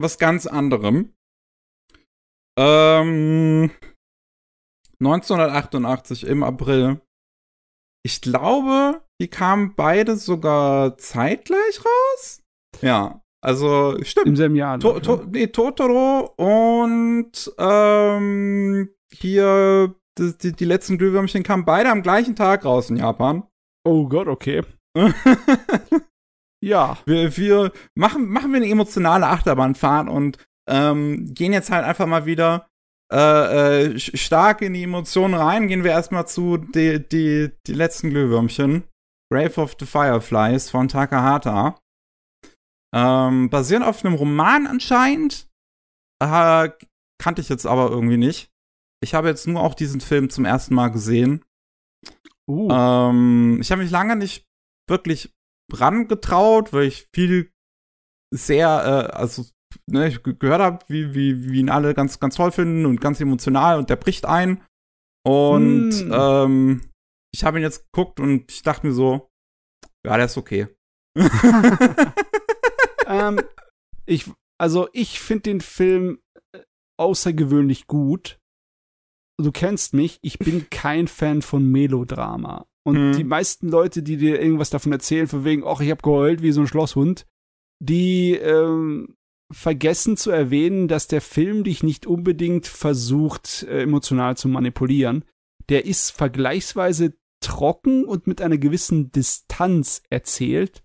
was 0.00 0.18
ganz 0.18 0.46
anderem. 0.46 1.12
Ähm, 2.58 3.70
1988 5.00 6.24
im 6.26 6.42
April. 6.44 7.00
Ich 8.04 8.20
glaube, 8.20 9.02
die 9.20 9.28
kamen 9.28 9.74
beide 9.74 10.16
sogar 10.16 10.96
zeitgleich 10.98 11.84
raus. 11.84 12.42
Ja, 12.80 13.22
also 13.44 13.96
stimmt. 14.02 14.28
Im 14.28 14.36
selben 14.36 14.54
Jahr. 14.54 14.78
To 14.78 15.00
to 15.00 15.24
nee, 15.24 15.48
Totoro 15.48 16.32
und 16.36 17.52
ähm, 17.58 18.94
hier 19.12 19.94
die, 20.18 20.38
die, 20.38 20.52
die 20.52 20.64
letzten 20.64 20.96
Glühwürmchen 20.96 21.42
kamen 21.42 21.64
beide 21.64 21.90
am 21.90 22.02
gleichen 22.02 22.36
Tag 22.36 22.64
raus 22.64 22.88
in 22.88 22.96
Japan. 22.96 23.42
Oh 23.84 24.08
Gott, 24.08 24.28
okay. 24.28 24.62
Ja. 26.62 26.98
Wir, 27.06 27.36
wir 27.36 27.72
machen, 27.94 28.28
machen 28.28 28.52
wir 28.52 28.56
eine 28.56 28.70
emotionale 28.70 29.26
Achterbahnfahrt 29.26 30.08
und 30.08 30.38
ähm, 30.68 31.32
gehen 31.34 31.52
jetzt 31.52 31.70
halt 31.70 31.84
einfach 31.84 32.06
mal 32.06 32.26
wieder 32.26 32.68
äh, 33.12 33.84
äh, 33.92 33.98
stark 33.98 34.62
in 34.62 34.74
die 34.74 34.82
Emotionen 34.82 35.34
rein. 35.34 35.68
Gehen 35.68 35.84
wir 35.84 35.92
erstmal 35.92 36.26
zu 36.26 36.56
die, 36.56 37.06
die, 37.06 37.52
die 37.66 37.74
letzten 37.74 38.10
Glühwürmchen. 38.10 38.84
Grave 39.32 39.60
of 39.60 39.76
the 39.78 39.86
Fireflies 39.86 40.70
von 40.70 40.88
Takahata. 40.88 41.80
Ähm, 42.94 43.50
basierend 43.50 43.86
auf 43.86 44.04
einem 44.04 44.14
Roman 44.14 44.66
anscheinend. 44.66 45.48
Äh, 46.22 46.70
kannte 47.18 47.42
ich 47.42 47.48
jetzt 47.48 47.66
aber 47.66 47.90
irgendwie 47.90 48.16
nicht. 48.16 48.50
Ich 49.02 49.14
habe 49.14 49.28
jetzt 49.28 49.46
nur 49.46 49.60
auch 49.60 49.74
diesen 49.74 50.00
Film 50.00 50.30
zum 50.30 50.44
ersten 50.44 50.74
Mal 50.74 50.88
gesehen. 50.88 51.44
Uh. 52.48 52.70
Ähm, 52.70 53.58
ich 53.60 53.70
habe 53.70 53.82
mich 53.82 53.90
lange 53.90 54.16
nicht 54.16 54.46
wirklich 54.88 55.35
rangetraut, 55.72 56.72
weil 56.72 56.84
ich 56.84 57.08
viel 57.14 57.50
sehr, 58.34 59.10
äh, 59.12 59.16
also 59.16 59.44
ne, 59.86 60.08
ich 60.08 60.22
gehört 60.22 60.60
habe, 60.60 60.84
wie, 60.88 61.14
wie, 61.14 61.50
wie 61.50 61.60
ihn 61.60 61.70
alle 61.70 61.94
ganz, 61.94 62.18
ganz 62.18 62.36
toll 62.36 62.52
finden 62.52 62.86
und 62.86 63.00
ganz 63.00 63.20
emotional 63.20 63.78
und 63.78 63.90
der 63.90 63.96
bricht 63.96 64.26
ein. 64.26 64.62
Und 65.24 65.90
mm. 65.90 66.12
ähm, 66.12 66.90
ich 67.34 67.44
habe 67.44 67.58
ihn 67.58 67.62
jetzt 67.62 67.90
geguckt 67.92 68.20
und 68.20 68.50
ich 68.50 68.62
dachte 68.62 68.86
mir 68.86 68.92
so, 68.92 69.28
ja, 70.06 70.16
der 70.16 70.26
ist 70.26 70.36
okay. 70.36 70.68
ähm, 73.06 73.40
ich, 74.06 74.30
also 74.58 74.88
ich 74.92 75.20
finde 75.20 75.42
den 75.42 75.60
Film 75.60 76.20
äh, 76.52 76.60
außergewöhnlich 76.98 77.86
gut. 77.86 78.38
Du 79.38 79.52
kennst 79.52 79.92
mich, 79.92 80.18
ich 80.22 80.38
bin 80.38 80.70
kein 80.70 81.08
Fan 81.08 81.42
von 81.42 81.70
Melodrama. 81.70 82.66
Und 82.86 82.96
hm. 82.96 83.16
die 83.16 83.24
meisten 83.24 83.68
Leute, 83.68 84.02
die 84.04 84.16
dir 84.16 84.40
irgendwas 84.40 84.70
davon 84.70 84.92
erzählen, 84.92 85.26
von 85.26 85.44
wegen, 85.44 85.64
ach, 85.66 85.80
ich 85.80 85.90
hab 85.90 86.04
geheult 86.04 86.40
wie 86.40 86.52
so 86.52 86.60
ein 86.60 86.68
Schlosshund, 86.68 87.26
die 87.80 88.34
ähm, 88.34 89.16
vergessen 89.52 90.16
zu 90.16 90.30
erwähnen, 90.30 90.86
dass 90.86 91.08
der 91.08 91.20
Film 91.20 91.64
dich 91.64 91.82
nicht 91.82 92.06
unbedingt 92.06 92.68
versucht, 92.68 93.64
äh, 93.64 93.82
emotional 93.82 94.36
zu 94.36 94.48
manipulieren. 94.48 95.24
Der 95.68 95.84
ist 95.84 96.12
vergleichsweise 96.12 97.14
trocken 97.40 98.04
und 98.04 98.28
mit 98.28 98.40
einer 98.40 98.56
gewissen 98.56 99.10
Distanz 99.10 100.02
erzählt, 100.08 100.84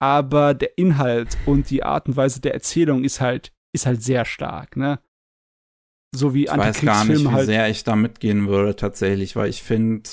aber 0.00 0.54
der 0.54 0.78
Inhalt 0.78 1.36
und 1.46 1.68
die 1.68 1.82
Art 1.82 2.06
und 2.06 2.16
Weise 2.16 2.40
der 2.40 2.54
Erzählung 2.54 3.02
ist 3.02 3.20
halt, 3.20 3.52
ist 3.74 3.86
halt 3.86 4.04
sehr 4.04 4.24
stark, 4.24 4.76
ne? 4.76 5.00
So 6.14 6.32
wie 6.32 6.44
ich 6.44 6.56
weiß 6.56 6.80
gar 6.80 7.04
nicht, 7.04 7.24
wie 7.24 7.28
halt 7.28 7.46
sehr 7.46 7.68
ich 7.68 7.82
da 7.82 7.96
mitgehen 7.96 8.46
würde 8.46 8.76
tatsächlich, 8.76 9.34
weil 9.34 9.50
ich 9.50 9.64
finde, 9.64 10.08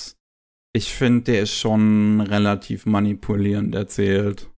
ich 0.74 0.92
finde, 0.92 1.24
der 1.24 1.42
ist 1.42 1.54
schon 1.54 2.20
relativ 2.20 2.86
manipulierend 2.86 3.74
erzählt. 3.74 4.50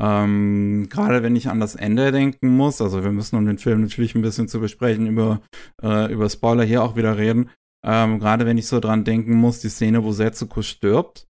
Ähm, 0.00 0.86
Gerade 0.90 1.24
wenn 1.24 1.34
ich 1.34 1.48
an 1.48 1.58
das 1.58 1.74
Ende 1.74 2.12
denken 2.12 2.56
muss, 2.56 2.80
also 2.80 3.02
wir 3.02 3.10
müssen 3.10 3.36
um 3.36 3.46
den 3.46 3.58
Film 3.58 3.82
natürlich 3.82 4.14
ein 4.14 4.22
bisschen 4.22 4.46
zu 4.46 4.60
besprechen, 4.60 5.08
über, 5.08 5.42
äh, 5.82 6.12
über 6.12 6.30
Spoiler 6.30 6.62
hier 6.62 6.84
auch 6.84 6.94
wieder 6.94 7.18
reden. 7.18 7.50
Ähm, 7.84 8.20
Gerade 8.20 8.46
wenn 8.46 8.58
ich 8.58 8.68
so 8.68 8.78
dran 8.78 9.04
denken 9.04 9.34
muss, 9.34 9.60
die 9.60 9.68
Szene, 9.68 10.04
wo 10.04 10.12
Setsuko 10.12 10.62
stirbt. 10.62 11.26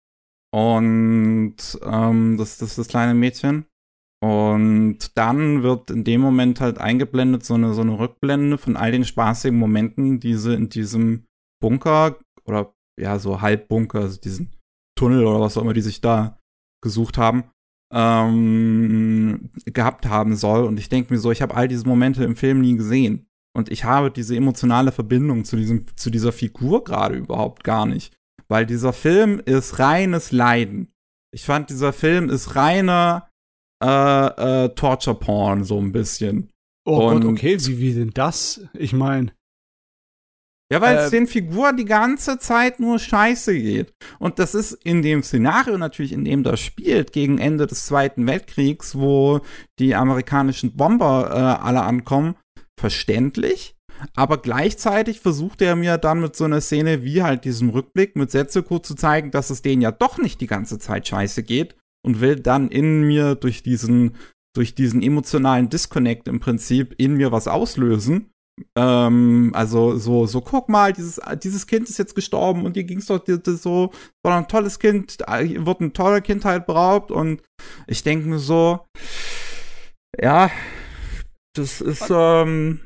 Und 0.53 1.55
ähm, 1.83 2.37
das, 2.37 2.57
das 2.57 2.69
ist 2.71 2.77
das 2.77 2.87
kleine 2.87 3.13
Mädchen. 3.13 3.65
Und 4.21 5.15
dann 5.15 5.63
wird 5.63 5.91
in 5.91 6.03
dem 6.03 6.21
Moment 6.21 6.59
halt 6.59 6.79
eingeblendet 6.79 7.45
so 7.45 7.53
eine, 7.53 7.73
so 7.73 7.81
eine 7.81 7.99
Rückblende 7.99 8.57
von 8.57 8.75
all 8.75 8.91
den 8.91 9.05
spaßigen 9.05 9.57
Momenten, 9.57 10.19
die 10.19 10.33
sie 10.33 10.55
in 10.55 10.69
diesem 10.69 11.25
Bunker 11.61 12.17
oder 12.45 12.73
ja, 12.99 13.19
so 13.19 13.41
Halbbunker, 13.41 14.01
also 14.01 14.19
diesen 14.19 14.55
Tunnel 14.97 15.25
oder 15.25 15.39
was 15.39 15.57
auch 15.57 15.61
immer 15.61 15.73
die 15.73 15.81
sich 15.81 16.01
da 16.01 16.39
gesucht 16.83 17.17
haben, 17.17 17.45
ähm, 17.93 19.49
gehabt 19.65 20.07
haben 20.07 20.35
soll. 20.35 20.65
Und 20.65 20.79
ich 20.79 20.89
denke 20.89 21.13
mir 21.13 21.19
so, 21.19 21.31
ich 21.31 21.41
habe 21.41 21.55
all 21.55 21.67
diese 21.67 21.87
Momente 21.87 22.23
im 22.23 22.35
Film 22.35 22.61
nie 22.61 22.75
gesehen. 22.75 23.27
Und 23.55 23.71
ich 23.71 23.83
habe 23.83 24.11
diese 24.11 24.35
emotionale 24.35 24.91
Verbindung 24.91 25.43
zu, 25.43 25.57
diesem, 25.57 25.85
zu 25.95 26.09
dieser 26.09 26.31
Figur 26.31 26.83
gerade 26.83 27.15
überhaupt 27.15 27.63
gar 27.63 27.85
nicht. 27.85 28.13
Weil 28.47 28.65
dieser 28.65 28.93
Film 28.93 29.41
ist 29.43 29.79
reines 29.79 30.31
Leiden. 30.31 30.93
Ich 31.33 31.43
fand, 31.43 31.69
dieser 31.69 31.91
Film 31.91 32.29
ist 32.29 32.55
reiner 32.55 33.29
äh, 33.83 34.65
äh, 34.65 34.69
Torture 34.69 35.17
Porn, 35.17 35.63
so 35.63 35.79
ein 35.79 35.91
bisschen. 35.91 36.51
Oh 36.85 37.09
Und, 37.09 37.21
Gott, 37.21 37.31
okay, 37.31 37.57
wie, 37.65 37.79
wie 37.79 37.93
denn 37.93 38.11
das? 38.11 38.61
Ich 38.73 38.93
meine. 38.93 39.33
Ja, 40.71 40.81
weil 40.81 40.97
äh, 40.97 40.99
es 41.01 41.11
den 41.11 41.27
Figuren 41.27 41.77
die 41.77 41.85
ganze 41.85 42.39
Zeit 42.39 42.79
nur 42.79 42.99
scheiße 42.99 43.53
geht. 43.53 43.93
Und 44.19 44.39
das 44.39 44.53
ist 44.53 44.73
in 44.83 45.01
dem 45.01 45.23
Szenario 45.23 45.77
natürlich, 45.77 46.11
in 46.11 46.25
dem 46.25 46.43
das 46.43 46.59
spielt, 46.59 47.13
gegen 47.13 47.37
Ende 47.37 47.67
des 47.67 47.85
Zweiten 47.85 48.27
Weltkriegs, 48.27 48.95
wo 48.95 49.39
die 49.79 49.95
amerikanischen 49.95 50.75
Bomber 50.75 51.29
äh, 51.31 51.65
alle 51.65 51.83
ankommen, 51.83 52.35
verständlich. 52.77 53.75
Aber 54.15 54.37
gleichzeitig 54.37 55.21
versucht 55.21 55.61
er 55.61 55.75
mir 55.75 55.97
dann 55.97 56.19
mit 56.19 56.35
so 56.35 56.43
einer 56.43 56.61
Szene 56.61 57.03
wie 57.03 57.23
halt 57.23 57.45
diesem 57.45 57.69
Rückblick 57.69 58.15
mit 58.15 58.29
Setsuko 58.29 58.79
zu 58.79 58.93
zeigen, 58.93 59.31
dass 59.31 59.49
es 59.49 59.61
denen 59.61 59.81
ja 59.81 59.91
doch 59.91 60.17
nicht 60.17 60.41
die 60.41 60.47
ganze 60.47 60.77
Zeit 60.77 61.07
scheiße 61.07 61.43
geht 61.43 61.75
und 62.05 62.21
will 62.21 62.35
dann 62.35 62.69
in 62.69 63.03
mir 63.03 63.35
durch 63.35 63.63
diesen, 63.63 64.15
durch 64.55 64.75
diesen 64.75 65.01
emotionalen 65.01 65.69
Disconnect 65.69 66.27
im 66.27 66.39
Prinzip 66.39 66.93
in 66.97 67.15
mir 67.15 67.31
was 67.31 67.47
auslösen. 67.47 68.29
Ähm, 68.75 69.51
also 69.53 69.97
so, 69.97 70.25
so, 70.25 70.41
guck 70.41 70.69
mal, 70.69 70.93
dieses, 70.93 71.19
dieses 71.43 71.67
Kind 71.67 71.89
ist 71.89 71.99
jetzt 71.99 72.15
gestorben 72.15 72.65
und 72.65 72.75
dir 72.75 72.83
ging 72.83 72.99
es 72.99 73.05
doch 73.05 73.21
so, 73.45 73.91
war 74.23 74.37
ein 74.37 74.47
tolles 74.47 74.79
Kind, 74.79 75.19
wird 75.19 75.81
eine 75.81 75.93
tolle 75.93 76.21
Kindheit 76.21 76.65
beraubt 76.65 77.11
und 77.11 77.41
ich 77.87 78.03
denke 78.03 78.27
mir 78.27 78.39
so, 78.39 78.79
ja, 80.19 80.49
das 81.55 81.81
ist, 81.81 82.07
ähm, 82.09 82.79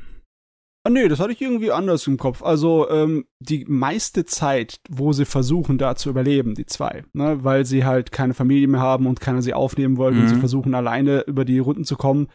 Ah, 0.84 0.90
nee, 0.90 1.06
das 1.06 1.20
hatte 1.20 1.32
ich 1.32 1.40
irgendwie 1.40 1.70
anders 1.70 2.08
im 2.08 2.16
Kopf. 2.16 2.42
Also 2.42 2.90
ähm, 2.90 3.24
die 3.38 3.64
meiste 3.68 4.24
Zeit, 4.24 4.80
wo 4.90 5.12
sie 5.12 5.26
versuchen, 5.26 5.78
da 5.78 5.94
zu 5.94 6.10
überleben, 6.10 6.56
die 6.56 6.66
zwei, 6.66 7.04
ne, 7.12 7.44
weil 7.44 7.64
sie 7.64 7.84
halt 7.84 8.10
keine 8.10 8.34
Familie 8.34 8.66
mehr 8.66 8.80
haben 8.80 9.06
und 9.06 9.20
keiner 9.20 9.42
sie 9.42 9.54
aufnehmen 9.54 9.96
wollen 9.96 10.16
mhm. 10.16 10.22
und 10.22 10.28
sie 10.28 10.40
versuchen 10.40 10.74
alleine 10.74 11.20
über 11.28 11.44
die 11.44 11.60
Runden 11.60 11.84
zu 11.84 11.94
kommen, 11.96 12.26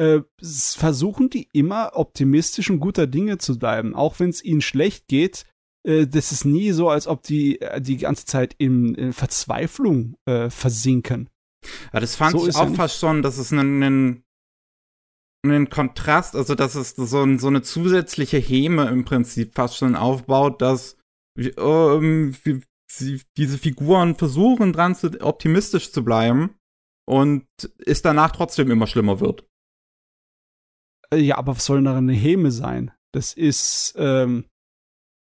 äh, 0.00 0.22
versuchen 0.40 1.28
die 1.28 1.48
immer 1.52 1.92
optimistisch 1.94 2.70
und 2.70 2.80
guter 2.80 3.06
Dinge 3.06 3.38
zu 3.38 3.58
bleiben, 3.58 3.94
auch 3.94 4.18
wenn 4.18 4.30
es 4.30 4.42
ihnen 4.42 4.62
schlecht 4.62 5.08
geht. 5.08 5.44
Äh, 5.86 6.06
das 6.06 6.32
ist 6.32 6.46
nie 6.46 6.72
so, 6.72 6.88
als 6.88 7.06
ob 7.06 7.22
die 7.22 7.60
äh, 7.60 7.80
die 7.80 7.98
ganze 7.98 8.24
Zeit 8.24 8.54
in, 8.56 8.94
in 8.94 9.12
Verzweiflung 9.12 10.16
äh, 10.24 10.48
versinken. 10.48 11.28
Ja, 11.92 12.00
das 12.00 12.16
fand 12.16 12.32
so 12.32 12.48
ich 12.48 12.56
auch 12.56 12.74
fast 12.74 12.98
schon, 12.98 13.20
dass 13.20 13.36
es 13.36 13.52
einen, 13.52 13.82
einen 13.82 14.24
einen 15.42 15.70
Kontrast, 15.70 16.36
also 16.36 16.54
dass 16.54 16.74
es 16.74 16.90
so, 16.90 17.22
ein, 17.22 17.38
so 17.38 17.48
eine 17.48 17.62
zusätzliche 17.62 18.36
Häme 18.36 18.88
im 18.88 19.06
Prinzip 19.06 19.54
fast 19.54 19.76
schon 19.76 19.96
aufbaut, 19.96 20.60
dass 20.60 20.98
ähm, 21.38 22.34
sie, 22.90 23.22
diese 23.38 23.56
Figuren 23.56 24.16
versuchen 24.16 24.74
dran 24.74 24.94
zu 24.94 25.18
optimistisch 25.22 25.92
zu 25.92 26.04
bleiben 26.04 26.56
und 27.08 27.46
es 27.86 28.02
danach 28.02 28.32
trotzdem 28.32 28.70
immer 28.70 28.86
schlimmer 28.86 29.20
wird. 29.20 29.49
Äh, 31.12 31.18
ja, 31.18 31.36
aber 31.38 31.56
was 31.56 31.64
soll 31.64 31.78
denn 31.78 31.86
daran 31.86 32.08
eine 32.08 32.18
Häme 32.18 32.50
sein? 32.50 32.92
Das 33.12 33.32
ist, 33.32 33.94
ähm, 33.96 34.46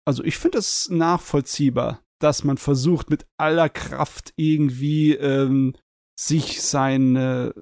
also 0.06 0.24
ich 0.24 0.38
finde 0.38 0.58
es 0.58 0.88
nachvollziehbar, 0.90 2.02
dass 2.20 2.44
man 2.44 2.56
versucht 2.56 3.10
mit 3.10 3.26
aller 3.38 3.68
Kraft 3.68 4.32
irgendwie 4.36 5.12
ähm, 5.12 5.74
sich 6.18 6.62
seine 6.62 7.52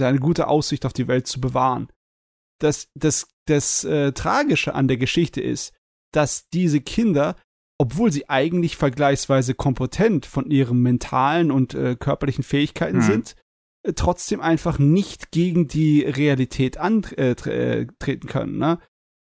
eine 0.00 0.18
gute 0.18 0.48
Aussicht 0.48 0.86
auf 0.86 0.92
die 0.92 1.08
Welt 1.08 1.26
zu 1.26 1.40
bewahren. 1.40 1.88
Das, 2.60 2.88
das, 2.94 3.28
das 3.46 3.84
äh, 3.84 4.12
Tragische 4.12 4.74
an 4.74 4.88
der 4.88 4.96
Geschichte 4.96 5.40
ist, 5.40 5.74
dass 6.12 6.48
diese 6.48 6.80
Kinder, 6.80 7.36
obwohl 7.78 8.12
sie 8.12 8.28
eigentlich 8.28 8.76
vergleichsweise 8.76 9.54
kompetent 9.54 10.26
von 10.26 10.50
ihren 10.50 10.80
mentalen 10.80 11.50
und 11.50 11.74
äh, 11.74 11.96
körperlichen 11.96 12.44
Fähigkeiten 12.44 12.98
mhm. 12.98 13.02
sind, 13.02 13.36
trotzdem 13.94 14.40
einfach 14.40 14.78
nicht 14.78 15.30
gegen 15.30 15.68
die 15.68 16.02
Realität 16.02 16.78
antreten 16.78 17.48
äh, 17.48 18.16
können, 18.26 18.58
ne? 18.58 18.78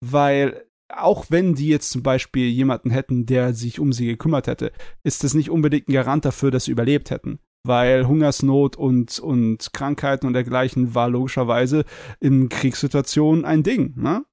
Weil 0.04 0.66
auch 0.90 1.26
wenn 1.30 1.54
die 1.54 1.68
jetzt 1.68 1.92
zum 1.92 2.02
Beispiel 2.02 2.48
jemanden 2.48 2.92
hätten, 2.92 3.26
der 3.26 3.54
sich 3.54 3.80
um 3.80 3.92
sie 3.92 4.06
gekümmert 4.06 4.48
hätte, 4.48 4.72
ist 5.04 5.24
das 5.24 5.34
nicht 5.34 5.50
unbedingt 5.50 5.90
ein 5.90 5.94
Garant 5.94 6.24
dafür, 6.24 6.50
dass 6.50 6.66
sie 6.66 6.72
überlebt 6.72 7.12
hätten 7.12 7.40
weil 7.68 8.08
Hungersnot 8.08 8.76
und, 8.76 9.20
und 9.20 9.74
Krankheiten 9.74 10.26
und 10.26 10.34
dergleichen 10.34 10.96
war 10.96 11.10
logischerweise 11.10 11.86
in 12.20 12.50
Kriegssituationen 12.50 13.46
ein 13.46 13.64
Ding, 13.64 13.94
ne? 13.98 14.26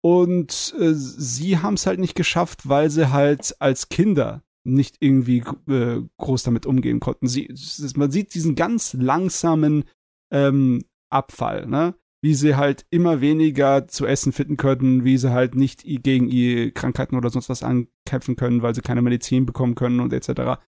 Und 0.00 0.74
äh, 0.78 0.94
sie 0.94 1.58
haben 1.58 1.74
es 1.74 1.86
halt 1.86 1.98
nicht 1.98 2.14
geschafft, 2.14 2.68
weil 2.68 2.88
sie 2.88 3.12
halt 3.12 3.56
als 3.58 3.88
Kinder 3.88 4.42
nicht 4.68 4.96
irgendwie 5.00 5.42
äh, 5.68 6.02
groß 6.16 6.42
damit 6.42 6.66
umgehen 6.66 7.00
konnten. 7.00 7.26
Sie, 7.26 7.52
man 7.96 8.10
sieht 8.10 8.34
diesen 8.34 8.54
ganz 8.54 8.94
langsamen 8.94 9.84
ähm, 10.32 10.84
Abfall, 11.10 11.66
ne? 11.66 11.94
Wie 12.20 12.34
sie 12.34 12.56
halt 12.56 12.84
immer 12.90 13.20
weniger 13.20 13.86
zu 13.86 14.04
essen 14.04 14.32
finden 14.32 14.56
können, 14.56 15.04
wie 15.04 15.16
sie 15.18 15.32
halt 15.32 15.54
nicht 15.54 15.84
gegen 15.84 16.28
ihre 16.28 16.72
Krankheiten 16.72 17.16
oder 17.16 17.30
sonst 17.30 17.48
was 17.48 17.62
ankämpfen 17.62 18.34
können, 18.34 18.62
weil 18.62 18.74
sie 18.74 18.80
keine 18.80 19.02
Medizin 19.02 19.46
bekommen 19.46 19.76
können 19.76 20.00
und 20.00 20.12
etc 20.12 20.58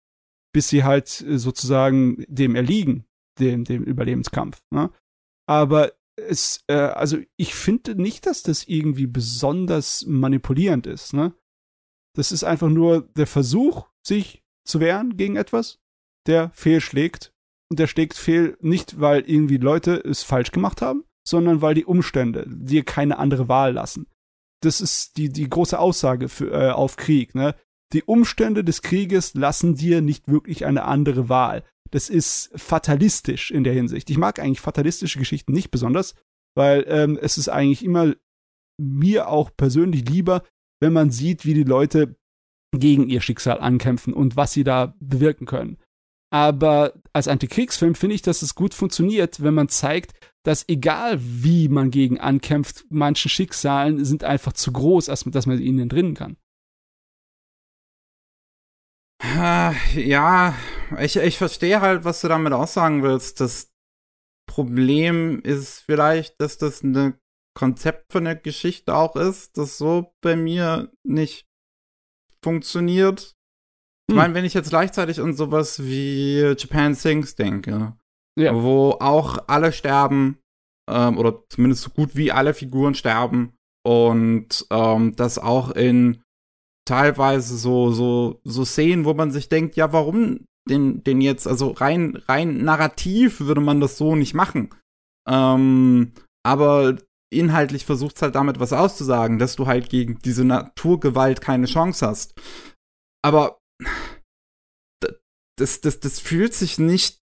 bis 0.53 0.69
sie 0.69 0.85
halt 0.85 1.21
äh, 1.23 1.39
sozusagen 1.39 2.25
dem 2.29 2.55
erliegen, 2.55 3.05
dem, 3.39 3.65
dem 3.65 3.83
Überlebenskampf. 3.83 4.63
Ne? 4.71 4.91
Aber 5.47 5.93
es, 6.17 6.65
äh, 6.67 6.75
also 6.75 7.19
ich 7.37 7.55
finde 7.55 8.01
nicht, 8.01 8.27
dass 8.27 8.43
das 8.43 8.65
irgendwie 8.65 9.07
besonders 9.07 10.05
manipulierend 10.07 10.87
ist. 10.87 11.13
Ne? 11.13 11.35
Das 12.15 12.33
ist 12.33 12.45
einfach 12.45 12.69
nur 12.69 13.03
der 13.17 13.27
Versuch, 13.27 13.89
sich 14.07 14.43
zu 14.65 14.81
wehren 14.81 15.17
gegen 15.17 15.37
etwas, 15.37 15.79
der 16.27 16.51
fehlschlägt. 16.55 17.33
Und 17.71 17.79
der 17.79 17.87
schlägt 17.87 18.15
fehl 18.15 18.57
nicht, 18.61 19.01
weil 19.01 19.23
irgendwie 19.29 19.59
Leute 19.59 19.95
es 19.97 20.23
falsch 20.23 20.51
gemacht 20.51 20.83
haben, 20.83 21.05
sondern 21.27 21.63
weil 21.63 21.75
die 21.75 21.85
Umstände 21.85 22.45
dir 22.49 22.85
keine 22.85 23.19
andere 23.19 23.49
Wahl 23.49 23.75
lassen. 23.75 24.07
Das 24.63 24.81
ist 24.81 25.17
die, 25.17 25.29
die 25.29 25.49
große 25.49 25.79
Aussage 25.79 26.29
für, 26.29 26.51
äh, 26.51 26.71
auf 26.71 26.97
Krieg. 26.97 27.35
Ne? 27.35 27.55
Die 27.93 28.03
Umstände 28.03 28.65
des 28.65 28.83
Krieges 28.83 29.35
lassen 29.35 29.75
dir 29.75 30.01
nicht 30.01 30.29
wirklich 30.29 30.67
eine 30.67 30.85
andere 30.85 31.29
Wahl. 31.29 31.65
Das 31.91 32.09
ist 32.09 32.51
fatalistisch 32.55 33.51
in 33.51 33.65
der 33.65 33.73
Hinsicht. 33.73 34.11
Ich 34.11 34.19
mag 34.19 34.39
eigentlich 34.39 34.61
fatalistische 34.61 35.19
Geschichten 35.19 35.53
nicht 35.53 35.71
besonders, 35.71 36.15
weil 36.55 36.85
ähm, 36.89 37.19
es 37.21 37.39
ist 37.39 37.49
eigentlich 37.49 37.85
immer 37.85 38.15
mir 38.79 39.29
auch 39.29 39.51
persönlich 39.57 40.09
lieber, 40.09 40.43
wenn 40.81 40.93
man 40.93 41.11
sieht, 41.11 41.45
wie 41.45 41.55
die 41.55 41.65
Leute 41.65 42.17
gegen 42.73 43.09
ihr 43.09 43.21
Schicksal 43.21 43.61
ankämpfen 43.61 44.15
und 44.15 44.37
was 44.37 44.53
sie 44.53 44.65
da 44.65 44.95
bewirken 45.01 45.47
können. 45.47 45.79
Aber 46.33 46.95
als 47.13 47.27
Antikriegsfilm 47.27 47.97
finde 47.97 48.15
ich, 48.15 48.23
dass 48.23 48.43
es 48.43 48.55
gut 48.55 48.75
funktioniert, 48.75 49.43
wenn 49.43 49.55
man 49.55 49.69
zeigt, 49.69 50.13
dass 50.45 50.69
egal 50.69 51.19
wie 51.21 51.69
man 51.69 51.91
gegen 51.91 52.21
ankämpft, 52.21 52.85
manchen 52.89 53.29
Schicksalen 53.29 54.05
sind 54.05 54.25
einfach 54.25 54.53
zu 54.53 54.73
groß, 54.73 55.07
dass 55.07 55.47
man 55.47 55.61
ihnen 55.61 55.81
entrinnen 55.81 56.15
kann. 56.15 56.37
Ja, 59.95 60.55
ich, 60.99 61.17
ich 61.17 61.37
verstehe 61.37 61.81
halt, 61.81 62.05
was 62.05 62.21
du 62.23 62.29
damit 62.29 62.53
aussagen 62.53 63.03
willst. 63.03 63.41
Das 63.41 63.71
Problem 64.49 65.41
ist 65.43 65.81
vielleicht, 65.81 66.41
dass 66.41 66.57
das 66.57 66.83
ein 66.83 67.19
Konzept 67.55 68.13
von 68.13 68.25
der 68.25 68.37
Geschichte 68.37 68.95
auch 68.95 69.17
ist, 69.17 69.59
das 69.59 69.77
so 69.77 70.15
bei 70.23 70.37
mir 70.37 70.91
nicht 71.03 71.50
funktioniert. 72.45 73.35
Ich 74.09 74.17
meine, 74.17 74.35
wenn 74.35 74.45
ich 74.45 74.55
jetzt 74.55 74.71
gleichzeitig 74.71 75.21
an 75.21 75.35
sowas 75.35 75.85
wie 75.85 76.41
Japan 76.59 76.95
Sings 76.95 77.37
denke, 77.37 77.97
Ja. 78.37 78.55
wo 78.55 78.97
auch 79.01 79.45
alle 79.47 79.73
sterben, 79.73 80.39
ähm, 80.91 81.17
oder 81.17 81.45
zumindest 81.49 81.83
so 81.83 81.91
gut 81.91 82.17
wie 82.17 82.33
alle 82.33 82.55
Figuren 82.55 82.95
sterben, 82.95 83.53
und 83.87 84.67
ähm, 84.71 85.15
das 85.17 85.39
auch 85.39 85.71
in 85.71 86.23
teilweise 86.87 87.57
so, 87.57 87.93
so, 87.93 88.41
so 88.45 88.65
Szenen, 88.65 89.05
wo 89.05 89.15
man 89.15 89.31
sich 89.31 89.49
denkt, 89.49 89.77
ja, 89.77 89.93
warum 89.93 90.45
den, 90.69 91.03
den 91.05 91.21
jetzt, 91.21 91.47
also 91.47 91.71
rein, 91.71 92.17
rein 92.27 92.65
narrativ 92.65 93.41
würde 93.41 93.61
man 93.61 93.81
das 93.81 93.97
so 93.97 94.17
nicht 94.17 94.35
machen. 94.35 94.71
Ähm, 95.29 96.13
aber 96.43 96.99
inhaltlich 97.31 97.87
versucht 97.87 98.21
halt 98.23 98.35
damit 98.35 98.61
was 98.61 98.73
auszusagen, 98.73 99.39
dass 99.39 99.57
du 99.57 99.67
halt 99.67 99.89
gegen 99.89 100.19
diese 100.19 100.45
Naturgewalt 100.45 101.41
keine 101.41 101.67
Chance 101.67 102.07
hast. 102.07 102.35
Aber 103.23 103.61
das, 105.57 105.81
das, 105.81 106.01
das 106.01 106.19
fühlt 106.19 106.55
sich 106.55 106.79
nicht 106.79 107.21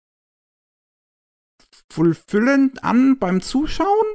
fulfillend 1.93 2.83
an 2.83 3.19
beim 3.19 3.43
Zuschauen. 3.43 4.07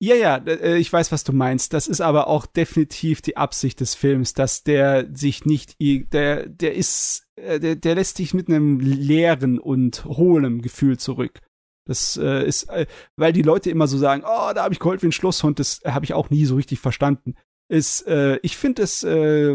Ja, 0.00 0.14
ja, 0.14 0.36
äh, 0.36 0.78
ich 0.78 0.92
weiß, 0.92 1.10
was 1.12 1.24
du 1.24 1.32
meinst. 1.32 1.72
Das 1.74 1.88
ist 1.88 2.00
aber 2.00 2.28
auch 2.28 2.46
definitiv 2.46 3.20
die 3.20 3.36
Absicht 3.36 3.80
des 3.80 3.94
Films, 3.94 4.32
dass 4.32 4.62
der 4.62 5.08
sich 5.12 5.44
nicht, 5.44 5.76
der, 5.80 6.48
der 6.48 6.74
ist, 6.74 7.26
äh, 7.36 7.58
der, 7.58 7.76
der 7.76 7.96
lässt 7.96 8.18
dich 8.18 8.32
mit 8.32 8.48
einem 8.48 8.78
leeren 8.80 9.58
und 9.58 10.04
hohlem 10.04 10.62
Gefühl 10.62 10.98
zurück. 10.98 11.40
Das 11.88 12.18
äh, 12.18 12.46
ist, 12.46 12.68
äh, 12.68 12.86
weil 13.16 13.32
die 13.32 13.42
Leute 13.42 13.70
immer 13.70 13.88
so 13.88 13.96
sagen, 13.96 14.22
oh, 14.24 14.52
da 14.54 14.62
habe 14.62 14.74
ich 14.74 14.78
geheult 14.78 15.02
wie 15.02 15.06
ein 15.06 15.12
Schlosshund, 15.12 15.58
das 15.58 15.80
habe 15.86 16.04
ich 16.04 16.12
auch 16.12 16.28
nie 16.28 16.44
so 16.44 16.56
richtig 16.56 16.80
verstanden. 16.80 17.34
Ist, 17.70 18.06
äh, 18.06 18.38
ich 18.42 18.58
finde 18.58 18.82
es, 18.82 19.02
äh, 19.04 19.54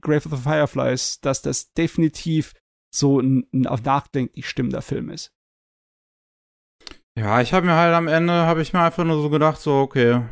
Grave 0.00 0.26
of 0.26 0.32
the 0.32 0.42
Fireflies, 0.42 1.20
dass 1.20 1.42
das 1.42 1.72
definitiv 1.72 2.54
so 2.92 3.20
ein, 3.20 3.46
ein 3.52 3.66
auf 3.66 3.82
nachdenklich 3.84 4.48
stimmender 4.48 4.82
Film 4.82 5.10
ist. 5.10 5.32
Ja, 7.16 7.40
ich 7.40 7.52
habe 7.52 7.66
mir 7.66 7.74
halt 7.74 7.94
am 7.94 8.08
Ende, 8.08 8.32
habe 8.32 8.60
ich 8.60 8.72
mir 8.72 8.80
einfach 8.80 9.04
nur 9.04 9.22
so 9.22 9.30
gedacht, 9.30 9.60
so, 9.60 9.74
okay. 9.74 10.22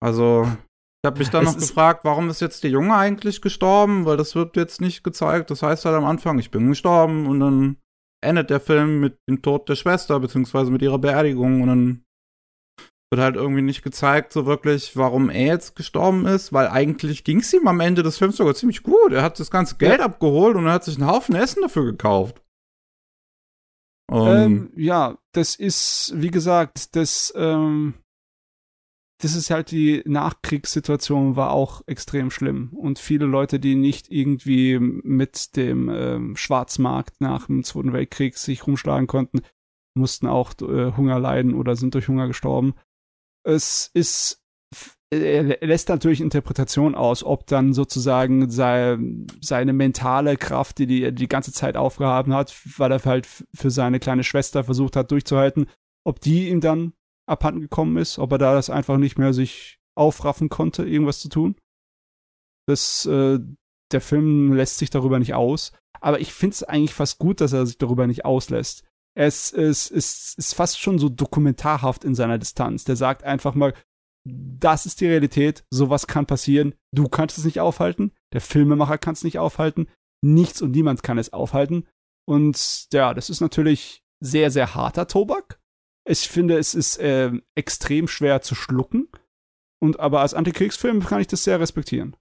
Also, 0.00 0.44
ich 0.44 1.06
habe 1.06 1.18
mich 1.18 1.28
dann 1.28 1.46
Es 1.46 1.52
noch 1.52 1.60
gefragt, 1.60 2.00
warum 2.04 2.30
ist 2.30 2.40
jetzt 2.40 2.64
der 2.64 2.70
Junge 2.70 2.94
eigentlich 2.96 3.42
gestorben? 3.42 4.06
Weil 4.06 4.16
das 4.16 4.34
wird 4.34 4.56
jetzt 4.56 4.80
nicht 4.80 5.04
gezeigt. 5.04 5.50
Das 5.50 5.62
heißt 5.62 5.84
halt 5.84 5.94
am 5.94 6.06
Anfang, 6.06 6.38
ich 6.38 6.50
bin 6.50 6.68
gestorben 6.68 7.26
und 7.26 7.40
dann 7.40 7.76
endet 8.24 8.50
der 8.50 8.60
Film 8.60 9.00
mit 9.00 9.18
dem 9.28 9.42
Tod 9.42 9.68
der 9.68 9.76
Schwester, 9.76 10.18
beziehungsweise 10.20 10.70
mit 10.70 10.82
ihrer 10.82 10.98
Beerdigung 10.98 11.62
und 11.62 11.68
dann 11.68 12.04
wird 13.10 13.22
halt 13.22 13.36
irgendwie 13.36 13.62
nicht 13.62 13.82
gezeigt, 13.82 14.32
so 14.32 14.44
wirklich, 14.44 14.96
warum 14.96 15.30
er 15.30 15.46
jetzt 15.46 15.76
gestorben 15.76 16.26
ist, 16.26 16.52
weil 16.52 16.66
eigentlich 16.66 17.22
ging 17.22 17.38
es 17.38 17.52
ihm 17.52 17.68
am 17.68 17.80
Ende 17.80 18.02
des 18.02 18.18
Films 18.18 18.36
sogar 18.36 18.54
ziemlich 18.54 18.82
gut. 18.82 19.12
Er 19.12 19.22
hat 19.22 19.38
das 19.38 19.50
ganze 19.50 19.76
Geld 19.76 20.00
abgeholt 20.00 20.56
und 20.56 20.66
er 20.66 20.72
hat 20.72 20.84
sich 20.84 20.96
einen 20.96 21.06
Haufen 21.06 21.36
Essen 21.36 21.62
dafür 21.62 21.84
gekauft. 21.84 22.42
Um, 24.10 24.26
Ähm, 24.26 24.72
ja, 24.76 25.16
das 25.32 25.54
ist, 25.54 26.12
wie 26.16 26.30
gesagt, 26.30 26.94
das, 26.96 27.32
ähm, 27.36 27.94
das 29.18 29.36
ist 29.36 29.50
halt 29.50 29.70
die 29.70 30.02
Nachkriegssituation 30.06 31.36
war 31.36 31.52
auch 31.52 31.82
extrem 31.86 32.30
schlimm. 32.30 32.70
Und 32.74 32.98
viele 32.98 33.26
Leute, 33.26 33.60
die 33.60 33.76
nicht 33.76 34.10
irgendwie 34.10 34.78
mit 34.78 35.56
dem 35.56 35.88
ähm, 35.88 36.36
Schwarzmarkt 36.36 37.20
nach 37.20 37.46
dem 37.46 37.62
Zweiten 37.62 37.92
Weltkrieg 37.92 38.36
sich 38.36 38.66
rumschlagen 38.66 39.06
konnten, 39.06 39.40
mussten 39.94 40.26
auch 40.26 40.52
äh, 40.60 40.92
Hunger 40.96 41.18
leiden 41.20 41.54
oder 41.54 41.76
sind 41.76 41.94
durch 41.94 42.08
Hunger 42.08 42.26
gestorben. 42.26 42.74
Es 43.44 43.90
ist, 43.94 44.42
er 45.10 45.44
lässt 45.64 45.88
natürlich 45.90 46.20
Interpretation 46.20 46.96
aus, 46.96 47.22
ob 47.22 47.46
dann 47.46 47.72
sozusagen 47.72 48.50
sei, 48.50 48.98
seine 49.40 49.72
mentale 49.72 50.36
Kraft, 50.36 50.78
die, 50.78 50.86
die 50.86 51.02
er 51.04 51.12
die 51.12 51.28
ganze 51.28 51.52
Zeit 51.52 51.76
aufgehaben 51.76 52.34
hat, 52.34 52.52
weil 52.78 52.90
er 52.90 53.04
halt 53.04 53.26
für 53.26 53.70
seine 53.70 54.00
kleine 54.00 54.24
Schwester 54.24 54.64
versucht 54.64 54.96
hat 54.96 55.12
durchzuhalten, 55.12 55.66
ob 56.04 56.20
die 56.20 56.48
ihm 56.48 56.60
dann 56.60 56.94
abhanden 57.26 57.60
gekommen 57.60 57.96
ist, 57.96 58.18
ob 58.18 58.32
er 58.32 58.38
da 58.38 58.54
das 58.54 58.70
einfach 58.70 58.98
nicht 58.98 59.18
mehr 59.18 59.32
sich 59.32 59.78
aufraffen 59.96 60.48
konnte, 60.48 60.84
irgendwas 60.84 61.20
zu 61.20 61.28
tun. 61.28 61.56
Das, 62.66 63.06
äh, 63.06 63.38
der 63.92 64.00
Film 64.00 64.52
lässt 64.52 64.78
sich 64.78 64.90
darüber 64.90 65.18
nicht 65.18 65.34
aus. 65.34 65.72
Aber 66.00 66.20
ich 66.20 66.32
finde 66.32 66.54
es 66.54 66.62
eigentlich 66.62 66.94
fast 66.94 67.18
gut, 67.18 67.40
dass 67.40 67.52
er 67.52 67.66
sich 67.66 67.78
darüber 67.78 68.06
nicht 68.06 68.24
auslässt. 68.24 68.84
Es 69.16 69.50
ist, 69.52 69.90
ist, 69.90 70.38
ist 70.38 70.54
fast 70.54 70.80
schon 70.80 70.98
so 70.98 71.08
dokumentarhaft 71.08 72.04
in 72.04 72.14
seiner 72.14 72.38
Distanz. 72.38 72.84
Der 72.84 72.96
sagt 72.96 73.22
einfach 73.22 73.54
mal, 73.54 73.74
das 74.26 74.86
ist 74.86 75.00
die 75.00 75.06
Realität, 75.06 75.64
sowas 75.70 76.06
kann 76.06 76.26
passieren, 76.26 76.74
du 76.94 77.08
kannst 77.08 77.38
es 77.38 77.44
nicht 77.44 77.60
aufhalten, 77.60 78.12
der 78.32 78.40
Filmemacher 78.40 78.96
kann 78.98 79.12
es 79.12 79.22
nicht 79.22 79.38
aufhalten, 79.38 79.88
nichts 80.22 80.62
und 80.62 80.70
niemand 80.70 81.02
kann 81.02 81.18
es 81.18 81.32
aufhalten. 81.32 81.86
Und 82.26 82.88
ja, 82.92 83.12
das 83.12 83.28
ist 83.28 83.40
natürlich 83.40 84.02
sehr, 84.20 84.50
sehr 84.50 84.74
harter 84.74 85.06
Tobak. 85.06 85.60
Ich 86.06 86.28
finde, 86.28 86.58
es 86.58 86.74
ist 86.74 86.98
ähm, 87.00 87.42
extrem 87.54 88.08
schwer 88.08 88.42
zu 88.42 88.54
schlucken. 88.54 89.08
Und 89.82 90.00
aber 90.00 90.20
als 90.20 90.34
Antikriegsfilm 90.34 91.04
kann 91.04 91.20
ich 91.20 91.26
das 91.26 91.44
sehr 91.44 91.60
respektieren. 91.60 92.16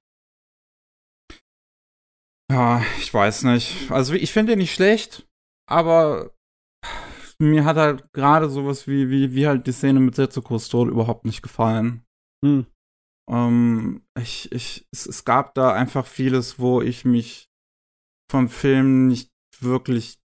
Ja, 2.52 2.84
ich 3.00 3.14
weiß 3.14 3.44
nicht. 3.44 3.92
Also 3.92 4.14
ich 4.14 4.32
finde 4.32 4.54
ihn 4.54 4.60
nicht 4.60 4.74
schlecht, 4.74 5.28
aber 5.70 6.34
mir 7.40 7.66
hat 7.66 7.78
halt 7.78 8.12
gerade 8.14 8.50
sowas 8.50 8.88
wie, 8.88 9.10
wie, 9.10 9.34
wie 9.34 9.48
halt 9.48 9.66
die 9.68 9.72
Szene 9.72 10.00
mit 10.00 10.16
Setsuko's 10.16 10.70
Tod 10.70 10.90
überhaupt 10.90 11.26
nicht 11.26 11.42
gefallen. 11.42 12.06
Hm. 12.44 12.66
Ähm, 13.30 14.06
ich, 14.20 14.52
ich, 14.52 14.88
es, 14.92 15.06
es 15.06 15.26
gab 15.26 15.56
da 15.56 15.74
einfach 15.74 16.06
vieles, 16.06 16.60
wo 16.60 16.82
ich 16.82 17.06
mich 17.06 17.50
vom 18.30 18.50
Film 18.50 19.08
nicht 19.08 19.30
wirklich 19.60 20.20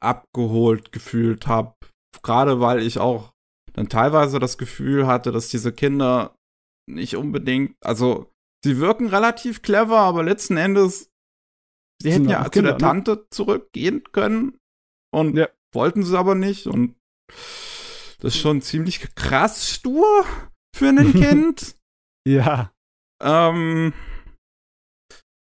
abgeholt 0.00 0.92
gefühlt 0.92 1.46
habe. 1.46 1.74
Gerade 2.22 2.60
weil 2.60 2.82
ich 2.82 2.98
auch 2.98 3.32
dann 3.72 3.88
teilweise 3.88 4.38
das 4.38 4.58
Gefühl 4.58 5.06
hatte, 5.06 5.32
dass 5.32 5.48
diese 5.48 5.72
Kinder 5.72 6.34
nicht 6.88 7.16
unbedingt, 7.16 7.76
also 7.84 8.32
sie 8.64 8.78
wirken 8.78 9.06
relativ 9.08 9.62
clever, 9.62 9.98
aber 9.98 10.22
letzten 10.24 10.56
Endes, 10.56 11.10
sie 12.02 12.12
hätten 12.12 12.28
ja 12.28 12.44
zu 12.44 12.50
Kinder, 12.50 12.70
der 12.72 12.78
ne? 12.78 12.78
Tante 12.78 13.26
zurückgehen 13.30 14.02
können 14.12 14.58
und 15.14 15.36
Ja. 15.36 15.48
wollten 15.72 16.02
sie 16.02 16.18
aber 16.18 16.34
nicht 16.34 16.66
und 16.66 16.96
das 18.18 18.34
ist 18.34 18.40
schon 18.40 18.60
ziemlich 18.60 19.14
krass 19.14 19.70
stur 19.70 20.24
für 20.76 20.88
ein 20.88 21.12
Kind. 21.12 21.76
Ja. 22.26 22.72
Ähm, 23.22 23.94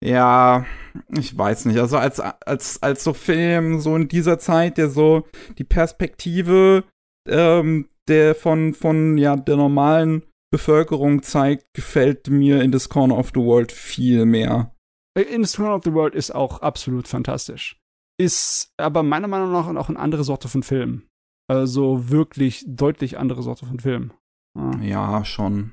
ja, 0.02 0.66
ich 1.08 1.36
weiß 1.36 1.66
nicht. 1.66 1.78
Also 1.78 1.96
als, 1.96 2.20
als, 2.20 2.82
als 2.82 3.04
so 3.04 3.14
Film, 3.14 3.80
so 3.80 3.96
in 3.96 4.08
dieser 4.08 4.38
Zeit, 4.38 4.78
der 4.78 4.90
so 4.90 5.26
die 5.58 5.64
Perspektive 5.64 6.84
ähm, 7.28 7.88
der 8.08 8.34
von, 8.34 8.74
von 8.74 9.16
ja, 9.16 9.36
der 9.36 9.56
normalen 9.56 10.24
Bevölkerung 10.52 11.22
zeigt, 11.22 11.72
gefällt 11.74 12.28
mir 12.28 12.62
in 12.62 12.72
This 12.72 12.88
Corner 12.88 13.16
of 13.16 13.30
the 13.34 13.40
World 13.40 13.72
viel 13.72 14.26
mehr. 14.26 14.74
In 15.16 15.44
the 15.44 15.56
Throne 15.56 15.74
of 15.74 15.82
the 15.84 15.92
World 15.92 16.14
ist 16.14 16.34
auch 16.34 16.60
absolut 16.60 17.06
fantastisch. 17.06 17.78
Ist 18.18 18.72
aber 18.78 19.02
meiner 19.02 19.28
Meinung 19.28 19.52
nach 19.52 19.66
auch 19.66 19.88
eine 19.88 19.98
andere 19.98 20.24
Sorte 20.24 20.48
von 20.48 20.62
Film. 20.62 21.06
Also 21.50 22.10
wirklich 22.10 22.64
deutlich 22.66 23.18
andere 23.18 23.42
Sorte 23.42 23.66
von 23.66 23.80
Film. 23.80 24.12
Ja. 24.56 24.78
Ja, 24.80 25.24
schon. 25.24 25.72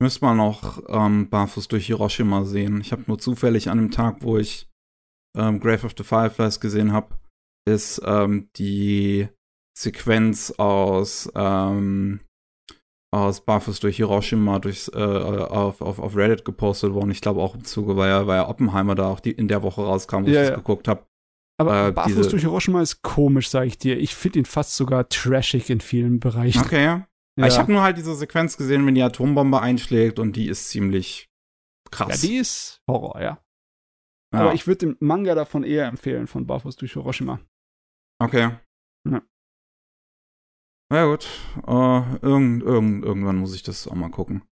Müsste 0.00 0.24
man 0.24 0.36
noch 0.36 0.80
ähm, 0.88 1.28
Barfuß 1.28 1.68
durch 1.68 1.86
Hiroshima 1.86 2.44
sehen. 2.44 2.80
Ich 2.80 2.92
habe 2.92 3.04
nur 3.06 3.18
zufällig 3.18 3.68
an 3.68 3.78
dem 3.78 3.90
Tag, 3.90 4.18
wo 4.20 4.38
ich 4.38 4.68
ähm, 5.36 5.58
Grave 5.60 5.86
of 5.86 5.94
the 5.98 6.04
Fireflies 6.04 6.60
gesehen 6.60 6.92
habe, 6.92 7.18
ist 7.68 8.00
ähm, 8.04 8.48
die 8.56 9.28
Sequenz 9.76 10.52
aus 10.52 11.30
ähm, 11.34 12.20
aus 13.10 13.40
Barfuß 13.44 13.80
durch 13.80 13.96
Hiroshima 13.96 14.58
durchs, 14.58 14.88
äh, 14.88 14.96
auf, 14.98 15.80
auf, 15.80 15.98
auf 15.98 16.14
Reddit 16.14 16.44
gepostet 16.44 16.92
worden. 16.92 17.10
Ich 17.10 17.22
glaube 17.22 17.40
auch 17.40 17.54
im 17.54 17.64
Zuge, 17.64 17.96
weil 17.96 18.10
ja, 18.10 18.26
weil 18.26 18.36
ja 18.36 18.48
Oppenheimer 18.48 18.94
da 18.94 19.08
auch 19.08 19.20
die, 19.20 19.32
in 19.32 19.48
der 19.48 19.62
Woche 19.62 19.80
rauskam, 19.82 20.24
wo 20.24 20.28
Ja, 20.28 20.42
ich 20.42 20.48
ja. 20.48 20.50
das 20.50 20.58
geguckt 20.58 20.88
habe. 20.88 21.06
Aber 21.60 21.88
Äh, 21.88 21.92
Barfuß 21.92 22.28
durch 22.28 22.42
Hiroshima 22.42 22.82
ist 22.82 23.02
komisch, 23.02 23.48
sag 23.48 23.66
ich 23.66 23.78
dir. 23.78 23.98
Ich 23.98 24.14
finde 24.14 24.40
ihn 24.40 24.44
fast 24.44 24.76
sogar 24.76 25.08
trashig 25.08 25.70
in 25.70 25.80
vielen 25.80 26.20
Bereichen. 26.20 26.60
Okay. 26.60 26.84
Ja. 26.84 27.07
Ich 27.46 27.58
habe 27.58 27.72
nur 27.72 27.82
halt 27.82 27.96
diese 27.96 28.14
Sequenz 28.14 28.56
gesehen, 28.56 28.86
wenn 28.86 28.94
die 28.94 29.02
Atombombe 29.02 29.60
einschlägt 29.60 30.18
und 30.18 30.34
die 30.34 30.48
ist 30.48 30.68
ziemlich 30.68 31.28
ja, 31.86 31.90
krass. 31.90 32.20
die 32.20 32.36
ist 32.36 32.82
Horror, 32.88 33.20
ja. 33.20 33.42
Ja. 34.32 34.40
Aber 34.40 34.54
ich 34.54 34.66
würde 34.66 34.86
den 34.86 34.96
Manga 35.00 35.34
davon 35.34 35.64
eher 35.64 35.86
empfehlen, 35.86 36.26
von 36.26 36.46
Barfuß 36.46 36.76
durch 36.76 36.92
Hiroshima. 36.92 37.40
Okay. 38.20 38.50
Ja. 39.08 39.22
Na 40.90 41.06
gut. 41.06 41.26
Äh, 41.66 42.26
irgend, 42.26 42.62
irgend, 42.62 43.04
irgendwann 43.04 43.36
muss 43.36 43.54
ich 43.54 43.62
das 43.62 43.86
auch 43.86 43.94
mal 43.94 44.10
gucken. 44.10 44.42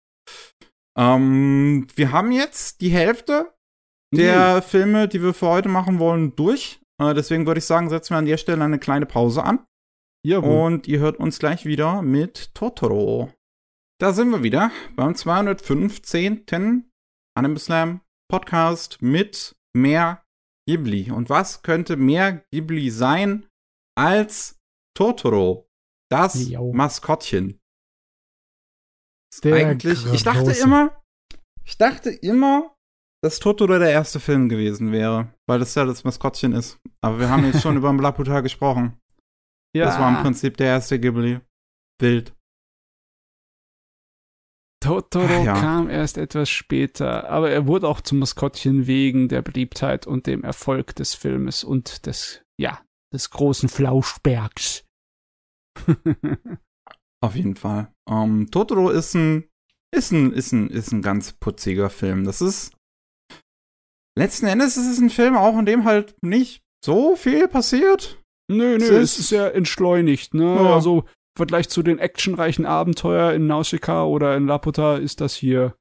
Ähm, 0.96 1.86
wir 1.94 2.12
haben 2.12 2.32
jetzt 2.32 2.80
die 2.80 2.90
Hälfte 2.90 3.54
der 4.14 4.62
Filme, 4.62 5.08
die 5.08 5.22
wir 5.22 5.34
für 5.34 5.48
heute 5.48 5.68
machen 5.68 5.98
wollen, 5.98 6.34
durch. 6.36 6.80
Äh, 7.00 7.12
deswegen 7.14 7.46
würde 7.46 7.58
ich 7.58 7.66
sagen, 7.66 7.90
setzen 7.90 8.14
wir 8.14 8.18
an 8.18 8.26
der 8.26 8.38
Stelle 8.38 8.64
eine 8.64 8.78
kleine 8.78 9.06
Pause 9.06 9.42
an. 9.44 9.65
Jawohl. 10.26 10.66
Und 10.66 10.88
ihr 10.88 10.98
hört 10.98 11.20
uns 11.20 11.38
gleich 11.38 11.66
wieder 11.66 12.02
mit 12.02 12.52
Totoro. 12.52 13.32
Da 14.00 14.12
sind 14.12 14.30
wir 14.30 14.42
wieder 14.42 14.72
beim 14.96 15.14
215. 15.14 16.90
Anime 17.36 17.58
Slam 17.60 18.00
Podcast 18.28 19.00
mit 19.00 19.54
mehr 19.72 20.24
Ghibli. 20.68 21.12
Und 21.12 21.30
was 21.30 21.62
könnte 21.62 21.96
mehr 21.96 22.44
Ghibli 22.50 22.90
sein 22.90 23.46
als 23.96 24.58
Totoro, 24.96 25.68
das 26.10 26.48
Jo. 26.48 26.72
Maskottchen? 26.72 27.60
Der 29.44 29.54
Eigentlich, 29.54 30.12
ich 30.12 30.24
dachte 30.24 30.50
immer, 30.50 31.04
ich 31.64 31.78
dachte 31.78 32.10
immer, 32.10 32.74
dass 33.22 33.38
Totoro 33.38 33.78
der 33.78 33.92
erste 33.92 34.18
Film 34.18 34.48
gewesen 34.48 34.90
wäre, 34.90 35.32
weil 35.48 35.60
das 35.60 35.76
ja 35.76 35.84
das 35.84 36.02
Maskottchen 36.02 36.52
ist. 36.52 36.80
Aber 37.00 37.20
wir 37.20 37.30
haben 37.30 37.44
jetzt 37.44 37.62
schon 37.62 37.76
über 37.76 37.92
Laputa 37.92 38.40
gesprochen. 38.40 38.98
Ja, 39.76 39.86
Das 39.86 39.98
war 39.98 40.16
im 40.16 40.22
Prinzip 40.22 40.56
der 40.56 40.68
erste 40.68 40.98
Ghibli. 40.98 41.40
Wild. 42.00 42.34
Totoro 44.82 45.26
Ach, 45.40 45.44
ja. 45.44 45.54
kam 45.60 45.88
erst 45.90 46.18
etwas 46.18 46.48
später, 46.48 47.28
aber 47.28 47.50
er 47.50 47.66
wurde 47.66 47.88
auch 47.88 48.00
zum 48.00 48.18
Maskottchen 48.20 48.86
wegen 48.86 49.28
der 49.28 49.42
Beliebtheit 49.42 50.06
und 50.06 50.26
dem 50.26 50.44
Erfolg 50.44 50.94
des 50.94 51.14
Filmes 51.14 51.64
und 51.64 52.06
des, 52.06 52.42
ja, 52.60 52.80
des 53.12 53.30
großen 53.30 53.68
Flauschbergs. 53.68 54.84
Auf 57.20 57.34
jeden 57.34 57.56
Fall. 57.56 57.92
Ähm, 58.08 58.50
Totoro 58.50 58.90
ist 58.90 59.14
ein, 59.14 59.48
ist 59.94 60.12
ein, 60.12 60.32
ist 60.32 60.52
ein, 60.52 60.68
ist 60.70 60.92
ein 60.92 61.02
ganz 61.02 61.32
putziger 61.32 61.90
Film. 61.90 62.24
Das 62.24 62.40
ist, 62.40 62.72
letzten 64.16 64.46
Endes 64.46 64.76
ist 64.76 64.86
es 64.86 64.98
ein 64.98 65.10
Film 65.10 65.36
auch, 65.36 65.58
in 65.58 65.66
dem 65.66 65.84
halt 65.84 66.14
nicht 66.22 66.62
so 66.84 67.16
viel 67.16 67.48
passiert. 67.48 68.22
Nö, 68.50 68.78
nö, 68.78 68.84
Es 68.84 69.18
ist- 69.18 69.28
sehr 69.28 69.54
entschleunigt, 69.54 70.34
ne? 70.34 70.44
Ja. 70.54 70.74
Also 70.74 71.00
im 71.00 71.08
Vergleich 71.36 71.68
zu 71.68 71.82
den 71.82 71.98
actionreichen 71.98 72.64
Abenteuer 72.66 73.32
in 73.32 73.46
Nausicaa 73.46 74.04
oder 74.04 74.36
in 74.36 74.46
Laputa 74.46 74.96
ist 74.96 75.20
das 75.20 75.34
hier, 75.34 75.76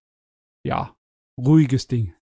ja, 0.65 0.95
ruhiges 1.39 1.87
Ding. 1.87 2.13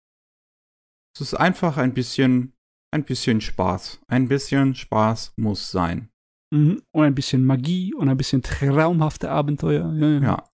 Es 1.14 1.20
ist 1.20 1.34
einfach 1.34 1.76
ein 1.76 1.94
bisschen, 1.94 2.54
ein 2.92 3.04
bisschen 3.04 3.40
Spaß. 3.40 4.00
Ein 4.08 4.28
bisschen 4.28 4.74
Spaß 4.74 5.34
muss 5.36 5.70
sein. 5.70 6.10
Mhm. 6.52 6.82
Und 6.94 7.04
ein 7.04 7.14
bisschen 7.14 7.44
Magie 7.44 7.94
und 7.94 8.08
ein 8.08 8.16
bisschen 8.16 8.42
traumhafte 8.42 9.30
Abenteuer. 9.30 9.92
Ja, 9.94 10.08
ja. 10.08 10.20
Ja. 10.20 10.48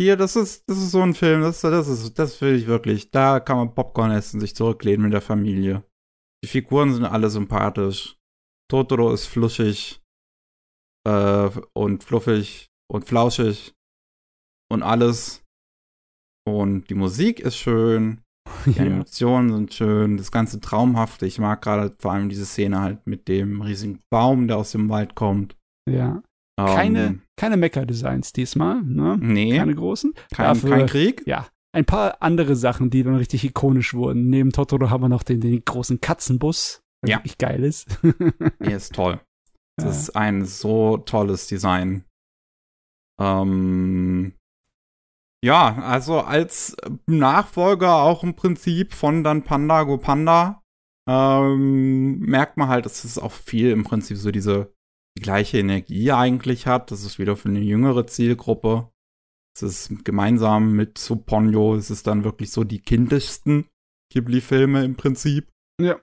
Hier, 0.00 0.16
das 0.16 0.36
ist, 0.36 0.68
das 0.68 0.76
ist 0.78 0.90
so 0.90 1.00
ein 1.00 1.14
Film, 1.14 1.40
das, 1.40 1.62
das 1.62 1.88
ist, 1.88 2.18
das 2.18 2.40
will 2.40 2.54
ich 2.54 2.66
wirklich. 2.66 3.10
Da 3.10 3.40
kann 3.40 3.56
man 3.56 3.74
Popcorn 3.74 4.10
essen, 4.10 4.40
sich 4.40 4.54
zurücklehnen 4.54 5.02
mit 5.04 5.12
der 5.12 5.22
Familie. 5.22 5.84
Die 6.44 6.48
Figuren 6.48 6.92
sind 6.92 7.04
alle 7.04 7.30
sympathisch. 7.30 8.15
Totoro 8.70 9.12
ist 9.12 9.26
fluschig 9.26 10.00
äh, 11.06 11.50
und 11.76 12.04
fluffig 12.04 12.66
und 12.92 13.04
flauschig 13.04 13.74
und 14.72 14.82
alles. 14.82 15.42
Und 16.48 16.88
die 16.90 16.94
Musik 16.94 17.40
ist 17.40 17.56
schön, 17.56 18.20
die 18.64 18.70
Ja. 18.76 18.82
Animationen 18.82 19.52
sind 19.52 19.74
schön, 19.74 20.16
das 20.16 20.30
ganze 20.30 20.60
Traumhafte. 20.60 21.26
Ich 21.26 21.38
mag 21.38 21.62
gerade 21.62 21.94
vor 21.98 22.12
allem 22.12 22.28
diese 22.28 22.46
Szene 22.46 22.80
halt 22.80 23.06
mit 23.06 23.28
dem 23.28 23.60
riesigen 23.60 24.00
Baum, 24.10 24.46
der 24.48 24.56
aus 24.58 24.72
dem 24.72 24.88
Wald 24.88 25.14
kommt. 25.14 25.56
ja. 25.88 26.22
Ähm, 26.58 26.64
Keine, 26.74 27.20
keine 27.38 27.58
Mecha-Designs 27.58 28.32
diesmal, 28.32 28.80
ne? 28.82 29.18
Nee, 29.20 29.58
Keine 29.58 29.74
großen. 29.74 30.14
kein, 30.32 30.46
dafür- 30.54 30.70
kein 30.70 30.86
Krieg. 30.86 31.22
Ja, 31.26 31.46
ein 31.74 31.84
paar 31.84 32.22
andere 32.22 32.56
Sachen, 32.56 32.88
die 32.88 33.02
dann 33.02 33.16
richtig 33.16 33.44
ikonisch 33.44 33.92
wurden. 33.92 34.30
Neben 34.30 34.52
Totoro 34.52 34.88
haben 34.88 35.02
wir 35.02 35.10
noch 35.10 35.22
den, 35.22 35.42
den 35.42 35.62
großen 35.62 36.00
Katzenbus, 36.00 36.80
Ja. 37.06 37.18
wirklich 37.18 37.38
geil 37.38 37.64
ist. 37.64 37.86
Nee, 38.58 38.74
ist 38.74 38.94
toll. 38.94 39.20
Das 39.78 39.84
Ja. 39.84 39.90
ist 39.90 40.16
ein 40.16 40.44
so 40.46 40.96
tolles 40.96 41.48
Design. 41.48 42.04
Ähm, 43.20 44.32
ja, 45.44 45.76
also 45.82 46.20
als 46.20 46.76
Nachfolger 47.06 47.96
auch 47.96 48.22
im 48.22 48.34
Prinzip 48.34 48.94
von 48.94 49.22
dann 49.22 49.42
Panda 49.42 49.82
Go 49.82 49.98
Panda 49.98 50.62
ähm, 51.08 52.18
merkt 52.20 52.56
man 52.56 52.68
halt, 52.68 52.86
dass 52.86 53.04
es 53.04 53.18
auch 53.18 53.32
viel 53.32 53.70
im 53.70 53.84
Prinzip 53.84 54.16
so 54.16 54.30
diese 54.30 54.72
die 55.18 55.22
gleiche 55.22 55.58
Energie 55.58 56.10
eigentlich 56.12 56.66
hat. 56.66 56.90
Das 56.90 57.04
ist 57.04 57.18
wieder 57.18 57.36
für 57.36 57.48
eine 57.48 57.60
jüngere 57.60 58.06
Zielgruppe. 58.06 58.90
Es 59.54 59.62
ist 59.62 60.04
gemeinsam 60.04 60.72
mit 60.72 60.98
Suponyo, 60.98 61.74
es 61.76 61.90
ist 61.90 62.06
dann 62.06 62.24
wirklich 62.24 62.50
so 62.50 62.64
die 62.64 62.80
kindischsten 62.80 63.66
Ghibli-Filme 64.12 64.84
im 64.84 64.96
Prinzip. 64.96 65.50
Ja. 65.80 66.00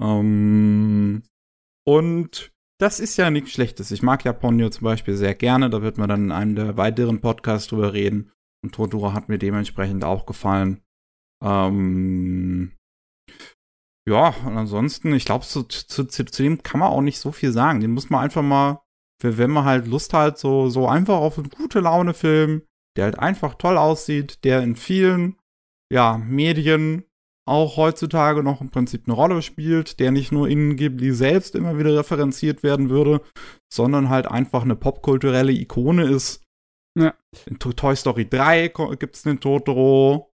Ähm, 0.00 1.22
und 1.86 2.52
das 2.80 3.00
ist 3.00 3.16
ja 3.16 3.30
nichts 3.30 3.50
Schlechtes. 3.50 3.90
Ich 3.90 4.02
mag 4.02 4.24
ja 4.24 4.32
Ponyo 4.32 4.70
zum 4.70 4.84
Beispiel 4.84 5.16
sehr 5.16 5.34
gerne. 5.34 5.68
Da 5.70 5.82
wird 5.82 5.98
man 5.98 6.08
dann 6.08 6.24
in 6.24 6.32
einem 6.32 6.54
der 6.54 6.76
weiteren 6.76 7.20
Podcasts 7.20 7.68
drüber 7.68 7.92
reden. 7.92 8.30
Und 8.62 8.74
Totoro 8.74 9.12
hat 9.12 9.28
mir 9.28 9.38
dementsprechend 9.38 10.04
auch 10.04 10.26
gefallen. 10.26 10.80
Ähm, 11.44 12.72
ja, 14.08 14.34
und 14.46 14.56
ansonsten, 14.56 15.12
ich 15.12 15.24
glaube, 15.24 15.44
zu, 15.44 15.64
zu, 15.64 16.04
zu, 16.04 16.24
zu 16.24 16.42
dem 16.42 16.62
kann 16.62 16.80
man 16.80 16.90
auch 16.90 17.02
nicht 17.02 17.18
so 17.18 17.32
viel 17.32 17.52
sagen. 17.52 17.80
Den 17.80 17.92
muss 17.92 18.10
man 18.10 18.22
einfach 18.22 18.42
mal, 18.42 18.80
wenn 19.22 19.50
man 19.50 19.64
halt 19.64 19.86
Lust 19.86 20.14
hat, 20.14 20.38
so, 20.38 20.70
so 20.70 20.88
einfach 20.88 21.18
auf 21.18 21.38
einen 21.38 21.50
gute 21.50 21.80
Laune-Film, 21.80 22.62
der 22.96 23.04
halt 23.04 23.18
einfach 23.18 23.54
toll 23.54 23.76
aussieht, 23.76 24.44
der 24.44 24.62
in 24.62 24.76
vielen, 24.76 25.36
ja, 25.92 26.16
Medien 26.18 27.04
auch 27.48 27.76
heutzutage 27.76 28.42
noch 28.42 28.60
im 28.60 28.70
Prinzip 28.70 29.02
eine 29.06 29.14
Rolle 29.14 29.42
spielt, 29.42 29.98
der 30.00 30.10
nicht 30.10 30.30
nur 30.32 30.48
in 30.48 30.76
Ghibli 30.76 31.12
selbst 31.12 31.54
immer 31.54 31.78
wieder 31.78 31.96
referenziert 31.96 32.62
werden 32.62 32.90
würde, 32.90 33.20
sondern 33.72 34.08
halt 34.08 34.26
einfach 34.28 34.62
eine 34.62 34.76
popkulturelle 34.76 35.52
Ikone 35.52 36.04
ist. 36.04 36.42
Ja. 36.98 37.14
In 37.46 37.58
To- 37.58 37.72
Toy 37.72 37.94
Story 37.96 38.28
3 38.28 38.68
ko- 38.70 38.90
gibt's 38.98 39.22
den 39.22 39.40
Totoro. 39.40 40.30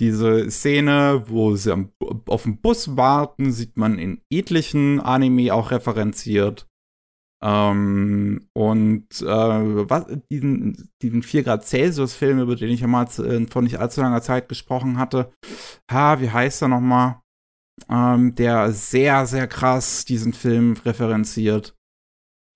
Diese 0.00 0.50
Szene, 0.50 1.22
wo 1.28 1.54
sie 1.54 1.72
auf 2.26 2.42
dem 2.42 2.60
Bus 2.60 2.96
warten, 2.96 3.52
sieht 3.52 3.76
man 3.76 3.98
in 3.98 4.20
etlichen 4.28 5.00
Anime 5.00 5.54
auch 5.54 5.70
referenziert. 5.70 6.66
Ähm, 7.44 8.48
und 8.54 9.20
äh, 9.20 9.26
was, 9.26 10.06
diesen, 10.30 10.90
diesen 11.02 11.22
4 11.22 11.42
Grad 11.42 11.66
Celsius-Film, 11.66 12.40
über 12.40 12.56
den 12.56 12.70
ich 12.70 12.80
ja 12.80 12.86
mal 12.86 13.04
äh, 13.18 13.46
vor 13.46 13.60
nicht 13.60 13.78
allzu 13.78 14.00
langer 14.00 14.22
Zeit 14.22 14.48
gesprochen 14.48 14.96
hatte, 14.96 15.30
ha, 15.90 16.20
wie 16.22 16.30
heißt 16.30 16.62
er 16.62 16.68
nochmal? 16.68 17.20
Ähm, 17.90 18.34
der 18.34 18.72
sehr, 18.72 19.26
sehr 19.26 19.46
krass 19.46 20.06
diesen 20.06 20.32
Film 20.32 20.74
referenziert. 20.86 21.76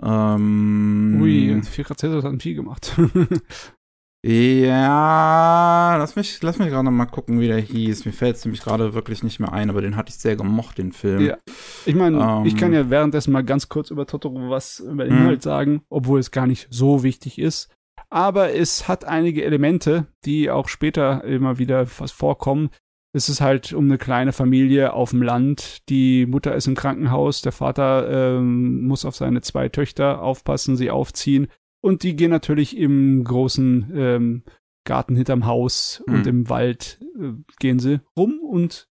Ähm, 0.03 1.19
Ui, 1.21 1.63
4 1.63 1.85
Grad 1.85 1.99
Celsius 1.99 2.25
hat 2.25 2.43
viel 2.43 2.55
gemacht. 2.55 2.97
Ja, 4.27 5.97
lass 5.97 6.17
mich, 6.17 6.43
lass 6.43 6.59
mich 6.59 6.69
gerade 6.69 6.91
mal 6.91 7.07
gucken, 7.07 7.41
wie 7.41 7.47
der 7.47 7.61
hieß. 7.61 8.05
Mir 8.05 8.13
fällt 8.13 8.37
es 8.37 8.45
nämlich 8.45 8.63
gerade 8.63 8.93
wirklich 8.95 9.23
nicht 9.23 9.39
mehr 9.41 9.53
ein, 9.53 9.71
aber 9.71 9.81
den 9.81 9.97
hatte 9.97 10.11
ich 10.11 10.17
sehr 10.17 10.37
gemocht, 10.37 10.79
den 10.79 10.93
Film. 10.93 11.25
Ja. 11.25 11.39
Ich 11.87 11.95
meine, 11.95 12.19
Ähm. 12.19 12.45
ich 12.47 12.57
kann 12.57 12.73
ja 12.73 12.91
währenddessen 12.91 13.33
mal 13.33 13.45
ganz 13.45 13.69
kurz 13.69 13.91
über 13.91 14.07
Totoro 14.07 14.51
was 14.51 14.81
über 14.81 15.05
den 15.05 15.15
Mhm. 15.15 15.21
Inhalt 15.23 15.43
sagen, 15.43 15.83
obwohl 15.89 16.19
es 16.21 16.31
gar 16.31 16.47
nicht 16.47 16.67
so 16.71 17.03
wichtig 17.03 17.39
ist. 17.39 17.69
Aber 18.11 18.55
es 18.55 18.89
hat 18.89 19.05
einige 19.05 19.45
Elemente, 19.45 20.07
die 20.25 20.51
auch 20.51 20.69
später 20.69 21.23
immer 21.25 21.59
wieder 21.59 21.87
was 21.99 22.11
vorkommen. 22.11 22.71
Es 23.15 23.29
ist 23.29 23.41
halt 23.41 23.73
um 23.73 23.85
eine 23.87 23.99
kleine 23.99 24.33
Familie 24.33 24.93
auf 24.93 25.11
dem 25.11 25.23
Land. 25.23 25.89
Die 25.89 26.27
Mutter 26.27 26.55
ist 26.55 26.67
im 26.67 26.75
Krankenhaus, 26.75 27.43
der 27.43 27.53
Vater 27.53 28.37
ähm, 28.39 28.87
muss 28.87 29.05
auf 29.05 29.17
seine 29.17 29.41
zwei 29.43 29.69
Töchter 29.69 30.23
aufpassen, 30.23 30.77
sie 30.77 30.91
aufziehen. 30.91 31.49
Und 31.89 32.03
die 32.03 32.17
gehen 32.17 32.31
natürlich 32.31 32.77
im 32.77 33.25
großen 33.25 33.91
ähm, 33.95 34.43
Garten 34.85 35.17
hinterm 35.17 35.47
Haus 35.47 36.03
und 36.07 36.23
Mhm. 36.25 36.29
im 36.29 36.49
Wald 36.51 37.01
äh, 37.19 37.33
gehen 37.61 37.79
sie 37.79 38.01
rum 38.17 38.41
und 38.41 38.89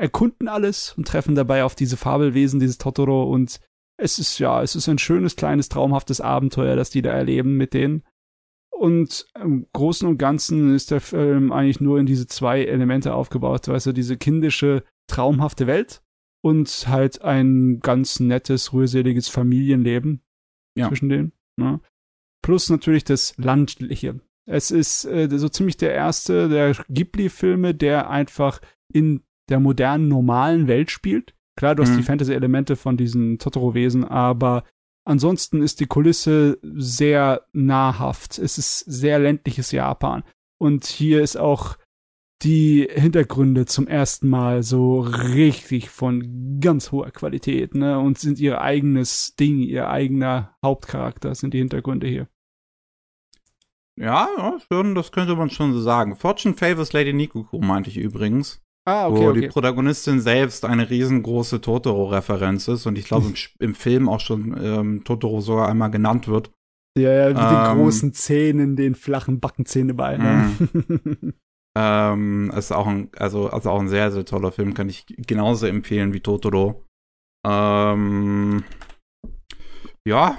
erkunden 0.00 0.48
alles 0.48 0.94
und 0.96 1.06
treffen 1.06 1.36
dabei 1.36 1.62
auf 1.62 1.76
diese 1.76 1.96
Fabelwesen, 1.96 2.58
dieses 2.58 2.78
Totoro 2.78 3.30
und 3.32 3.60
es 3.96 4.18
ist 4.18 4.40
ja, 4.40 4.60
es 4.60 4.74
ist 4.74 4.88
ein 4.88 4.98
schönes, 4.98 5.36
kleines, 5.36 5.68
traumhaftes 5.68 6.20
Abenteuer, 6.20 6.74
das 6.74 6.90
die 6.90 7.02
da 7.02 7.10
erleben 7.12 7.56
mit 7.56 7.74
denen. 7.74 8.02
Und 8.72 9.26
im 9.40 9.68
Großen 9.72 10.08
und 10.08 10.18
Ganzen 10.18 10.74
ist 10.74 10.90
der 10.90 11.00
Film 11.00 11.52
eigentlich 11.52 11.80
nur 11.80 12.00
in 12.00 12.06
diese 12.06 12.26
zwei 12.26 12.64
Elemente 12.64 13.14
aufgebaut, 13.14 13.68
weißt 13.68 13.86
du, 13.86 13.92
diese 13.92 14.16
kindische, 14.16 14.82
traumhafte 15.06 15.68
Welt 15.68 16.02
und 16.42 16.88
halt 16.88 17.22
ein 17.22 17.78
ganz 17.78 18.18
nettes, 18.18 18.72
rührseliges 18.72 19.28
Familienleben 19.28 20.22
Ja. 20.76 20.88
zwischen 20.88 21.08
denen. 21.08 21.32
Ne? 21.56 21.78
Plus 22.42 22.68
natürlich 22.70 23.04
das 23.04 23.34
Landliche. 23.38 24.20
Es 24.46 24.70
ist 24.70 25.04
äh, 25.04 25.28
so 25.38 25.48
ziemlich 25.48 25.76
der 25.76 25.94
erste 25.94 26.48
der 26.48 26.74
Ghibli-Filme, 26.88 27.74
der 27.74 28.10
einfach 28.10 28.60
in 28.92 29.22
der 29.48 29.60
modernen, 29.60 30.08
normalen 30.08 30.66
Welt 30.66 30.90
spielt. 30.90 31.34
Klar, 31.56 31.74
du 31.74 31.82
hast 31.82 31.92
Mhm. 31.92 31.96
die 31.98 32.02
Fantasy-Elemente 32.02 32.76
von 32.76 32.96
diesen 32.96 33.38
Totoro-Wesen, 33.38 34.04
aber 34.04 34.64
ansonsten 35.04 35.62
ist 35.62 35.80
die 35.80 35.86
Kulisse 35.86 36.58
sehr 36.62 37.46
nahrhaft. 37.52 38.38
Es 38.38 38.58
ist 38.58 38.80
sehr 38.80 39.18
ländliches 39.18 39.70
Japan. 39.70 40.24
Und 40.58 40.86
hier 40.86 41.22
ist 41.22 41.36
auch 41.36 41.76
die 42.42 42.88
Hintergründe 42.92 43.66
zum 43.66 43.86
ersten 43.86 44.28
Mal 44.28 44.64
so 44.64 45.00
richtig 45.00 45.90
von 45.90 46.58
ganz 46.60 46.90
hoher 46.90 47.10
Qualität, 47.12 47.74
ne? 47.76 48.00
Und 48.00 48.18
sind 48.18 48.40
ihr 48.40 48.60
eigenes 48.60 49.36
Ding, 49.36 49.60
ihr 49.60 49.88
eigener 49.88 50.56
Hauptcharakter 50.64 51.34
sind 51.36 51.54
die 51.54 51.58
Hintergründe 51.58 52.08
hier. 52.08 52.28
Ja, 54.00 54.28
ja, 54.36 54.58
schon, 54.70 54.94
das 54.94 55.12
könnte 55.12 55.36
man 55.36 55.50
schon 55.50 55.72
so 55.72 55.80
sagen. 55.80 56.16
Fortune 56.16 56.54
Favors 56.54 56.92
Lady 56.92 57.12
Nikuko 57.12 57.58
meinte 57.60 57.90
ich 57.90 57.98
übrigens. 57.98 58.62
Ah, 58.88 59.06
okay, 59.06 59.20
wo 59.20 59.28
okay. 59.30 59.40
die 59.42 59.48
Protagonistin 59.48 60.20
selbst 60.20 60.64
eine 60.64 60.90
riesengroße 60.90 61.60
Totoro-Referenz 61.60 62.66
ist 62.66 62.86
und 62.86 62.98
ich 62.98 63.04
glaube 63.04 63.26
im, 63.28 63.34
im 63.60 63.74
Film 63.74 64.08
auch 64.08 64.20
schon 64.20 64.56
ähm, 64.60 65.04
Totoro 65.04 65.40
sogar 65.40 65.68
einmal 65.68 65.90
genannt 65.90 66.26
wird. 66.26 66.50
Ja, 66.98 67.12
ja, 67.12 67.28
mit 67.28 67.38
den 67.38 67.70
Ähm, 67.70 67.78
großen 67.78 68.12
Zähnen, 68.12 68.76
den 68.76 68.94
flachen 68.94 69.40
Backenzähne 69.40 69.94
bei. 69.94 70.16
Ne? 70.16 71.34
Ähm, 71.74 72.52
ist 72.54 72.70
auch 72.70 72.86
ein, 72.86 73.10
also, 73.16 73.48
also 73.48 73.70
auch 73.70 73.80
ein 73.80 73.88
sehr, 73.88 74.12
sehr 74.12 74.26
toller 74.26 74.52
Film, 74.52 74.74
kann 74.74 74.90
ich 74.90 75.06
genauso 75.06 75.66
empfehlen 75.66 76.12
wie 76.12 76.20
Totoro. 76.20 76.84
Ähm, 77.46 78.64
ja, 80.06 80.36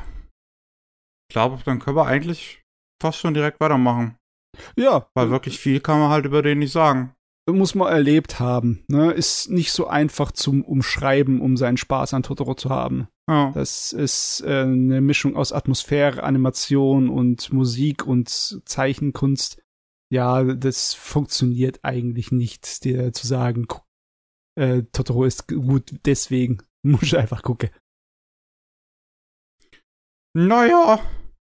ich 1.27 1.33
glaube, 1.33 1.59
dann 1.65 1.79
können 1.79 1.97
wir 1.97 2.05
eigentlich 2.05 2.62
fast 3.03 3.19
schon 3.19 3.33
direkt 3.33 3.59
weitermachen. 3.59 4.15
ja, 4.75 5.07
Weil 5.13 5.29
wirklich 5.29 5.59
viel 5.59 5.79
kann 5.81 5.99
man 5.99 6.09
halt 6.09 6.25
über 6.25 6.41
den 6.41 6.59
nicht 6.59 6.71
sagen. 6.71 7.13
muss 7.49 7.75
man 7.75 7.91
erlebt 7.91 8.39
haben. 8.39 8.83
Ne? 8.87 9.11
Ist 9.11 9.49
nicht 9.49 9.71
so 9.73 9.87
einfach 9.87 10.31
zum 10.31 10.63
Umschreiben, 10.63 11.41
um 11.41 11.57
seinen 11.57 11.77
Spaß 11.77 12.13
an 12.13 12.23
Totoro 12.23 12.55
zu 12.55 12.69
haben. 12.69 13.07
Ja. 13.29 13.51
Das 13.53 13.93
ist 13.93 14.41
äh, 14.45 14.61
eine 14.63 15.01
Mischung 15.01 15.35
aus 15.35 15.51
Atmosphäre, 15.53 16.23
Animation 16.23 17.09
und 17.09 17.51
Musik 17.53 18.05
und 18.07 18.29
Zeichenkunst. 18.65 19.61
Ja, 20.11 20.43
das 20.43 20.93
funktioniert 20.93 21.79
eigentlich 21.83 22.31
nicht, 22.31 22.83
dir 22.85 23.11
zu 23.13 23.25
sagen, 23.27 23.65
guck, 23.67 23.83
äh, 24.55 24.83
Totoro 24.91 25.25
ist 25.25 25.47
gut, 25.47 25.93
deswegen 26.05 26.59
muss 26.83 27.03
ich 27.03 27.17
einfach 27.17 27.41
gucken. 27.41 27.69
Naja, 30.35 30.99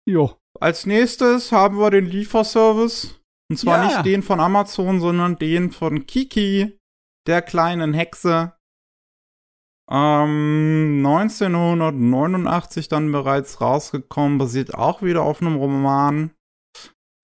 Jo. 0.08 0.36
Als 0.60 0.86
nächstes 0.86 1.52
haben 1.52 1.78
wir 1.78 1.90
den 1.90 2.06
Lieferservice. 2.06 3.20
Und 3.50 3.58
zwar 3.58 3.78
Ja. 3.78 3.86
nicht 3.86 4.06
den 4.06 4.22
von 4.22 4.40
Amazon, 4.40 5.00
sondern 5.00 5.38
den 5.38 5.70
von 5.70 6.06
Kiki, 6.06 6.78
der 7.26 7.42
kleinen 7.42 7.94
Hexe. 7.94 8.52
Ähm, 9.88 11.00
1989 11.06 12.88
dann 12.88 13.12
bereits 13.12 13.60
rausgekommen, 13.60 14.38
basiert 14.38 14.74
auch 14.74 15.02
wieder 15.02 15.22
auf 15.22 15.40
einem 15.40 15.56
Roman. 15.56 16.32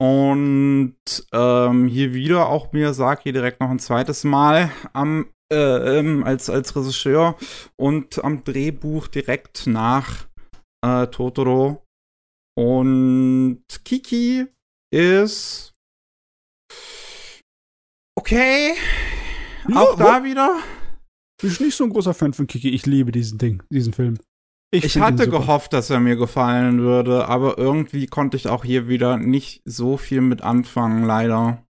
Und 0.00 0.96
ähm, 1.32 1.86
hier 1.86 2.12
wieder 2.14 2.48
auch 2.48 2.72
Miyazaki 2.72 3.32
direkt 3.32 3.60
noch 3.60 3.70
ein 3.70 3.78
zweites 3.78 4.24
Mal 4.24 4.70
am, 4.92 5.26
äh, 5.52 5.98
ähm, 5.98 6.24
als, 6.24 6.50
als 6.50 6.74
Regisseur 6.74 7.36
und 7.76 8.22
am 8.24 8.42
Drehbuch 8.44 9.06
direkt 9.08 9.66
nach 9.66 10.26
äh, 10.84 11.06
Totoro. 11.08 11.81
Und 12.56 13.64
Kiki 13.84 14.46
ist 14.92 15.72
okay. 18.18 18.74
Ja, 19.68 19.80
auch 19.80 19.96
da 19.96 20.24
wieder. 20.24 20.60
Bin 21.40 21.50
ich 21.50 21.60
nicht 21.60 21.76
so 21.76 21.84
ein 21.84 21.90
großer 21.90 22.14
Fan 22.14 22.34
von 22.34 22.46
Kiki. 22.46 22.70
Ich 22.70 22.86
liebe 22.86 23.12
diesen 23.12 23.38
Ding, 23.38 23.62
diesen 23.70 23.92
Film. 23.92 24.18
Ich 24.74 24.96
ihn 24.96 25.02
hatte 25.02 25.28
gehofft, 25.28 25.74
dass 25.74 25.90
er 25.90 26.00
mir 26.00 26.16
gefallen 26.16 26.80
würde, 26.80 27.28
aber 27.28 27.58
irgendwie 27.58 28.06
konnte 28.06 28.38
ich 28.38 28.48
auch 28.48 28.64
hier 28.64 28.88
wieder 28.88 29.18
nicht 29.18 29.60
so 29.66 29.98
viel 29.98 30.22
mit 30.22 30.40
anfangen, 30.42 31.04
leider. 31.04 31.66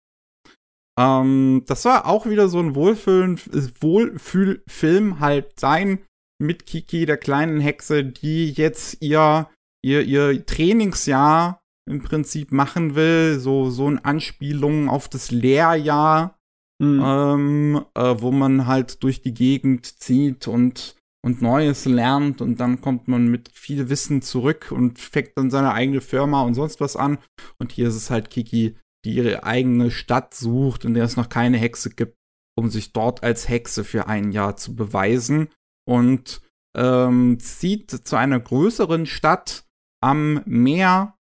Ähm, 0.99 1.65
das 1.67 1.85
war 1.85 2.07
auch 2.07 2.27
wieder 2.27 2.49
so 2.49 2.61
ein 2.61 2.77
Wohlfühlen, 2.77 3.41
Wohlfühlfilm 3.81 5.19
halt 5.19 5.59
sein 5.59 6.05
mit 6.39 6.67
Kiki, 6.67 7.05
der 7.05 7.17
kleinen 7.17 7.61
Hexe, 7.61 8.05
die 8.05 8.51
jetzt 8.51 8.99
ihr, 9.01 9.49
ihr, 9.85 10.03
ihr 10.03 10.45
Trainingsjahr 10.47 11.61
im 11.91 12.03
Prinzip 12.03 12.53
machen 12.53 12.95
will, 12.95 13.39
so, 13.39 13.71
so 13.71 13.87
eine 13.87 14.05
Anspielung 14.05 14.89
auf 14.89 15.09
das 15.09 15.31
Lehrjahr 15.31 16.39
Mhm. 16.83 17.01
ähm, 17.05 17.85
äh, 17.95 18.17
wo 18.19 18.33
man 18.33 18.67
halt 18.67 19.05
durch 19.05 19.23
die 19.23 19.35
Gegend 19.35 19.87
zieht 19.87 20.49
und, 20.49 20.97
und 21.25 21.41
Neues 21.41 21.85
lernt 21.85 22.41
und 22.41 22.59
dann 22.59 22.81
kommt 22.81 23.07
man 23.07 23.29
mit 23.29 23.51
viel 23.55 23.89
Wissen 23.89 24.21
zurück 24.21 24.73
und 24.73 24.99
fängt 24.99 25.31
dann 25.37 25.49
seine 25.49 25.75
eigene 25.75 26.01
Firma 26.01 26.43
und 26.43 26.55
sonst 26.55 26.81
was 26.81 26.97
an. 26.97 27.19
Und 27.61 27.71
hier 27.71 27.87
ist 27.87 27.95
es 27.95 28.11
halt 28.11 28.31
Kiki, 28.31 28.77
die 29.05 29.15
ihre 29.15 29.45
eigene 29.45 29.93
Stadt 29.93 30.35
sucht, 30.35 30.85
in 30.85 30.95
der 30.95 31.05
es 31.05 31.17
noch 31.17 31.29
keine 31.29 31.57
Hexe 31.57 31.91
gibt, 31.91 32.17
um 32.59 32.69
sich 32.69 32.93
dort 32.93 33.23
als 33.23 33.49
Hexe 33.49 33.85
für 33.85 34.09
ein 34.09 34.33
Jahr 34.33 34.57
zu 34.57 34.75
beweisen 34.75 35.51
und 35.89 36.43
ähm, 36.77 37.39
zieht 37.39 37.93
zu 37.93 38.17
einer 38.17 38.41
größeren 38.41 39.07
Stadt 39.07 39.67
am 40.03 40.43
Meer 40.45 41.17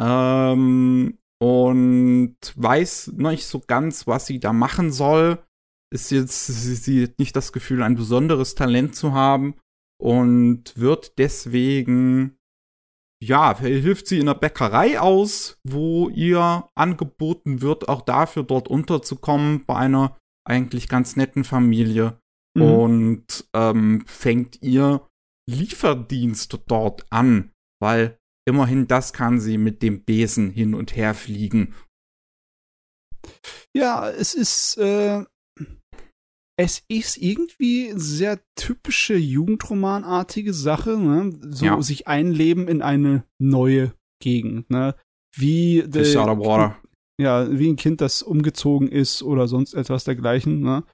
ähm, 0.00 1.18
und 1.40 2.36
weiß 2.56 3.12
noch 3.16 3.30
nicht 3.30 3.46
so 3.46 3.60
ganz, 3.60 4.06
was 4.06 4.26
sie 4.26 4.40
da 4.40 4.52
machen 4.52 4.92
soll. 4.92 5.42
Ist 5.92 6.10
jetzt, 6.10 6.46
sie, 6.46 6.74
sie 6.74 7.02
hat 7.04 7.18
nicht 7.18 7.36
das 7.36 7.52
Gefühl, 7.52 7.82
ein 7.82 7.94
besonderes 7.94 8.54
Talent 8.54 8.96
zu 8.96 9.12
haben 9.12 9.54
und 10.00 10.76
wird 10.76 11.18
deswegen, 11.18 12.36
ja, 13.22 13.56
hilft 13.58 14.08
sie 14.08 14.18
in 14.18 14.26
der 14.26 14.34
Bäckerei 14.34 15.00
aus, 15.00 15.58
wo 15.64 16.08
ihr 16.08 16.68
angeboten 16.74 17.62
wird, 17.62 17.88
auch 17.88 18.02
dafür 18.02 18.42
dort 18.42 18.68
unterzukommen 18.68 19.64
bei 19.66 19.76
einer 19.76 20.16
eigentlich 20.46 20.88
ganz 20.88 21.16
netten 21.16 21.44
Familie 21.44 22.18
Mhm. 22.56 22.62
und 22.62 23.48
ähm, 23.52 24.04
fängt 24.06 24.62
ihr 24.62 25.06
Lieferdienst 25.50 26.58
dort 26.66 27.04
an, 27.10 27.50
weil 27.84 28.18
immerhin 28.48 28.86
das 28.88 29.12
kann 29.12 29.38
sie 29.40 29.58
mit 29.58 29.82
dem 29.82 30.02
Besen 30.04 30.50
hin 30.50 30.74
und 30.74 30.96
her 30.96 31.12
fliegen. 31.14 31.74
Ja, 33.76 34.08
es 34.10 34.34
ist, 34.34 34.76
äh, 34.78 35.24
es 36.58 36.82
ist 36.88 37.16
irgendwie 37.16 37.92
sehr 37.96 38.40
typische 38.58 39.14
Jugendromanartige 39.16 40.54
Sache, 40.54 40.96
ne? 40.98 41.32
So 41.50 41.66
Ja. 41.66 41.82
sich 41.82 42.06
einleben 42.06 42.68
in 42.68 42.80
eine 42.82 43.24
neue 43.40 43.92
Gegend, 44.22 44.70
ne? 44.70 44.94
Wie 45.36 45.82
der- 45.86 46.04
ja, 47.20 47.58
wie 47.58 47.68
ein 47.68 47.76
Kind, 47.76 48.00
das 48.00 48.22
umgezogen 48.22 48.88
ist 48.88 49.22
oder 49.22 49.46
sonst 49.48 49.74
etwas 49.74 50.04
dergleichen, 50.04 50.60
ne? 50.60 50.84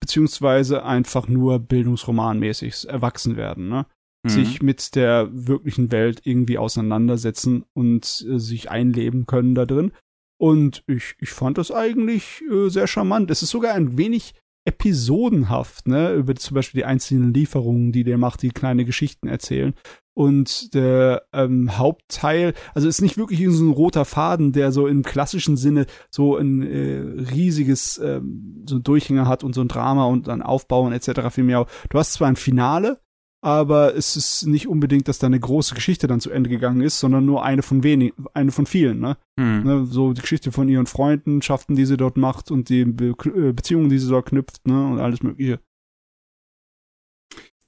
Beziehungsweise 0.00 0.84
einfach 0.84 1.28
nur 1.28 1.58
bildungsromanmäßig 1.58 2.88
erwachsen 2.88 3.36
werden, 3.36 3.68
ne? 3.68 3.86
Mhm. 4.26 4.30
Sich 4.30 4.62
mit 4.62 4.94
der 4.94 5.28
wirklichen 5.32 5.92
Welt 5.92 6.20
irgendwie 6.24 6.58
auseinandersetzen 6.58 7.64
und 7.74 8.26
äh, 8.28 8.38
sich 8.38 8.70
einleben 8.70 9.26
können 9.26 9.54
da 9.54 9.66
drin. 9.66 9.92
Und 10.38 10.84
ich, 10.86 11.14
ich 11.18 11.30
fand 11.30 11.58
das 11.58 11.70
eigentlich 11.70 12.42
äh, 12.50 12.68
sehr 12.68 12.86
charmant. 12.86 13.30
Es 13.30 13.42
ist 13.42 13.50
sogar 13.50 13.74
ein 13.74 13.96
wenig 13.96 14.34
episodenhaft, 14.66 15.86
ne, 15.86 16.12
über 16.12 16.34
zum 16.34 16.56
Beispiel 16.56 16.80
die 16.80 16.84
einzelnen 16.84 17.32
Lieferungen, 17.32 17.92
die 17.92 18.02
der 18.02 18.18
macht, 18.18 18.42
die 18.42 18.50
kleine 18.50 18.84
Geschichten 18.84 19.28
erzählen. 19.28 19.74
Und 20.12 20.74
der 20.74 21.24
ähm, 21.32 21.76
Hauptteil, 21.78 22.54
also 22.74 22.88
ist 22.88 23.02
nicht 23.02 23.18
wirklich 23.18 23.46
so 23.48 23.64
ein 23.64 23.70
roter 23.70 24.04
Faden, 24.04 24.52
der 24.52 24.72
so 24.72 24.86
im 24.86 25.02
klassischen 25.02 25.56
Sinne 25.56 25.86
so 26.10 26.36
ein 26.36 26.62
äh, 26.62 27.00
riesiges 27.30 27.98
ähm, 27.98 28.64
so 28.66 28.76
ein 28.76 28.82
Durchhänger 28.82 29.28
hat 29.28 29.44
und 29.44 29.54
so 29.54 29.60
ein 29.60 29.68
Drama 29.68 30.06
und 30.06 30.26
dann 30.26 30.42
Aufbauen 30.42 30.92
etc. 30.94 31.30
Vielmehr. 31.30 31.66
Du 31.90 31.98
hast 31.98 32.14
zwar 32.14 32.28
ein 32.28 32.36
Finale, 32.36 32.98
aber 33.46 33.94
es 33.94 34.16
ist 34.16 34.44
nicht 34.48 34.66
unbedingt, 34.66 35.06
dass 35.06 35.20
da 35.20 35.28
eine 35.28 35.38
große 35.38 35.76
Geschichte 35.76 36.08
dann 36.08 36.18
zu 36.18 36.30
Ende 36.30 36.50
gegangen 36.50 36.80
ist, 36.80 36.98
sondern 36.98 37.24
nur 37.24 37.44
eine 37.44 37.62
von 37.62 37.84
wenig, 37.84 38.12
eine 38.34 38.50
von 38.50 38.66
vielen, 38.66 38.98
ne? 38.98 39.18
Mhm. 39.38 39.62
ne? 39.62 39.84
So 39.84 40.12
die 40.12 40.20
Geschichte 40.20 40.50
von 40.50 40.68
ihren 40.68 40.86
Freundschaften, 40.86 41.76
die 41.76 41.86
sie 41.86 41.96
dort 41.96 42.16
macht 42.16 42.50
und 42.50 42.68
die 42.70 42.84
Be 42.84 43.14
äh, 43.24 43.52
Beziehungen, 43.52 43.88
die 43.88 44.00
sie 44.00 44.08
dort 44.08 44.30
knüpft, 44.30 44.66
ne? 44.66 44.88
Und 44.88 44.98
alles 44.98 45.22
mögliche. 45.22 45.60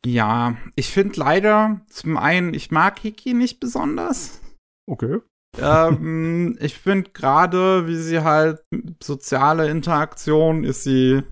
Ja, 0.05 0.57
ich 0.75 0.89
finde 0.89 1.21
leider, 1.21 1.81
zum 1.89 2.17
einen, 2.17 2.55
ich 2.55 2.73
mag 2.73 2.99
Hiki 2.99 3.33
nicht 3.33 3.61
besonders. 3.61 4.41
Okay. 4.91 5.21
ähm, 5.61 6.59
ich 6.61 6.75
finde 6.75 7.11
gerade, 7.11 7.87
wie 7.87 7.95
sie 7.95 8.25
halt 8.25 8.65
soziale 9.01 9.71
Interaktion 9.71 10.65
ist 10.65 10.83
sie 10.83 11.23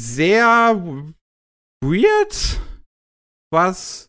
sehr 0.00 1.04
weird, 1.84 2.60
was 3.50 4.06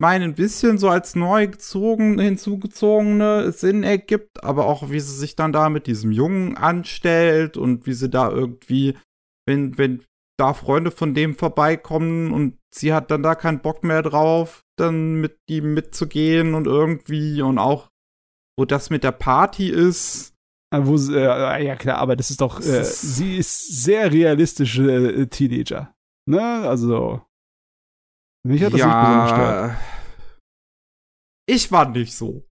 mein 0.00 0.22
ein 0.22 0.34
bisschen 0.34 0.78
so 0.78 0.88
als 0.88 1.14
neu 1.14 1.46
gezogen, 1.46 2.18
hinzugezogene 2.18 3.52
Sinn 3.52 3.82
ergibt, 3.84 4.42
aber 4.42 4.66
auch 4.66 4.90
wie 4.90 4.98
sie 5.00 5.14
sich 5.14 5.36
dann 5.36 5.52
da 5.52 5.68
mit 5.68 5.86
diesem 5.86 6.10
Jungen 6.12 6.56
anstellt 6.56 7.56
und 7.56 7.86
wie 7.86 7.92
sie 7.92 8.10
da 8.10 8.30
irgendwie, 8.30 8.96
wenn, 9.46 9.78
wenn 9.78 10.02
da 10.38 10.54
Freunde 10.54 10.90
von 10.90 11.14
dem 11.14 11.36
vorbeikommen 11.36 12.32
und 12.32 12.58
sie 12.74 12.92
hat 12.92 13.10
dann 13.12 13.22
da 13.22 13.34
keinen 13.36 13.60
Bock 13.60 13.84
mehr 13.84 14.02
drauf, 14.02 14.62
dann 14.76 15.20
mit 15.20 15.36
ihm 15.48 15.74
mitzugehen 15.74 16.54
und 16.54 16.66
irgendwie 16.66 17.40
und 17.42 17.58
auch, 17.58 17.88
wo 18.58 18.64
das 18.64 18.90
mit 18.90 19.04
der 19.04 19.12
Party 19.12 19.68
ist. 19.68 20.34
Äh, 20.74 20.80
Wo, 20.84 20.96
sie- 20.96 21.14
äh, 21.14 21.64
ja 21.64 21.76
klar, 21.76 21.98
aber 21.98 22.16
das 22.16 22.30
ist 22.30 22.40
doch, 22.40 22.58
äh, 22.60 22.82
sie 22.82 23.36
ist 23.36 23.84
sehr 23.84 24.10
realistische 24.10 24.90
äh, 25.14 25.26
Teenager. 25.26 25.94
Ne? 26.28 26.40
Also. 26.42 27.22
Mich 28.44 28.62
hat 28.62 28.72
das 28.72 28.80
nicht 28.80 28.84
besonders 28.84 29.30
gestört. 29.30 29.76
Ich 31.46 31.72
war 31.72 31.88
nicht 31.88 32.14
so. 32.14 32.44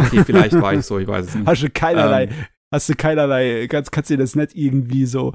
Okay, 0.00 0.24
vielleicht 0.24 0.60
war 0.60 0.74
ich 0.74 0.84
so, 0.84 0.98
ich 0.98 1.08
weiß 1.08 1.26
es 1.26 1.34
nicht. 1.34 1.46
Hast 1.46 1.62
du 1.62 1.70
keinerlei, 1.70 2.24
Ähm. 2.24 2.46
hast 2.72 2.88
du 2.88 2.94
keinerlei, 2.94 3.66
kannst, 3.68 3.92
kannst 3.92 4.10
dir 4.10 4.16
das 4.16 4.36
nicht 4.36 4.54
irgendwie 4.54 5.06
so 5.06 5.34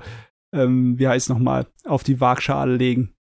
ähm, 0.54 0.98
wie 0.98 1.08
heißt 1.08 1.30
nochmal, 1.30 1.68
auf 1.86 2.04
die 2.04 2.22
Waagschale 2.22 2.76
legen. 2.76 3.16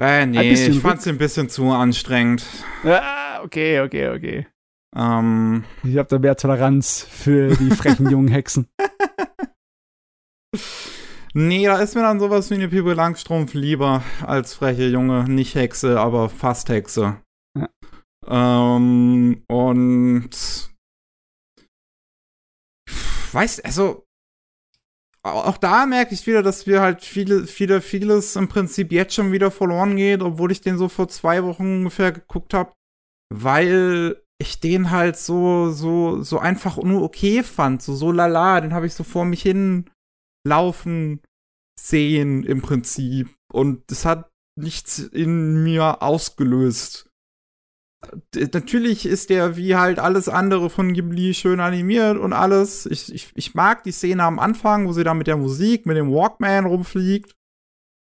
Äh, 0.00 0.26
nee, 0.26 0.52
ich 0.52 0.80
fand's 0.80 1.06
ein 1.06 1.18
bisschen 1.18 1.48
zu 1.48 1.70
anstrengend. 1.70 2.44
Ah, 2.84 3.42
okay, 3.42 3.80
okay, 3.80 4.08
okay. 4.08 4.46
Ähm, 4.94 5.64
ich 5.84 5.96
habe 5.96 6.08
da 6.08 6.18
mehr 6.18 6.36
Toleranz 6.36 7.02
für 7.02 7.56
die 7.56 7.70
frechen 7.70 8.10
jungen 8.10 8.28
Hexen. 8.28 8.68
Nee, 11.34 11.64
da 11.64 11.80
ist 11.80 11.94
mir 11.94 12.02
dann 12.02 12.20
sowas 12.20 12.50
wie 12.50 12.54
eine 12.54 12.68
Pippi 12.68 12.92
Langstrumpf 12.92 13.54
lieber 13.54 14.02
als 14.20 14.54
freche 14.54 14.86
junge, 14.88 15.24
nicht 15.28 15.54
Hexe, 15.54 15.98
aber 15.98 16.28
fast 16.28 16.68
Hexe. 16.68 17.22
Ja. 17.56 17.68
Ähm, 18.76 19.42
und 19.48 20.30
weißt, 23.32 23.64
also 23.64 24.04
auch 25.24 25.56
da 25.56 25.86
merke 25.86 26.14
ich 26.14 26.26
wieder, 26.26 26.42
dass 26.42 26.66
wir 26.66 26.82
halt 26.82 27.02
viele, 27.02 27.46
viele, 27.46 27.80
vieles 27.80 28.36
im 28.36 28.48
Prinzip 28.48 28.92
jetzt 28.92 29.14
schon 29.14 29.32
wieder 29.32 29.50
verloren 29.50 29.96
geht, 29.96 30.20
obwohl 30.20 30.52
ich 30.52 30.60
den 30.60 30.76
so 30.76 30.88
vor 30.88 31.08
zwei 31.08 31.44
Wochen 31.44 31.78
ungefähr 31.78 32.12
geguckt 32.12 32.52
habe, 32.52 32.72
weil 33.32 34.20
ich 34.38 34.60
den 34.60 34.90
halt 34.90 35.16
so, 35.16 35.70
so, 35.70 36.22
so 36.22 36.40
einfach 36.40 36.76
nur 36.76 37.02
okay 37.02 37.42
fand, 37.42 37.80
so, 37.80 37.94
so 37.94 38.10
lala, 38.12 38.60
den 38.60 38.74
habe 38.74 38.86
ich 38.86 38.94
so 38.94 39.04
vor 39.04 39.24
mich 39.24 39.42
hin 39.42 39.88
laufen 40.46 41.20
sehen 41.78 42.44
im 42.44 42.62
Prinzip 42.62 43.34
und 43.52 43.90
es 43.90 44.04
hat 44.04 44.30
nichts 44.58 44.98
in 44.98 45.62
mir 45.62 46.02
ausgelöst 46.02 47.12
natürlich 48.34 49.06
ist 49.06 49.30
der 49.30 49.56
wie 49.56 49.76
halt 49.76 49.98
alles 49.98 50.28
andere 50.28 50.70
von 50.70 50.92
Ghibli 50.92 51.34
schön 51.34 51.60
animiert 51.60 52.18
und 52.18 52.32
alles. 52.32 52.86
Ich, 52.86 53.12
ich, 53.12 53.30
ich 53.34 53.54
mag 53.54 53.82
die 53.84 53.92
Szene 53.92 54.24
am 54.24 54.38
Anfang, 54.38 54.86
wo 54.86 54.92
sie 54.92 55.04
da 55.04 55.14
mit 55.14 55.26
der 55.26 55.36
Musik, 55.36 55.86
mit 55.86 55.96
dem 55.96 56.10
Walkman 56.10 56.66
rumfliegt 56.66 57.36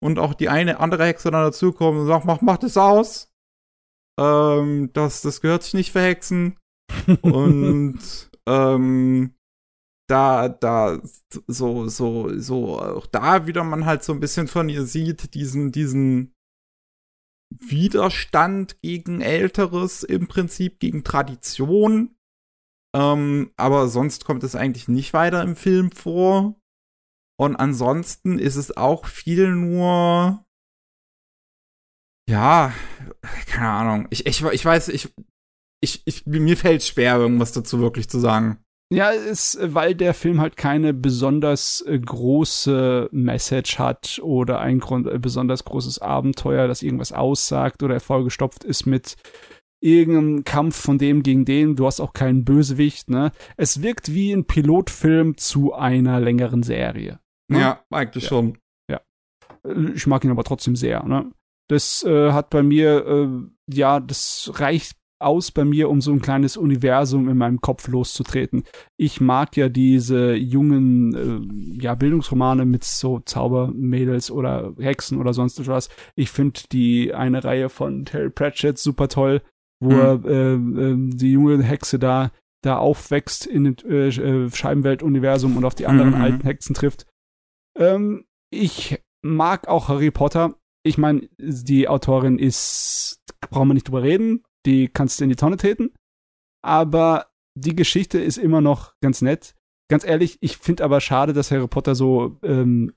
und 0.02 0.18
auch 0.18 0.34
die 0.34 0.48
eine 0.48 0.80
andere 0.80 1.06
Hexe 1.06 1.30
dann 1.30 1.44
dazukommt 1.44 1.98
und 1.98 2.06
sagt, 2.06 2.24
mach, 2.24 2.40
mach 2.40 2.58
das 2.58 2.76
aus. 2.76 3.32
Ähm, 4.20 4.90
das, 4.92 5.22
das 5.22 5.40
gehört 5.40 5.62
sich 5.62 5.74
nicht 5.74 5.92
für 5.92 6.02
Hexen. 6.02 6.58
und 7.22 8.30
ähm, 8.46 9.34
da, 10.08 10.48
da, 10.48 11.00
so, 11.46 11.88
so, 11.88 12.38
so, 12.38 12.80
auch 12.80 13.06
da 13.06 13.46
wieder 13.46 13.62
man 13.62 13.84
halt 13.84 14.02
so 14.02 14.12
ein 14.12 14.20
bisschen 14.20 14.48
von 14.48 14.68
ihr 14.68 14.84
sieht, 14.84 15.34
diesen, 15.34 15.70
diesen 15.70 16.34
Widerstand 17.50 18.80
gegen 18.80 19.20
Älteres, 19.20 20.02
im 20.02 20.26
Prinzip 20.26 20.80
gegen 20.80 21.04
Tradition. 21.04 22.16
Ähm, 22.96 23.52
aber 23.56 23.88
sonst 23.88 24.24
kommt 24.24 24.42
es 24.44 24.54
eigentlich 24.54 24.88
nicht 24.88 25.12
weiter 25.12 25.42
im 25.42 25.56
Film 25.56 25.92
vor. 25.92 26.58
Und 27.38 27.56
ansonsten 27.56 28.38
ist 28.38 28.56
es 28.56 28.76
auch 28.76 29.06
viel 29.06 29.50
nur. 29.54 30.44
Ja, 32.28 32.72
keine 33.46 33.68
Ahnung. 33.68 34.08
Ich, 34.10 34.26
ich, 34.26 34.42
ich 34.42 34.64
weiß, 34.64 34.88
ich, 34.88 35.14
ich, 35.80 36.02
ich, 36.06 36.26
mir 36.26 36.56
fällt 36.56 36.82
schwer, 36.82 37.16
irgendwas 37.16 37.52
dazu 37.52 37.78
wirklich 37.80 38.08
zu 38.08 38.18
sagen. 38.18 38.64
Ja, 38.90 39.10
ist, 39.10 39.58
weil 39.60 39.94
der 39.94 40.14
Film 40.14 40.40
halt 40.40 40.56
keine 40.56 40.94
besonders 40.94 41.82
äh, 41.82 41.98
große 41.98 43.10
Message 43.12 43.78
hat 43.78 44.18
oder 44.22 44.60
ein 44.60 44.78
Grund, 44.78 45.06
äh, 45.06 45.18
besonders 45.18 45.64
großes 45.64 45.98
Abenteuer, 45.98 46.66
das 46.68 46.82
irgendwas 46.82 47.12
aussagt 47.12 47.82
oder 47.82 48.00
vollgestopft 48.00 48.64
ist 48.64 48.86
mit 48.86 49.16
irgendeinem 49.80 50.44
Kampf 50.44 50.76
von 50.76 50.96
dem 50.96 51.22
gegen 51.22 51.44
den. 51.44 51.76
Du 51.76 51.86
hast 51.86 52.00
auch 52.00 52.14
keinen 52.14 52.46
Bösewicht, 52.46 53.10
ne? 53.10 53.32
Es 53.58 53.82
wirkt 53.82 54.14
wie 54.14 54.32
ein 54.32 54.46
Pilotfilm 54.46 55.36
zu 55.36 55.74
einer 55.74 56.18
längeren 56.18 56.62
Serie. 56.62 57.20
Ne? 57.48 57.60
Ja, 57.60 57.84
eigentlich 57.90 58.24
ja. 58.24 58.28
schon. 58.28 58.58
Ja. 58.90 59.00
Ich 59.94 60.06
mag 60.06 60.24
ihn 60.24 60.30
aber 60.30 60.44
trotzdem 60.44 60.76
sehr, 60.76 61.04
ne? 61.04 61.30
Das 61.68 62.02
äh, 62.04 62.32
hat 62.32 62.48
bei 62.48 62.62
mir, 62.62 63.06
äh, 63.06 63.74
ja, 63.74 64.00
das 64.00 64.50
reicht 64.54 64.97
aus 65.20 65.50
bei 65.50 65.64
mir, 65.64 65.90
um 65.90 66.00
so 66.00 66.12
ein 66.12 66.22
kleines 66.22 66.56
Universum 66.56 67.28
in 67.28 67.36
meinem 67.36 67.60
Kopf 67.60 67.88
loszutreten. 67.88 68.64
Ich 68.96 69.20
mag 69.20 69.56
ja 69.56 69.68
diese 69.68 70.34
jungen 70.34 71.14
äh, 71.14 71.82
ja, 71.82 71.94
Bildungsromane 71.94 72.64
mit 72.64 72.84
so 72.84 73.20
Zaubermädels 73.20 74.30
oder 74.30 74.74
Hexen 74.78 75.18
oder 75.18 75.32
sonst 75.32 75.66
was. 75.66 75.88
Ich 76.14 76.30
finde 76.30 76.60
die 76.72 77.14
eine 77.14 77.44
Reihe 77.44 77.68
von 77.68 78.04
Terry 78.04 78.30
Pratchett 78.30 78.78
super 78.78 79.08
toll, 79.08 79.42
wo 79.80 79.90
mhm. 79.90 80.24
äh, 80.24 80.54
äh, 80.54 80.96
die 81.16 81.32
junge 81.32 81.62
Hexe 81.62 81.98
da 81.98 82.30
da 82.62 82.78
aufwächst 82.78 83.46
in 83.46 83.64
dem 83.64 83.76
äh, 83.88 84.08
äh, 84.08 84.50
Scheibenwelt-Universum 84.50 85.56
und 85.56 85.64
auf 85.64 85.74
die 85.74 85.86
anderen 85.86 86.10
mhm. 86.10 86.20
alten 86.20 86.42
Hexen 86.42 86.74
trifft. 86.74 87.06
Ähm, 87.76 88.24
ich 88.50 89.00
mag 89.22 89.68
auch 89.68 89.88
Harry 89.88 90.10
Potter. 90.10 90.56
Ich 90.82 90.98
meine, 90.98 91.28
die 91.38 91.88
Autorin 91.88 92.38
ist, 92.38 93.20
brauchen 93.50 93.68
wir 93.68 93.74
nicht 93.74 93.88
drüber 93.88 94.02
reden, 94.02 94.42
die 94.66 94.88
kannst 94.88 95.20
du 95.20 95.24
in 95.24 95.30
die 95.30 95.36
Tonne 95.36 95.56
treten. 95.56 95.90
Aber 96.62 97.26
die 97.56 97.76
Geschichte 97.76 98.18
ist 98.18 98.38
immer 98.38 98.60
noch 98.60 98.94
ganz 99.00 99.22
nett. 99.22 99.54
Ganz 99.90 100.04
ehrlich, 100.04 100.38
ich 100.40 100.58
finde 100.58 100.84
aber 100.84 101.00
schade, 101.00 101.32
dass 101.32 101.50
Harry 101.50 101.66
Potter 101.66 101.94
so 101.94 102.38
ähm, 102.42 102.92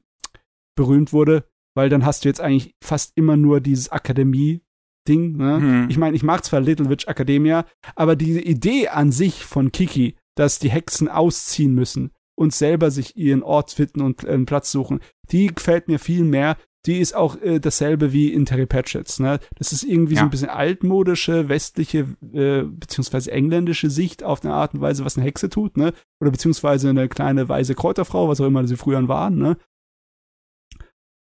berühmt 0.76 1.14
wurde, 1.14 1.46
weil 1.76 1.90
dann 1.90 2.06
hast 2.06 2.24
du 2.24 2.30
jetzt 2.30 2.42
eigentlich 2.42 2.76
fast 2.84 3.14
immer 3.16 3.38
nur 3.38 3.62
dieses 3.62 3.90
Akademie-Ding. 3.90 5.38
Ne? 5.38 5.62
Hm. 5.62 5.90
Ich 5.90 5.98
meine, 5.98 6.16
ich 6.16 6.24
mag 6.24 6.44
zwar 6.44 6.60
Little 6.60 6.90
Witch 6.90 7.08
Academia, 7.08 7.66
aber 7.96 8.16
diese 8.16 8.42
Idee 8.42 8.90
an 8.90 9.12
sich 9.12 9.46
von 9.46 9.72
Kiki, 9.72 10.16
dass 10.36 10.60
die 10.60 10.70
Hexen 10.70 11.08
ausziehen 11.08 11.74
müssen 11.74 12.12
und 12.38 12.54
selber 12.54 12.92
sich 12.92 13.16
ihren 13.16 13.44
Ort 13.44 13.72
finden 13.72 14.02
und 14.02 14.26
einen 14.26 14.46
Platz 14.46 14.72
suchen, 14.72 15.00
die 15.32 15.48
gefällt 15.48 15.88
mir 15.88 16.00
viel 16.00 16.24
mehr, 16.24 16.58
die 16.86 17.00
ist 17.00 17.16
auch 17.16 17.40
äh, 17.42 17.60
dasselbe 17.60 18.12
wie 18.12 18.34
in 18.34 18.46
Terry 18.46 18.66
Pratchett's. 18.66 19.20
Ne? 19.20 19.40
Das 19.56 19.72
ist 19.72 19.84
irgendwie 19.84 20.16
ja. 20.16 20.22
so 20.22 20.26
ein 20.26 20.32
bisschen 20.32 20.50
altmodische, 20.50 21.48
westliche, 21.48 22.08
äh, 22.34 22.64
beziehungsweise 22.64 23.32
engländische 23.32 23.90
Sicht 23.90 24.24
auf 24.24 24.44
eine 24.44 24.54
Art 24.54 24.74
und 24.74 24.82
Weise, 24.82 25.06
was 25.06 25.18
eine 25.18 25.26
Hexe 25.26 25.50
tut, 25.50 25.78
ne? 25.78 25.94
Oder 26.20 26.32
beziehungsweise 26.32 26.90
eine 26.90 27.08
kleine 27.08 27.50
weise 27.50 27.76
Kräuterfrau, 27.76 28.28
was 28.28 28.42
auch 28.42 28.48
immer 28.48 28.68
sie 28.68 28.78
früher 28.78 29.08
waren, 29.08 29.38
ne? 29.38 29.58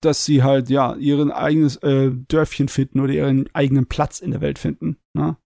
Dass 0.03 0.25
sie 0.25 0.43
halt, 0.43 0.69
ja, 0.69 0.95
ihren 0.97 1.31
eigenes 1.31 1.77
äh, 1.77 2.11
Dörfchen 2.29 2.69
finden 2.69 3.01
oder 3.01 3.13
ihren 3.13 3.49
eigenen 3.55 3.87
Platz 3.87 4.21
in 4.21 4.33
der 4.33 4.41
Welt 4.41 4.59
finden, 4.59 4.99
ne? 5.15 5.37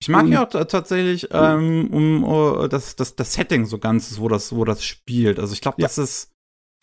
Ich 0.00 0.08
mag 0.10 0.26
ja 0.28 0.44
auch 0.44 0.50
tatsächlich 0.50 1.28
ähm, 1.30 1.88
um, 1.90 2.24
um 2.24 2.68
das, 2.68 2.94
das, 2.94 3.16
das 3.16 3.32
Setting 3.32 3.64
so 3.64 3.78
ganz, 3.78 4.18
wo 4.18 4.28
das, 4.28 4.54
wo 4.54 4.66
das 4.66 4.84
spielt. 4.84 5.38
Also 5.38 5.54
ich 5.54 5.62
glaube, 5.62 5.80
ja. 5.80 5.86
das 5.86 5.96
ist 5.96 6.33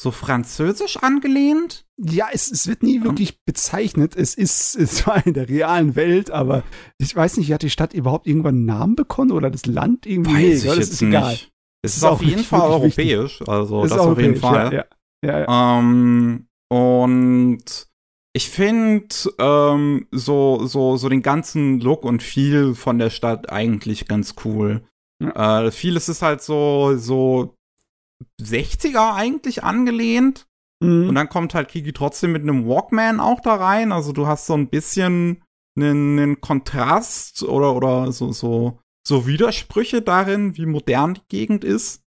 so 0.02 0.12
französisch 0.12 0.98
angelehnt? 0.98 1.86
Ja, 1.98 2.28
es, 2.32 2.52
es 2.52 2.68
wird 2.68 2.82
nie 2.82 3.04
wirklich 3.04 3.44
bezeichnet. 3.46 4.16
Es 4.16 4.34
ist 4.34 4.72
zwar 4.96 5.26
in 5.26 5.34
der 5.34 5.48
realen 5.48 5.96
Welt, 5.96 6.32
aber 6.32 6.64
ich 6.98 7.16
weiß 7.16 7.38
nicht, 7.38 7.54
hat 7.54 7.62
die 7.62 7.70
Stadt 7.70 7.94
überhaupt 7.94 8.28
irgendwann 8.28 8.56
einen 8.56 8.66
Namen 8.66 8.96
bekommen 8.96 9.32
oder 9.32 9.52
das 9.52 9.66
Land 9.66 10.06
irgendwie? 10.06 10.34
Weiß 10.34 10.42
nee, 10.42 10.54
ich 10.54 10.64
das 10.64 10.78
jetzt 10.78 10.94
ist 10.94 11.02
egal. 11.04 11.32
Nicht. 11.32 11.52
Es 11.84 11.92
ist, 11.94 11.98
ist 11.98 12.04
auf 12.04 12.22
jeden 12.22 12.44
Fall 12.44 12.62
europäisch, 12.62 13.40
wichtig. 13.40 13.50
also 13.50 13.84
ist 13.84 13.92
das 13.92 14.00
auf 14.00 14.20
jeden 14.20 14.36
Fall. 14.36 14.74
Ja, 14.74 14.86
ja. 15.26 15.40
ja. 15.40 15.80
Ähm, 15.80 16.48
und 16.70 17.88
ich 18.34 18.50
finde 18.50 19.08
ähm, 19.40 20.08
so, 20.12 20.66
so, 20.66 20.98
so 20.98 21.10
den 21.10 21.22
ganzen 21.22 21.80
Look 21.80 22.06
und 22.06 22.24
Feel 22.24 22.76
von 22.76 22.98
der 22.98 23.10
Stadt 23.10 23.52
eigentlich 23.52 24.08
ganz 24.08 24.36
cool. 24.46 24.84
Äh, 25.22 25.72
vieles 25.72 26.10
ist 26.10 26.22
halt 26.22 26.42
so, 26.42 26.96
so 26.98 27.56
60er 28.42 29.16
eigentlich 29.16 29.64
angelehnt. 29.64 30.48
Mhm. 30.82 31.10
Und 31.10 31.16
dann 31.16 31.30
kommt 31.30 31.54
halt 31.54 31.70
Kiki 31.70 31.94
trotzdem 31.94 32.32
mit 32.32 32.42
einem 32.42 32.68
Walkman 32.68 33.20
auch 33.20 33.40
da 33.40 33.56
rein. 33.56 33.92
Also 33.92 34.12
du 34.12 34.28
hast 34.28 34.46
so 34.46 34.54
ein 34.54 34.70
bisschen 34.70 35.44
einen, 35.78 36.20
einen 36.20 36.42
Kontrast 36.42 37.44
oder, 37.44 37.76
oder 37.76 38.12
so, 38.12 38.32
so, 38.32 38.80
so 39.08 39.28
Widersprüche 39.28 40.02
darin, 40.02 40.58
wie 40.58 40.66
modern 40.66 41.16
die 41.16 41.28
Gegend 41.30 41.64
ist. 41.64 42.04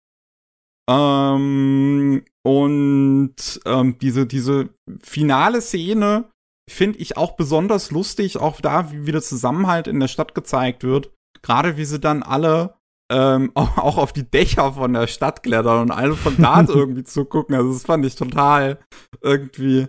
Ähm, 0.89 2.25
und 2.43 3.61
ähm, 3.65 3.99
diese, 3.99 4.27
diese 4.27 4.71
finale 5.03 5.61
Szene 5.61 6.31
finde 6.71 6.99
ich 6.99 7.17
auch 7.17 7.37
besonders 7.37 7.91
lustig, 7.91 8.39
auch 8.39 8.61
da, 8.61 8.93
wie 8.93 9.07
wieder 9.07 9.23
Zusammenhalt 9.23 9.89
in 9.89 10.01
der 10.01 10.09
Stadt 10.09 10.35
gezeigt 10.35 10.85
wird. 10.85 11.13
Gerade 11.43 11.77
wie 11.77 11.85
sie 11.85 12.01
dann 12.01 12.23
alle 12.23 12.80
ähm, 13.11 13.51
auch 13.55 13.99
auf 13.99 14.13
die 14.13 14.29
Dächer 14.29 14.73
von 14.73 14.95
der 14.95 15.07
Stadt 15.07 15.43
klettern 15.43 15.83
und 15.83 15.91
alle 15.91 16.15
von 16.15 16.37
da 16.39 16.63
irgendwie 16.69 17.05
zugucken. 17.05 17.55
Also 17.55 17.73
das 17.73 17.85
fand 17.85 18.07
ich 18.07 18.15
total 18.15 18.79
irgendwie. 19.21 19.89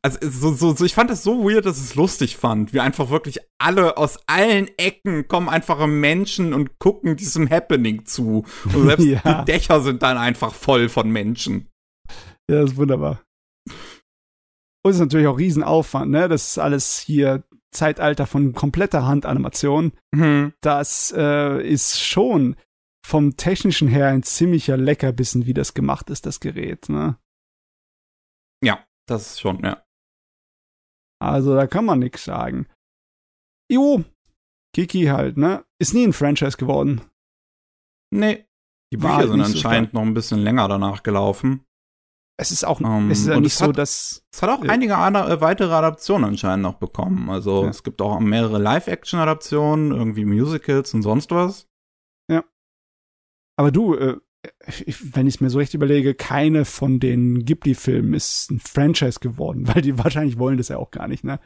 Also 0.00 0.18
so, 0.22 0.54
so, 0.54 0.74
so, 0.74 0.86
ich 0.86 0.94
fand 0.94 1.10
das 1.10 1.22
so 1.22 1.44
weird, 1.44 1.66
dass 1.66 1.76
ich 1.76 1.84
es 1.84 1.94
lustig 1.94 2.38
fand, 2.38 2.72
wie 2.72 2.80
einfach 2.80 3.10
wirklich 3.10 3.40
alle 3.58 3.98
aus 3.98 4.18
allen 4.26 4.68
Ecken 4.78 5.28
kommen 5.28 5.50
einfache 5.50 5.86
Menschen 5.86 6.54
und 6.54 6.78
gucken 6.78 7.16
diesem 7.16 7.50
Happening 7.50 8.06
zu. 8.06 8.46
Und 8.72 8.86
selbst 8.86 9.04
ja. 9.24 9.42
die 9.42 9.52
Dächer 9.52 9.82
sind 9.82 10.02
dann 10.02 10.16
einfach 10.16 10.54
voll 10.54 10.88
von 10.88 11.10
Menschen. 11.10 11.68
Ja, 12.50 12.62
das 12.62 12.70
ist 12.70 12.76
wunderbar. 12.78 13.20
Und 14.82 14.92
es 14.92 14.96
ist 14.96 15.00
natürlich 15.00 15.26
auch 15.26 15.38
Riesenaufwand, 15.38 16.10
ne? 16.10 16.26
Das 16.28 16.48
ist 16.48 16.58
alles 16.58 16.98
hier 16.98 17.44
Zeitalter 17.70 18.26
von 18.26 18.52
kompletter 18.52 19.06
Handanimation. 19.06 19.92
Mhm. 20.12 20.52
Das 20.60 21.12
äh, 21.16 21.66
ist 21.66 22.00
schon 22.00 22.56
vom 23.06 23.36
technischen 23.36 23.88
her 23.88 24.08
ein 24.08 24.22
ziemlicher 24.22 24.76
Leckerbissen, 24.76 25.46
wie 25.46 25.54
das 25.54 25.74
gemacht 25.74 26.10
ist, 26.10 26.26
das 26.26 26.40
Gerät, 26.40 26.88
ne? 26.88 27.18
Ja, 28.62 28.84
das 29.06 29.32
ist 29.32 29.40
schon, 29.40 29.64
ja. 29.64 29.82
Also 31.20 31.54
da 31.54 31.66
kann 31.66 31.84
man 31.84 31.98
nichts 31.98 32.24
sagen. 32.24 32.66
Jo, 33.70 34.04
Kiki 34.74 35.06
halt, 35.06 35.36
ne? 35.36 35.64
Ist 35.78 35.94
nie 35.94 36.06
ein 36.06 36.12
Franchise 36.12 36.56
geworden. 36.56 37.02
Nee. 38.12 38.46
Die 38.92 38.96
Bücher 38.96 39.08
War 39.08 39.26
sind 39.28 39.36
nicht 39.36 39.46
so 39.46 39.52
anscheinend 39.54 39.94
noch 39.94 40.02
ein 40.02 40.14
bisschen 40.14 40.40
länger 40.40 40.66
danach 40.68 41.02
gelaufen. 41.02 41.64
Es 42.40 42.50
ist 42.50 42.64
auch, 42.66 42.80
Ähm, 42.80 43.10
es 43.10 43.20
ist 43.20 43.26
ja 43.28 43.38
nicht 43.38 43.52
es 43.52 43.58
so, 43.58 43.66
hat- 43.66 43.76
dass, 43.78 44.22
Es 44.32 44.40
hat 44.42 44.48
auch 44.50 44.64
Ja. 44.64 44.70
einige 44.70 44.96
andere, 44.96 45.30
äh, 45.30 45.40
weitere 45.42 45.72
Adaptionen 45.74 46.24
anscheinend 46.24 46.62
noch 46.62 46.74
bekommen. 46.74 47.28
Also 47.28 47.64
Ja. 47.64 47.68
es 47.70 47.82
gibt 47.82 48.00
auch 48.00 48.18
mehrere 48.20 48.58
Live-Action-Adaptionen, 48.58 49.90
irgendwie 49.92 50.24
Musicals 50.24 50.94
und 50.94 51.02
sonst 51.02 51.30
was. 51.30 51.66
aber 53.56 53.70
du, 53.70 53.94
äh, 53.94 54.16
ich, 54.86 55.14
wenn 55.14 55.26
ich 55.26 55.34
es 55.34 55.40
mir 55.42 55.50
so 55.50 55.58
recht 55.58 55.74
überlege, 55.74 56.14
keine 56.14 56.64
von 56.64 56.98
den 56.98 57.44
Ghibli-Filmen 57.44 58.14
ist 58.14 58.50
ein 58.50 58.58
Franchise 58.58 59.20
geworden, 59.20 59.66
weil 59.68 59.82
die 59.82 59.98
wahrscheinlich 59.98 60.38
wollen 60.38 60.56
das 60.56 60.68
ja 60.68 60.78
auch 60.78 60.90
gar 60.90 61.08
nicht, 61.08 61.24
ne? 61.24 61.40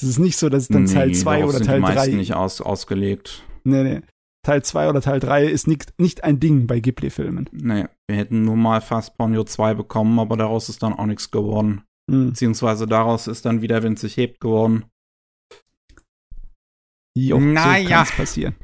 Es 0.00 0.08
ist 0.08 0.18
nicht 0.18 0.38
so, 0.38 0.48
dass 0.48 0.62
es 0.62 0.68
dann 0.68 0.86
Teil 0.86 1.08
Nee, 1.08 1.12
2 1.14 1.36
darauf 1.40 1.48
oder 1.50 1.58
sind 1.58 1.66
Teil 1.66 1.76
die 1.76 1.82
meisten 1.82 2.10
3 2.12 2.16
nicht 2.16 2.34
aus, 2.34 2.62
ausgelegt. 2.62 3.44
Nee, 3.64 3.82
nee. 3.82 4.02
Teil 4.46 4.62
2 4.62 4.88
oder 4.88 5.00
Teil 5.00 5.18
3 5.18 5.44
ist 5.44 5.66
nicht, 5.66 5.98
nicht 5.98 6.22
ein 6.22 6.38
Ding 6.38 6.68
bei 6.68 6.78
Ghibli-Filmen. 6.78 7.48
Nee, 7.50 7.86
wir 8.08 8.16
hätten 8.16 8.44
nur 8.44 8.56
mal 8.56 8.80
fast 8.80 9.18
Ponyo 9.18 9.42
2 9.42 9.74
bekommen, 9.74 10.20
aber 10.20 10.36
daraus 10.36 10.68
ist 10.68 10.84
dann 10.84 10.92
auch 10.92 11.06
nichts 11.06 11.32
geworden. 11.32 11.82
Hm. 12.08 12.28
Beziehungsweise 12.28 12.86
daraus 12.86 13.26
ist 13.26 13.44
dann 13.44 13.60
wieder 13.60 13.82
Wind 13.82 13.98
sich 13.98 14.16
hebt 14.16 14.40
geworden. 14.40 14.84
Jo, 17.18 17.40
Naja. 17.40 18.04
so 18.04 18.14
passieren. 18.14 18.54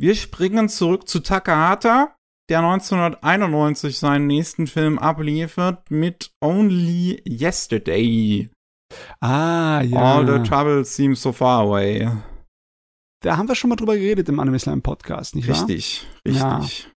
Wir 0.00 0.16
springen 0.16 0.68
zurück 0.68 1.08
zu 1.08 1.20
Takahata, 1.20 2.16
der 2.50 2.58
1991 2.58 3.96
seinen 3.96 4.26
nächsten 4.26 4.66
Film 4.66 4.98
abliefert 4.98 5.88
mit 5.88 6.32
Only 6.42 7.22
Yesterday. 7.28 8.50
Ah, 9.20 9.82
ja. 9.82 10.16
All 10.16 10.26
the 10.26 10.48
trouble 10.48 10.84
seems 10.84 11.22
so 11.22 11.30
far 11.30 11.60
away. 11.60 12.10
Da 13.20 13.36
haben 13.36 13.48
wir 13.48 13.54
schon 13.54 13.70
mal 13.70 13.76
drüber 13.76 13.96
geredet 13.96 14.28
im 14.28 14.38
Anime 14.40 14.58
Slam 14.58 14.82
Podcast, 14.82 15.34
nicht 15.34 15.48
wahr? 15.48 15.60
Richtig, 15.68 16.06
Ja. 16.26 16.58
richtig. 16.58 16.90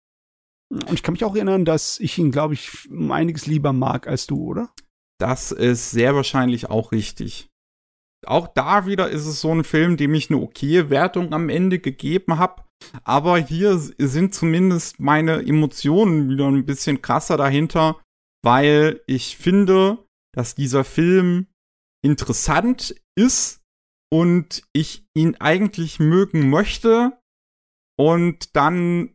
Und 0.70 0.92
ich 0.92 1.02
kann 1.02 1.12
mich 1.12 1.24
auch 1.24 1.34
erinnern, 1.34 1.64
dass 1.64 1.98
ich 1.98 2.18
ihn, 2.18 2.30
glaube 2.30 2.54
ich, 2.54 2.90
um 2.90 3.10
einiges 3.10 3.46
lieber 3.46 3.72
mag 3.72 4.06
als 4.06 4.26
du, 4.26 4.42
oder? 4.44 4.70
Das 5.18 5.50
ist 5.50 5.90
sehr 5.90 6.14
wahrscheinlich 6.14 6.68
auch 6.68 6.92
richtig. 6.92 7.48
Auch 8.26 8.48
da 8.48 8.84
wieder 8.84 9.08
ist 9.08 9.26
es 9.26 9.40
so 9.40 9.52
ein 9.54 9.64
Film, 9.64 9.96
dem 9.96 10.12
ich 10.12 10.28
eine 10.30 10.40
okaye 10.40 10.90
Wertung 10.90 11.32
am 11.32 11.48
Ende 11.48 11.78
gegeben 11.78 12.38
habe. 12.38 12.64
Aber 13.04 13.38
hier 13.38 13.78
sind 13.78 14.34
zumindest 14.34 15.00
meine 15.00 15.38
Emotionen 15.46 16.28
wieder 16.28 16.46
ein 16.48 16.66
bisschen 16.66 17.00
krasser 17.00 17.36
dahinter, 17.36 18.00
weil 18.44 19.00
ich 19.06 19.36
finde, 19.36 20.04
dass 20.34 20.54
dieser 20.54 20.84
Film 20.84 21.46
interessant 22.04 22.94
ist 23.16 23.57
und 24.10 24.62
ich 24.72 25.04
ihn 25.14 25.36
eigentlich 25.36 26.00
mögen 26.00 26.50
möchte 26.50 27.18
und 27.98 28.56
dann 28.56 29.14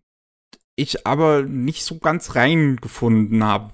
ich 0.76 1.06
aber 1.06 1.44
nicht 1.44 1.84
so 1.84 2.00
ganz 2.00 2.36
reingefunden 2.36 3.44
habe. 3.44 3.72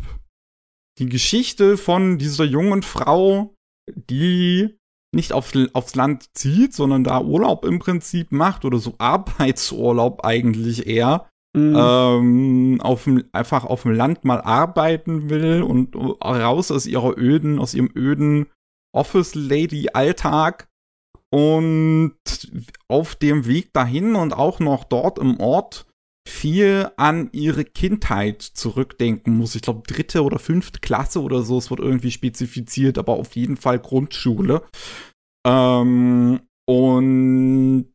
Die 0.99 1.07
Geschichte 1.07 1.77
von 1.77 2.17
dieser 2.17 2.43
jungen 2.43 2.83
Frau, 2.83 3.55
die 3.95 4.77
nicht 5.15 5.33
aufs, 5.33 5.53
aufs 5.73 5.95
Land 5.95 6.29
zieht, 6.35 6.73
sondern 6.73 7.03
da 7.03 7.21
Urlaub 7.21 7.65
im 7.65 7.79
Prinzip 7.79 8.31
macht 8.31 8.65
oder 8.65 8.77
so 8.77 8.95
Arbeitsurlaub 8.97 10.23
eigentlich 10.25 10.87
eher, 10.87 11.29
Mhm. 11.55 11.75
ähm, 11.75 12.81
auf 12.81 13.05
dem, 13.05 13.23
einfach 13.31 13.65
auf 13.65 13.81
dem 13.81 13.93
Land 13.93 14.23
mal 14.23 14.39
arbeiten 14.39 15.31
will 15.31 15.63
und 15.63 15.95
raus 15.95 16.69
aus 16.69 16.85
ihrer 16.85 17.17
öden, 17.17 17.57
aus 17.57 17.73
ihrem 17.73 17.89
öden 17.95 18.45
Office-Lady-Alltag 18.95 20.67
und 21.31 22.15
auf 22.87 23.15
dem 23.15 23.45
Weg 23.45 23.73
dahin 23.73 24.15
und 24.15 24.33
auch 24.33 24.59
noch 24.59 24.83
dort 24.83 25.19
im 25.19 25.39
Ort 25.39 25.85
viel 26.27 26.91
an 26.97 27.29
ihre 27.31 27.65
Kindheit 27.65 28.41
zurückdenken 28.41 29.37
muss. 29.37 29.55
Ich 29.55 29.63
glaube, 29.63 29.81
dritte 29.87 30.23
oder 30.23 30.39
fünfte 30.39 30.79
Klasse 30.79 31.21
oder 31.21 31.41
so, 31.43 31.57
es 31.57 31.69
wird 31.69 31.79
irgendwie 31.79 32.11
spezifiziert, 32.11 32.97
aber 32.97 33.13
auf 33.13 33.35
jeden 33.35 33.57
Fall 33.57 33.79
Grundschule. 33.79 34.63
Ähm, 35.45 36.41
und 36.67 37.93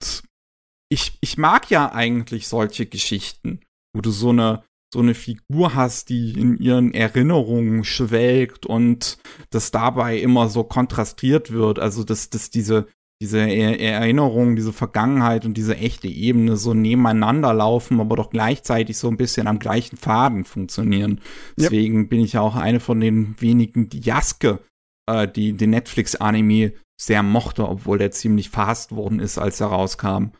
ich, 0.90 1.18
ich 1.20 1.38
mag 1.38 1.70
ja 1.70 1.92
eigentlich 1.92 2.48
solche 2.48 2.86
Geschichten, 2.86 3.60
wo 3.94 4.00
du 4.00 4.10
so 4.10 4.30
eine, 4.30 4.64
so 4.92 5.00
eine 5.00 5.14
Figur 5.14 5.74
hast, 5.74 6.08
die 6.08 6.32
in 6.32 6.58
ihren 6.58 6.92
Erinnerungen 6.92 7.84
schwelgt 7.84 8.66
und 8.66 9.18
das 9.50 9.70
dabei 9.70 10.18
immer 10.18 10.48
so 10.48 10.64
kontrastiert 10.64 11.52
wird. 11.52 11.78
Also, 11.78 12.04
dass, 12.04 12.30
dass 12.30 12.50
diese, 12.50 12.88
diese 13.22 13.38
er 13.38 13.78
Erinnerung, 13.80 14.56
diese 14.56 14.72
Vergangenheit 14.72 15.44
und 15.44 15.56
diese 15.56 15.76
echte 15.76 16.08
Ebene 16.08 16.56
so 16.56 16.74
nebeneinander 16.74 17.54
laufen, 17.54 18.00
aber 18.00 18.16
doch 18.16 18.30
gleichzeitig 18.30 18.98
so 18.98 19.08
ein 19.08 19.16
bisschen 19.16 19.46
am 19.46 19.58
gleichen 19.58 19.96
Faden 19.96 20.44
funktionieren. 20.44 21.20
Deswegen 21.56 22.08
bin 22.08 22.20
ich 22.20 22.34
ja 22.34 22.40
auch 22.40 22.56
eine 22.56 22.80
von 22.80 23.00
den 23.00 23.40
wenigen, 23.40 23.88
die 23.88 24.00
Jaske, 24.00 24.60
äh, 25.08 25.28
die 25.28 25.52
den 25.52 25.70
Netflix-Anime 25.70 26.72
sehr 27.00 27.22
mochte, 27.22 27.68
obwohl 27.68 27.98
der 27.98 28.10
ziemlich 28.10 28.50
fast 28.50 28.94
worden 28.94 29.20
ist, 29.20 29.38
als 29.38 29.60
er 29.60 29.68
rauskam. 29.68 30.32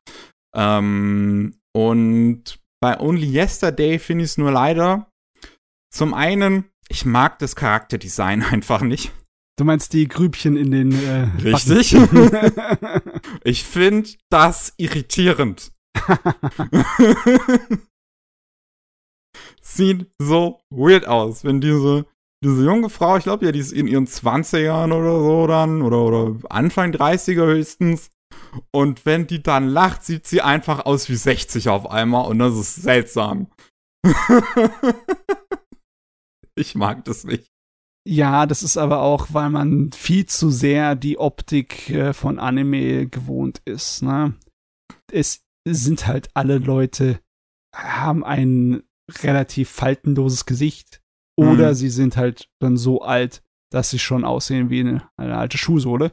Ähm, 0.55 1.57
und 1.73 2.61
bei 2.81 3.01
Only 3.01 3.27
Yesterday 3.27 3.99
finde 3.99 4.25
ich 4.25 4.33
es 4.33 4.39
nur 4.39 4.53
leider. 4.53 5.09
Zum 5.93 6.13
einen, 6.13 6.67
ich 6.89 7.05
mag 7.05 7.39
das 7.39 7.57
Charakterdesign 7.57 8.43
einfach 8.51 8.83
nicht. 8.83 9.13
Du 9.57 9.65
meinst 9.65 9.93
die 9.93 10.09
Grübchen 10.09 10.57
in 10.57 10.73
den 10.73 10.93
äh, 10.93 11.29
Richtig. 11.43 11.95
Ich 13.45 13.63
finde 13.65 14.09
das 14.31 14.73
irritierend. 14.79 15.71
Sieht 19.61 20.11
so 20.19 20.61
weird 20.71 21.07
aus, 21.07 21.45
wenn 21.45 21.61
diese, 21.61 22.07
diese 22.43 22.65
junge 22.65 22.89
Frau, 22.91 23.17
ich 23.17 23.25
glaube 23.25 23.45
ja, 23.47 23.53
die 23.53 23.61
ist 23.61 23.73
in 23.73 23.87
ihren 23.87 24.07
20ern 24.07 24.93
oder 24.93 25.21
so 25.21 25.47
dann, 25.47 25.83
oder, 25.83 26.03
oder 26.03 26.37
Anfang 26.51 26.93
30er 26.93 27.45
höchstens. 27.47 28.11
Und 28.73 29.05
wenn 29.07 29.27
die 29.27 29.43
dann 29.43 29.69
lacht, 29.69 30.05
sieht 30.05 30.27
sie 30.27 30.41
einfach 30.43 30.87
aus 30.87 31.09
wie 31.09 31.17
60 31.17 31.69
auf 31.69 31.91
einmal 31.91 32.27
und 32.29 32.39
das 32.39 32.55
ist 32.57 32.77
seltsam. 32.77 33.49
ich 36.55 36.75
mag 36.75 37.05
das 37.05 37.25
nicht. 37.25 37.54
Ja, 38.07 38.45
das 38.47 38.63
ist 38.63 38.77
aber 38.77 39.01
auch, 39.01 39.29
weil 39.33 39.49
man 39.51 39.91
viel 39.93 40.27
zu 40.27 40.51
sehr 40.51 40.95
die 40.95 41.19
Optik 41.19 41.89
äh, 41.91 42.13
von 42.13 42.39
Anime 42.39 43.07
gewohnt 43.07 43.63
ist. 43.65 44.03
Ne? 44.03 44.35
Es 45.11 45.43
sind 45.67 46.07
halt 46.07 46.29
alle 46.35 46.59
Leute, 46.59 47.19
haben 47.75 48.23
ein 48.25 48.83
relativ 49.23 49.71
faltenloses 49.71 50.45
Gesicht 50.45 51.01
oder 51.39 51.71
Mhm. 51.71 51.75
sie 51.75 51.89
sind 51.89 52.17
halt 52.19 52.49
dann 52.61 52.77
so 52.77 53.01
alt, 53.03 53.43
dass 53.73 53.91
sie 53.91 53.99
schon 53.99 54.25
aussehen 54.25 54.69
wie 54.71 54.81
eine, 54.81 55.09
eine 55.17 55.37
alte 55.39 55.57
Schuhsohle. 55.59 56.13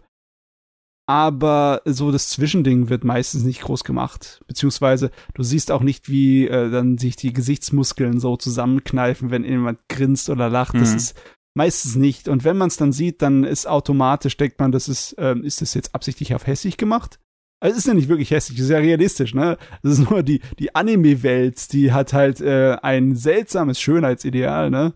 Aber 1.10 1.82
so 1.86 2.12
das 2.12 2.30
Zwischending 2.30 2.88
wird 2.90 3.04
meistens 3.04 3.44
nicht 3.44 3.62
groß 3.62 3.84
gemacht. 3.84 4.42
Beziehungsweise 4.48 5.12
du 5.34 5.44
siehst 5.44 5.72
auch 5.72 5.82
nicht, 5.82 6.08
wie 6.08 6.48
äh, 6.48 6.70
dann 6.72 6.98
sich 6.98 7.18
die 7.18 7.34
Gesichtsmuskeln 7.34 8.20
so 8.22 8.38
zusammenkneifen, 8.38 9.30
wenn 9.30 9.44
jemand 9.44 9.80
grinst 9.90 10.30
oder 10.30 10.50
lacht. 10.50 10.76
Das 10.76 10.92
Mhm. 10.92 10.98
ist 10.98 11.20
meistens 11.56 11.96
nicht. 11.96 12.28
Und 12.28 12.44
wenn 12.44 12.58
man 12.58 12.68
es 12.68 12.78
dann 12.78 12.92
sieht, 12.92 13.22
dann 13.22 13.44
ist 13.44 13.68
automatisch, 13.68 14.38
denkt 14.38 14.60
man, 14.60 14.72
das 14.72 14.88
ist, 14.88 15.16
ähm, 15.18 15.44
ist 15.44 15.62
das 15.62 15.74
jetzt 15.74 15.94
absichtlich 15.94 16.34
auf 16.36 16.48
hässlich 16.48 16.78
gemacht? 16.78 17.20
Also 17.62 17.74
es 17.74 17.84
ist 17.84 17.88
ja 17.88 17.94
nicht 17.94 18.10
wirklich 18.10 18.32
hässlich, 18.32 18.58
es 18.58 18.66
ist 18.66 18.72
ja 18.72 18.80
realistisch, 18.80 19.36
ne? 19.36 19.58
Das 19.84 20.00
ist 20.00 20.10
nur 20.10 20.24
die, 20.24 20.42
die 20.58 20.74
Anime-Welt, 20.74 21.72
die 21.74 21.92
hat 21.92 22.12
halt 22.12 22.42
äh, 22.42 22.78
ein 22.82 23.16
seltsames 23.16 23.80
Schönheitsideal, 23.80 24.72
ne? 24.72 24.96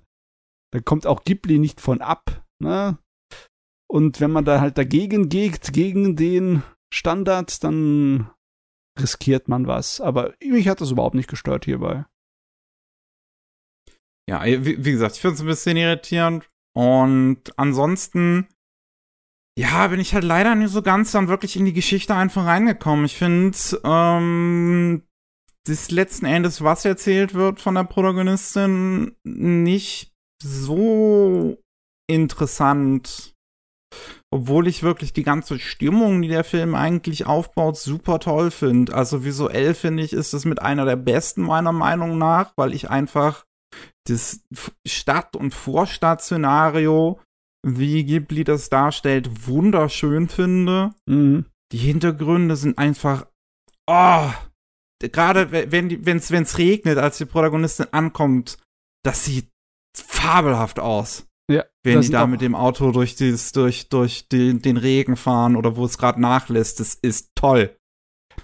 Da 0.71 0.79
kommt 0.79 1.05
auch 1.05 1.23
Ghibli 1.23 1.59
nicht 1.59 1.79
von 1.79 2.01
ab, 2.01 2.43
ne? 2.59 2.97
Und 3.87 4.19
wenn 4.19 4.31
man 4.31 4.45
da 4.45 4.61
halt 4.61 4.79
dagegen 4.79 5.29
geht, 5.29 5.73
gegen 5.73 6.15
den 6.15 6.63
Standard, 6.91 7.63
dann 7.63 8.31
riskiert 8.99 9.47
man 9.47 9.67
was. 9.67 10.01
Aber 10.01 10.33
mich 10.43 10.67
hat 10.67 10.81
das 10.81 10.91
überhaupt 10.91 11.15
nicht 11.15 11.29
gestört 11.29 11.65
hierbei. 11.65 12.05
Ja, 14.29 14.43
wie, 14.43 14.83
wie 14.83 14.91
gesagt, 14.91 15.15
ich 15.15 15.21
finde 15.21 15.35
es 15.35 15.41
ein 15.41 15.47
bisschen 15.47 15.77
irritierend. 15.77 16.49
Und 16.75 17.57
ansonsten, 17.57 18.47
ja, 19.57 19.87
bin 19.87 19.99
ich 19.99 20.13
halt 20.13 20.23
leider 20.23 20.55
nicht 20.55 20.71
so 20.71 20.81
ganz 20.81 21.11
dann 21.11 21.27
wirklich 21.27 21.55
in 21.55 21.65
die 21.65 21.73
Geschichte 21.73 22.15
einfach 22.15 22.45
reingekommen. 22.45 23.05
Ich 23.05 23.15
finde, 23.17 23.57
ähm, 23.83 25.03
das 25.67 25.91
letzten 25.91 26.25
Endes, 26.25 26.61
was 26.63 26.85
erzählt 26.85 27.33
wird 27.33 27.59
von 27.59 27.75
der 27.75 27.85
Protagonistin, 27.85 29.15
nicht 29.23 30.11
so 30.43 31.57
interessant. 32.07 33.33
obwohl 34.31 34.67
ich 34.67 34.83
wirklich 34.83 35.13
die 35.13 35.23
ganze 35.23 35.59
Stimmung, 35.59 36.21
die 36.21 36.27
der 36.27 36.43
Film 36.43 36.75
eigentlich 36.75 37.25
aufbaut, 37.25 37.77
super 37.77 38.19
toll 38.19 38.51
finde. 38.51 38.93
Also 38.93 39.23
visuell 39.23 39.73
finde 39.73 40.03
ich, 40.03 40.13
ist 40.13 40.33
es 40.33 40.45
mit 40.45 40.61
einer 40.61 40.85
der 40.85 40.97
besten 40.97 41.41
meiner 41.43 41.71
Meinung 41.71 42.17
nach, 42.17 42.51
weil 42.57 42.73
ich 42.73 42.89
einfach 42.89 43.45
das 44.07 44.41
Stadt- 44.85 45.35
und 45.35 45.53
Vorstadtszenario, 45.53 47.19
wie 47.65 48.03
Ghibli 48.03 48.43
das 48.43 48.69
darstellt, 48.69 49.47
wunderschön 49.47 50.29
finde. 50.29 50.93
Mhm. 51.07 51.45
Die 51.71 51.77
Hintergründe 51.77 52.55
sind 52.55 52.77
einfach, 52.77 53.25
oh, 53.87 54.29
gerade 54.99 55.51
wenn 55.51 55.89
es 56.17 56.31
wenn's 56.31 56.57
regnet, 56.57 56.97
als 56.97 57.17
die 57.17 57.25
Protagonistin 57.25 57.87
ankommt, 57.91 58.57
das 59.03 59.25
sieht 59.25 59.49
fabelhaft 59.97 60.79
aus. 60.79 61.27
Ja, 61.51 61.63
wenn 61.83 62.01
die 62.01 62.09
da 62.09 62.25
mit 62.25 62.41
dem 62.41 62.55
Auto 62.55 62.91
durch, 62.91 63.15
dieses, 63.15 63.51
durch, 63.51 63.89
durch 63.89 64.27
den, 64.27 64.61
den 64.61 64.77
Regen 64.77 65.15
fahren 65.15 65.55
oder 65.55 65.75
wo 65.75 65.85
es 65.85 65.97
gerade 65.97 66.19
nachlässt, 66.19 66.79
das 66.79 66.95
ist 66.95 67.29
toll. 67.35 67.75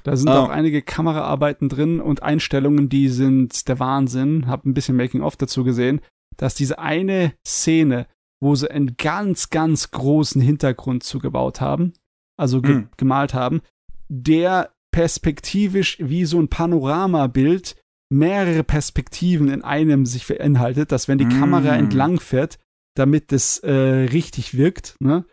Da 0.04 0.16
sind 0.16 0.30
oh. 0.30 0.34
auch 0.34 0.50
einige 0.50 0.82
Kameraarbeiten 0.82 1.70
drin 1.70 2.00
und 2.00 2.24
Einstellungen, 2.24 2.90
die 2.90 3.08
sind 3.10 3.68
der 3.68 3.80
Wahnsinn. 3.80 4.48
Hab 4.48 4.66
ein 4.66 4.74
bisschen 4.74 4.96
Making-of 4.96 5.36
dazu 5.38 5.64
gesehen, 5.64 6.02
dass 6.38 6.56
diese 6.56 6.80
eine 6.80 7.34
Szene, 7.46 8.08
wo 8.40 8.56
sie 8.56 8.70
einen 8.70 8.96
ganz, 8.98 9.50
ganz 9.50 9.92
großen 9.92 10.42
Hintergrund 10.42 11.04
zugebaut 11.04 11.62
haben, 11.62 11.94
also 12.38 12.62
ge 12.62 12.76
mm. 12.76 12.90
gemalt 12.98 13.34
haben, 13.34 13.62
der 14.10 14.72
perspektivisch 14.92 15.98
wie 16.00 16.26
so 16.26 16.40
ein 16.40 16.48
Panoramabild 16.48 17.76
mehrere 18.10 18.64
Perspektiven 18.64 19.50
in 19.50 19.64
einem 19.64 20.06
sich 20.06 20.28
beinhaltet, 20.28 20.92
dass 20.92 21.08
wenn 21.08 21.18
die 21.18 21.26
mm. 21.26 21.40
Kamera 21.40 21.76
entlang 21.76 22.20
fährt, 22.20 22.60
damit 22.96 23.32
es 23.32 23.60
äh, 23.60 23.72
richtig 23.72 24.58
wirkt, 24.58 24.96
ne? 25.00 25.26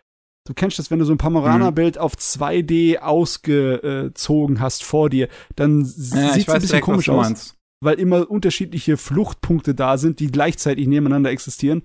Du 0.49 0.55
kennst 0.55 0.79
das, 0.79 0.89
wenn 0.89 0.97
du 0.97 1.05
so 1.05 1.13
ein 1.13 1.19
Panoramabild 1.19 1.97
mm. 1.97 1.99
auf 1.99 2.15
2D 2.15 2.97
ausgezogen 2.97 4.59
hast 4.59 4.83
vor 4.83 5.09
dir, 5.09 5.29
dann 5.55 5.81
ja, 5.81 5.85
sieht 5.85 6.47
es 6.47 6.49
ein 6.49 6.55
bisschen 6.55 6.67
direkt, 6.67 6.85
komisch 6.85 7.09
aus, 7.09 7.55
weil 7.83 7.99
immer 7.99 8.29
unterschiedliche 8.29 8.97
Fluchtpunkte 8.97 9.75
da 9.75 9.99
sind, 9.99 10.19
die 10.19 10.31
gleichzeitig 10.31 10.87
nebeneinander 10.87 11.29
existieren. 11.29 11.83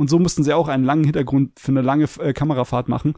Und 0.00 0.08
so 0.08 0.18
mussten 0.18 0.44
sie 0.44 0.54
auch 0.54 0.68
einen 0.68 0.84
langen 0.84 1.04
Hintergrund 1.04 1.60
für 1.60 1.72
eine 1.72 1.82
lange 1.82 2.08
äh, 2.18 2.32
Kamerafahrt 2.32 2.88
machen 2.88 3.14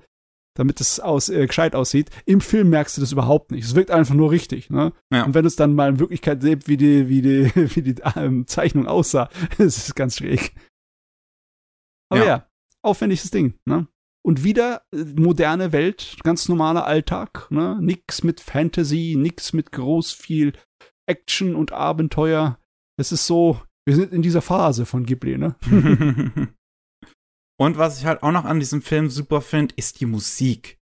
damit 0.59 0.81
es 0.81 0.99
aus, 0.99 1.29
äh, 1.29 1.47
gescheit 1.47 1.77
aussieht. 1.77 2.11
Im 2.27 2.41
Film 2.41 2.69
merkst 2.71 2.97
du 2.97 3.01
das 3.01 3.13
überhaupt 3.13 3.53
nicht. 3.53 3.65
Es 3.65 3.77
wirkt 3.77 3.93
einfach 3.93 4.17
nur 4.17 4.33
richtig. 4.33 4.71
Ne? 4.71 4.93
Ja. 5.13 5.25
Und 5.25 5.35
wenn 5.35 5.45
du 5.45 5.47
es 5.47 5.55
dann 5.55 5.73
mal 5.73 5.89
in 5.89 6.01
Wirklichkeit 6.01 6.43
siehst, 6.43 6.67
wie 6.67 6.77
die, 6.77 7.09
wie 7.09 7.23
die, 7.23 7.53
wie 7.55 7.83
die 7.83 7.95
ähm, 8.17 8.45
Zeichnung 8.49 8.89
aussah, 8.89 9.29
ist 9.59 9.95
ganz 9.95 10.17
schräg. 10.17 10.57
Aber 12.11 12.21
ja, 12.21 12.27
ja 12.27 12.49
aufwendiges 12.83 13.31
Ding. 13.31 13.55
Ne? 13.67 13.87
Und 14.29 14.45
wieder 14.45 14.83
äh, 14.95 15.05
moderne 15.17 15.73
Welt, 15.73 16.19
ganz 16.23 16.51
normaler 16.51 16.85
Alltag. 16.87 17.51
Ne? 17.51 17.79
Nix 17.81 18.23
mit 18.23 18.43
Fantasy, 18.43 19.15
nix 19.17 19.55
mit 19.55 19.73
groß 19.73 20.13
viel 20.13 20.53
Action 21.09 21.55
und 21.55 21.73
Abenteuer. 21.73 22.59
Es 23.01 23.11
ist 23.11 23.27
so, 23.27 23.63
wir 23.87 23.97
sind 23.97 24.13
in 24.13 24.21
dieser 24.21 24.43
Phase 24.43 24.85
von 24.85 25.07
Ghibli, 25.07 25.39
ne? 25.39 25.57
Und 27.59 27.79
was 27.79 27.99
ich 27.99 28.05
halt 28.05 28.23
auch 28.23 28.31
noch 28.31 28.45
an 28.45 28.61
diesem 28.61 28.83
Film 28.83 29.09
super 29.09 29.41
finde, 29.41 29.75
ist 29.79 29.99
die 29.99 30.07
Musik. 30.07 30.79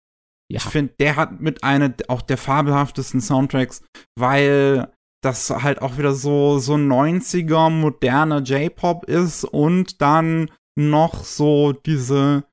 Ja. 0.52 0.58
Ich 0.58 0.64
finde, 0.64 0.92
der 1.00 1.16
hat 1.16 1.40
mit 1.40 1.64
einer 1.64 1.94
auch 2.08 2.20
der 2.20 2.36
fabelhaftesten 2.36 3.22
Soundtracks, 3.22 3.82
weil 4.18 4.92
das 5.24 5.48
halt 5.48 5.80
auch 5.80 5.96
wieder 5.96 6.12
so, 6.12 6.58
so 6.58 6.74
90er 6.74 7.70
moderner 7.70 8.42
J-Pop 8.42 9.06
ist 9.06 9.44
und 9.44 10.02
dann 10.02 10.50
noch 10.78 11.24
so 11.24 11.72
diese, 11.72 12.44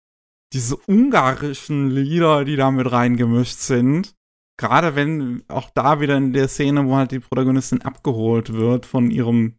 diese 0.53 0.77
ungarischen 0.87 1.89
Lieder, 1.89 2.45
die 2.45 2.55
da 2.55 2.71
mit 2.71 2.91
reingemischt 2.91 3.57
sind. 3.57 4.15
Gerade 4.59 4.95
wenn 4.95 5.43
auch 5.49 5.69
da 5.75 5.99
wieder 5.99 6.17
in 6.17 6.33
der 6.33 6.47
Szene, 6.47 6.87
wo 6.87 6.95
halt 6.95 7.11
die 7.11 7.19
Protagonistin 7.19 7.83
abgeholt 7.83 8.53
wird 8.53 8.85
von 8.85 9.11
ihrem 9.11 9.57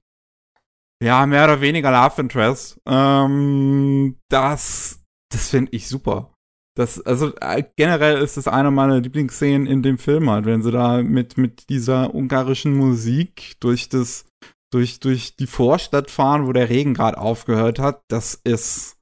ja, 1.02 1.26
mehr 1.26 1.44
oder 1.44 1.60
weniger 1.60 1.92
Love 1.92 2.22
Interest. 2.22 2.80
Ähm, 2.86 4.16
das, 4.28 5.04
das 5.30 5.48
finde 5.50 5.72
ich 5.72 5.88
super. 5.88 6.32
Das, 6.76 7.00
also 7.00 7.34
äh, 7.40 7.64
generell 7.76 8.22
ist 8.22 8.36
das 8.36 8.46
eine 8.48 8.70
meiner 8.70 9.00
Lieblingsszenen 9.00 9.66
in 9.66 9.82
dem 9.82 9.98
Film 9.98 10.30
halt, 10.30 10.46
wenn 10.46 10.62
sie 10.62 10.70
da 10.70 11.02
mit, 11.02 11.36
mit 11.36 11.68
dieser 11.68 12.14
ungarischen 12.14 12.76
Musik 12.76 13.56
durch 13.60 13.88
das, 13.88 14.26
durch, 14.72 15.00
durch 15.00 15.36
die 15.36 15.46
Vorstadt 15.46 16.10
fahren, 16.10 16.46
wo 16.46 16.52
der 16.52 16.68
Regen 16.68 16.94
gerade 16.94 17.18
aufgehört 17.18 17.78
hat. 17.78 18.02
Das 18.08 18.34
ist, 18.34 18.96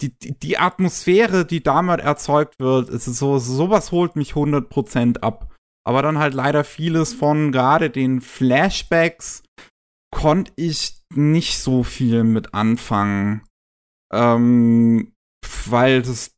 die, 0.00 0.14
die, 0.18 0.58
Atmosphäre, 0.58 1.44
die 1.44 1.62
damit 1.62 2.00
erzeugt 2.00 2.58
wird, 2.58 2.88
ist 2.88 3.04
so, 3.04 3.38
sowas 3.38 3.92
holt 3.92 4.16
mich 4.16 4.32
100% 4.32 5.20
ab. 5.20 5.54
Aber 5.84 6.02
dann 6.02 6.18
halt 6.18 6.34
leider 6.34 6.64
vieles 6.64 7.14
von 7.14 7.52
gerade 7.52 7.90
den 7.90 8.20
Flashbacks, 8.20 9.42
konnte 10.12 10.52
ich 10.56 11.00
nicht 11.14 11.58
so 11.58 11.82
viel 11.82 12.24
mit 12.24 12.54
anfangen. 12.54 13.42
Ähm, 14.12 15.12
weil 15.66 16.02
das, 16.02 16.36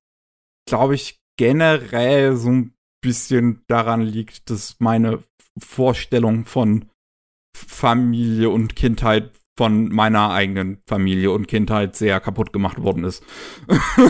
glaube 0.68 0.94
ich, 0.94 1.18
generell 1.38 2.36
so 2.36 2.50
ein 2.50 2.74
bisschen 3.02 3.64
daran 3.66 4.02
liegt, 4.02 4.50
dass 4.50 4.76
meine 4.78 5.22
Vorstellung 5.58 6.44
von 6.44 6.88
Familie 7.56 8.50
und 8.50 8.76
Kindheit 8.76 9.38
von 9.62 9.90
meiner 9.90 10.32
eigenen 10.32 10.78
Familie 10.88 11.30
und 11.30 11.46
Kindheit 11.46 11.94
sehr 11.94 12.18
kaputt 12.18 12.52
gemacht 12.52 12.82
worden 12.82 13.04
ist. 13.04 13.24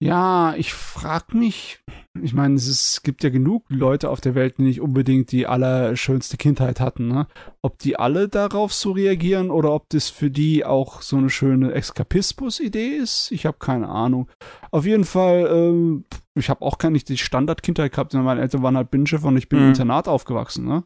Ja, 0.00 0.54
ich 0.56 0.74
frag 0.74 1.32
mich, 1.32 1.78
ich 2.20 2.34
meine, 2.34 2.56
es, 2.56 2.66
es, 2.66 3.02
gibt 3.02 3.22
ja 3.24 3.30
genug 3.30 3.64
Leute 3.70 4.10
auf 4.10 4.20
der 4.20 4.34
Welt, 4.34 4.58
die 4.58 4.62
nicht 4.62 4.82
unbedingt 4.82 5.32
die 5.32 5.46
allerschönste 5.46 6.36
Kindheit 6.36 6.78
hatten, 6.78 7.08
ne? 7.08 7.26
Ob 7.62 7.78
die 7.78 7.96
alle 7.96 8.28
darauf 8.28 8.74
so 8.74 8.92
reagieren 8.92 9.50
oder 9.50 9.72
ob 9.72 9.88
das 9.90 10.10
für 10.10 10.30
die 10.30 10.64
auch 10.66 11.00
so 11.00 11.16
eine 11.16 11.30
schöne 11.30 11.72
Eskapismus-Idee 11.72 12.88
ist, 12.88 13.30
ich 13.30 13.46
habe 13.46 13.56
keine 13.58 13.88
Ahnung. 13.88 14.28
Auf 14.72 14.84
jeden 14.84 15.04
Fall, 15.04 15.46
ähm, 15.50 16.04
ich 16.34 16.50
habe 16.50 16.60
auch 16.62 16.76
keine 16.76 16.98
die 16.98 17.16
Standardkindheit 17.16 17.92
gehabt, 17.92 18.12
sondern 18.12 18.26
meine 18.26 18.42
Eltern 18.42 18.62
waren 18.62 18.76
halt 18.76 18.90
Binnenschiffer 18.90 19.28
und 19.28 19.38
ich 19.38 19.48
bin 19.48 19.60
mhm. 19.60 19.64
im 19.64 19.70
Internat 19.70 20.06
aufgewachsen, 20.06 20.66
ne? 20.66 20.84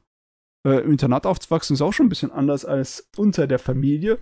Äh, 0.67 0.81
Im 0.83 0.93
Internat 0.93 1.27
aufzuwachsen 1.27 1.75
ist 1.75 1.83
auch 1.83 1.93
schon 1.93 2.07
ein 2.07 2.11
bisschen 2.11 2.33
anders 2.33 2.65
als 2.65 3.09
unter 3.17 3.47
der 3.47 3.59
Familie 3.59 4.19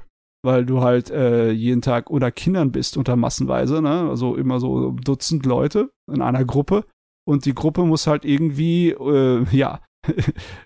weil 0.47 0.65
du 0.65 0.81
halt 0.81 1.11
äh, 1.11 1.51
jeden 1.51 1.83
Tag 1.83 2.09
unter 2.09 2.31
Kindern 2.31 2.71
bist, 2.71 2.97
unter 2.97 3.17
Massenweise, 3.17 3.83
ne? 3.83 4.09
Also 4.09 4.37
immer 4.37 4.61
so 4.61 4.93
Dutzend 4.93 5.45
Leute 5.45 5.91
in 6.11 6.23
einer 6.23 6.45
Gruppe. 6.45 6.85
Und 7.29 7.45
die 7.45 7.55
Gruppe 7.55 7.85
muss 7.85 8.07
halt 8.07 8.25
irgendwie, 8.25 8.91
äh, 8.91 9.45
ja, 9.51 9.81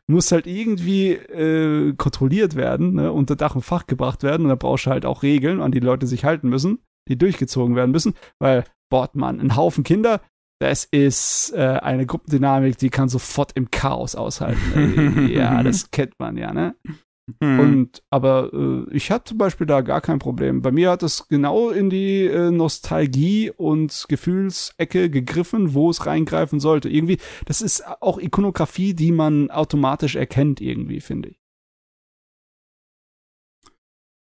muss 0.07 0.31
halt 0.33 0.47
irgendwie 0.47 1.13
äh, 1.13 1.95
kontrolliert 1.95 2.57
werden, 2.57 2.95
ne? 2.95 3.11
unter 3.11 3.37
Dach 3.37 3.55
und 3.55 3.63
Fach 3.63 3.87
gebracht 3.87 4.23
werden. 4.23 4.43
Und 4.43 4.51
da 4.51 4.55
brauchst 4.55 4.87
du 4.87 4.91
halt 4.91 5.07
auch 5.07 5.23
Regeln, 5.23 5.63
an 5.63 5.73
die 5.73 5.81
Leute 5.81 6.07
sich 6.07 6.25
halten 6.25 6.51
müssen, 6.51 6.81
die 7.09 7.17
durchgezogen 7.17 7.75
werden 7.75 7.91
müssen. 7.91 8.15
Weil, 8.39 8.65
boah, 8.91 9.09
man, 9.15 9.41
ein 9.41 9.57
Haufen 9.57 9.83
Kinder, 9.83 10.21
das 10.61 10.85
ist 10.85 11.53
äh, 11.57 11.79
eine 11.83 12.05
Gruppendynamik, 12.05 12.77
die 12.77 12.91
kann 12.91 13.09
sofort 13.09 13.53
im 13.55 13.71
Chaos 13.71 14.15
aushalten. 14.15 15.29
ja, 15.33 15.63
das 15.63 15.91
kennt 15.91 16.19
man 16.19 16.37
ja, 16.37 16.53
ne? 16.53 16.77
Mhm. 17.41 17.61
Und 17.61 18.03
aber 18.11 18.51
äh, 18.53 18.95
ich 18.95 19.11
hatte 19.11 19.31
zum 19.31 19.39
Beispiel 19.39 19.67
da 19.67 19.81
gar 19.81 20.01
kein 20.01 20.19
Problem. 20.19 20.61
Bei 20.61 20.71
mir 20.71 20.91
hat 20.91 21.03
es 21.03 21.29
genau 21.29 21.71
in 21.71 21.89
die 21.89 22.27
äh, 22.27 22.51
Nostalgie 22.51 23.51
und 23.51 24.05
Gefühlsecke 24.09 25.09
gegriffen, 25.09 25.73
wo 25.73 25.89
es 25.89 26.05
reingreifen 26.05 26.61
sollte. 26.61 26.91
Irgendwie, 26.91 27.19
das 27.47 27.63
ist 27.63 27.85
auch 28.01 28.19
Ikonografie, 28.19 28.93
die 28.93 29.13
man 29.13 29.51
automatisch 29.51 30.17
erkennt, 30.17 30.61
irgendwie, 30.61 31.01
finde 31.01 31.31
ich. 31.31 31.41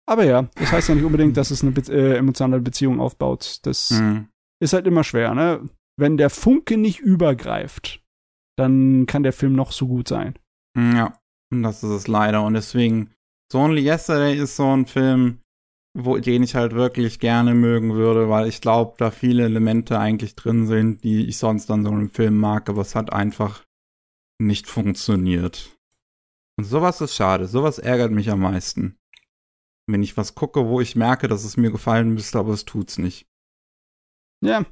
Aber 0.07 0.25
ja, 0.25 0.49
das 0.57 0.71
heißt 0.71 0.89
ja 0.89 0.95
nicht 0.95 1.05
unbedingt, 1.05 1.37
dass 1.37 1.51
es 1.51 1.63
eine 1.63 1.73
Be 1.73 1.81
äh, 1.91 2.17
emotionale 2.17 2.63
Beziehung 2.63 3.01
aufbaut. 3.01 3.59
Das 3.63 3.91
mhm. 3.91 4.29
ist 4.61 4.73
halt 4.73 4.87
immer 4.87 5.03
schwer, 5.03 5.35
ne? 5.35 5.69
Wenn 6.03 6.17
der 6.17 6.31
Funke 6.31 6.79
nicht 6.79 6.99
übergreift, 6.99 8.03
dann 8.59 9.07
kann 9.07 9.23
der 9.23 9.33
Film 9.33 9.53
noch 9.53 9.71
so 9.71 9.87
gut 9.87 10.09
sein. 10.09 10.37
Ja. 10.77 11.17
Das 11.53 11.85
ist 11.85 11.91
es 11.91 12.09
leider. 12.09 12.43
Und 12.43 12.55
deswegen, 12.55 13.13
So 13.53 13.61
Only 13.61 13.83
Yesterday 13.83 14.37
ist 14.37 14.57
so 14.57 14.67
ein 14.67 14.87
Film, 14.87 15.43
wo, 15.97 16.19
den 16.19 16.43
ich 16.43 16.57
halt 16.57 16.73
wirklich 16.73 17.21
gerne 17.21 17.55
mögen 17.55 17.95
würde, 17.95 18.29
weil 18.29 18.49
ich 18.49 18.61
glaube, 18.61 18.95
da 18.99 19.13
viele 19.13 19.45
Elemente 19.45 19.99
eigentlich 19.99 20.35
drin 20.35 20.67
sind, 20.67 21.05
die 21.05 21.29
ich 21.29 21.39
sonst 21.39 21.71
an 21.71 21.85
so 21.85 21.91
einem 21.91 22.11
Film 22.11 22.37
mag, 22.37 22.69
aber 22.69 22.81
es 22.81 22.97
hat 22.97 23.13
einfach 23.13 23.65
nicht 24.41 24.67
funktioniert. 24.67 25.79
Und 26.59 26.65
sowas 26.65 27.01
ist 27.01 27.15
schade. 27.15 27.47
Sowas 27.47 27.79
ärgert 27.79 28.11
mich 28.11 28.29
am 28.29 28.41
meisten. 28.41 28.97
Wenn 29.87 30.03
ich 30.03 30.17
was 30.17 30.35
gucke, 30.35 30.67
wo 30.67 30.81
ich 30.81 30.97
merke, 30.97 31.29
dass 31.29 31.45
es 31.45 31.57
mir 31.57 31.71
gefallen 31.71 32.13
müsste, 32.13 32.41
aber 32.41 32.55
es 32.55 32.65
tut's 32.65 32.99
nicht. 32.99 33.29
Ja, 34.45 34.65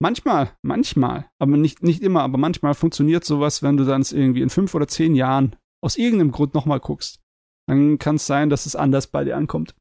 manchmal, 0.00 0.56
manchmal, 0.62 1.30
aber 1.38 1.56
nicht, 1.56 1.82
nicht 1.82 2.02
immer, 2.02 2.22
aber 2.22 2.38
manchmal 2.38 2.74
funktioniert 2.74 3.24
sowas, 3.24 3.62
wenn 3.62 3.76
du 3.76 3.84
dann 3.84 4.02
irgendwie 4.02 4.42
in 4.42 4.50
fünf 4.50 4.74
oder 4.74 4.88
zehn 4.88 5.14
Jahren 5.14 5.56
aus 5.84 5.96
irgendeinem 5.96 6.32
Grund 6.32 6.54
nochmal 6.54 6.80
guckst, 6.80 7.20
dann 7.68 7.98
kann 7.98 8.16
es 8.16 8.26
sein, 8.26 8.50
dass 8.50 8.66
es 8.66 8.76
anders 8.76 9.06
bei 9.06 9.24
dir 9.24 9.36
ankommt. 9.36 9.74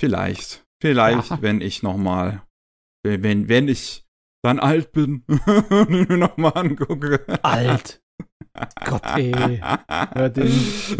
Vielleicht. 0.00 0.64
Vielleicht, 0.80 1.30
Ja. 1.30 1.42
wenn 1.42 1.60
ich 1.60 1.82
noch 1.82 1.96
mal, 1.96 2.46
wenn, 3.04 3.48
wenn 3.48 3.68
ich 3.68 4.04
dann 4.44 4.60
alt 4.60 4.92
bin 4.92 5.24
und 5.70 5.90
mir 6.08 6.16
noch 6.16 6.36
mal 6.36 6.50
angucke. 6.50 7.24
Alt. 7.42 8.00
Gott, 8.84 9.02
ey. 9.16 9.32
Hör, 10.14 10.28
den, 10.30 10.48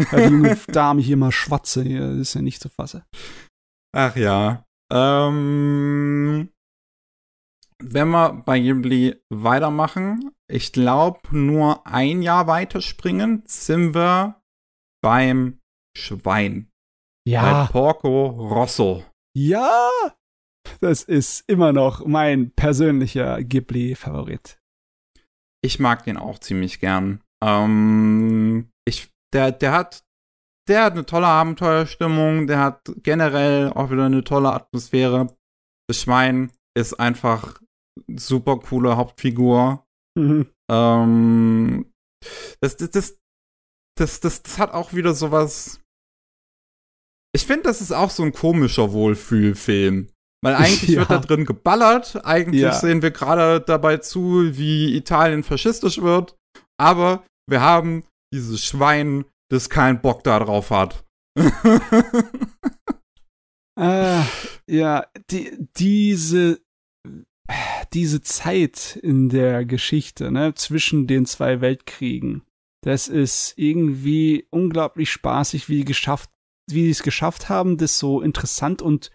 hör 0.09 0.19
die 0.27 0.33
junge 0.33 0.57
Dame 0.67 1.01
hier 1.01 1.17
mal 1.17 1.31
schwatze. 1.31 1.83
Hier 1.83 2.09
das 2.09 2.17
ist 2.19 2.33
ja 2.33 2.41
nicht 2.41 2.61
zu 2.61 2.69
fassen. 2.69 3.03
Ach 3.95 4.15
ja. 4.15 4.65
Ähm, 4.91 6.49
wenn 7.81 8.09
wir 8.09 8.33
bei 8.45 8.59
Ghibli 8.59 9.15
weitermachen, 9.29 10.31
ich 10.47 10.71
glaube, 10.71 11.19
nur 11.31 11.85
ein 11.87 12.21
Jahr 12.21 12.47
weiterspringen, 12.47 13.43
sind 13.45 13.93
wir 13.93 14.41
beim 15.01 15.59
Schwein. 15.97 16.69
Bei 17.25 17.31
Ja. 17.31 17.67
Porco 17.71 18.27
Rosso. 18.27 19.03
Ja. 19.35 19.89
Das 20.81 21.03
ist 21.03 21.43
immer 21.47 21.73
noch 21.73 22.05
mein 22.05 22.51
persönlicher 22.51 23.41
Ghibli-Favorit. 23.43 24.59
Ich 25.63 25.79
mag 25.79 26.03
den 26.03 26.17
auch 26.17 26.39
ziemlich 26.39 26.79
gern. 26.79 27.21
Ähm, 27.43 28.69
ich, 28.85 29.09
der, 29.33 29.51
der 29.51 29.71
hat, 29.71 30.03
der 30.67 30.83
hat 30.83 30.93
eine 30.93 31.05
tolle 31.05 31.27
Abenteuerstimmung, 31.27 32.47
der 32.47 32.59
hat 32.59 32.91
generell 33.03 33.71
auch 33.73 33.89
wieder 33.91 34.05
eine 34.05 34.23
tolle 34.23 34.53
Atmosphäre. 34.53 35.35
Das 35.87 36.01
Schwein 36.01 36.51
ist 36.77 36.99
einfach 36.99 37.61
super 38.15 38.57
coole 38.59 38.97
Hauptfigur. 38.97 39.85
Mhm. 40.17 40.49
Ähm, 40.71 41.91
das, 42.61 42.77
das, 42.77 42.91
das, 42.91 43.17
das, 43.97 44.19
das, 44.19 44.41
das 44.41 44.57
hat 44.59 44.73
auch 44.73 44.93
wieder 44.93 45.13
sowas. 45.13 45.81
Ich 47.35 47.45
finde, 47.45 47.63
das 47.63 47.81
ist 47.81 47.91
auch 47.91 48.09
so 48.09 48.23
ein 48.23 48.33
komischer 48.33 48.91
Wohlfühlfilm. 48.91 50.09
Weil 50.41 50.55
eigentlich 50.55 50.89
Ja. 50.89 50.99
wird 51.09 51.11
da 51.11 51.17
drin 51.19 51.45
geballert. 51.45 52.25
Eigentlich 52.25 52.61
Ja. 52.61 52.73
sehen 52.73 53.01
wir 53.01 53.11
gerade 53.11 53.61
dabei 53.61 53.97
zu, 53.97 54.57
wie 54.57 54.95
Italien 54.95 55.43
faschistisch 55.43 56.01
wird. 56.01 56.35
Aber 56.79 57.25
wir 57.49 57.61
haben 57.61 58.03
dieses 58.33 58.63
Schwein, 58.63 59.25
das 59.51 59.69
keinen 59.69 60.01
Bock 60.01 60.23
da 60.23 60.39
drauf 60.39 60.69
hat. 60.71 61.03
Ah, 63.77 64.25
ja, 64.69 65.05
die, 65.29 65.67
diese, 65.77 66.61
diese 67.93 68.21
Zeit 68.21 68.99
in 69.01 69.29
der 69.29 69.65
Geschichte, 69.65 70.31
ne, 70.31 70.53
zwischen 70.55 71.07
den 71.07 71.25
zwei 71.25 71.61
Weltkriegen, 71.61 72.43
das 72.81 73.07
ist 73.07 73.53
irgendwie 73.57 74.47
unglaublich 74.51 75.11
spaßig, 75.11 75.67
wie 75.69 75.77
die 75.77 75.85
geschafft, 75.85 76.29
wie 76.69 76.83
die 76.83 76.91
es 76.91 77.03
geschafft 77.03 77.49
haben, 77.49 77.77
das 77.77 77.97
so 77.97 78.21
interessant 78.21 78.81
und 78.81 79.11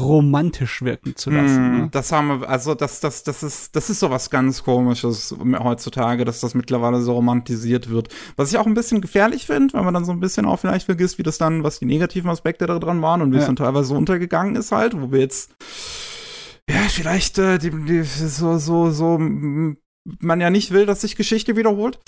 romantisch 0.00 0.82
wirken 0.82 1.14
zu 1.14 1.30
lassen. 1.30 1.56
Hm, 1.56 1.80
Ne? 1.82 1.88
Das 1.92 2.10
haben 2.10 2.40
wir, 2.40 2.48
also 2.48 2.74
das, 2.74 2.98
das, 2.98 3.22
das 3.22 3.44
ist, 3.44 3.76
das 3.76 3.90
ist 3.90 4.00
so 4.00 4.10
was 4.10 4.28
ganz 4.28 4.64
komisches 4.64 5.32
heutzutage, 5.60 6.24
dass 6.24 6.40
das 6.40 6.54
mittlerweile 6.54 7.00
so 7.00 7.12
romantisiert 7.12 7.88
wird. 7.90 8.08
Was 8.34 8.50
ich 8.50 8.58
auch 8.58 8.66
ein 8.66 8.74
bisschen 8.74 9.00
gefährlich 9.00 9.46
finde, 9.46 9.74
weil 9.74 9.84
man 9.84 9.94
dann 9.94 10.04
so 10.04 10.10
ein 10.10 10.18
bisschen 10.18 10.46
auch 10.46 10.58
vielleicht 10.58 10.86
vergisst, 10.86 11.18
wie 11.18 11.22
das 11.22 11.38
dann, 11.38 11.62
was 11.62 11.78
die 11.78 11.84
negativen 11.86 12.28
Aspekte 12.30 12.66
da 12.66 12.80
dran 12.80 13.02
waren 13.02 13.22
und 13.22 13.30
wie 13.32 13.36
es 13.36 13.42
Ja. 13.42 13.46
dann 13.46 13.56
teilweise 13.56 13.90
so 13.90 13.94
untergegangen 13.94 14.56
ist 14.56 14.72
halt, 14.72 15.00
wo 15.00 15.12
wir 15.12 15.20
jetzt, 15.20 15.54
ja, 16.70 16.80
vielleicht, 16.88 17.38
äh, 17.38 17.58
die, 17.58 17.70
die, 17.70 18.02
so, 18.02 18.58
so, 18.58 18.90
so, 18.90 19.18
man 19.18 20.40
ja 20.40 20.50
nicht 20.50 20.70
will, 20.70 20.84
dass 20.86 21.00
sich 21.00 21.16
Geschichte 21.16 21.56
wiederholt. 21.56 21.98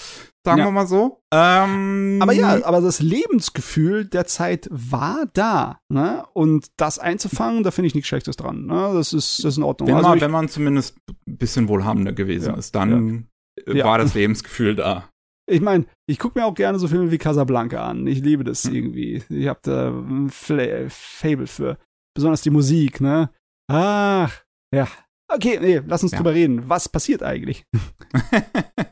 Sagen 0.44 0.58
Ja. 0.60 0.66
wir 0.66 0.70
mal 0.70 0.86
so. 0.86 1.20
Ähm, 1.32 2.18
Aber 2.20 2.32
ja, 2.32 2.64
aber 2.64 2.80
das 2.80 3.00
Lebensgefühl 3.00 4.04
der 4.04 4.26
Zeit 4.26 4.68
war 4.70 5.24
da, 5.32 5.80
ne? 5.88 6.24
Und 6.34 6.66
das 6.76 6.98
einzufangen, 6.98 7.62
da 7.62 7.70
finde 7.70 7.86
ich 7.88 7.94
nichts 7.94 8.08
Schlechtes 8.08 8.36
dran. 8.36 8.66
Ne? 8.66 8.90
Das 8.94 9.12
ist, 9.12 9.38
das 9.40 9.52
ist 9.52 9.56
in 9.56 9.62
Ordnung. 9.64 9.88
wenn, 9.88 9.96
Also 9.96 10.08
man, 10.10 10.18
ich- 10.18 10.22
wenn 10.24 10.30
man 10.30 10.48
zumindest 10.48 10.96
ein 11.26 11.38
bisschen 11.38 11.68
wohlhabender 11.68 12.12
gewesen 12.12 12.50
Ja, 12.50 12.56
ist, 12.58 12.74
dann 12.74 13.28
äh, 13.66 13.78
Ja. 13.78 13.86
war 13.86 13.98
das 13.98 14.14
Lebensgefühl 14.14 14.74
da. 14.74 15.08
Ich 15.48 15.60
meine, 15.60 15.86
ich 16.08 16.18
gucke 16.18 16.38
mir 16.38 16.44
auch 16.44 16.54
gerne 16.54 16.78
so 16.78 16.88
Filme 16.88 17.10
wie 17.10 17.18
Casablanca 17.18 17.86
an. 17.88 18.06
Ich 18.06 18.20
liebe 18.20 18.44
das 18.44 18.64
Hm. 18.64 18.74
irgendwie. 18.74 19.22
Ich 19.30 19.46
habe 19.48 19.60
da 19.62 19.88
ein 19.90 20.28
Fla 20.28 20.88
Fable 20.88 21.46
für. 21.46 21.78
Besonders 22.14 22.42
die 22.42 22.50
Musik, 22.50 23.00
ne? 23.00 23.30
Ach, 23.70 24.32
ja. 24.76 24.88
Okay, 25.32 25.58
nee, 25.60 25.80
lass 25.86 26.02
uns 26.02 26.12
Ja. 26.12 26.18
drüber 26.18 26.34
reden. 26.34 26.68
Was 26.68 26.88
passiert 26.88 27.22
eigentlich? 27.22 27.64
Äh, 27.72 28.84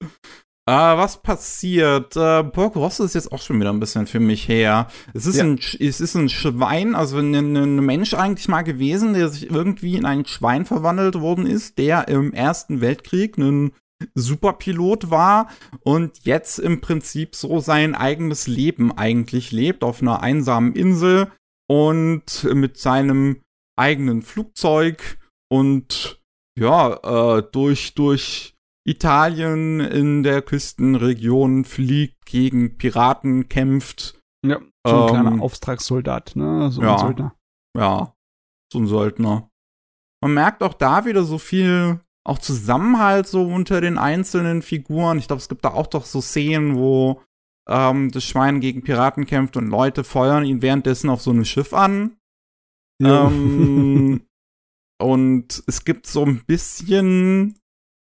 was 0.66 1.20
passiert? 1.22 2.16
Äh, 2.16 2.44
Porco 2.44 2.80
Rosso 2.80 3.04
ist 3.04 3.14
jetzt 3.14 3.30
auch 3.32 3.42
schon 3.42 3.60
wieder 3.60 3.70
ein 3.70 3.80
bisschen 3.80 4.06
für 4.06 4.20
mich 4.20 4.48
her. 4.48 4.88
Es 5.12 5.26
ist, 5.26 5.36
Ja. 5.36 5.44
ein, 5.44 5.58
es 5.78 6.00
ist 6.00 6.14
ein 6.14 6.28
Schwein, 6.30 6.94
also 6.94 7.18
ein, 7.18 7.34
ein 7.34 7.56
ein 7.56 7.84
Mensch 7.84 8.14
eigentlich 8.14 8.48
mal 8.48 8.62
gewesen, 8.62 9.12
der 9.12 9.28
sich 9.28 9.50
irgendwie 9.50 9.96
in 9.96 10.06
ein 10.06 10.24
Schwein 10.24 10.64
verwandelt 10.64 11.20
worden 11.20 11.46
ist, 11.46 11.76
der 11.78 12.08
im 12.08 12.32
Ersten 12.32 12.80
Weltkrieg 12.80 13.36
ein 13.36 13.72
Superpilot 14.14 15.10
war 15.10 15.48
und 15.82 16.24
jetzt 16.24 16.58
im 16.58 16.80
Prinzip 16.80 17.34
so 17.34 17.60
sein 17.60 17.94
eigenes 17.94 18.46
Leben 18.46 18.90
eigentlich 18.96 19.52
lebt 19.52 19.84
auf 19.84 20.02
einer 20.02 20.22
einsamen 20.22 20.74
Insel 20.74 21.30
und 21.68 22.44
mit 22.52 22.76
seinem 22.78 23.40
eigenen 23.76 24.22
Flugzeug 24.22 25.18
und 25.54 26.20
ja, 26.58 27.38
äh, 27.38 27.42
durch, 27.52 27.94
durch 27.94 28.56
Italien 28.86 29.80
in 29.80 30.22
der 30.22 30.42
Küstenregion 30.42 31.64
fliegt, 31.64 32.26
gegen 32.26 32.76
Piraten 32.76 33.48
kämpft. 33.48 34.20
Ja, 34.44 34.60
so 34.86 34.94
ein 34.94 35.02
Ähm, 35.02 35.08
kleiner 35.08 35.42
Auftragssoldat, 35.42 36.36
ne? 36.36 36.70
So 36.70 36.82
ja. 36.82 36.94
ein 36.94 36.98
Söldner. 36.98 37.34
Ja, 37.76 38.14
so 38.72 38.80
ein 38.80 38.86
Söldner. 38.86 39.48
Man 40.22 40.34
merkt 40.34 40.62
auch 40.62 40.74
da 40.74 41.04
wieder 41.04 41.22
so 41.24 41.38
viel, 41.38 42.00
auch 42.26 42.38
Zusammenhalt 42.38 43.26
so 43.26 43.46
unter 43.46 43.80
den 43.80 43.98
einzelnen 43.98 44.62
Figuren. 44.62 45.18
Ich 45.18 45.28
glaube, 45.28 45.40
es 45.40 45.48
gibt 45.48 45.64
da 45.64 45.72
auch 45.72 45.86
doch 45.86 46.04
so 46.04 46.20
Szenen, 46.20 46.76
wo 46.76 47.22
ähm, 47.68 48.10
das 48.10 48.24
Schwein 48.24 48.60
gegen 48.60 48.82
Piraten 48.82 49.26
kämpft 49.26 49.56
und 49.56 49.68
Leute 49.68 50.02
feuern 50.04 50.44
ihn 50.44 50.62
währenddessen 50.62 51.10
auf 51.10 51.22
so 51.22 51.30
ein 51.30 51.44
Schiff 51.44 51.72
an. 51.72 52.16
Ja. 53.00 53.28
Ähm, 53.28 54.26
und 55.00 55.62
es 55.66 55.84
gibt 55.84 56.06
so 56.06 56.24
ein 56.24 56.42
bisschen 56.46 57.58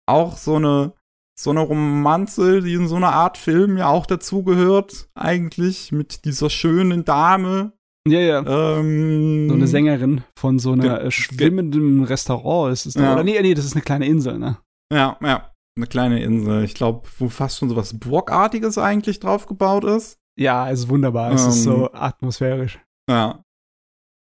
auch 0.08 0.38
so 0.38 0.56
eine 0.56 0.94
so 1.40 1.50
eine 1.50 1.62
Romanze, 1.62 2.62
die 2.62 2.74
in 2.76 2.88
so 2.88 2.96
einer 2.96 3.12
Art 3.14 3.38
Film 3.40 3.78
ja 3.78 3.88
auch 3.88 4.06
dazugehört, 4.06 5.10
eigentlich, 5.16 5.92
mit 5.92 6.26
dieser 6.26 6.50
schönen 6.52 7.06
Dame. 7.06 7.74
ja, 8.08 8.20
ja. 8.20 8.40
Ähm, 8.78 9.48
So 9.50 9.56
eine 9.56 9.66
Sängerin 9.68 10.24
von 10.38 10.60
so 10.60 10.74
einer 10.74 10.84
Ge- 11.00 11.08
äh, 11.08 11.12
schwimmenden 11.12 12.04
Restaurant 12.04 12.72
ist 12.74 12.86
es. 12.86 12.94
Ja. 12.94 13.14
Oder 13.14 13.24
nee, 13.24 13.42
nee, 13.42 13.56
das 13.56 13.66
ist 13.66 13.74
eine 13.74 13.82
kleine 13.82 14.06
Insel, 14.06 14.38
ne? 14.38 14.58
Ja, 14.94 15.18
ja. 15.24 15.50
Eine 15.76 15.88
kleine 15.88 16.22
Insel. 16.22 16.64
Ich 16.66 16.76
glaube, 16.76 17.08
wo 17.18 17.30
fast 17.30 17.58
schon 17.58 17.70
so 17.70 17.76
was 17.76 17.98
Burgartiges 17.98 18.78
eigentlich 18.78 19.20
draufgebaut 19.20 19.86
ist. 19.86 20.20
Ja, 20.40 20.70
es 20.70 20.82
ist 20.82 20.90
wunderbar. 20.90 21.32
Es 21.32 21.48
ist 21.48 21.58
Ähm, 21.66 21.74
so 21.74 21.92
atmosphärisch. 21.94 22.80
Ja. 23.10 23.44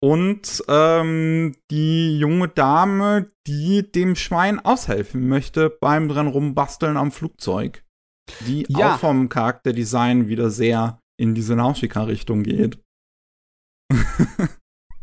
Und 0.03 0.63
ähm, 0.67 1.55
die 1.71 2.19
junge 2.19 2.49
Dame, 2.49 3.31
die 3.47 3.91
dem 3.91 4.15
Schwein 4.15 4.59
aushelfen 4.59 5.27
möchte 5.27 5.69
beim 5.69 6.07
dran 6.07 6.27
rumbasteln 6.27 6.97
am 6.97 7.11
Flugzeug. 7.11 7.83
Die 8.45 8.65
Ja. 8.69 8.93
auch 8.95 8.99
vom 8.99 9.29
Charakterdesign 9.29 10.27
wieder 10.27 10.49
sehr 10.51 10.99
in 11.19 11.33
diese 11.33 11.55
Nausicaa-Richtung 11.55 12.43
geht. 12.43 12.79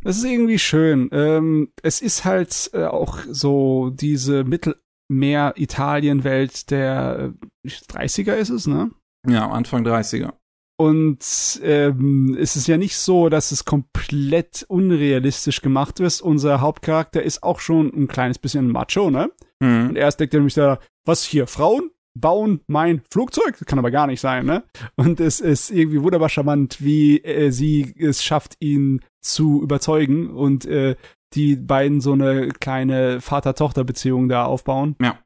Das 0.07 0.19
ist 0.19 0.25
irgendwie 0.25 0.59
schön. 0.59 1.09
Ähm, 1.13 1.73
es 1.83 2.03
ist 2.03 2.27
halt 2.27 2.69
äh, 2.75 2.85
auch 2.85 3.21
so 3.27 3.89
diese 3.89 4.45
Mittelmeer-Italien-Welt 4.45 6.71
der 6.71 7.33
äh, 7.65 7.69
30er 7.69 8.35
ist 8.35 8.51
es, 8.51 8.67
ne? 8.67 8.91
Ja, 9.27 9.49
Anfang 9.51 9.83
30er. 9.87 10.35
Und 10.77 11.61
ähm, 11.63 12.37
es 12.39 12.57
ist 12.57 12.67
ja 12.67 12.77
nicht 12.77 12.97
so, 12.97 13.29
dass 13.29 13.53
es 13.53 13.65
komplett 13.65 14.65
unrealistisch 14.69 15.61
gemacht 15.63 16.01
ist. 16.01 16.21
Unser 16.21 16.61
Hauptcharakter 16.61 17.23
ist 17.23 17.43
auch 17.45 17.61
schon 17.61 17.93
ein 17.95 18.09
kleines 18.09 18.39
bisschen 18.39 18.71
macho, 18.73 19.11
ne? 19.11 19.31
Und 19.61 19.91
Hm. 19.91 19.97
erst 19.97 20.19
denkt 20.19 20.35
er 20.35 20.41
nämlich 20.41 20.55
da, 20.55 20.81
was 21.07 21.23
hier, 21.25 21.47
Frauen 21.47 21.91
bauen 22.17 22.61
mein 22.67 23.03
Flugzeug? 23.11 23.57
Das 23.59 23.67
kann 23.67 23.79
aber 23.79 23.91
gar 23.91 24.07
nicht 24.07 24.21
sein, 24.21 24.47
ne? 24.47 24.65
Und 24.97 25.21
es 25.21 25.41
ist 25.41 25.71
irgendwie 25.71 26.03
wunderbar 26.03 26.29
charmant, 26.29 26.83
wie 26.83 27.19
äh, 27.23 27.51
sie 27.51 27.95
es 27.99 28.25
schafft, 28.25 28.57
ihn 28.61 29.01
zu 29.21 29.63
überzeugen 29.63 30.31
und 30.31 30.65
äh, 30.67 30.97
die 31.35 31.57
beiden 31.57 32.01
so 32.01 32.13
eine 32.13 32.49
kleine 32.49 33.21
Vater-Tochter-Beziehung 33.21 34.29
da 34.29 34.45
aufbauen. 34.45 34.97
Ja. 35.01 35.19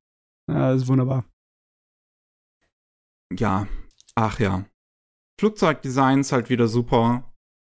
Ja, 0.51 0.73
das 0.73 0.83
ist 0.83 0.89
wunderbar. 0.89 1.25
Ja. 3.39 3.67
Ach 4.15 4.41
ja. 4.41 4.65
Flugzeugdesign 5.39 6.21
ist 6.21 6.33
halt 6.33 6.51
wieder 6.51 6.69
super. 6.69 7.25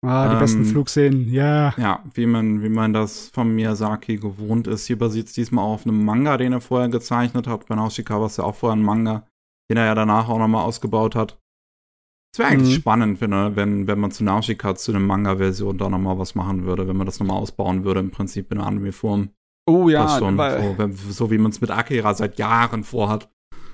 Ah, 0.05 0.27
die 0.29 0.33
Ähm, 0.33 0.39
besten 0.39 0.65
Flugszenen, 0.65 1.31
ja. 1.31 1.73
Ja, 1.77 2.03
wie 2.13 2.25
man, 2.25 2.63
wie 2.63 2.69
man 2.69 2.93
das 2.93 3.29
von 3.29 3.53
Miyazaki 3.53 4.15
gewohnt 4.17 4.65
ist. 4.67 4.87
Hier 4.87 4.97
basiert 4.97 5.27
es 5.27 5.33
diesmal 5.33 5.65
auf 5.65 5.85
einem 5.85 6.03
Manga, 6.05 6.37
den 6.37 6.53
er 6.53 6.61
vorher 6.61 6.87
gezeichnet 6.89 7.47
hat. 7.47 7.67
Bei 7.67 7.75
Nausicaa 7.75 8.19
war 8.19 8.27
es 8.27 8.37
ja 8.37 8.45
auch 8.45 8.55
vorher 8.55 8.77
ein 8.77 8.83
Manga, 8.83 9.27
den 9.69 9.77
er 9.77 9.85
ja 9.85 9.95
danach 9.95 10.29
auch 10.29 10.39
nochmal 10.39 10.63
ausgebaut 10.63 11.15
hat. 11.15 11.37
Es 12.33 12.39
wäre 12.39 12.49
eigentlich 12.49 12.75
Mhm. 12.77 12.79
spannend, 12.81 13.21
wenn, 13.21 13.55
wenn, 13.55 13.87
wenn 13.87 13.99
man 13.99 14.11
zu 14.11 14.23
Nausicaa 14.23 14.75
zu 14.75 14.91
einer 14.91 15.01
Manga-Version 15.01 15.77
da 15.77 15.89
nochmal 15.89 16.17
was 16.17 16.35
machen 16.35 16.63
würde, 16.63 16.87
wenn 16.87 16.95
man 16.95 17.05
das 17.07 17.19
nochmal 17.19 17.37
ausbauen 17.37 17.83
würde, 17.83 17.99
im 17.99 18.11
Prinzip 18.11 18.51
in 18.51 18.59
einer 18.59 18.67
Anime-Form. 18.67 19.29
Oh 19.67 19.89
Ja, 19.89 20.05
ja, 20.05 20.17
schon, 20.19 20.37
so, 20.37 21.11
so 21.11 21.31
wie 21.31 21.37
man 21.37 21.51
es 21.51 21.59
mit 21.59 21.71
Akira 21.71 22.13
seit 22.13 22.37
Jahren 22.39 22.83
vorhat. 22.83 23.29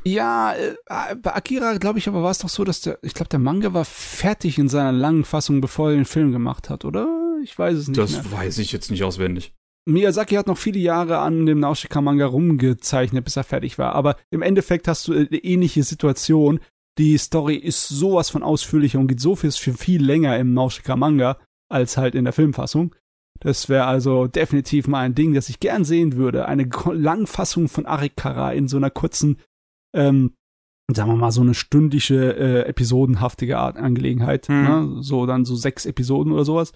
Ja, 0.05 0.53
äh, 0.53 1.15
bei 1.15 1.33
Akira 1.35 1.77
glaube 1.77 1.99
ich 1.99 2.07
aber 2.07 2.23
war 2.23 2.31
es 2.31 2.39
doch 2.39 2.49
so, 2.49 2.63
dass 2.63 2.81
der, 2.81 2.99
ich 3.01 3.13
glaube 3.13 3.29
der 3.29 3.39
Manga 3.39 3.73
war 3.73 3.85
fertig 3.85 4.57
in 4.59 4.69
seiner 4.69 4.91
langen 4.91 5.25
Fassung, 5.25 5.61
bevor 5.61 5.89
er 5.89 5.95
den 5.95 6.05
Film 6.05 6.31
gemacht 6.31 6.69
hat, 6.69 6.85
oder? 6.85 7.07
Ich 7.43 7.57
weiß 7.57 7.77
es 7.77 7.87
nicht 7.87 7.97
Das 7.97 8.11
mehr. 8.11 8.31
weiß 8.31 8.57
ich 8.59 8.71
jetzt 8.71 8.91
nicht 8.91 9.03
auswendig. 9.03 9.53
Miyazaki 9.87 10.35
hat 10.35 10.47
noch 10.47 10.57
viele 10.57 10.79
Jahre 10.79 11.19
an 11.19 11.45
dem 11.45 11.59
Nausicaa-Manga 11.59 12.25
rumgezeichnet, 12.25 13.23
bis 13.23 13.35
er 13.35 13.43
fertig 13.43 13.77
war. 13.77 13.93
Aber 13.93 14.15
im 14.31 14.41
Endeffekt 14.41 14.87
hast 14.87 15.07
du 15.07 15.13
eine 15.13 15.27
ähnliche 15.27 15.83
Situation. 15.83 16.59
Die 16.97 17.17
Story 17.17 17.55
ist 17.55 17.87
sowas 17.89 18.29
von 18.31 18.41
ausführlicher 18.41 18.97
und 18.99 19.07
geht 19.07 19.19
so 19.19 19.35
viel, 19.35 19.51
viel, 19.51 20.03
länger 20.03 20.39
im 20.39 20.53
Nausicaa-Manga 20.53 21.37
als 21.69 21.97
halt 21.97 22.15
in 22.15 22.23
der 22.23 22.33
Filmfassung. 22.33 22.95
Das 23.41 23.69
wäre 23.69 23.85
also 23.85 24.27
definitiv 24.27 24.87
mal 24.87 25.01
ein 25.01 25.13
Ding, 25.13 25.33
das 25.33 25.49
ich 25.49 25.59
gern 25.59 25.83
sehen 25.83 26.15
würde. 26.15 26.47
Eine 26.47 26.67
Langfassung 26.91 27.67
von 27.67 27.85
Arikara 27.85 28.53
in 28.53 28.67
so 28.67 28.77
einer 28.77 28.89
kurzen, 28.89 29.37
ähm, 29.95 30.33
sagen 30.93 31.09
wir 31.09 31.15
mal, 31.15 31.31
so 31.31 31.41
eine 31.41 31.53
stündliche, 31.53 32.35
äh, 32.37 32.61
episodenhaftige 32.67 33.57
Art 33.57 33.77
Angelegenheit. 33.77 34.47
Hm. 34.47 34.63
Ne? 34.63 35.03
So 35.03 35.25
dann 35.25 35.45
so 35.45 35.55
sechs 35.55 35.85
Episoden 35.85 36.31
oder 36.31 36.45
sowas. 36.45 36.73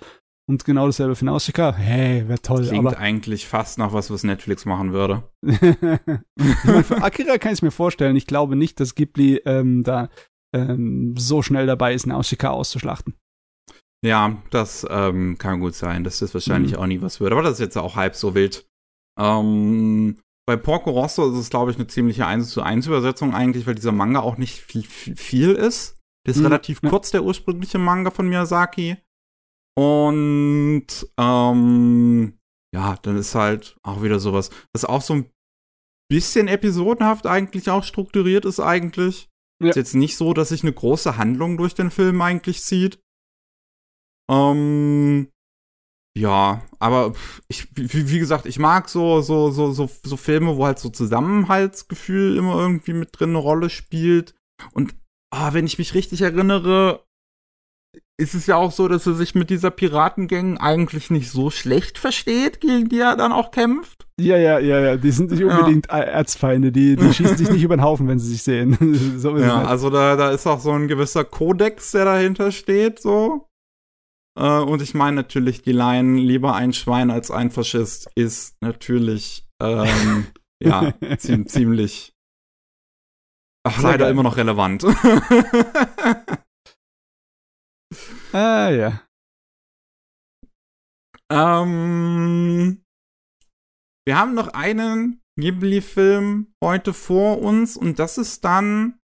Und 0.49 0.65
genau 0.65 0.87
dasselbe 0.87 1.15
für 1.15 1.25
Nausicaa. 1.25 1.73
Hey, 1.73 2.27
wäre 2.27 2.41
toll. 2.41 2.65
Klingt 2.65 2.87
aber 2.87 2.97
eigentlich 2.97 3.47
fast 3.47 3.77
nach 3.77 3.93
was, 3.93 4.09
was 4.09 4.23
Netflix 4.23 4.65
machen 4.65 4.93
würde. 4.93 5.29
für 5.45 7.03
Akira 7.03 7.37
kann 7.37 7.51
ich 7.51 7.59
es 7.59 7.61
mir 7.61 7.69
vorstellen. 7.69 8.15
Ich 8.15 8.25
glaube 8.25 8.55
nicht, 8.55 8.79
dass 8.79 8.95
Ghibli 8.95 9.41
ähm, 9.45 9.83
da 9.83 10.09
ähm, 10.55 11.13
so 11.15 11.43
schnell 11.43 11.67
dabei 11.67 11.93
ist, 11.93 12.07
Nausicaa 12.07 12.49
auszuschlachten. 12.49 13.13
Ja, 14.03 14.41
das 14.49 14.87
ähm, 14.89 15.37
kann 15.37 15.59
gut 15.59 15.75
sein, 15.75 16.03
dass 16.03 16.17
das 16.17 16.33
wahrscheinlich 16.33 16.71
Mhm. 16.71 16.77
auch 16.79 16.87
nie 16.87 17.01
was 17.01 17.19
wird. 17.19 17.31
Aber 17.31 17.43
das 17.43 17.53
ist 17.53 17.59
jetzt 17.59 17.77
auch 17.77 17.95
halb 17.95 18.15
so 18.15 18.33
wild. 18.33 18.65
Ähm, 19.19 20.17
bei 20.49 20.57
Porco 20.57 20.89
Rosso 20.89 21.31
ist 21.31 21.37
es, 21.37 21.51
glaube 21.51 21.69
ich, 21.69 21.77
eine 21.77 21.85
ziemliche 21.85 22.25
1 22.25 22.49
zu 22.49 22.63
1 22.63 22.87
Übersetzung 22.87 23.35
eigentlich, 23.35 23.67
weil 23.67 23.75
dieser 23.75 23.91
Manga 23.91 24.21
auch 24.21 24.37
nicht 24.37 24.59
viel, 24.59 24.83
viel, 24.83 25.51
ist. 25.51 25.99
Der 26.25 26.33
ist 26.33 26.39
Mhm, 26.39 26.47
relativ 26.47 26.81
kurz, 26.81 27.11
der 27.11 27.23
ursprüngliche 27.23 27.77
Manga 27.77 28.09
von 28.09 28.27
Miyazaki. 28.27 28.97
Und 29.77 30.87
ähm, 31.19 32.39
ja, 32.73 32.95
dann 33.03 33.15
ist 33.15 33.35
halt 33.35 33.77
auch 33.83 34.01
wieder 34.01 34.19
sowas, 34.19 34.49
das 34.73 34.85
auch 34.85 35.03
so 35.03 35.13
ein 35.13 35.29
bisschen 36.09 36.47
episodenhaft 36.47 37.27
eigentlich 37.27 37.69
auch 37.69 37.83
strukturiert 37.83 38.45
ist 38.45 38.59
eigentlich. 38.59 39.29
Ja. 39.61 39.69
Ist 39.69 39.75
jetzt 39.75 39.93
nicht 39.93 40.17
so, 40.17 40.33
dass 40.33 40.49
sich 40.49 40.63
eine 40.63 40.73
große 40.73 41.15
Handlung 41.15 41.57
durch 41.57 41.75
den 41.75 41.91
Film 41.91 42.23
eigentlich 42.23 42.63
zieht. 42.63 42.99
Ähm, 44.31 45.29
ja, 46.17 46.61
aber 46.79 47.13
ich, 47.47 47.67
wie, 47.75 48.09
wie 48.09 48.19
gesagt, 48.19 48.45
ich 48.45 48.59
mag 48.59 48.89
so, 48.89 49.21
so, 49.21 49.51
so, 49.51 49.71
so, 49.71 49.89
so 50.03 50.17
Filme, 50.17 50.57
wo 50.57 50.65
halt 50.65 50.79
so 50.79 50.89
Zusammenhaltsgefühl 50.89 52.37
immer 52.37 52.55
irgendwie 52.59 52.93
mit 52.93 53.09
drin 53.17 53.29
eine 53.29 53.37
Rolle 53.39 53.69
spielt. 53.69 54.33
Und 54.73 54.95
ah, 55.33 55.53
wenn 55.53 55.65
ich 55.65 55.77
mich 55.77 55.93
richtig 55.93 56.21
erinnere, 56.21 57.05
ist 58.19 58.33
es 58.33 58.47
ja 58.47 58.57
auch 58.57 58.71
so, 58.73 58.87
dass 58.89 59.07
er 59.07 59.13
sich 59.13 59.33
mit 59.33 59.49
dieser 59.49 59.71
Piratengang 59.71 60.57
eigentlich 60.57 61.09
nicht 61.09 61.29
so 61.31 61.49
schlecht 61.49 61.97
versteht, 61.97 62.59
gegen 62.59 62.89
die 62.89 62.99
er 62.99 63.15
dann 63.15 63.31
auch 63.31 63.51
kämpft. 63.51 64.07
Ja, 64.19 64.35
ja, 64.35 64.59
ja, 64.59 64.79
ja. 64.81 64.97
Die 64.97 65.11
sind 65.11 65.31
nicht 65.31 65.39
Ja. 65.39 65.47
unbedingt 65.57 65.89
äh, 65.89 66.01
Erzfeinde. 66.01 66.73
Die, 66.73 66.97
die 66.97 67.13
schießen 67.13 67.37
sich 67.37 67.49
nicht 67.49 67.63
über 67.63 67.77
den 67.77 67.83
Haufen, 67.83 68.07
wenn 68.09 68.19
sie 68.19 68.29
sich 68.31 68.43
sehen. 68.43 68.77
so 69.17 69.37
Ja, 69.37 69.61
es. 69.61 69.67
also 69.69 69.89
da, 69.89 70.17
da 70.17 70.31
ist 70.31 70.45
auch 70.47 70.59
so 70.59 70.71
ein 70.71 70.89
gewisser 70.89 71.23
Kodex, 71.23 71.91
der 71.91 72.03
dahinter 72.05 72.51
steht, 72.51 72.99
so. 73.01 73.45
Äh, 74.39 74.61
und 74.61 74.81
ich 74.81 74.93
meine 74.93 75.17
natürlich, 75.17 75.61
die 75.61 75.73
Line, 75.73 76.17
lieber 76.17 76.55
ein 76.55 76.71
Schwein 76.71 77.11
als 77.11 77.29
ein 77.29 77.51
Faschist, 77.51 78.09
ist 78.15 78.55
natürlich, 78.61 79.45
ähm, 79.61 80.27
ja, 80.63 80.93
ziem 81.17 81.45
ziemlich, 81.45 82.13
ach, 83.67 83.81
leider 83.81 84.05
geil. 84.05 84.11
immer 84.11 84.23
noch 84.23 84.37
relevant. 84.37 84.85
Ah, 88.31 88.69
ja. 88.69 89.01
ähm, 91.31 92.83
wir 94.05 94.19
haben 94.19 94.35
noch 94.35 94.49
einen 94.49 95.19
Ghibli-Film 95.39 96.53
heute 96.63 96.93
vor 96.93 97.41
uns 97.41 97.75
und 97.75 97.97
das 97.97 98.19
ist 98.19 98.45
dann 98.45 98.98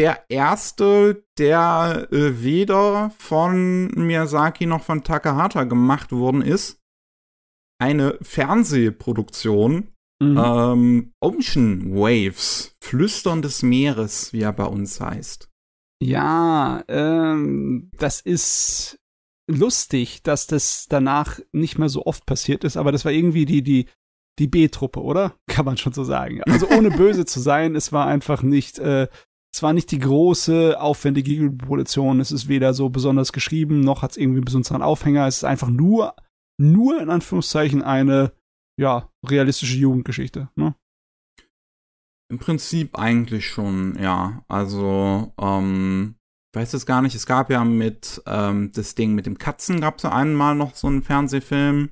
der 0.00 0.24
erste, 0.30 1.26
der 1.36 2.08
äh, 2.10 2.42
weder 2.42 3.12
von 3.18 3.88
Miyazaki 3.88 4.64
noch 4.64 4.82
von 4.82 5.04
Takahata 5.04 5.64
gemacht 5.64 6.10
worden 6.10 6.40
ist. 6.40 6.80
Eine 7.78 8.16
Fernsehproduktion. 8.22 9.88
Mhm. 10.22 10.38
Ähm, 10.38 11.12
Ocean 11.20 11.94
Waves, 11.94 12.74
Flüstern 12.82 13.42
des 13.42 13.62
Meeres, 13.62 14.32
wie 14.32 14.40
er 14.40 14.54
bei 14.54 14.64
uns 14.64 15.02
heißt. 15.02 15.50
Ja, 16.02 16.82
ähm, 16.88 17.90
das 17.98 18.22
ist 18.22 18.98
lustig, 19.50 20.22
dass 20.22 20.46
das 20.46 20.86
danach 20.88 21.40
nicht 21.52 21.78
mehr 21.78 21.90
so 21.90 22.06
oft 22.06 22.24
passiert 22.24 22.64
ist, 22.64 22.78
aber 22.78 22.90
das 22.90 23.04
war 23.04 23.12
irgendwie 23.12 23.44
die, 23.44 23.62
die, 23.62 23.86
die 24.38 24.48
B-Truppe, 24.48 25.02
oder? 25.02 25.34
Kann 25.46 25.66
man 25.66 25.76
schon 25.76 25.92
so 25.92 26.04
sagen. 26.04 26.42
Also 26.44 26.70
ohne 26.70 26.90
böse 26.96 27.26
zu 27.26 27.38
sein, 27.38 27.76
es 27.76 27.92
war 27.92 28.06
einfach 28.06 28.42
nicht, 28.42 28.78
äh, 28.78 29.08
es 29.52 29.62
war 29.62 29.72
nicht 29.72 29.90
die 29.90 29.98
große, 29.98 30.80
aufwendige 30.80 31.50
Produktion. 31.50 32.20
Es 32.20 32.30
ist 32.30 32.48
weder 32.48 32.72
so 32.72 32.88
besonders 32.88 33.32
geschrieben, 33.32 33.80
noch 33.80 34.02
hat 34.02 34.12
es 34.12 34.16
irgendwie 34.16 34.38
einen 34.38 34.44
besonderen 34.44 34.82
Aufhänger. 34.82 35.26
Es 35.26 35.38
ist 35.38 35.44
einfach 35.44 35.68
nur, 35.68 36.14
nur 36.60 37.00
in 37.00 37.10
Anführungszeichen 37.10 37.82
eine, 37.82 38.32
ja, 38.78 39.10
realistische 39.26 39.76
Jugendgeschichte. 39.76 40.50
Ne? 40.54 40.74
Im 42.30 42.38
Prinzip 42.38 42.96
eigentlich 42.96 43.48
schon, 43.48 43.98
ja. 44.00 44.44
Also, 44.46 45.32
ähm, 45.36 46.14
ich 46.52 46.60
weiß 46.60 46.74
es 46.74 46.86
gar 46.86 47.02
nicht. 47.02 47.16
Es 47.16 47.26
gab 47.26 47.50
ja 47.50 47.64
mit 47.64 48.22
ähm, 48.26 48.70
das 48.72 48.94
Ding 48.94 49.14
mit 49.14 49.26
dem 49.26 49.38
Katzen 49.38 49.80
gab 49.80 49.96
es 49.96 50.04
ja 50.04 50.12
einmal 50.12 50.54
noch 50.54 50.76
so 50.76 50.86
einen 50.86 51.02
Fernsehfilm. 51.02 51.90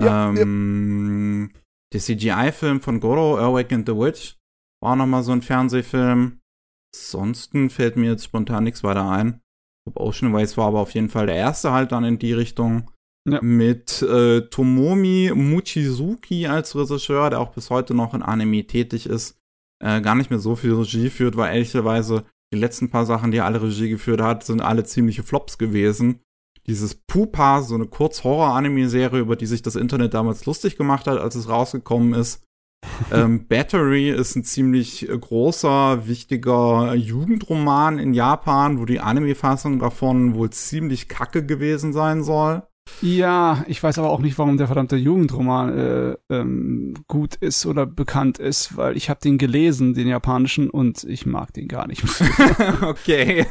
Ja, 0.00 0.30
ähm, 0.30 1.52
Der 1.92 2.00
CGI-Film 2.00 2.80
von 2.80 3.00
Goro, 3.00 3.36
and 3.36 3.86
the 3.86 3.96
Witch, 3.96 4.38
war 4.82 4.96
noch 4.96 5.06
mal 5.06 5.22
so 5.22 5.32
ein 5.32 5.42
Fernsehfilm. 5.42 6.40
Ansonsten 7.04 7.70
fällt 7.70 7.96
mir 7.96 8.10
jetzt 8.10 8.24
spontan 8.24 8.64
nichts 8.64 8.82
weiter 8.82 9.08
ein. 9.08 9.40
Glaub, 9.84 10.00
Ocean 10.00 10.32
Ways 10.32 10.56
war 10.56 10.68
aber 10.68 10.80
auf 10.80 10.92
jeden 10.92 11.08
Fall 11.08 11.26
der 11.26 11.36
erste 11.36 11.72
halt 11.72 11.92
dann 11.92 12.04
in 12.04 12.18
die 12.18 12.32
Richtung. 12.32 12.90
Ja. 13.28 13.40
Mit 13.42 14.02
äh, 14.02 14.42
Tomomi 14.42 15.32
Mochizuki 15.34 16.46
als 16.46 16.76
Regisseur, 16.76 17.30
der 17.30 17.40
auch 17.40 17.52
bis 17.52 17.70
heute 17.70 17.92
noch 17.92 18.14
in 18.14 18.22
Anime 18.22 18.66
tätig 18.66 19.06
ist 19.06 19.36
äh, 19.80 20.00
gar 20.00 20.14
nicht 20.14 20.30
mehr 20.30 20.38
so 20.38 20.56
viel 20.56 20.74
Regie 20.74 21.10
führt, 21.10 21.36
weil 21.36 21.54
ehrlicherweise 21.54 22.24
die 22.52 22.58
letzten 22.58 22.90
paar 22.90 23.06
Sachen, 23.06 23.30
die 23.30 23.38
er 23.38 23.44
alle 23.44 23.62
Regie 23.62 23.88
geführt 23.88 24.20
hat, 24.20 24.44
sind 24.44 24.60
alle 24.60 24.84
ziemliche 24.84 25.22
Flops 25.22 25.58
gewesen. 25.58 26.20
Dieses 26.66 26.94
Pupa, 26.94 27.62
so 27.62 27.74
eine 27.74 27.86
Kurz-Horror-Anime-Serie, 27.86 29.20
über 29.20 29.36
die 29.36 29.46
sich 29.46 29.62
das 29.62 29.76
Internet 29.76 30.14
damals 30.14 30.46
lustig 30.46 30.76
gemacht 30.76 31.06
hat, 31.06 31.18
als 31.18 31.34
es 31.34 31.48
rausgekommen 31.48 32.14
ist. 32.14 32.42
Ähm, 33.12 33.46
Battery 33.46 34.10
ist 34.10 34.36
ein 34.36 34.44
ziemlich 34.44 35.08
großer, 35.08 36.06
wichtiger 36.06 36.94
Jugendroman 36.94 37.98
in 37.98 38.14
Japan, 38.14 38.78
wo 38.78 38.84
die 38.84 39.00
Anime-Fassung 39.00 39.78
davon 39.78 40.34
wohl 40.34 40.50
ziemlich 40.50 41.08
kacke 41.08 41.44
gewesen 41.44 41.92
sein 41.92 42.22
soll. 42.22 42.62
Ja, 43.02 43.64
ich 43.66 43.82
weiß 43.82 43.98
aber 43.98 44.10
auch 44.10 44.20
nicht, 44.20 44.38
warum 44.38 44.56
der 44.56 44.68
verdammte 44.68 44.96
Jugendroman 44.96 45.78
äh, 45.78 46.16
ähm, 46.30 46.94
gut 47.08 47.34
ist 47.34 47.66
oder 47.66 47.84
bekannt 47.84 48.38
ist, 48.38 48.76
weil 48.76 48.96
ich 48.96 49.10
habe 49.10 49.20
den 49.20 49.38
gelesen, 49.38 49.92
den 49.92 50.08
japanischen, 50.08 50.70
und 50.70 51.04
ich 51.04 51.26
mag 51.26 51.52
den 51.52 51.68
gar 51.68 51.86
nicht. 51.86 52.04
okay. 52.82 53.44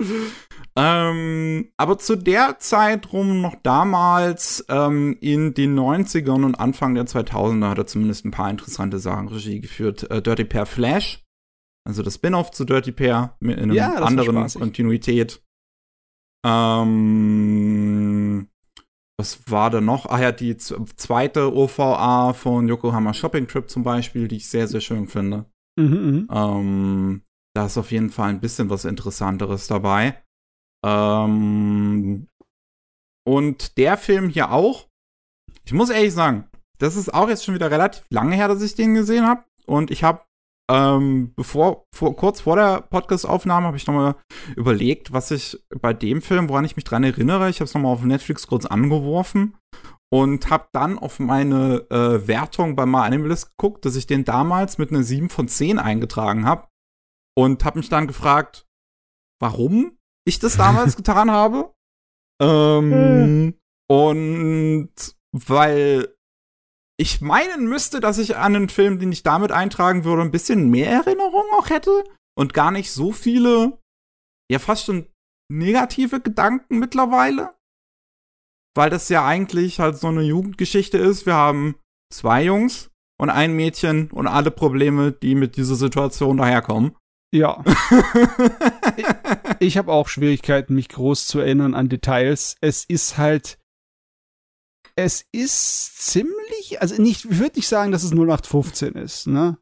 ähm, 0.76 1.70
aber 1.76 1.98
zu 1.98 2.16
der 2.16 2.58
Zeit 2.58 3.12
rum, 3.12 3.40
noch 3.40 3.56
damals, 3.62 4.64
ähm, 4.68 5.16
in 5.20 5.54
den 5.54 5.78
90ern 5.78 6.44
und 6.44 6.54
Anfang 6.56 6.94
der 6.94 7.06
2000er, 7.06 7.70
hat 7.70 7.78
er 7.78 7.86
zumindest 7.86 8.24
ein 8.24 8.30
paar 8.30 8.50
interessante 8.50 8.98
Sachen 8.98 9.28
Regie 9.28 9.60
geführt. 9.60 10.10
Äh, 10.10 10.20
Dirty 10.20 10.44
Pair 10.44 10.66
Flash, 10.66 11.24
also 11.88 12.02
das 12.02 12.16
Spin-off 12.16 12.50
zu 12.50 12.64
Dirty 12.64 12.92
Pair, 12.92 13.36
in 13.40 13.50
einer 13.50 13.74
Ja, 13.74 13.94
anderen. 13.94 14.46
Kontinuität. 14.48 15.40
Ähm, 16.46 18.48
was 19.18 19.50
war 19.50 19.70
da 19.70 19.80
noch? 19.80 20.06
Ah 20.06 20.20
ja, 20.20 20.32
die 20.32 20.56
zweite 20.56 21.54
OVA 21.54 22.34
von 22.34 22.68
Yokohama 22.68 23.14
Shopping 23.14 23.48
Trip 23.48 23.68
zum 23.70 23.82
Beispiel, 23.82 24.28
die 24.28 24.36
ich 24.36 24.48
sehr, 24.48 24.68
sehr 24.68 24.80
schön 24.80 25.08
finde. 25.08 25.46
mhm, 25.78 25.86
mhm. 25.86 26.28
Ähm, 26.30 27.22
da 27.56 27.66
ist 27.66 27.78
auf 27.78 27.90
jeden 27.90 28.10
Fall 28.10 28.28
ein 28.28 28.40
bisschen 28.40 28.68
was 28.68 28.84
Interessanteres 28.84 29.66
dabei. 29.66 30.22
Ähm, 30.84 32.28
und 33.26 33.78
der 33.78 33.96
Film 33.96 34.28
hier 34.28 34.52
auch. 34.52 34.88
Ich 35.64 35.72
muss 35.72 35.90
ehrlich 35.90 36.12
sagen, 36.12 36.48
das 36.78 36.96
ist 36.96 37.12
auch 37.12 37.28
jetzt 37.28 37.44
schon 37.44 37.54
wieder 37.54 37.70
relativ 37.70 38.04
lange 38.10 38.36
her, 38.36 38.48
dass 38.48 38.62
ich 38.62 38.74
den 38.74 38.94
gesehen 38.94 39.26
habe. 39.26 39.42
Und 39.64 39.90
ich 39.90 40.04
habe 40.04 40.20
ähm, 40.70 41.32
bevor, 41.34 41.86
vor, 41.94 42.16
kurz 42.16 42.40
vor 42.40 42.56
der 42.56 42.82
Podcast-Aufnahme 42.82 43.68
habe 43.68 43.76
ich 43.76 43.86
nochmal 43.86 44.16
überlegt, 44.56 45.12
was 45.12 45.30
ich 45.30 45.58
bei 45.80 45.92
dem 45.92 46.22
Film, 46.22 46.48
woran 46.48 46.64
ich 46.64 46.76
mich 46.76 46.84
dran 46.84 47.04
erinnere, 47.04 47.48
ich 47.48 47.60
habe 47.60 47.66
es 47.66 47.74
nochmal 47.74 47.92
auf 47.92 48.02
Netflix 48.02 48.48
kurz 48.48 48.66
angeworfen 48.66 49.56
und 50.10 50.50
habe 50.50 50.66
dann 50.72 50.98
auf 50.98 51.20
meine 51.20 51.86
äh, 51.90 52.26
Wertung 52.26 52.74
bei 52.74 52.84
My 52.84 52.98
Animalist 52.98 53.56
geguckt, 53.56 53.84
dass 53.84 53.94
ich 53.94 54.08
den 54.08 54.24
damals 54.24 54.76
mit 54.76 54.90
einer 54.90 55.04
7 55.04 55.30
von 55.30 55.46
10 55.46 55.78
eingetragen 55.78 56.46
habe 56.46 56.66
und 57.36 57.64
habe 57.64 57.78
mich 57.78 57.88
dann 57.88 58.06
gefragt, 58.06 58.66
warum 59.40 59.98
ich 60.26 60.38
das 60.38 60.56
damals 60.56 60.96
getan 60.96 61.30
habe. 61.30 61.74
Ähm, 62.40 62.92
hm. 62.92 63.54
Und 63.88 64.90
weil 65.32 66.14
ich 66.98 67.20
meinen 67.20 67.68
müsste, 67.68 68.00
dass 68.00 68.18
ich 68.18 68.36
an 68.36 68.56
einen 68.56 68.68
Film, 68.68 68.98
den 68.98 69.12
ich 69.12 69.22
damit 69.22 69.52
eintragen 69.52 70.04
würde, 70.04 70.22
ein 70.22 70.30
bisschen 70.30 70.70
mehr 70.70 70.90
Erinnerungen 70.90 71.50
auch 71.58 71.68
hätte 71.68 72.04
und 72.36 72.54
gar 72.54 72.70
nicht 72.70 72.90
so 72.90 73.12
viele, 73.12 73.78
ja 74.50 74.58
fast 74.58 74.86
schon 74.86 75.06
negative 75.50 76.20
Gedanken 76.20 76.78
mittlerweile. 76.78 77.54
Weil 78.74 78.90
das 78.90 79.08
ja 79.08 79.24
eigentlich 79.26 79.80
halt 79.80 79.96
so 79.96 80.08
eine 80.08 80.22
Jugendgeschichte 80.22 80.98
ist. 80.98 81.26
Wir 81.26 81.34
haben 81.34 81.76
zwei 82.12 82.44
Jungs 82.44 82.90
und 83.18 83.30
ein 83.30 83.54
Mädchen 83.54 84.10
und 84.10 84.26
alle 84.26 84.50
Probleme, 84.50 85.12
die 85.12 85.34
mit 85.34 85.56
dieser 85.56 85.76
Situation 85.76 86.38
daherkommen. 86.38 86.96
Ja. 87.32 87.64
ich 88.96 89.06
ich 89.60 89.76
habe 89.76 89.92
auch 89.92 90.08
Schwierigkeiten, 90.08 90.74
mich 90.74 90.88
groß 90.88 91.26
zu 91.26 91.40
erinnern 91.40 91.74
an 91.74 91.88
Details. 91.88 92.56
Es 92.60 92.84
ist 92.84 93.18
halt 93.18 93.58
es 94.96 95.26
ist 95.30 95.98
ziemlich, 95.98 96.80
also 96.80 97.00
nicht, 97.00 97.26
ich 97.26 97.38
würde 97.38 97.56
nicht 97.56 97.68
sagen, 97.68 97.92
dass 97.92 98.02
es 98.02 98.12
0815 98.12 98.94
ist, 98.94 99.26
ne? 99.26 99.58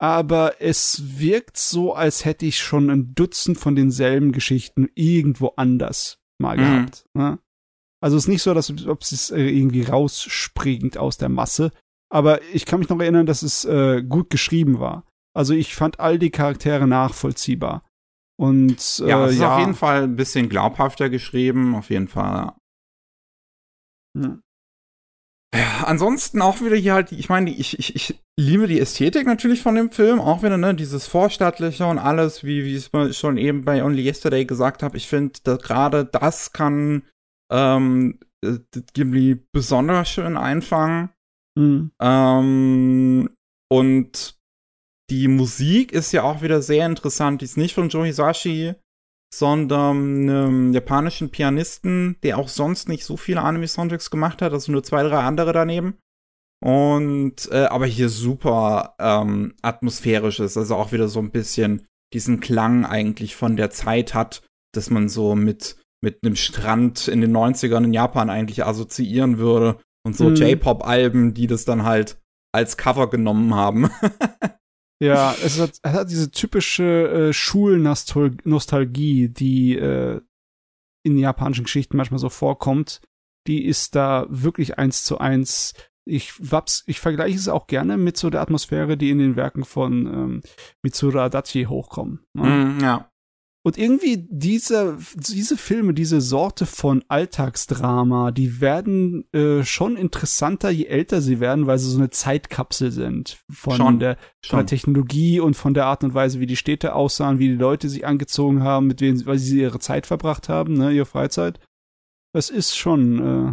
Aber 0.00 0.60
es 0.60 1.18
wirkt 1.18 1.58
so, 1.58 1.92
als 1.92 2.24
hätte 2.24 2.46
ich 2.46 2.58
schon 2.58 2.88
ein 2.88 3.14
Dutzend 3.14 3.58
von 3.58 3.74
denselben 3.74 4.32
Geschichten 4.32 4.88
irgendwo 4.94 5.48
anders 5.56 6.18
mal 6.40 6.56
mhm. 6.56 6.60
gehabt. 6.60 7.06
Ne? 7.14 7.38
Also 8.00 8.16
es 8.16 8.24
ist 8.24 8.28
nicht 8.28 8.42
so, 8.42 8.54
dass 8.54 8.70
ob 8.86 9.02
es 9.02 9.30
äh, 9.30 9.42
irgendwie 9.42 9.82
rausspringt 9.82 10.98
aus 10.98 11.18
der 11.18 11.28
Masse. 11.28 11.72
Aber 12.10 12.42
ich 12.52 12.64
kann 12.64 12.78
mich 12.78 12.88
noch 12.88 13.00
erinnern, 13.00 13.26
dass 13.26 13.42
es 13.42 13.64
äh, 13.64 14.04
gut 14.04 14.30
geschrieben 14.30 14.78
war. 14.78 15.04
Also 15.38 15.54
ich 15.54 15.76
fand 15.76 16.00
all 16.00 16.18
die 16.18 16.30
Charaktere 16.30 16.88
nachvollziehbar. 16.88 17.88
Und 18.40 19.00
äh, 19.04 19.08
ja, 19.08 19.24
es 19.24 19.34
ist 19.34 19.40
ja. 19.40 19.54
auf 19.54 19.60
jeden 19.60 19.76
Fall 19.76 20.02
ein 20.02 20.16
bisschen 20.16 20.48
glaubhafter 20.48 21.10
geschrieben, 21.10 21.76
auf 21.76 21.90
jeden 21.90 22.08
Fall. 22.08 22.54
Hm. 24.16 24.42
Ja, 25.54 25.84
ansonsten 25.84 26.42
auch 26.42 26.60
wieder 26.60 26.74
hier 26.74 26.94
halt, 26.94 27.12
ich 27.12 27.28
meine, 27.28 27.50
ich, 27.50 27.78
ich, 27.78 27.94
ich 27.94 28.20
liebe 28.38 28.66
die 28.66 28.80
Ästhetik 28.80 29.26
natürlich 29.26 29.62
von 29.62 29.76
dem 29.76 29.92
Film, 29.92 30.20
auch 30.20 30.42
wieder, 30.42 30.58
ne, 30.58 30.74
dieses 30.74 31.06
Vorstattliche 31.06 31.86
und 31.86 31.98
alles, 31.98 32.42
wie, 32.42 32.64
wie 32.64 32.74
ich 32.74 32.92
es 32.92 33.16
schon 33.16 33.38
eben 33.38 33.64
bei 33.64 33.84
Only 33.84 34.02
Yesterday 34.02 34.44
gesagt 34.44 34.82
habe. 34.82 34.96
Ich 34.96 35.06
finde, 35.06 35.38
gerade 35.44 36.04
das 36.04 36.52
kann 36.52 37.04
ähm, 37.52 38.18
äh, 38.44 38.58
Ghibli 38.92 39.40
besonders 39.52 40.10
schön 40.10 40.36
einfangen. 40.36 41.10
Mhm. 41.56 41.92
Ähm, 42.00 43.30
und 43.70 44.37
die 45.10 45.28
Musik 45.28 45.92
ist 45.92 46.12
ja 46.12 46.22
auch 46.22 46.42
wieder 46.42 46.62
sehr 46.62 46.86
interessant. 46.86 47.40
Die 47.40 47.46
ist 47.46 47.56
nicht 47.56 47.74
von 47.74 47.88
Joe 47.88 48.06
Hisashi, 48.06 48.74
sondern 49.32 50.28
einem 50.28 50.72
japanischen 50.72 51.30
Pianisten, 51.30 52.16
der 52.22 52.38
auch 52.38 52.48
sonst 52.48 52.88
nicht 52.88 53.04
so 53.04 53.16
viele 53.16 53.42
Anime-Soundtracks 53.42 54.10
gemacht 54.10 54.42
hat, 54.42 54.52
also 54.52 54.72
nur 54.72 54.82
zwei, 54.82 55.02
drei 55.02 55.18
andere 55.18 55.52
daneben. 55.52 55.98
Und 56.64 57.48
äh, 57.52 57.66
aber 57.66 57.86
hier 57.86 58.08
super 58.08 58.94
ähm, 58.98 59.54
atmosphärisch 59.62 60.40
ist, 60.40 60.56
also 60.56 60.74
auch 60.74 60.92
wieder 60.92 61.08
so 61.08 61.20
ein 61.20 61.30
bisschen 61.30 61.86
diesen 62.12 62.40
Klang 62.40 62.84
eigentlich 62.84 63.36
von 63.36 63.56
der 63.56 63.70
Zeit 63.70 64.14
hat, 64.14 64.42
dass 64.74 64.90
man 64.90 65.08
so 65.08 65.34
mit 65.34 65.76
mit 66.00 66.18
einem 66.22 66.36
Strand 66.36 67.08
in 67.08 67.20
den 67.20 67.36
90ern 67.36 67.84
in 67.84 67.92
Japan 67.92 68.30
eigentlich 68.30 68.64
assoziieren 68.64 69.38
würde 69.38 69.78
und 70.06 70.16
so 70.16 70.30
mhm. 70.30 70.36
J-Pop-Alben, 70.36 71.34
die 71.34 71.46
das 71.46 71.64
dann 71.64 71.84
halt 71.84 72.18
als 72.52 72.76
Cover 72.76 73.10
genommen 73.10 73.54
haben. 73.54 73.90
Ja, 75.00 75.34
es 75.44 75.60
hat, 75.60 75.78
es 75.82 75.92
hat 75.92 76.10
diese 76.10 76.30
typische 76.30 77.28
äh, 77.28 77.32
Schulnostalgie, 77.32 79.28
die 79.28 79.76
äh, 79.76 80.20
in 81.04 81.18
japanischen 81.18 81.64
Geschichten 81.64 81.96
manchmal 81.96 82.18
so 82.18 82.28
vorkommt. 82.28 83.00
Die 83.46 83.64
ist 83.64 83.94
da 83.94 84.26
wirklich 84.28 84.78
eins 84.78 85.04
zu 85.04 85.18
eins. 85.18 85.74
Ich, 86.04 86.34
ich 86.86 87.00
vergleiche 87.00 87.36
es 87.36 87.48
auch 87.48 87.66
gerne 87.66 87.96
mit 87.96 88.16
so 88.16 88.30
der 88.30 88.40
Atmosphäre, 88.40 88.96
die 88.96 89.10
in 89.10 89.18
den 89.18 89.36
Werken 89.36 89.64
von 89.64 90.06
ähm, 90.06 90.40
Mitsura 90.82 91.26
Adachi 91.26 91.64
hochkommen. 91.64 92.24
Ne? 92.34 92.48
Mm, 92.48 92.80
ja. 92.80 93.07
Und 93.68 93.76
irgendwie 93.76 94.26
diese, 94.30 94.96
diese 95.14 95.58
Filme, 95.58 95.92
diese 95.92 96.22
Sorte 96.22 96.64
von 96.64 97.04
Alltagsdrama, 97.08 98.30
die 98.30 98.62
werden 98.62 99.30
äh, 99.34 99.62
schon 99.62 99.98
interessanter, 99.98 100.70
je 100.70 100.86
älter 100.86 101.20
sie 101.20 101.38
werden, 101.38 101.66
weil 101.66 101.78
sie 101.78 101.90
so 101.90 101.98
eine 101.98 102.08
Zeitkapsel 102.08 102.90
sind 102.90 103.44
von, 103.50 103.76
schon, 103.76 103.98
der, 103.98 104.16
von 104.42 104.60
der 104.60 104.66
Technologie 104.66 105.40
und 105.40 105.52
von 105.52 105.74
der 105.74 105.84
Art 105.84 106.02
und 106.02 106.14
Weise, 106.14 106.40
wie 106.40 106.46
die 106.46 106.56
Städte 106.56 106.94
aussahen, 106.94 107.40
wie 107.40 107.48
die 107.48 107.56
Leute 107.56 107.90
sich 107.90 108.06
angezogen 108.06 108.62
haben, 108.62 108.86
mit 108.86 109.02
wem 109.02 109.26
weil 109.26 109.36
sie 109.36 109.60
ihre 109.60 109.80
Zeit 109.80 110.06
verbracht 110.06 110.48
haben, 110.48 110.72
ne, 110.72 110.90
ihre 110.92 111.04
Freizeit. 111.04 111.60
Das 112.32 112.48
ist 112.48 112.74
schon 112.74 113.18
äh, 113.20 113.52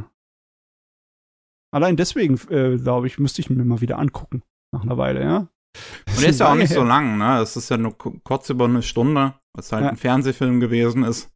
allein 1.71 1.97
deswegen, 1.97 2.39
äh, 2.51 2.77
glaube 2.77 3.07
ich, 3.07 3.19
müsste 3.19 3.41
ich 3.41 3.49
mir 3.49 3.65
mal 3.65 3.81
wieder 3.81 3.99
angucken 3.99 4.43
nach 4.71 4.83
einer 4.83 4.97
Weile, 4.97 5.21
ja. 5.21 5.49
Und 6.07 6.21
der 6.21 6.29
ist 6.29 6.39
ja 6.39 6.51
auch 6.51 6.55
nicht 6.55 6.73
so 6.73 6.83
lang, 6.83 7.17
ne? 7.17 7.39
Es 7.39 7.55
ist 7.55 7.69
ja 7.69 7.77
nur 7.77 7.97
kurz 7.97 8.49
über 8.49 8.65
eine 8.65 8.83
Stunde, 8.83 9.35
was 9.53 9.71
halt 9.71 9.83
ja. 9.83 9.89
ein 9.89 9.97
Fernsehfilm 9.97 10.59
gewesen 10.59 11.03
ist. 11.03 11.31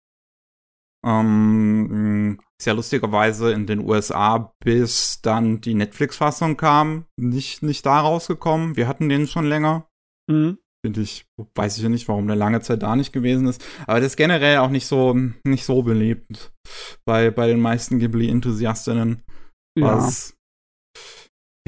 Ähm, 1.05 2.39
ist 2.59 2.65
ja 2.65 2.73
lustigerweise 2.73 3.51
in 3.53 3.67
den 3.67 3.79
USA, 3.79 4.53
bis 4.63 5.21
dann 5.21 5.61
die 5.61 5.73
Netflix-Fassung 5.73 6.57
kam, 6.57 7.05
nicht, 7.17 7.63
nicht 7.63 7.85
da 7.85 8.01
rausgekommen. 8.01 8.75
Wir 8.75 8.87
hatten 8.87 9.07
den 9.07 9.27
schon 9.27 9.45
länger. 9.45 9.87
Mhm. 10.29 10.57
Finde 10.85 11.01
ich, 11.01 11.25
weiß 11.55 11.77
ich 11.77 11.83
ja 11.83 11.89
nicht, 11.89 12.07
warum 12.07 12.27
der 12.27 12.35
lange 12.37 12.61
Zeit 12.61 12.83
da 12.83 12.95
nicht 12.95 13.11
gewesen 13.11 13.47
ist. 13.47 13.65
Aber 13.85 13.99
das 13.99 14.13
ist 14.13 14.17
generell 14.17 14.59
auch 14.59 14.69
nicht 14.69 14.87
so, 14.87 15.13
nicht 15.43 15.65
so 15.65 15.83
beliebt 15.83 16.53
bei, 17.05 17.31
bei 17.31 17.47
den 17.47 17.59
meisten 17.59 17.99
Ghibli-Enthusiastinnen. 17.99 19.23
Ja. 19.77 19.97
Was 19.97 20.37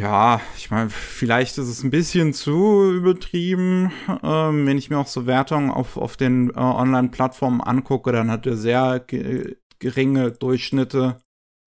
ja, 0.01 0.41
ich 0.57 0.71
meine, 0.71 0.89
vielleicht 0.89 1.59
ist 1.59 1.67
es 1.67 1.83
ein 1.83 1.91
bisschen 1.91 2.33
zu 2.33 2.91
übertrieben, 2.91 3.91
ähm, 4.23 4.65
wenn 4.65 4.77
ich 4.77 4.89
mir 4.89 4.97
auch 4.97 5.07
so 5.07 5.27
Wertungen 5.27 5.69
auf, 5.69 5.95
auf 5.95 6.17
den 6.17 6.49
äh, 6.49 6.53
Online-Plattformen 6.57 7.61
angucke, 7.61 8.11
dann 8.11 8.31
hat 8.31 8.47
er 8.47 8.57
sehr 8.57 8.99
ge 8.99 9.57
geringe 9.77 10.31
Durchschnitte, 10.31 11.17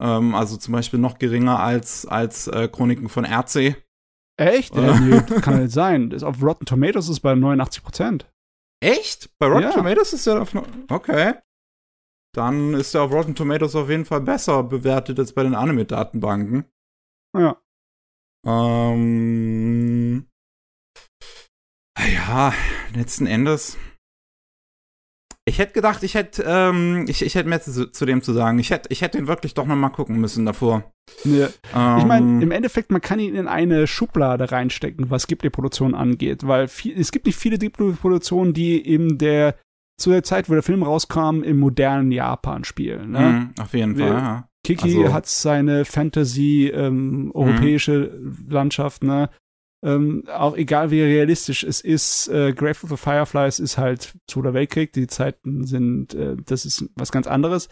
ähm, 0.01 0.35
also 0.37 0.57
zum 0.57 0.73
Beispiel 0.73 1.01
noch 1.01 1.19
geringer 1.19 1.59
als, 1.59 2.07
als 2.07 2.47
äh, 2.47 2.69
Chroniken 2.69 3.09
von 3.09 3.25
RC. 3.25 3.77
Echt? 4.37 4.77
Äh. 4.77 5.01
nee, 5.01 5.21
kann 5.41 5.63
nicht 5.63 5.73
sein. 5.73 6.11
Das 6.11 6.23
auf 6.23 6.41
Rotten 6.43 6.65
Tomatoes 6.65 7.09
ist 7.09 7.21
bei 7.21 7.35
89 7.35 7.83
Prozent. 7.83 8.33
Echt? 8.81 9.37
Bei 9.39 9.47
Rotten 9.47 9.63
ja. 9.63 9.73
Tomatoes 9.73 10.13
ist 10.13 10.27
er 10.29 10.43
auf. 10.43 10.53
Okay. 10.89 11.35
Dann 12.35 12.75
ist 12.75 12.95
er 12.95 13.03
auf 13.03 13.13
Rotten 13.13 13.35
Tomatoes 13.35 13.75
auf 13.75 13.91
jeden 13.91 14.05
Fall 14.05 14.21
besser 14.21 14.63
bewertet 14.63 15.19
als 15.19 15.33
bei 15.33 15.43
den 15.43 15.55
Anime-Datenbanken. 15.55 16.65
Ja. 17.37 17.57
Ähm, 18.47 20.27
ja, 21.99 22.53
letzten 22.95 23.27
Endes. 23.27 23.79
Ich 25.47 25.59
hätte 25.59 25.75
gedacht, 25.75 26.03
ich 26.03 26.15
hätte, 26.15 26.43
ähm, 26.47 27.05
ich, 27.07 27.21
ich 27.23 27.35
hätte 27.35 27.49
mehr 27.49 27.61
zu, 27.61 27.91
zu, 27.91 28.07
dem 28.07 28.23
zu 28.23 28.33
sagen. 28.33 28.59
Ich 28.59 28.71
hätte, 28.71 28.89
ich 28.91 29.03
hätte 29.03 29.19
ihn 29.19 29.27
wirklich 29.27 29.53
doch 29.53 29.67
noch 29.67 29.77
mal 29.77 29.91
gucken 29.91 30.19
müssen 30.19 30.47
davor. 30.47 30.91
Ja. 31.25 31.49
Ähm, 31.75 31.99
ich 31.99 32.05
meine, 32.07 32.43
im 32.43 32.51
Endeffekt, 32.51 32.91
man 32.91 33.03
kann 33.03 33.19
ihn 33.19 33.35
in 33.35 33.47
eine 33.47 33.87
Schublade 33.87 34.51
reinstecken, 34.51 35.11
was 35.11 35.27
Ghibli-Produktion 35.27 35.95
angeht, 35.95 36.47
weil 36.47 36.67
viel, 36.69 36.99
es 36.99 37.13
gibt 37.13 37.27
nicht 37.27 37.39
viele 37.39 37.59
Ghibli-Produktionen, 37.59 38.55
die 38.55 38.87
eben 38.87 39.19
der 39.19 39.57
zu 40.01 40.11
der 40.11 40.23
Zeit, 40.23 40.49
wo 40.49 40.55
der 40.55 40.63
Film 40.63 40.83
rauskam, 40.83 41.43
im 41.43 41.59
modernen 41.59 42.11
Japan 42.11 42.65
spielen. 42.65 43.11
Ne? 43.13 43.53
Mm, 43.57 43.61
auf 43.61 43.75
jeden 43.75 43.97
Fall. 43.97 44.09
Ja. 44.09 44.49
Kiki 44.65 44.99
also, 44.99 45.13
hat 45.13 45.27
seine 45.27 45.85
Fantasy 45.85 46.73
ähm, 46.75 47.31
europäische 47.35 48.19
mhm. 48.19 48.47
Landschaft, 48.49 49.05
ne? 49.05 49.31
Ähm, 49.85 50.25
auch 50.29 50.57
egal 50.57 50.91
wie 50.91 51.03
realistisch 51.03 51.63
es 51.63 51.83
ist, 51.83 52.29
äh, 52.29 52.55
Grave 52.55 52.83
of 52.85 52.89
the 52.89 52.97
Fireflies 52.97 53.59
ist 53.59 53.77
halt 53.77 54.15
Zweiter 54.27 54.55
Weltkrieg, 54.55 54.95
die 54.95 55.07
Zeiten 55.07 55.65
sind, 55.65 56.15
äh, 56.15 56.37
das 56.47 56.65
ist 56.65 56.89
was 56.97 57.13
ganz 57.13 57.27
anderes. 57.27 57.69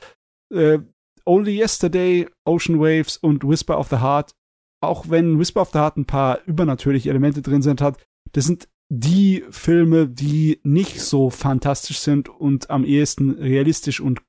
Äh, 0.53 0.81
Only 1.25 1.59
Yesterday, 1.59 2.29
Ocean 2.45 2.79
Waves 2.79 3.17
und 3.17 3.45
Whisper 3.45 3.79
of 3.79 3.89
the 3.89 4.01
Heart, 4.01 4.35
auch 4.83 5.09
wenn 5.09 5.39
Whisper 5.39 5.63
of 5.63 5.71
the 5.71 5.79
Heart 5.79 5.97
ein 5.97 6.05
paar 6.05 6.45
übernatürliche 6.45 7.09
Elemente 7.09 7.41
drin 7.41 7.63
sind, 7.63 7.81
hat, 7.81 8.05
das 8.33 8.45
sind 8.45 8.69
die 8.91 9.43
Filme, 9.49 10.07
die 10.07 10.61
nicht 10.65 11.01
so 11.01 11.31
fantastisch 11.31 12.01
sind 12.01 12.29
und 12.29 12.69
am 12.69 12.85
ehesten 12.85 13.31
realistisch 13.31 14.01
und 14.01 14.21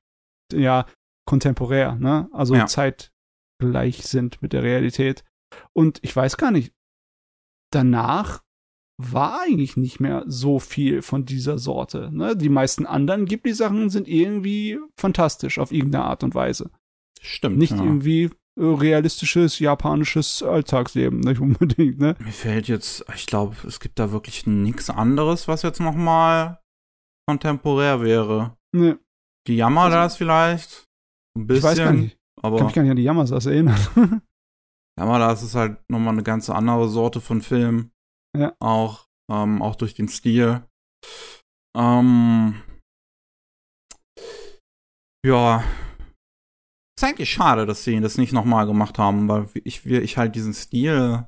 ja, 0.54 0.86
kontemporär, 1.26 1.96
ne? 1.96 2.28
Also 2.32 2.54
ja. 2.54 2.66
zeitgleich 2.66 4.04
sind 4.04 4.42
mit 4.42 4.52
der 4.52 4.62
Realität. 4.62 5.24
Und 5.72 5.98
ich 6.02 6.14
weiß 6.14 6.36
gar 6.36 6.50
nicht, 6.50 6.72
danach 7.72 8.42
war 9.00 9.40
eigentlich 9.42 9.76
nicht 9.76 10.00
mehr 10.00 10.24
so 10.26 10.58
viel 10.58 11.02
von 11.02 11.24
dieser 11.24 11.58
Sorte. 11.58 12.10
Ne? 12.12 12.36
Die 12.36 12.48
meisten 12.48 12.86
anderen 12.86 13.26
Ghibli-Sachen 13.26 13.90
sind 13.90 14.06
irgendwie 14.06 14.78
fantastisch 14.98 15.58
auf 15.58 15.72
irgendeine 15.72 16.04
Art 16.04 16.22
und 16.22 16.34
Weise. 16.34 16.70
Stimmt. 17.20 17.58
Nicht 17.58 17.72
ja. 17.72 17.82
irgendwie 17.82 18.30
äh, 18.56 18.64
realistisches 18.64 19.58
japanisches 19.58 20.42
Alltagsleben, 20.42 21.20
nicht 21.20 21.40
unbedingt, 21.40 21.98
ne? 21.98 22.14
Mir 22.20 22.32
fällt 22.32 22.68
jetzt, 22.68 23.04
ich 23.14 23.26
glaube, 23.26 23.56
es 23.66 23.80
gibt 23.80 23.98
da 23.98 24.12
wirklich 24.12 24.46
nichts 24.46 24.90
anderes, 24.90 25.48
was 25.48 25.62
jetzt 25.62 25.80
noch 25.80 25.96
mal 25.96 26.60
kontemporär 27.26 28.00
wäre. 28.00 28.56
Ne. 28.72 28.98
Die 29.48 29.56
Jammer 29.56 29.82
also, 29.82 29.96
das 29.96 30.16
vielleicht 30.16 30.84
ein 31.36 31.46
bisschen, 31.46 31.58
ich 31.58 31.64
weiß 31.64 31.78
gar 31.78 31.92
nicht. 31.92 32.16
aber 32.42 32.58
kann 32.58 32.66
mich 32.66 32.74
gar 32.74 32.82
nicht 32.82 32.90
an 32.90 32.96
die 32.96 33.02
Yamasas 33.02 33.46
erinnern. 33.46 33.78
Yamadas 34.98 35.42
ist 35.42 35.54
halt 35.54 35.78
noch 35.90 35.98
mal 35.98 36.10
eine 36.10 36.22
ganz 36.22 36.48
andere 36.50 36.88
Sorte 36.88 37.20
von 37.20 37.42
Film. 37.42 37.90
Ja. 38.36 38.54
Auch 38.60 39.06
ähm, 39.30 39.62
auch 39.62 39.76
durch 39.76 39.94
den 39.94 40.08
Stil. 40.08 40.62
Ähm, 41.76 42.62
ja, 45.26 45.64
ist 46.96 47.04
eigentlich 47.04 47.30
schade, 47.30 47.66
dass 47.66 47.84
sie 47.84 48.00
das 48.00 48.18
nicht 48.18 48.32
nochmal 48.32 48.66
gemacht 48.66 48.98
haben, 48.98 49.28
weil 49.28 49.48
ich, 49.64 49.84
ich 49.86 50.16
halt 50.16 50.34
diesen 50.36 50.54
Stil 50.54 51.26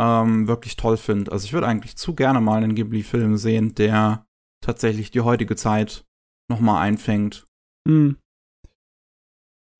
ähm, 0.00 0.46
wirklich 0.46 0.76
toll 0.76 0.96
finde. 0.96 1.32
Also 1.32 1.44
ich 1.44 1.52
würde 1.52 1.66
eigentlich 1.66 1.96
zu 1.96 2.14
gerne 2.14 2.40
mal 2.40 2.62
einen 2.62 2.74
Ghibli-Film 2.74 3.36
sehen, 3.36 3.74
der 3.74 4.24
tatsächlich 4.64 5.10
die 5.10 5.20
heutige 5.22 5.56
Zeit 5.56 6.04
nochmal 6.50 6.82
einfängt. 6.82 7.46
Hm. 7.88 8.16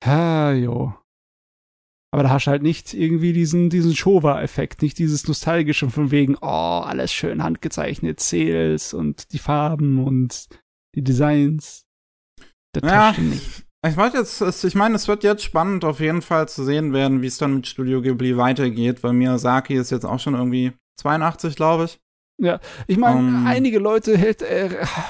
Ha, 0.05 0.53
jo. 0.53 0.93
Aber 2.13 2.23
da 2.23 2.29
hast 2.29 2.45
du 2.45 2.51
halt 2.51 2.61
nicht 2.61 2.93
irgendwie 2.93 3.33
diesen, 3.33 3.71
diesen 3.71 3.95
Showa-Effekt, 3.95 4.83
nicht 4.83 4.99
dieses 4.99 5.27
nostalgische 5.27 5.89
von 5.89 6.11
wegen, 6.11 6.35
oh, 6.41 6.81
alles 6.85 7.11
schön 7.11 7.41
handgezeichnet, 7.41 8.19
Sales 8.19 8.93
und 8.93 9.33
die 9.33 9.39
Farben 9.39 10.03
und 10.03 10.47
die 10.95 11.03
Designs. 11.03 11.87
Das 12.73 12.91
ja, 12.91 13.15
nicht. 13.19 13.65
Ich 13.85 13.95
meine, 13.95 14.13
jetzt, 14.13 14.63
ich 14.63 14.75
meine, 14.75 14.95
es 14.95 15.07
wird 15.07 15.23
jetzt 15.23 15.43
spannend 15.43 15.83
auf 15.83 15.99
jeden 15.99 16.21
Fall 16.21 16.47
zu 16.47 16.63
sehen 16.63 16.93
werden, 16.93 17.21
wie 17.21 17.27
es 17.27 17.37
dann 17.37 17.55
mit 17.55 17.67
Studio 17.67 18.01
Ghibli 18.01 18.37
weitergeht, 18.37 19.03
weil 19.03 19.13
Miyazaki 19.13 19.73
ist 19.73 19.89
jetzt 19.89 20.05
auch 20.05 20.19
schon 20.19 20.35
irgendwie 20.35 20.71
82, 21.01 21.55
glaube 21.55 21.85
ich. 21.85 21.99
Ja, 22.39 22.59
ich 22.87 22.97
meine, 22.97 23.19
um, 23.19 23.27
ähm. 23.27 23.47
einige 23.47 23.79
Leute 23.79 24.17
hält, 24.17 24.41
äh, 24.41 24.69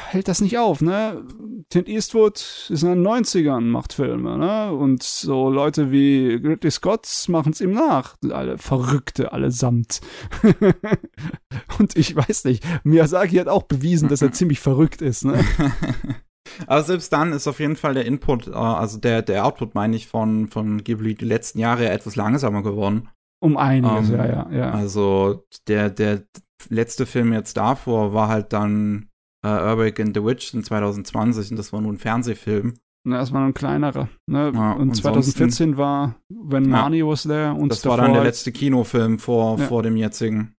hält 0.10 0.28
das 0.28 0.42
nicht 0.42 0.58
auf, 0.58 0.82
ne? 0.82 1.24
Clint 1.70 1.88
Eastwood 1.88 2.68
ist 2.70 2.84
in 2.84 2.90
den 2.90 3.08
90ern, 3.08 3.62
macht 3.62 3.94
Filme, 3.94 4.38
ne? 4.38 4.74
Und 4.74 5.04
so 5.04 5.50
Leute 5.50 5.92
wie 5.92 6.34
Ridley 6.34 6.70
Scott 6.70 7.08
machen 7.30 7.54
es 7.54 7.62
ihm 7.62 7.72
nach. 7.72 8.18
Alle 8.30 8.58
Verrückte, 8.58 9.32
allesamt. 9.32 10.02
Und 11.80 11.96
ich 11.96 12.16
weiß 12.16 12.44
nicht, 12.44 12.64
Miyazaki 12.84 13.38
hat 13.38 13.48
auch 13.48 13.64
bewiesen, 13.64 14.10
dass 14.10 14.22
er 14.22 14.32
ziemlich 14.34 14.60
verrückt 14.60 15.02
ist, 15.02 15.24
ne? 15.26 15.44
Aber 16.68 16.84
selbst 16.84 17.14
dann 17.14 17.32
ist 17.32 17.48
auf 17.48 17.60
jeden 17.60 17.78
Fall 17.78 17.94
der 17.94 18.06
Input, 18.06 18.48
äh, 18.48 18.52
also 18.52 19.00
der, 19.00 19.22
der 19.22 19.46
Output, 19.46 19.76
meine 19.76 19.96
ich, 19.96 20.08
von, 20.08 20.50
von 20.50 20.84
Ghibli 20.84 21.16
die 21.16 21.26
letzten 21.26 21.60
Jahre 21.60 21.90
etwas 21.90 22.18
langsamer 22.18 22.64
geworden. 22.64 23.10
Um 23.40 23.58
einiges, 23.58 24.10
um, 24.10 24.16
ähm, 24.16 24.20
ja, 24.20 24.26
ja, 24.26 24.50
ja. 24.52 24.72
Also 24.72 25.46
der, 25.68 25.90
der 25.90 26.24
letzte 26.70 27.06
Film 27.06 27.34
jetzt 27.34 27.58
davor 27.58 28.14
war 28.14 28.28
halt 28.28 28.54
dann 28.54 29.10
äh, 29.44 29.48
Urbeck 29.48 30.00
and 30.00 30.16
the 30.16 30.24
Witch 30.24 30.54
in 30.54 30.64
2020 30.64 31.52
und 31.52 31.58
das 31.58 31.74
war 31.74 31.82
nur 31.82 31.94
ein 31.94 31.98
Fernsehfilm. 31.98 32.76
Na, 33.06 33.18
das 33.18 33.34
war 33.34 33.46
ein 33.46 33.54
kleinerer. 33.54 34.08
Ne? 34.28 34.52
Ja, 34.56 34.72
und 34.74 34.96
2014 34.96 35.76
war 35.76 36.16
When 36.30 36.70
Marnie 36.70 37.00
ja, 37.00 37.08
Was 37.08 37.24
There 37.24 37.54
und 37.54 37.70
Das 37.70 37.86
war 37.86 37.98
dann 37.98 38.14
der 38.14 38.24
letzte 38.24 38.52
Kinofilm 38.54 39.20
vor, 39.20 39.60
ja. 39.60 39.66
vor 39.68 39.84
dem 39.84 39.98
jetzigen. 39.98 40.56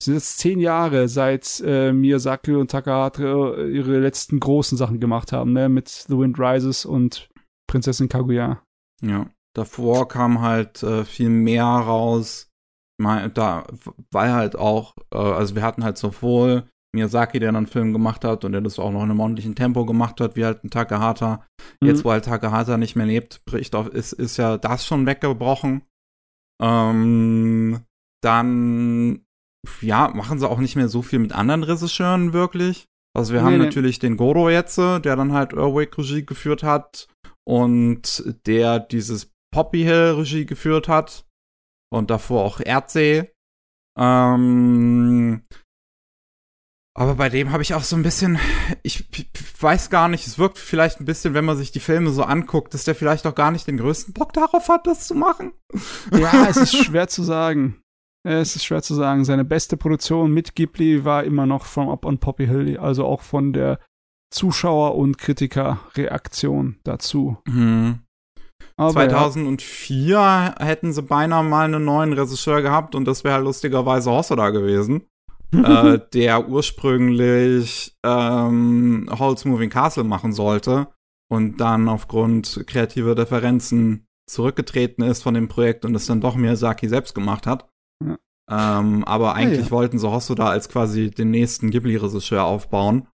Es 0.00 0.06
sind 0.06 0.14
jetzt 0.14 0.38
zehn 0.38 0.58
Jahre, 0.58 1.08
seit 1.08 1.62
äh, 1.64 1.92
Miyazaki 1.92 2.54
und 2.54 2.70
Takahata 2.70 3.54
äh, 3.54 3.70
ihre 3.70 4.00
letzten 4.00 4.40
großen 4.40 4.76
Sachen 4.78 5.00
gemacht 5.00 5.32
haben, 5.32 5.52
ne? 5.52 5.68
Mit 5.68 5.88
The 5.88 6.18
Wind 6.18 6.40
Rises 6.40 6.84
und 6.84 7.28
Prinzessin 7.68 8.08
Kaguya. 8.08 8.62
Ja. 9.02 9.26
Davor 9.54 10.08
kam 10.08 10.40
halt 10.40 10.82
äh, 10.82 11.04
viel 11.04 11.28
mehr 11.28 11.64
raus. 11.64 12.50
Da, 13.34 13.64
weil 14.10 14.32
halt 14.32 14.56
auch, 14.56 14.94
äh, 15.12 15.18
also 15.18 15.54
wir 15.54 15.62
hatten 15.62 15.84
halt 15.84 15.98
sowohl 15.98 16.64
Miyazaki, 16.94 17.38
der 17.38 17.48
dann 17.48 17.56
einen 17.56 17.66
Film 17.66 17.92
gemacht 17.92 18.24
hat 18.24 18.44
und 18.44 18.52
der 18.52 18.60
das 18.60 18.78
auch 18.78 18.90
noch 18.90 19.02
in 19.02 19.10
einem 19.10 19.20
ordentlichen 19.20 19.54
Tempo 19.54 19.86
gemacht 19.86 20.20
hat, 20.20 20.36
wie 20.36 20.44
halt 20.44 20.62
ein 20.62 20.70
Takahata. 20.70 21.44
Mhm. 21.80 21.88
Jetzt, 21.88 22.04
wo 22.04 22.10
halt 22.10 22.24
Takahata 22.24 22.76
nicht 22.76 22.96
mehr 22.96 23.06
lebt, 23.06 23.44
bricht 23.46 23.74
auf, 23.74 23.88
ist, 23.88 24.12
ist 24.12 24.36
ja 24.36 24.58
das 24.58 24.86
schon 24.86 25.06
weggebrochen. 25.06 25.82
Ähm, 26.62 27.80
dann 28.22 29.24
ja, 29.80 30.08
machen 30.14 30.38
sie 30.38 30.48
auch 30.48 30.58
nicht 30.58 30.76
mehr 30.76 30.88
so 30.88 31.02
viel 31.02 31.18
mit 31.18 31.32
anderen 31.32 31.62
Regisseuren 31.62 32.32
wirklich. 32.32 32.86
Also 33.16 33.32
wir 33.32 33.40
nee, 33.40 33.46
haben 33.46 33.58
nee. 33.58 33.64
natürlich 33.64 33.98
den 33.98 34.16
Goro 34.16 34.50
jetzt, 34.50 34.78
der 34.78 34.98
dann 34.98 35.32
halt 35.32 35.52
Earwake 35.52 35.98
Regie 35.98 36.24
geführt 36.24 36.62
hat 36.62 37.08
und 37.44 38.24
der 38.46 38.80
dieses 38.80 39.32
Poppy 39.52 39.82
Hill 39.82 40.14
Regie 40.18 40.46
geführt 40.46 40.88
hat 40.88 41.24
und 41.92 42.10
davor 42.10 42.44
auch 42.44 42.60
Erdsee. 42.60 43.32
Ähm, 43.98 45.42
aber 46.94 47.14
bei 47.14 47.28
dem 47.28 47.52
habe 47.52 47.62
ich 47.62 47.74
auch 47.74 47.82
so 47.82 47.96
ein 47.96 48.02
bisschen, 48.02 48.38
ich, 48.82 49.08
ich 49.12 49.62
weiß 49.62 49.90
gar 49.90 50.08
nicht, 50.08 50.26
es 50.26 50.38
wirkt 50.38 50.58
vielleicht 50.58 51.00
ein 51.00 51.04
bisschen, 51.04 51.34
wenn 51.34 51.44
man 51.44 51.56
sich 51.56 51.70
die 51.70 51.80
Filme 51.80 52.10
so 52.10 52.22
anguckt, 52.22 52.74
dass 52.74 52.84
der 52.84 52.94
vielleicht 52.94 53.26
auch 53.26 53.34
gar 53.34 53.50
nicht 53.50 53.66
den 53.66 53.76
größten 53.76 54.14
Bock 54.14 54.32
darauf 54.32 54.68
hat, 54.68 54.86
das 54.86 55.06
zu 55.06 55.14
machen. 55.14 55.52
Ja, 56.12 56.46
es 56.50 56.56
ist 56.56 56.76
schwer 56.76 57.08
zu 57.08 57.22
sagen. 57.22 57.80
Es 58.24 58.56
ist 58.56 58.64
schwer 58.64 58.82
zu 58.82 58.94
sagen. 58.94 59.24
Seine 59.24 59.44
beste 59.44 59.76
Produktion 59.76 60.32
mit 60.32 60.54
Ghibli 60.54 61.04
war 61.04 61.24
immer 61.24 61.46
noch 61.46 61.66
From 61.66 61.88
Up 61.88 62.06
on 62.06 62.18
Poppy 62.18 62.46
Hill, 62.46 62.78
also 62.78 63.04
auch 63.04 63.22
von 63.22 63.52
der 63.52 63.78
Zuschauer- 64.30 64.94
und 64.94 65.18
Kritikerreaktion 65.18 66.78
dazu. 66.84 67.38
Mhm. 67.46 68.00
Aber 68.76 68.92
2004 68.92 70.08
ja. 70.08 70.54
hätten 70.58 70.92
sie 70.92 71.02
beinahe 71.02 71.44
mal 71.44 71.64
einen 71.64 71.84
neuen 71.84 72.12
Regisseur 72.12 72.62
gehabt 72.62 72.94
und 72.94 73.04
das 73.04 73.24
wäre 73.24 73.40
lustigerweise 73.40 74.10
Hosoda 74.10 74.50
gewesen, 74.50 75.02
äh, 75.52 75.98
der 76.12 76.48
ursprünglich 76.48 77.96
ähm, 78.04 79.08
Halls 79.18 79.44
Moving 79.44 79.70
Castle 79.70 80.04
machen 80.04 80.32
sollte 80.32 80.88
und 81.28 81.60
dann 81.60 81.88
aufgrund 81.88 82.64
kreativer 82.66 83.14
Differenzen 83.14 84.06
zurückgetreten 84.28 85.02
ist 85.04 85.22
von 85.22 85.34
dem 85.34 85.48
Projekt 85.48 85.84
und 85.84 85.94
es 85.94 86.06
dann 86.06 86.20
doch 86.20 86.36
Miyazaki 86.36 86.88
selbst 86.88 87.14
gemacht 87.14 87.46
hat. 87.46 87.68
Ähm, 88.50 89.04
aber 89.04 89.34
eigentlich 89.34 89.60
ja, 89.60 89.64
ja. 89.66 89.70
wollten 89.70 89.98
sie 89.98 90.10
Hosoda 90.10 90.48
als 90.48 90.68
quasi 90.68 91.10
den 91.10 91.30
nächsten 91.30 91.70
Ghibli-Regisseur 91.70 92.44
aufbauen. 92.44 93.08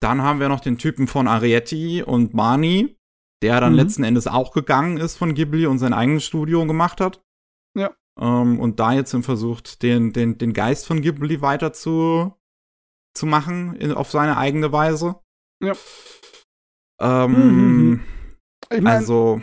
Dann 0.00 0.22
haben 0.22 0.40
wir 0.40 0.48
noch 0.48 0.60
den 0.60 0.78
Typen 0.78 1.08
von 1.08 1.26
Arietti 1.26 2.02
und 2.02 2.32
Mani, 2.32 2.97
der 3.42 3.60
dann 3.60 3.72
mhm. 3.72 3.78
letzten 3.78 4.04
Endes 4.04 4.26
auch 4.26 4.52
gegangen 4.52 4.96
ist 4.96 5.16
von 5.16 5.34
Ghibli 5.34 5.66
und 5.66 5.78
sein 5.78 5.92
eigenes 5.92 6.24
Studio 6.24 6.66
gemacht 6.66 7.00
hat. 7.00 7.22
Ja. 7.76 7.94
Ähm, 8.20 8.58
und 8.58 8.80
da 8.80 8.92
jetzt 8.92 9.14
versucht, 9.24 9.82
den, 9.82 10.12
den, 10.12 10.38
den 10.38 10.52
Geist 10.52 10.86
von 10.86 11.02
Ghibli 11.02 11.40
weiter 11.40 11.72
zu, 11.72 12.34
zu 13.14 13.26
machen, 13.26 13.76
in, 13.76 13.92
auf 13.92 14.10
seine 14.10 14.36
eigene 14.36 14.72
Weise. 14.72 15.16
Ja. 15.62 15.74
Ähm, 17.00 17.90
mhm. 17.90 18.00
ich 18.70 18.80
mein, 18.80 18.96
also, 18.96 19.40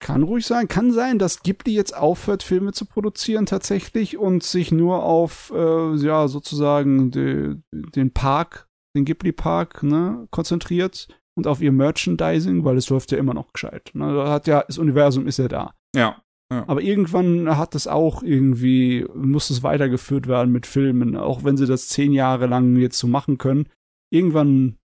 kann 0.00 0.22
ruhig 0.22 0.46
sein. 0.46 0.66
Kann 0.66 0.92
sein, 0.92 1.18
dass 1.18 1.42
Ghibli 1.42 1.74
jetzt 1.74 1.94
aufhört, 1.94 2.42
Filme 2.42 2.72
zu 2.72 2.86
produzieren 2.86 3.44
tatsächlich 3.44 4.16
und 4.16 4.42
sich 4.42 4.72
nur 4.72 5.02
auf, 5.02 5.52
äh, 5.54 5.94
ja, 5.96 6.26
sozusagen 6.26 7.10
de, 7.10 7.56
den 7.70 8.12
Park, 8.12 8.66
den 8.96 9.04
Ghibli-Park, 9.04 9.82
ne, 9.82 10.26
konzentriert 10.30 11.08
und 11.40 11.46
auf 11.46 11.62
ihr 11.62 11.72
Merchandising, 11.72 12.64
weil 12.64 12.76
es 12.76 12.90
läuft 12.90 13.12
ja 13.12 13.18
immer 13.18 13.32
noch 13.32 13.54
gescheit. 13.54 13.90
Ne? 13.94 14.28
Hat 14.28 14.46
ja, 14.46 14.62
das 14.66 14.76
Universum 14.76 15.26
ist 15.26 15.38
ja 15.38 15.48
da. 15.48 15.74
Ja. 15.96 16.22
ja. 16.52 16.68
Aber 16.68 16.82
irgendwann 16.82 17.56
hat 17.56 17.74
es 17.74 17.86
auch 17.86 18.22
irgendwie, 18.22 19.06
muss 19.14 19.48
es 19.48 19.62
weitergeführt 19.62 20.26
werden 20.26 20.52
mit 20.52 20.66
Filmen, 20.66 21.16
auch 21.16 21.42
wenn 21.42 21.56
sie 21.56 21.66
das 21.66 21.88
zehn 21.88 22.12
Jahre 22.12 22.46
lang 22.46 22.76
jetzt 22.76 22.98
so 22.98 23.06
machen 23.06 23.38
können. 23.38 23.70
Irgendwann 24.12 24.76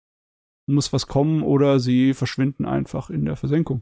muss 0.66 0.94
was 0.94 1.08
kommen 1.08 1.44
oder 1.44 1.82
sie 1.82 2.14
verschwinden 2.14 2.66
einfach 2.66 3.10
in 3.10 3.26
der 3.26 3.36
Versenkung. 3.36 3.82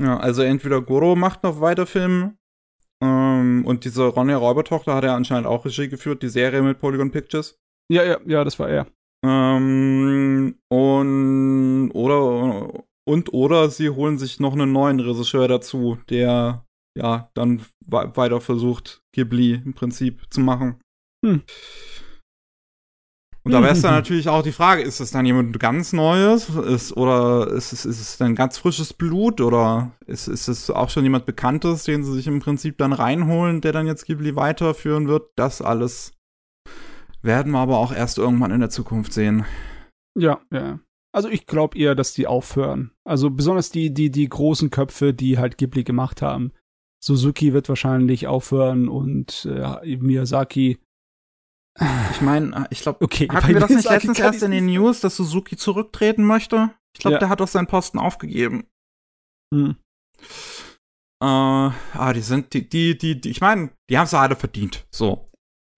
Ja, 0.00 0.18
also 0.18 0.42
entweder 0.42 0.82
Goro 0.82 1.14
macht 1.14 1.44
noch 1.44 1.60
weiter 1.60 1.86
Filme 1.86 2.34
ähm, 3.00 3.62
und 3.64 3.84
diese 3.84 4.06
Ronja 4.06 4.38
Räubertochter 4.38 4.96
hat 4.96 5.04
er 5.04 5.14
anscheinend 5.14 5.46
auch 5.46 5.64
Regie 5.64 5.88
geführt, 5.88 6.24
die 6.24 6.28
Serie 6.28 6.62
mit 6.62 6.80
Polygon 6.80 7.12
Pictures. 7.12 7.60
Ja, 7.88 8.02
ja, 8.02 8.18
ja, 8.26 8.42
das 8.42 8.58
war 8.58 8.68
er. 8.68 8.88
Ähm, 9.24 10.56
und 10.68 11.90
oder 11.92 12.84
und 13.04 13.32
oder 13.32 13.70
sie 13.70 13.90
holen 13.90 14.18
sich 14.18 14.40
noch 14.40 14.52
einen 14.52 14.72
neuen 14.72 15.00
Regisseur 15.00 15.48
dazu, 15.48 15.98
der 16.08 16.64
ja 16.96 17.30
dann 17.34 17.62
weiter 17.86 18.40
versucht, 18.40 19.02
Ghibli 19.14 19.54
im 19.54 19.74
Prinzip 19.74 20.22
zu 20.30 20.40
machen. 20.40 20.80
Hm. 21.24 21.42
Und 23.44 23.50
da 23.50 23.60
wäre 23.60 23.72
es 23.72 23.82
dann 23.82 23.94
natürlich 23.94 24.28
auch 24.28 24.42
die 24.42 24.52
Frage, 24.52 24.82
ist 24.82 25.00
es 25.00 25.10
dann 25.10 25.26
jemand 25.26 25.58
ganz 25.58 25.92
Neues? 25.92 26.48
Ist, 26.48 26.96
oder 26.96 27.48
ist 27.48 27.72
es, 27.72 27.84
ist 27.84 28.00
es 28.00 28.16
dann 28.18 28.36
ganz 28.36 28.58
frisches 28.58 28.92
Blut? 28.92 29.40
Oder 29.40 29.92
ist, 30.06 30.28
ist 30.28 30.46
es 30.48 30.70
auch 30.70 30.90
schon 30.90 31.02
jemand 31.02 31.26
Bekanntes, 31.26 31.84
den 31.84 32.04
sie 32.04 32.12
sich 32.12 32.28
im 32.28 32.40
Prinzip 32.40 32.78
dann 32.78 32.92
reinholen, 32.92 33.60
der 33.60 33.72
dann 33.72 33.86
jetzt 33.86 34.06
Ghibli 34.06 34.36
weiterführen 34.36 35.08
wird? 35.08 35.30
Das 35.34 35.60
alles 35.60 36.12
werden 37.22 37.52
wir 37.52 37.58
aber 37.58 37.78
auch 37.78 37.92
erst 37.92 38.18
irgendwann 38.18 38.50
in 38.50 38.60
der 38.60 38.70
Zukunft 38.70 39.12
sehen. 39.12 39.44
Ja, 40.18 40.40
ja. 40.52 40.80
Also 41.14 41.28
ich 41.28 41.46
glaube 41.46 41.78
eher, 41.78 41.94
dass 41.94 42.14
die 42.14 42.26
aufhören. 42.26 42.92
Also 43.04 43.30
besonders 43.30 43.70
die, 43.70 43.92
die, 43.92 44.10
die 44.10 44.28
großen 44.28 44.70
Köpfe, 44.70 45.12
die 45.12 45.38
halt 45.38 45.58
Ghibli 45.58 45.84
gemacht 45.84 46.22
haben. 46.22 46.52
Suzuki 47.04 47.52
wird 47.52 47.68
wahrscheinlich 47.68 48.26
aufhören 48.26 48.88
und 48.88 49.44
äh, 49.44 49.96
Miyazaki. 49.96 50.78
Ich 52.10 52.20
meine, 52.20 52.66
ich 52.70 52.82
glaube, 52.82 53.02
okay, 53.04 53.28
hatten 53.28 53.48
wir 53.48 53.60
das 53.60 53.70
nicht 53.70 53.88
letztens 53.88 54.18
erst 54.18 54.42
in 54.42 54.50
den 54.50 54.66
News, 54.66 55.00
dass 55.00 55.16
Suzuki 55.16 55.56
zurücktreten 55.56 56.24
möchte? 56.24 56.70
Ich 56.94 57.00
glaube, 57.00 57.14
ja. 57.14 57.18
der 57.18 57.28
hat 57.28 57.40
doch 57.40 57.48
seinen 57.48 57.66
Posten 57.66 57.98
aufgegeben. 57.98 58.66
Hm. 59.52 59.76
Äh, 61.20 61.24
ah, 61.24 62.12
die 62.14 62.20
sind, 62.20 62.52
die, 62.52 62.68
die, 62.68 62.96
die, 62.96 63.20
die 63.20 63.30
ich 63.30 63.40
meine, 63.40 63.70
die 63.88 63.98
haben 63.98 64.04
es 64.04 64.14
alle 64.14 64.36
verdient. 64.36 64.86
So. 64.90 65.30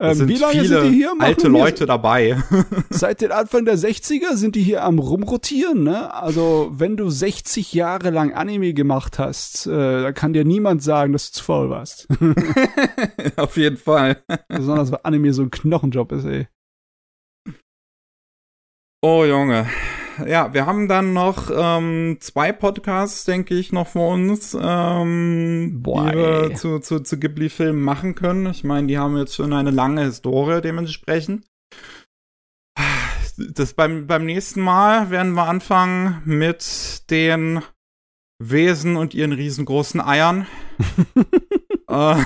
Ähm, 0.04 0.28
wie 0.28 0.36
lange 0.36 0.52
viele 0.52 0.68
sind 0.68 0.92
die 0.92 0.96
hier? 0.96 1.12
alte 1.18 1.48
Leute 1.48 1.86
dabei. 1.86 2.42
Seit 2.90 3.20
den 3.20 3.32
Anfang 3.32 3.64
der 3.64 3.76
60er 3.76 4.36
sind 4.36 4.54
die 4.54 4.62
hier 4.62 4.84
am 4.84 4.98
rumrotieren, 4.98 5.82
ne? 5.82 6.12
Also, 6.14 6.70
wenn 6.72 6.96
du 6.96 7.10
60 7.10 7.72
Jahre 7.72 8.10
lang 8.10 8.32
Anime 8.32 8.74
gemacht 8.74 9.18
hast, 9.18 9.66
äh, 9.66 10.02
da 10.02 10.12
kann 10.12 10.32
dir 10.32 10.44
niemand 10.44 10.82
sagen, 10.82 11.12
dass 11.12 11.30
du 11.30 11.38
zu 11.38 11.44
faul 11.44 11.70
warst. 11.70 12.08
Auf 13.36 13.56
jeden 13.56 13.76
Fall. 13.76 14.22
Besonders, 14.48 14.92
weil 14.92 15.00
Anime 15.02 15.32
so 15.32 15.42
ein 15.42 15.50
Knochenjob 15.50 16.12
ist, 16.12 16.24
ey. 16.24 16.48
Oh, 19.02 19.24
Junge 19.24 19.66
ja, 20.26 20.52
wir 20.54 20.66
haben 20.66 20.88
dann 20.88 21.12
noch 21.12 21.50
ähm, 21.54 22.18
zwei 22.20 22.52
Podcasts, 22.52 23.24
denke 23.24 23.54
ich, 23.54 23.72
noch 23.72 23.88
vor 23.88 24.12
uns, 24.12 24.56
ähm, 24.60 25.80
Boah, 25.82 26.10
die 26.10 26.16
wir 26.16 26.54
zu, 26.54 26.78
zu, 26.80 27.00
zu 27.00 27.18
Ghibli-Filmen 27.18 27.82
machen 27.82 28.14
können. 28.14 28.46
Ich 28.46 28.64
meine, 28.64 28.86
die 28.86 28.98
haben 28.98 29.16
jetzt 29.16 29.34
schon 29.34 29.52
eine 29.52 29.70
lange 29.70 30.02
Historie 30.04 30.60
dementsprechend. 30.60 31.46
Das 33.36 33.74
beim, 33.74 34.06
beim 34.06 34.24
nächsten 34.24 34.60
Mal 34.60 35.10
werden 35.10 35.32
wir 35.34 35.48
anfangen 35.48 36.22
mit 36.24 37.10
den 37.10 37.62
Wesen 38.38 38.96
und 38.96 39.14
ihren 39.14 39.32
riesengroßen 39.32 40.00
Eiern. 40.00 40.46
äh, 41.88 42.16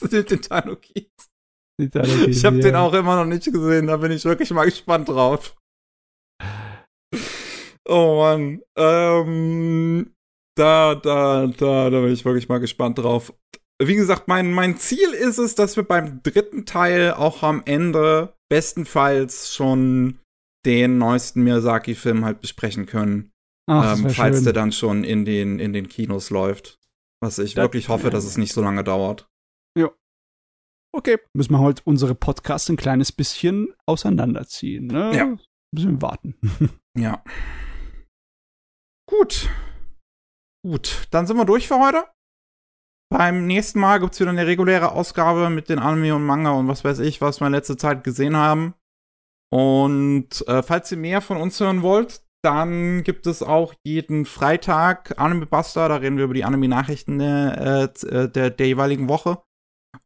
sind 0.00 0.30
den 0.30 0.42
Tanukis. 0.42 1.06
Ich 1.78 2.44
habe 2.44 2.60
den 2.60 2.74
auch 2.74 2.94
immer 2.94 3.16
noch 3.16 3.26
nicht 3.26 3.52
gesehen, 3.52 3.86
da 3.86 3.98
bin 3.98 4.10
ich 4.10 4.24
wirklich 4.24 4.50
mal 4.50 4.64
gespannt 4.64 5.08
drauf. 5.08 5.54
Oh 7.88 8.16
Mann. 8.16 8.62
Ähm, 8.76 10.14
da, 10.56 10.94
da, 10.94 11.46
da, 11.46 11.90
da 11.90 12.00
bin 12.00 12.12
ich 12.12 12.24
wirklich 12.24 12.48
mal 12.48 12.60
gespannt 12.60 12.98
drauf. 12.98 13.32
Wie 13.80 13.94
gesagt, 13.94 14.26
mein, 14.26 14.52
mein 14.52 14.78
Ziel 14.78 15.10
ist 15.10 15.38
es, 15.38 15.54
dass 15.54 15.76
wir 15.76 15.84
beim 15.84 16.22
dritten 16.22 16.64
Teil 16.64 17.12
auch 17.12 17.42
am 17.42 17.62
Ende 17.66 18.34
bestenfalls 18.48 19.54
schon 19.54 20.18
den 20.64 20.98
neuesten 20.98 21.44
Miyazaki-Film 21.44 22.24
halt 22.24 22.40
besprechen 22.40 22.86
können. 22.86 23.32
Ach, 23.68 23.98
ähm, 23.98 24.10
falls 24.10 24.36
schön. 24.36 24.44
der 24.44 24.52
dann 24.52 24.72
schon 24.72 25.04
in 25.04 25.24
den, 25.24 25.58
in 25.58 25.72
den 25.72 25.88
Kinos 25.88 26.30
läuft. 26.30 26.78
Was 27.22 27.38
ich 27.38 27.54
das, 27.54 27.64
wirklich 27.64 27.88
hoffe, 27.88 28.10
dass 28.10 28.24
es 28.24 28.36
nicht 28.36 28.52
so 28.52 28.62
lange 28.62 28.84
dauert. 28.84 29.28
Ja. 29.78 29.90
Okay, 30.94 31.18
müssen 31.34 31.52
wir 31.52 31.60
halt 31.60 31.82
unsere 31.84 32.14
Podcasts 32.14 32.68
ein 32.68 32.76
kleines 32.76 33.12
bisschen 33.12 33.74
auseinanderziehen. 33.86 34.86
Ne? 34.86 35.14
Ja. 35.14 35.36
Müssen 35.74 35.92
wir 35.92 36.02
warten. 36.02 36.36
ja. 36.96 37.22
Gut. 39.18 39.48
Gut, 40.64 41.08
dann 41.10 41.26
sind 41.26 41.36
wir 41.36 41.44
durch 41.44 41.68
für 41.68 41.78
heute. 41.78 42.04
Beim 43.10 43.46
nächsten 43.46 43.80
Mal 43.80 43.98
gibt 43.98 44.12
es 44.12 44.20
wieder 44.20 44.30
eine 44.30 44.46
reguläre 44.46 44.92
Ausgabe 44.92 45.48
mit 45.48 45.68
den 45.68 45.78
Anime 45.78 46.14
und 46.14 46.26
Manga 46.26 46.50
und 46.50 46.68
was 46.68 46.84
weiß 46.84 46.98
ich, 46.98 47.20
was 47.20 47.40
wir 47.40 47.46
in 47.46 47.52
letzter 47.52 47.78
Zeit 47.78 48.04
gesehen 48.04 48.36
haben. 48.36 48.74
Und 49.50 50.46
äh, 50.48 50.62
falls 50.62 50.90
ihr 50.90 50.98
mehr 50.98 51.20
von 51.20 51.36
uns 51.36 51.60
hören 51.60 51.82
wollt, 51.82 52.22
dann 52.44 53.04
gibt 53.04 53.26
es 53.26 53.42
auch 53.42 53.74
jeden 53.84 54.26
Freitag 54.26 55.18
Anime 55.18 55.46
Buster. 55.46 55.88
Da 55.88 55.96
reden 55.96 56.18
wir 56.18 56.24
über 56.24 56.34
die 56.34 56.44
Anime-Nachrichten 56.44 57.18
der, 57.18 57.90
äh, 58.02 58.28
der, 58.28 58.50
der, 58.50 58.66
jeweiligen 58.66 59.08
Woche. 59.08 59.40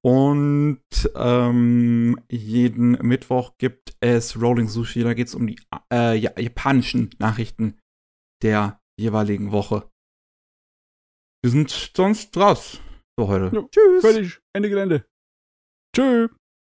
Und 0.03 0.83
ähm, 1.17 2.21
jeden 2.31 2.93
Mittwoch 2.93 3.55
gibt 3.59 3.97
es 4.01 4.41
Rolling 4.41 4.69
Sushi. 4.69 5.03
Da 5.03 5.15
geht 5.15 5.29
es 5.29 5.35
um 5.35 5.47
die 5.47 5.59
äh, 5.93 6.17
japanischen 6.17 7.11
Nachrichten 7.19 7.79
der 8.43 8.80
jeweiligen 9.01 9.51
Woche. 9.53 9.91
Wir 11.43 11.51
sind 11.51 11.71
sonst 11.71 12.37
raus 12.37 12.81
für 13.19 13.27
heute. 13.27 13.57
Ja, 13.57 13.63
Tschüss. 13.69 14.03
Fertig. 14.03 14.41
Ende 14.53 14.69
Gelände. 14.69 15.07
Tschüss. 15.95 16.31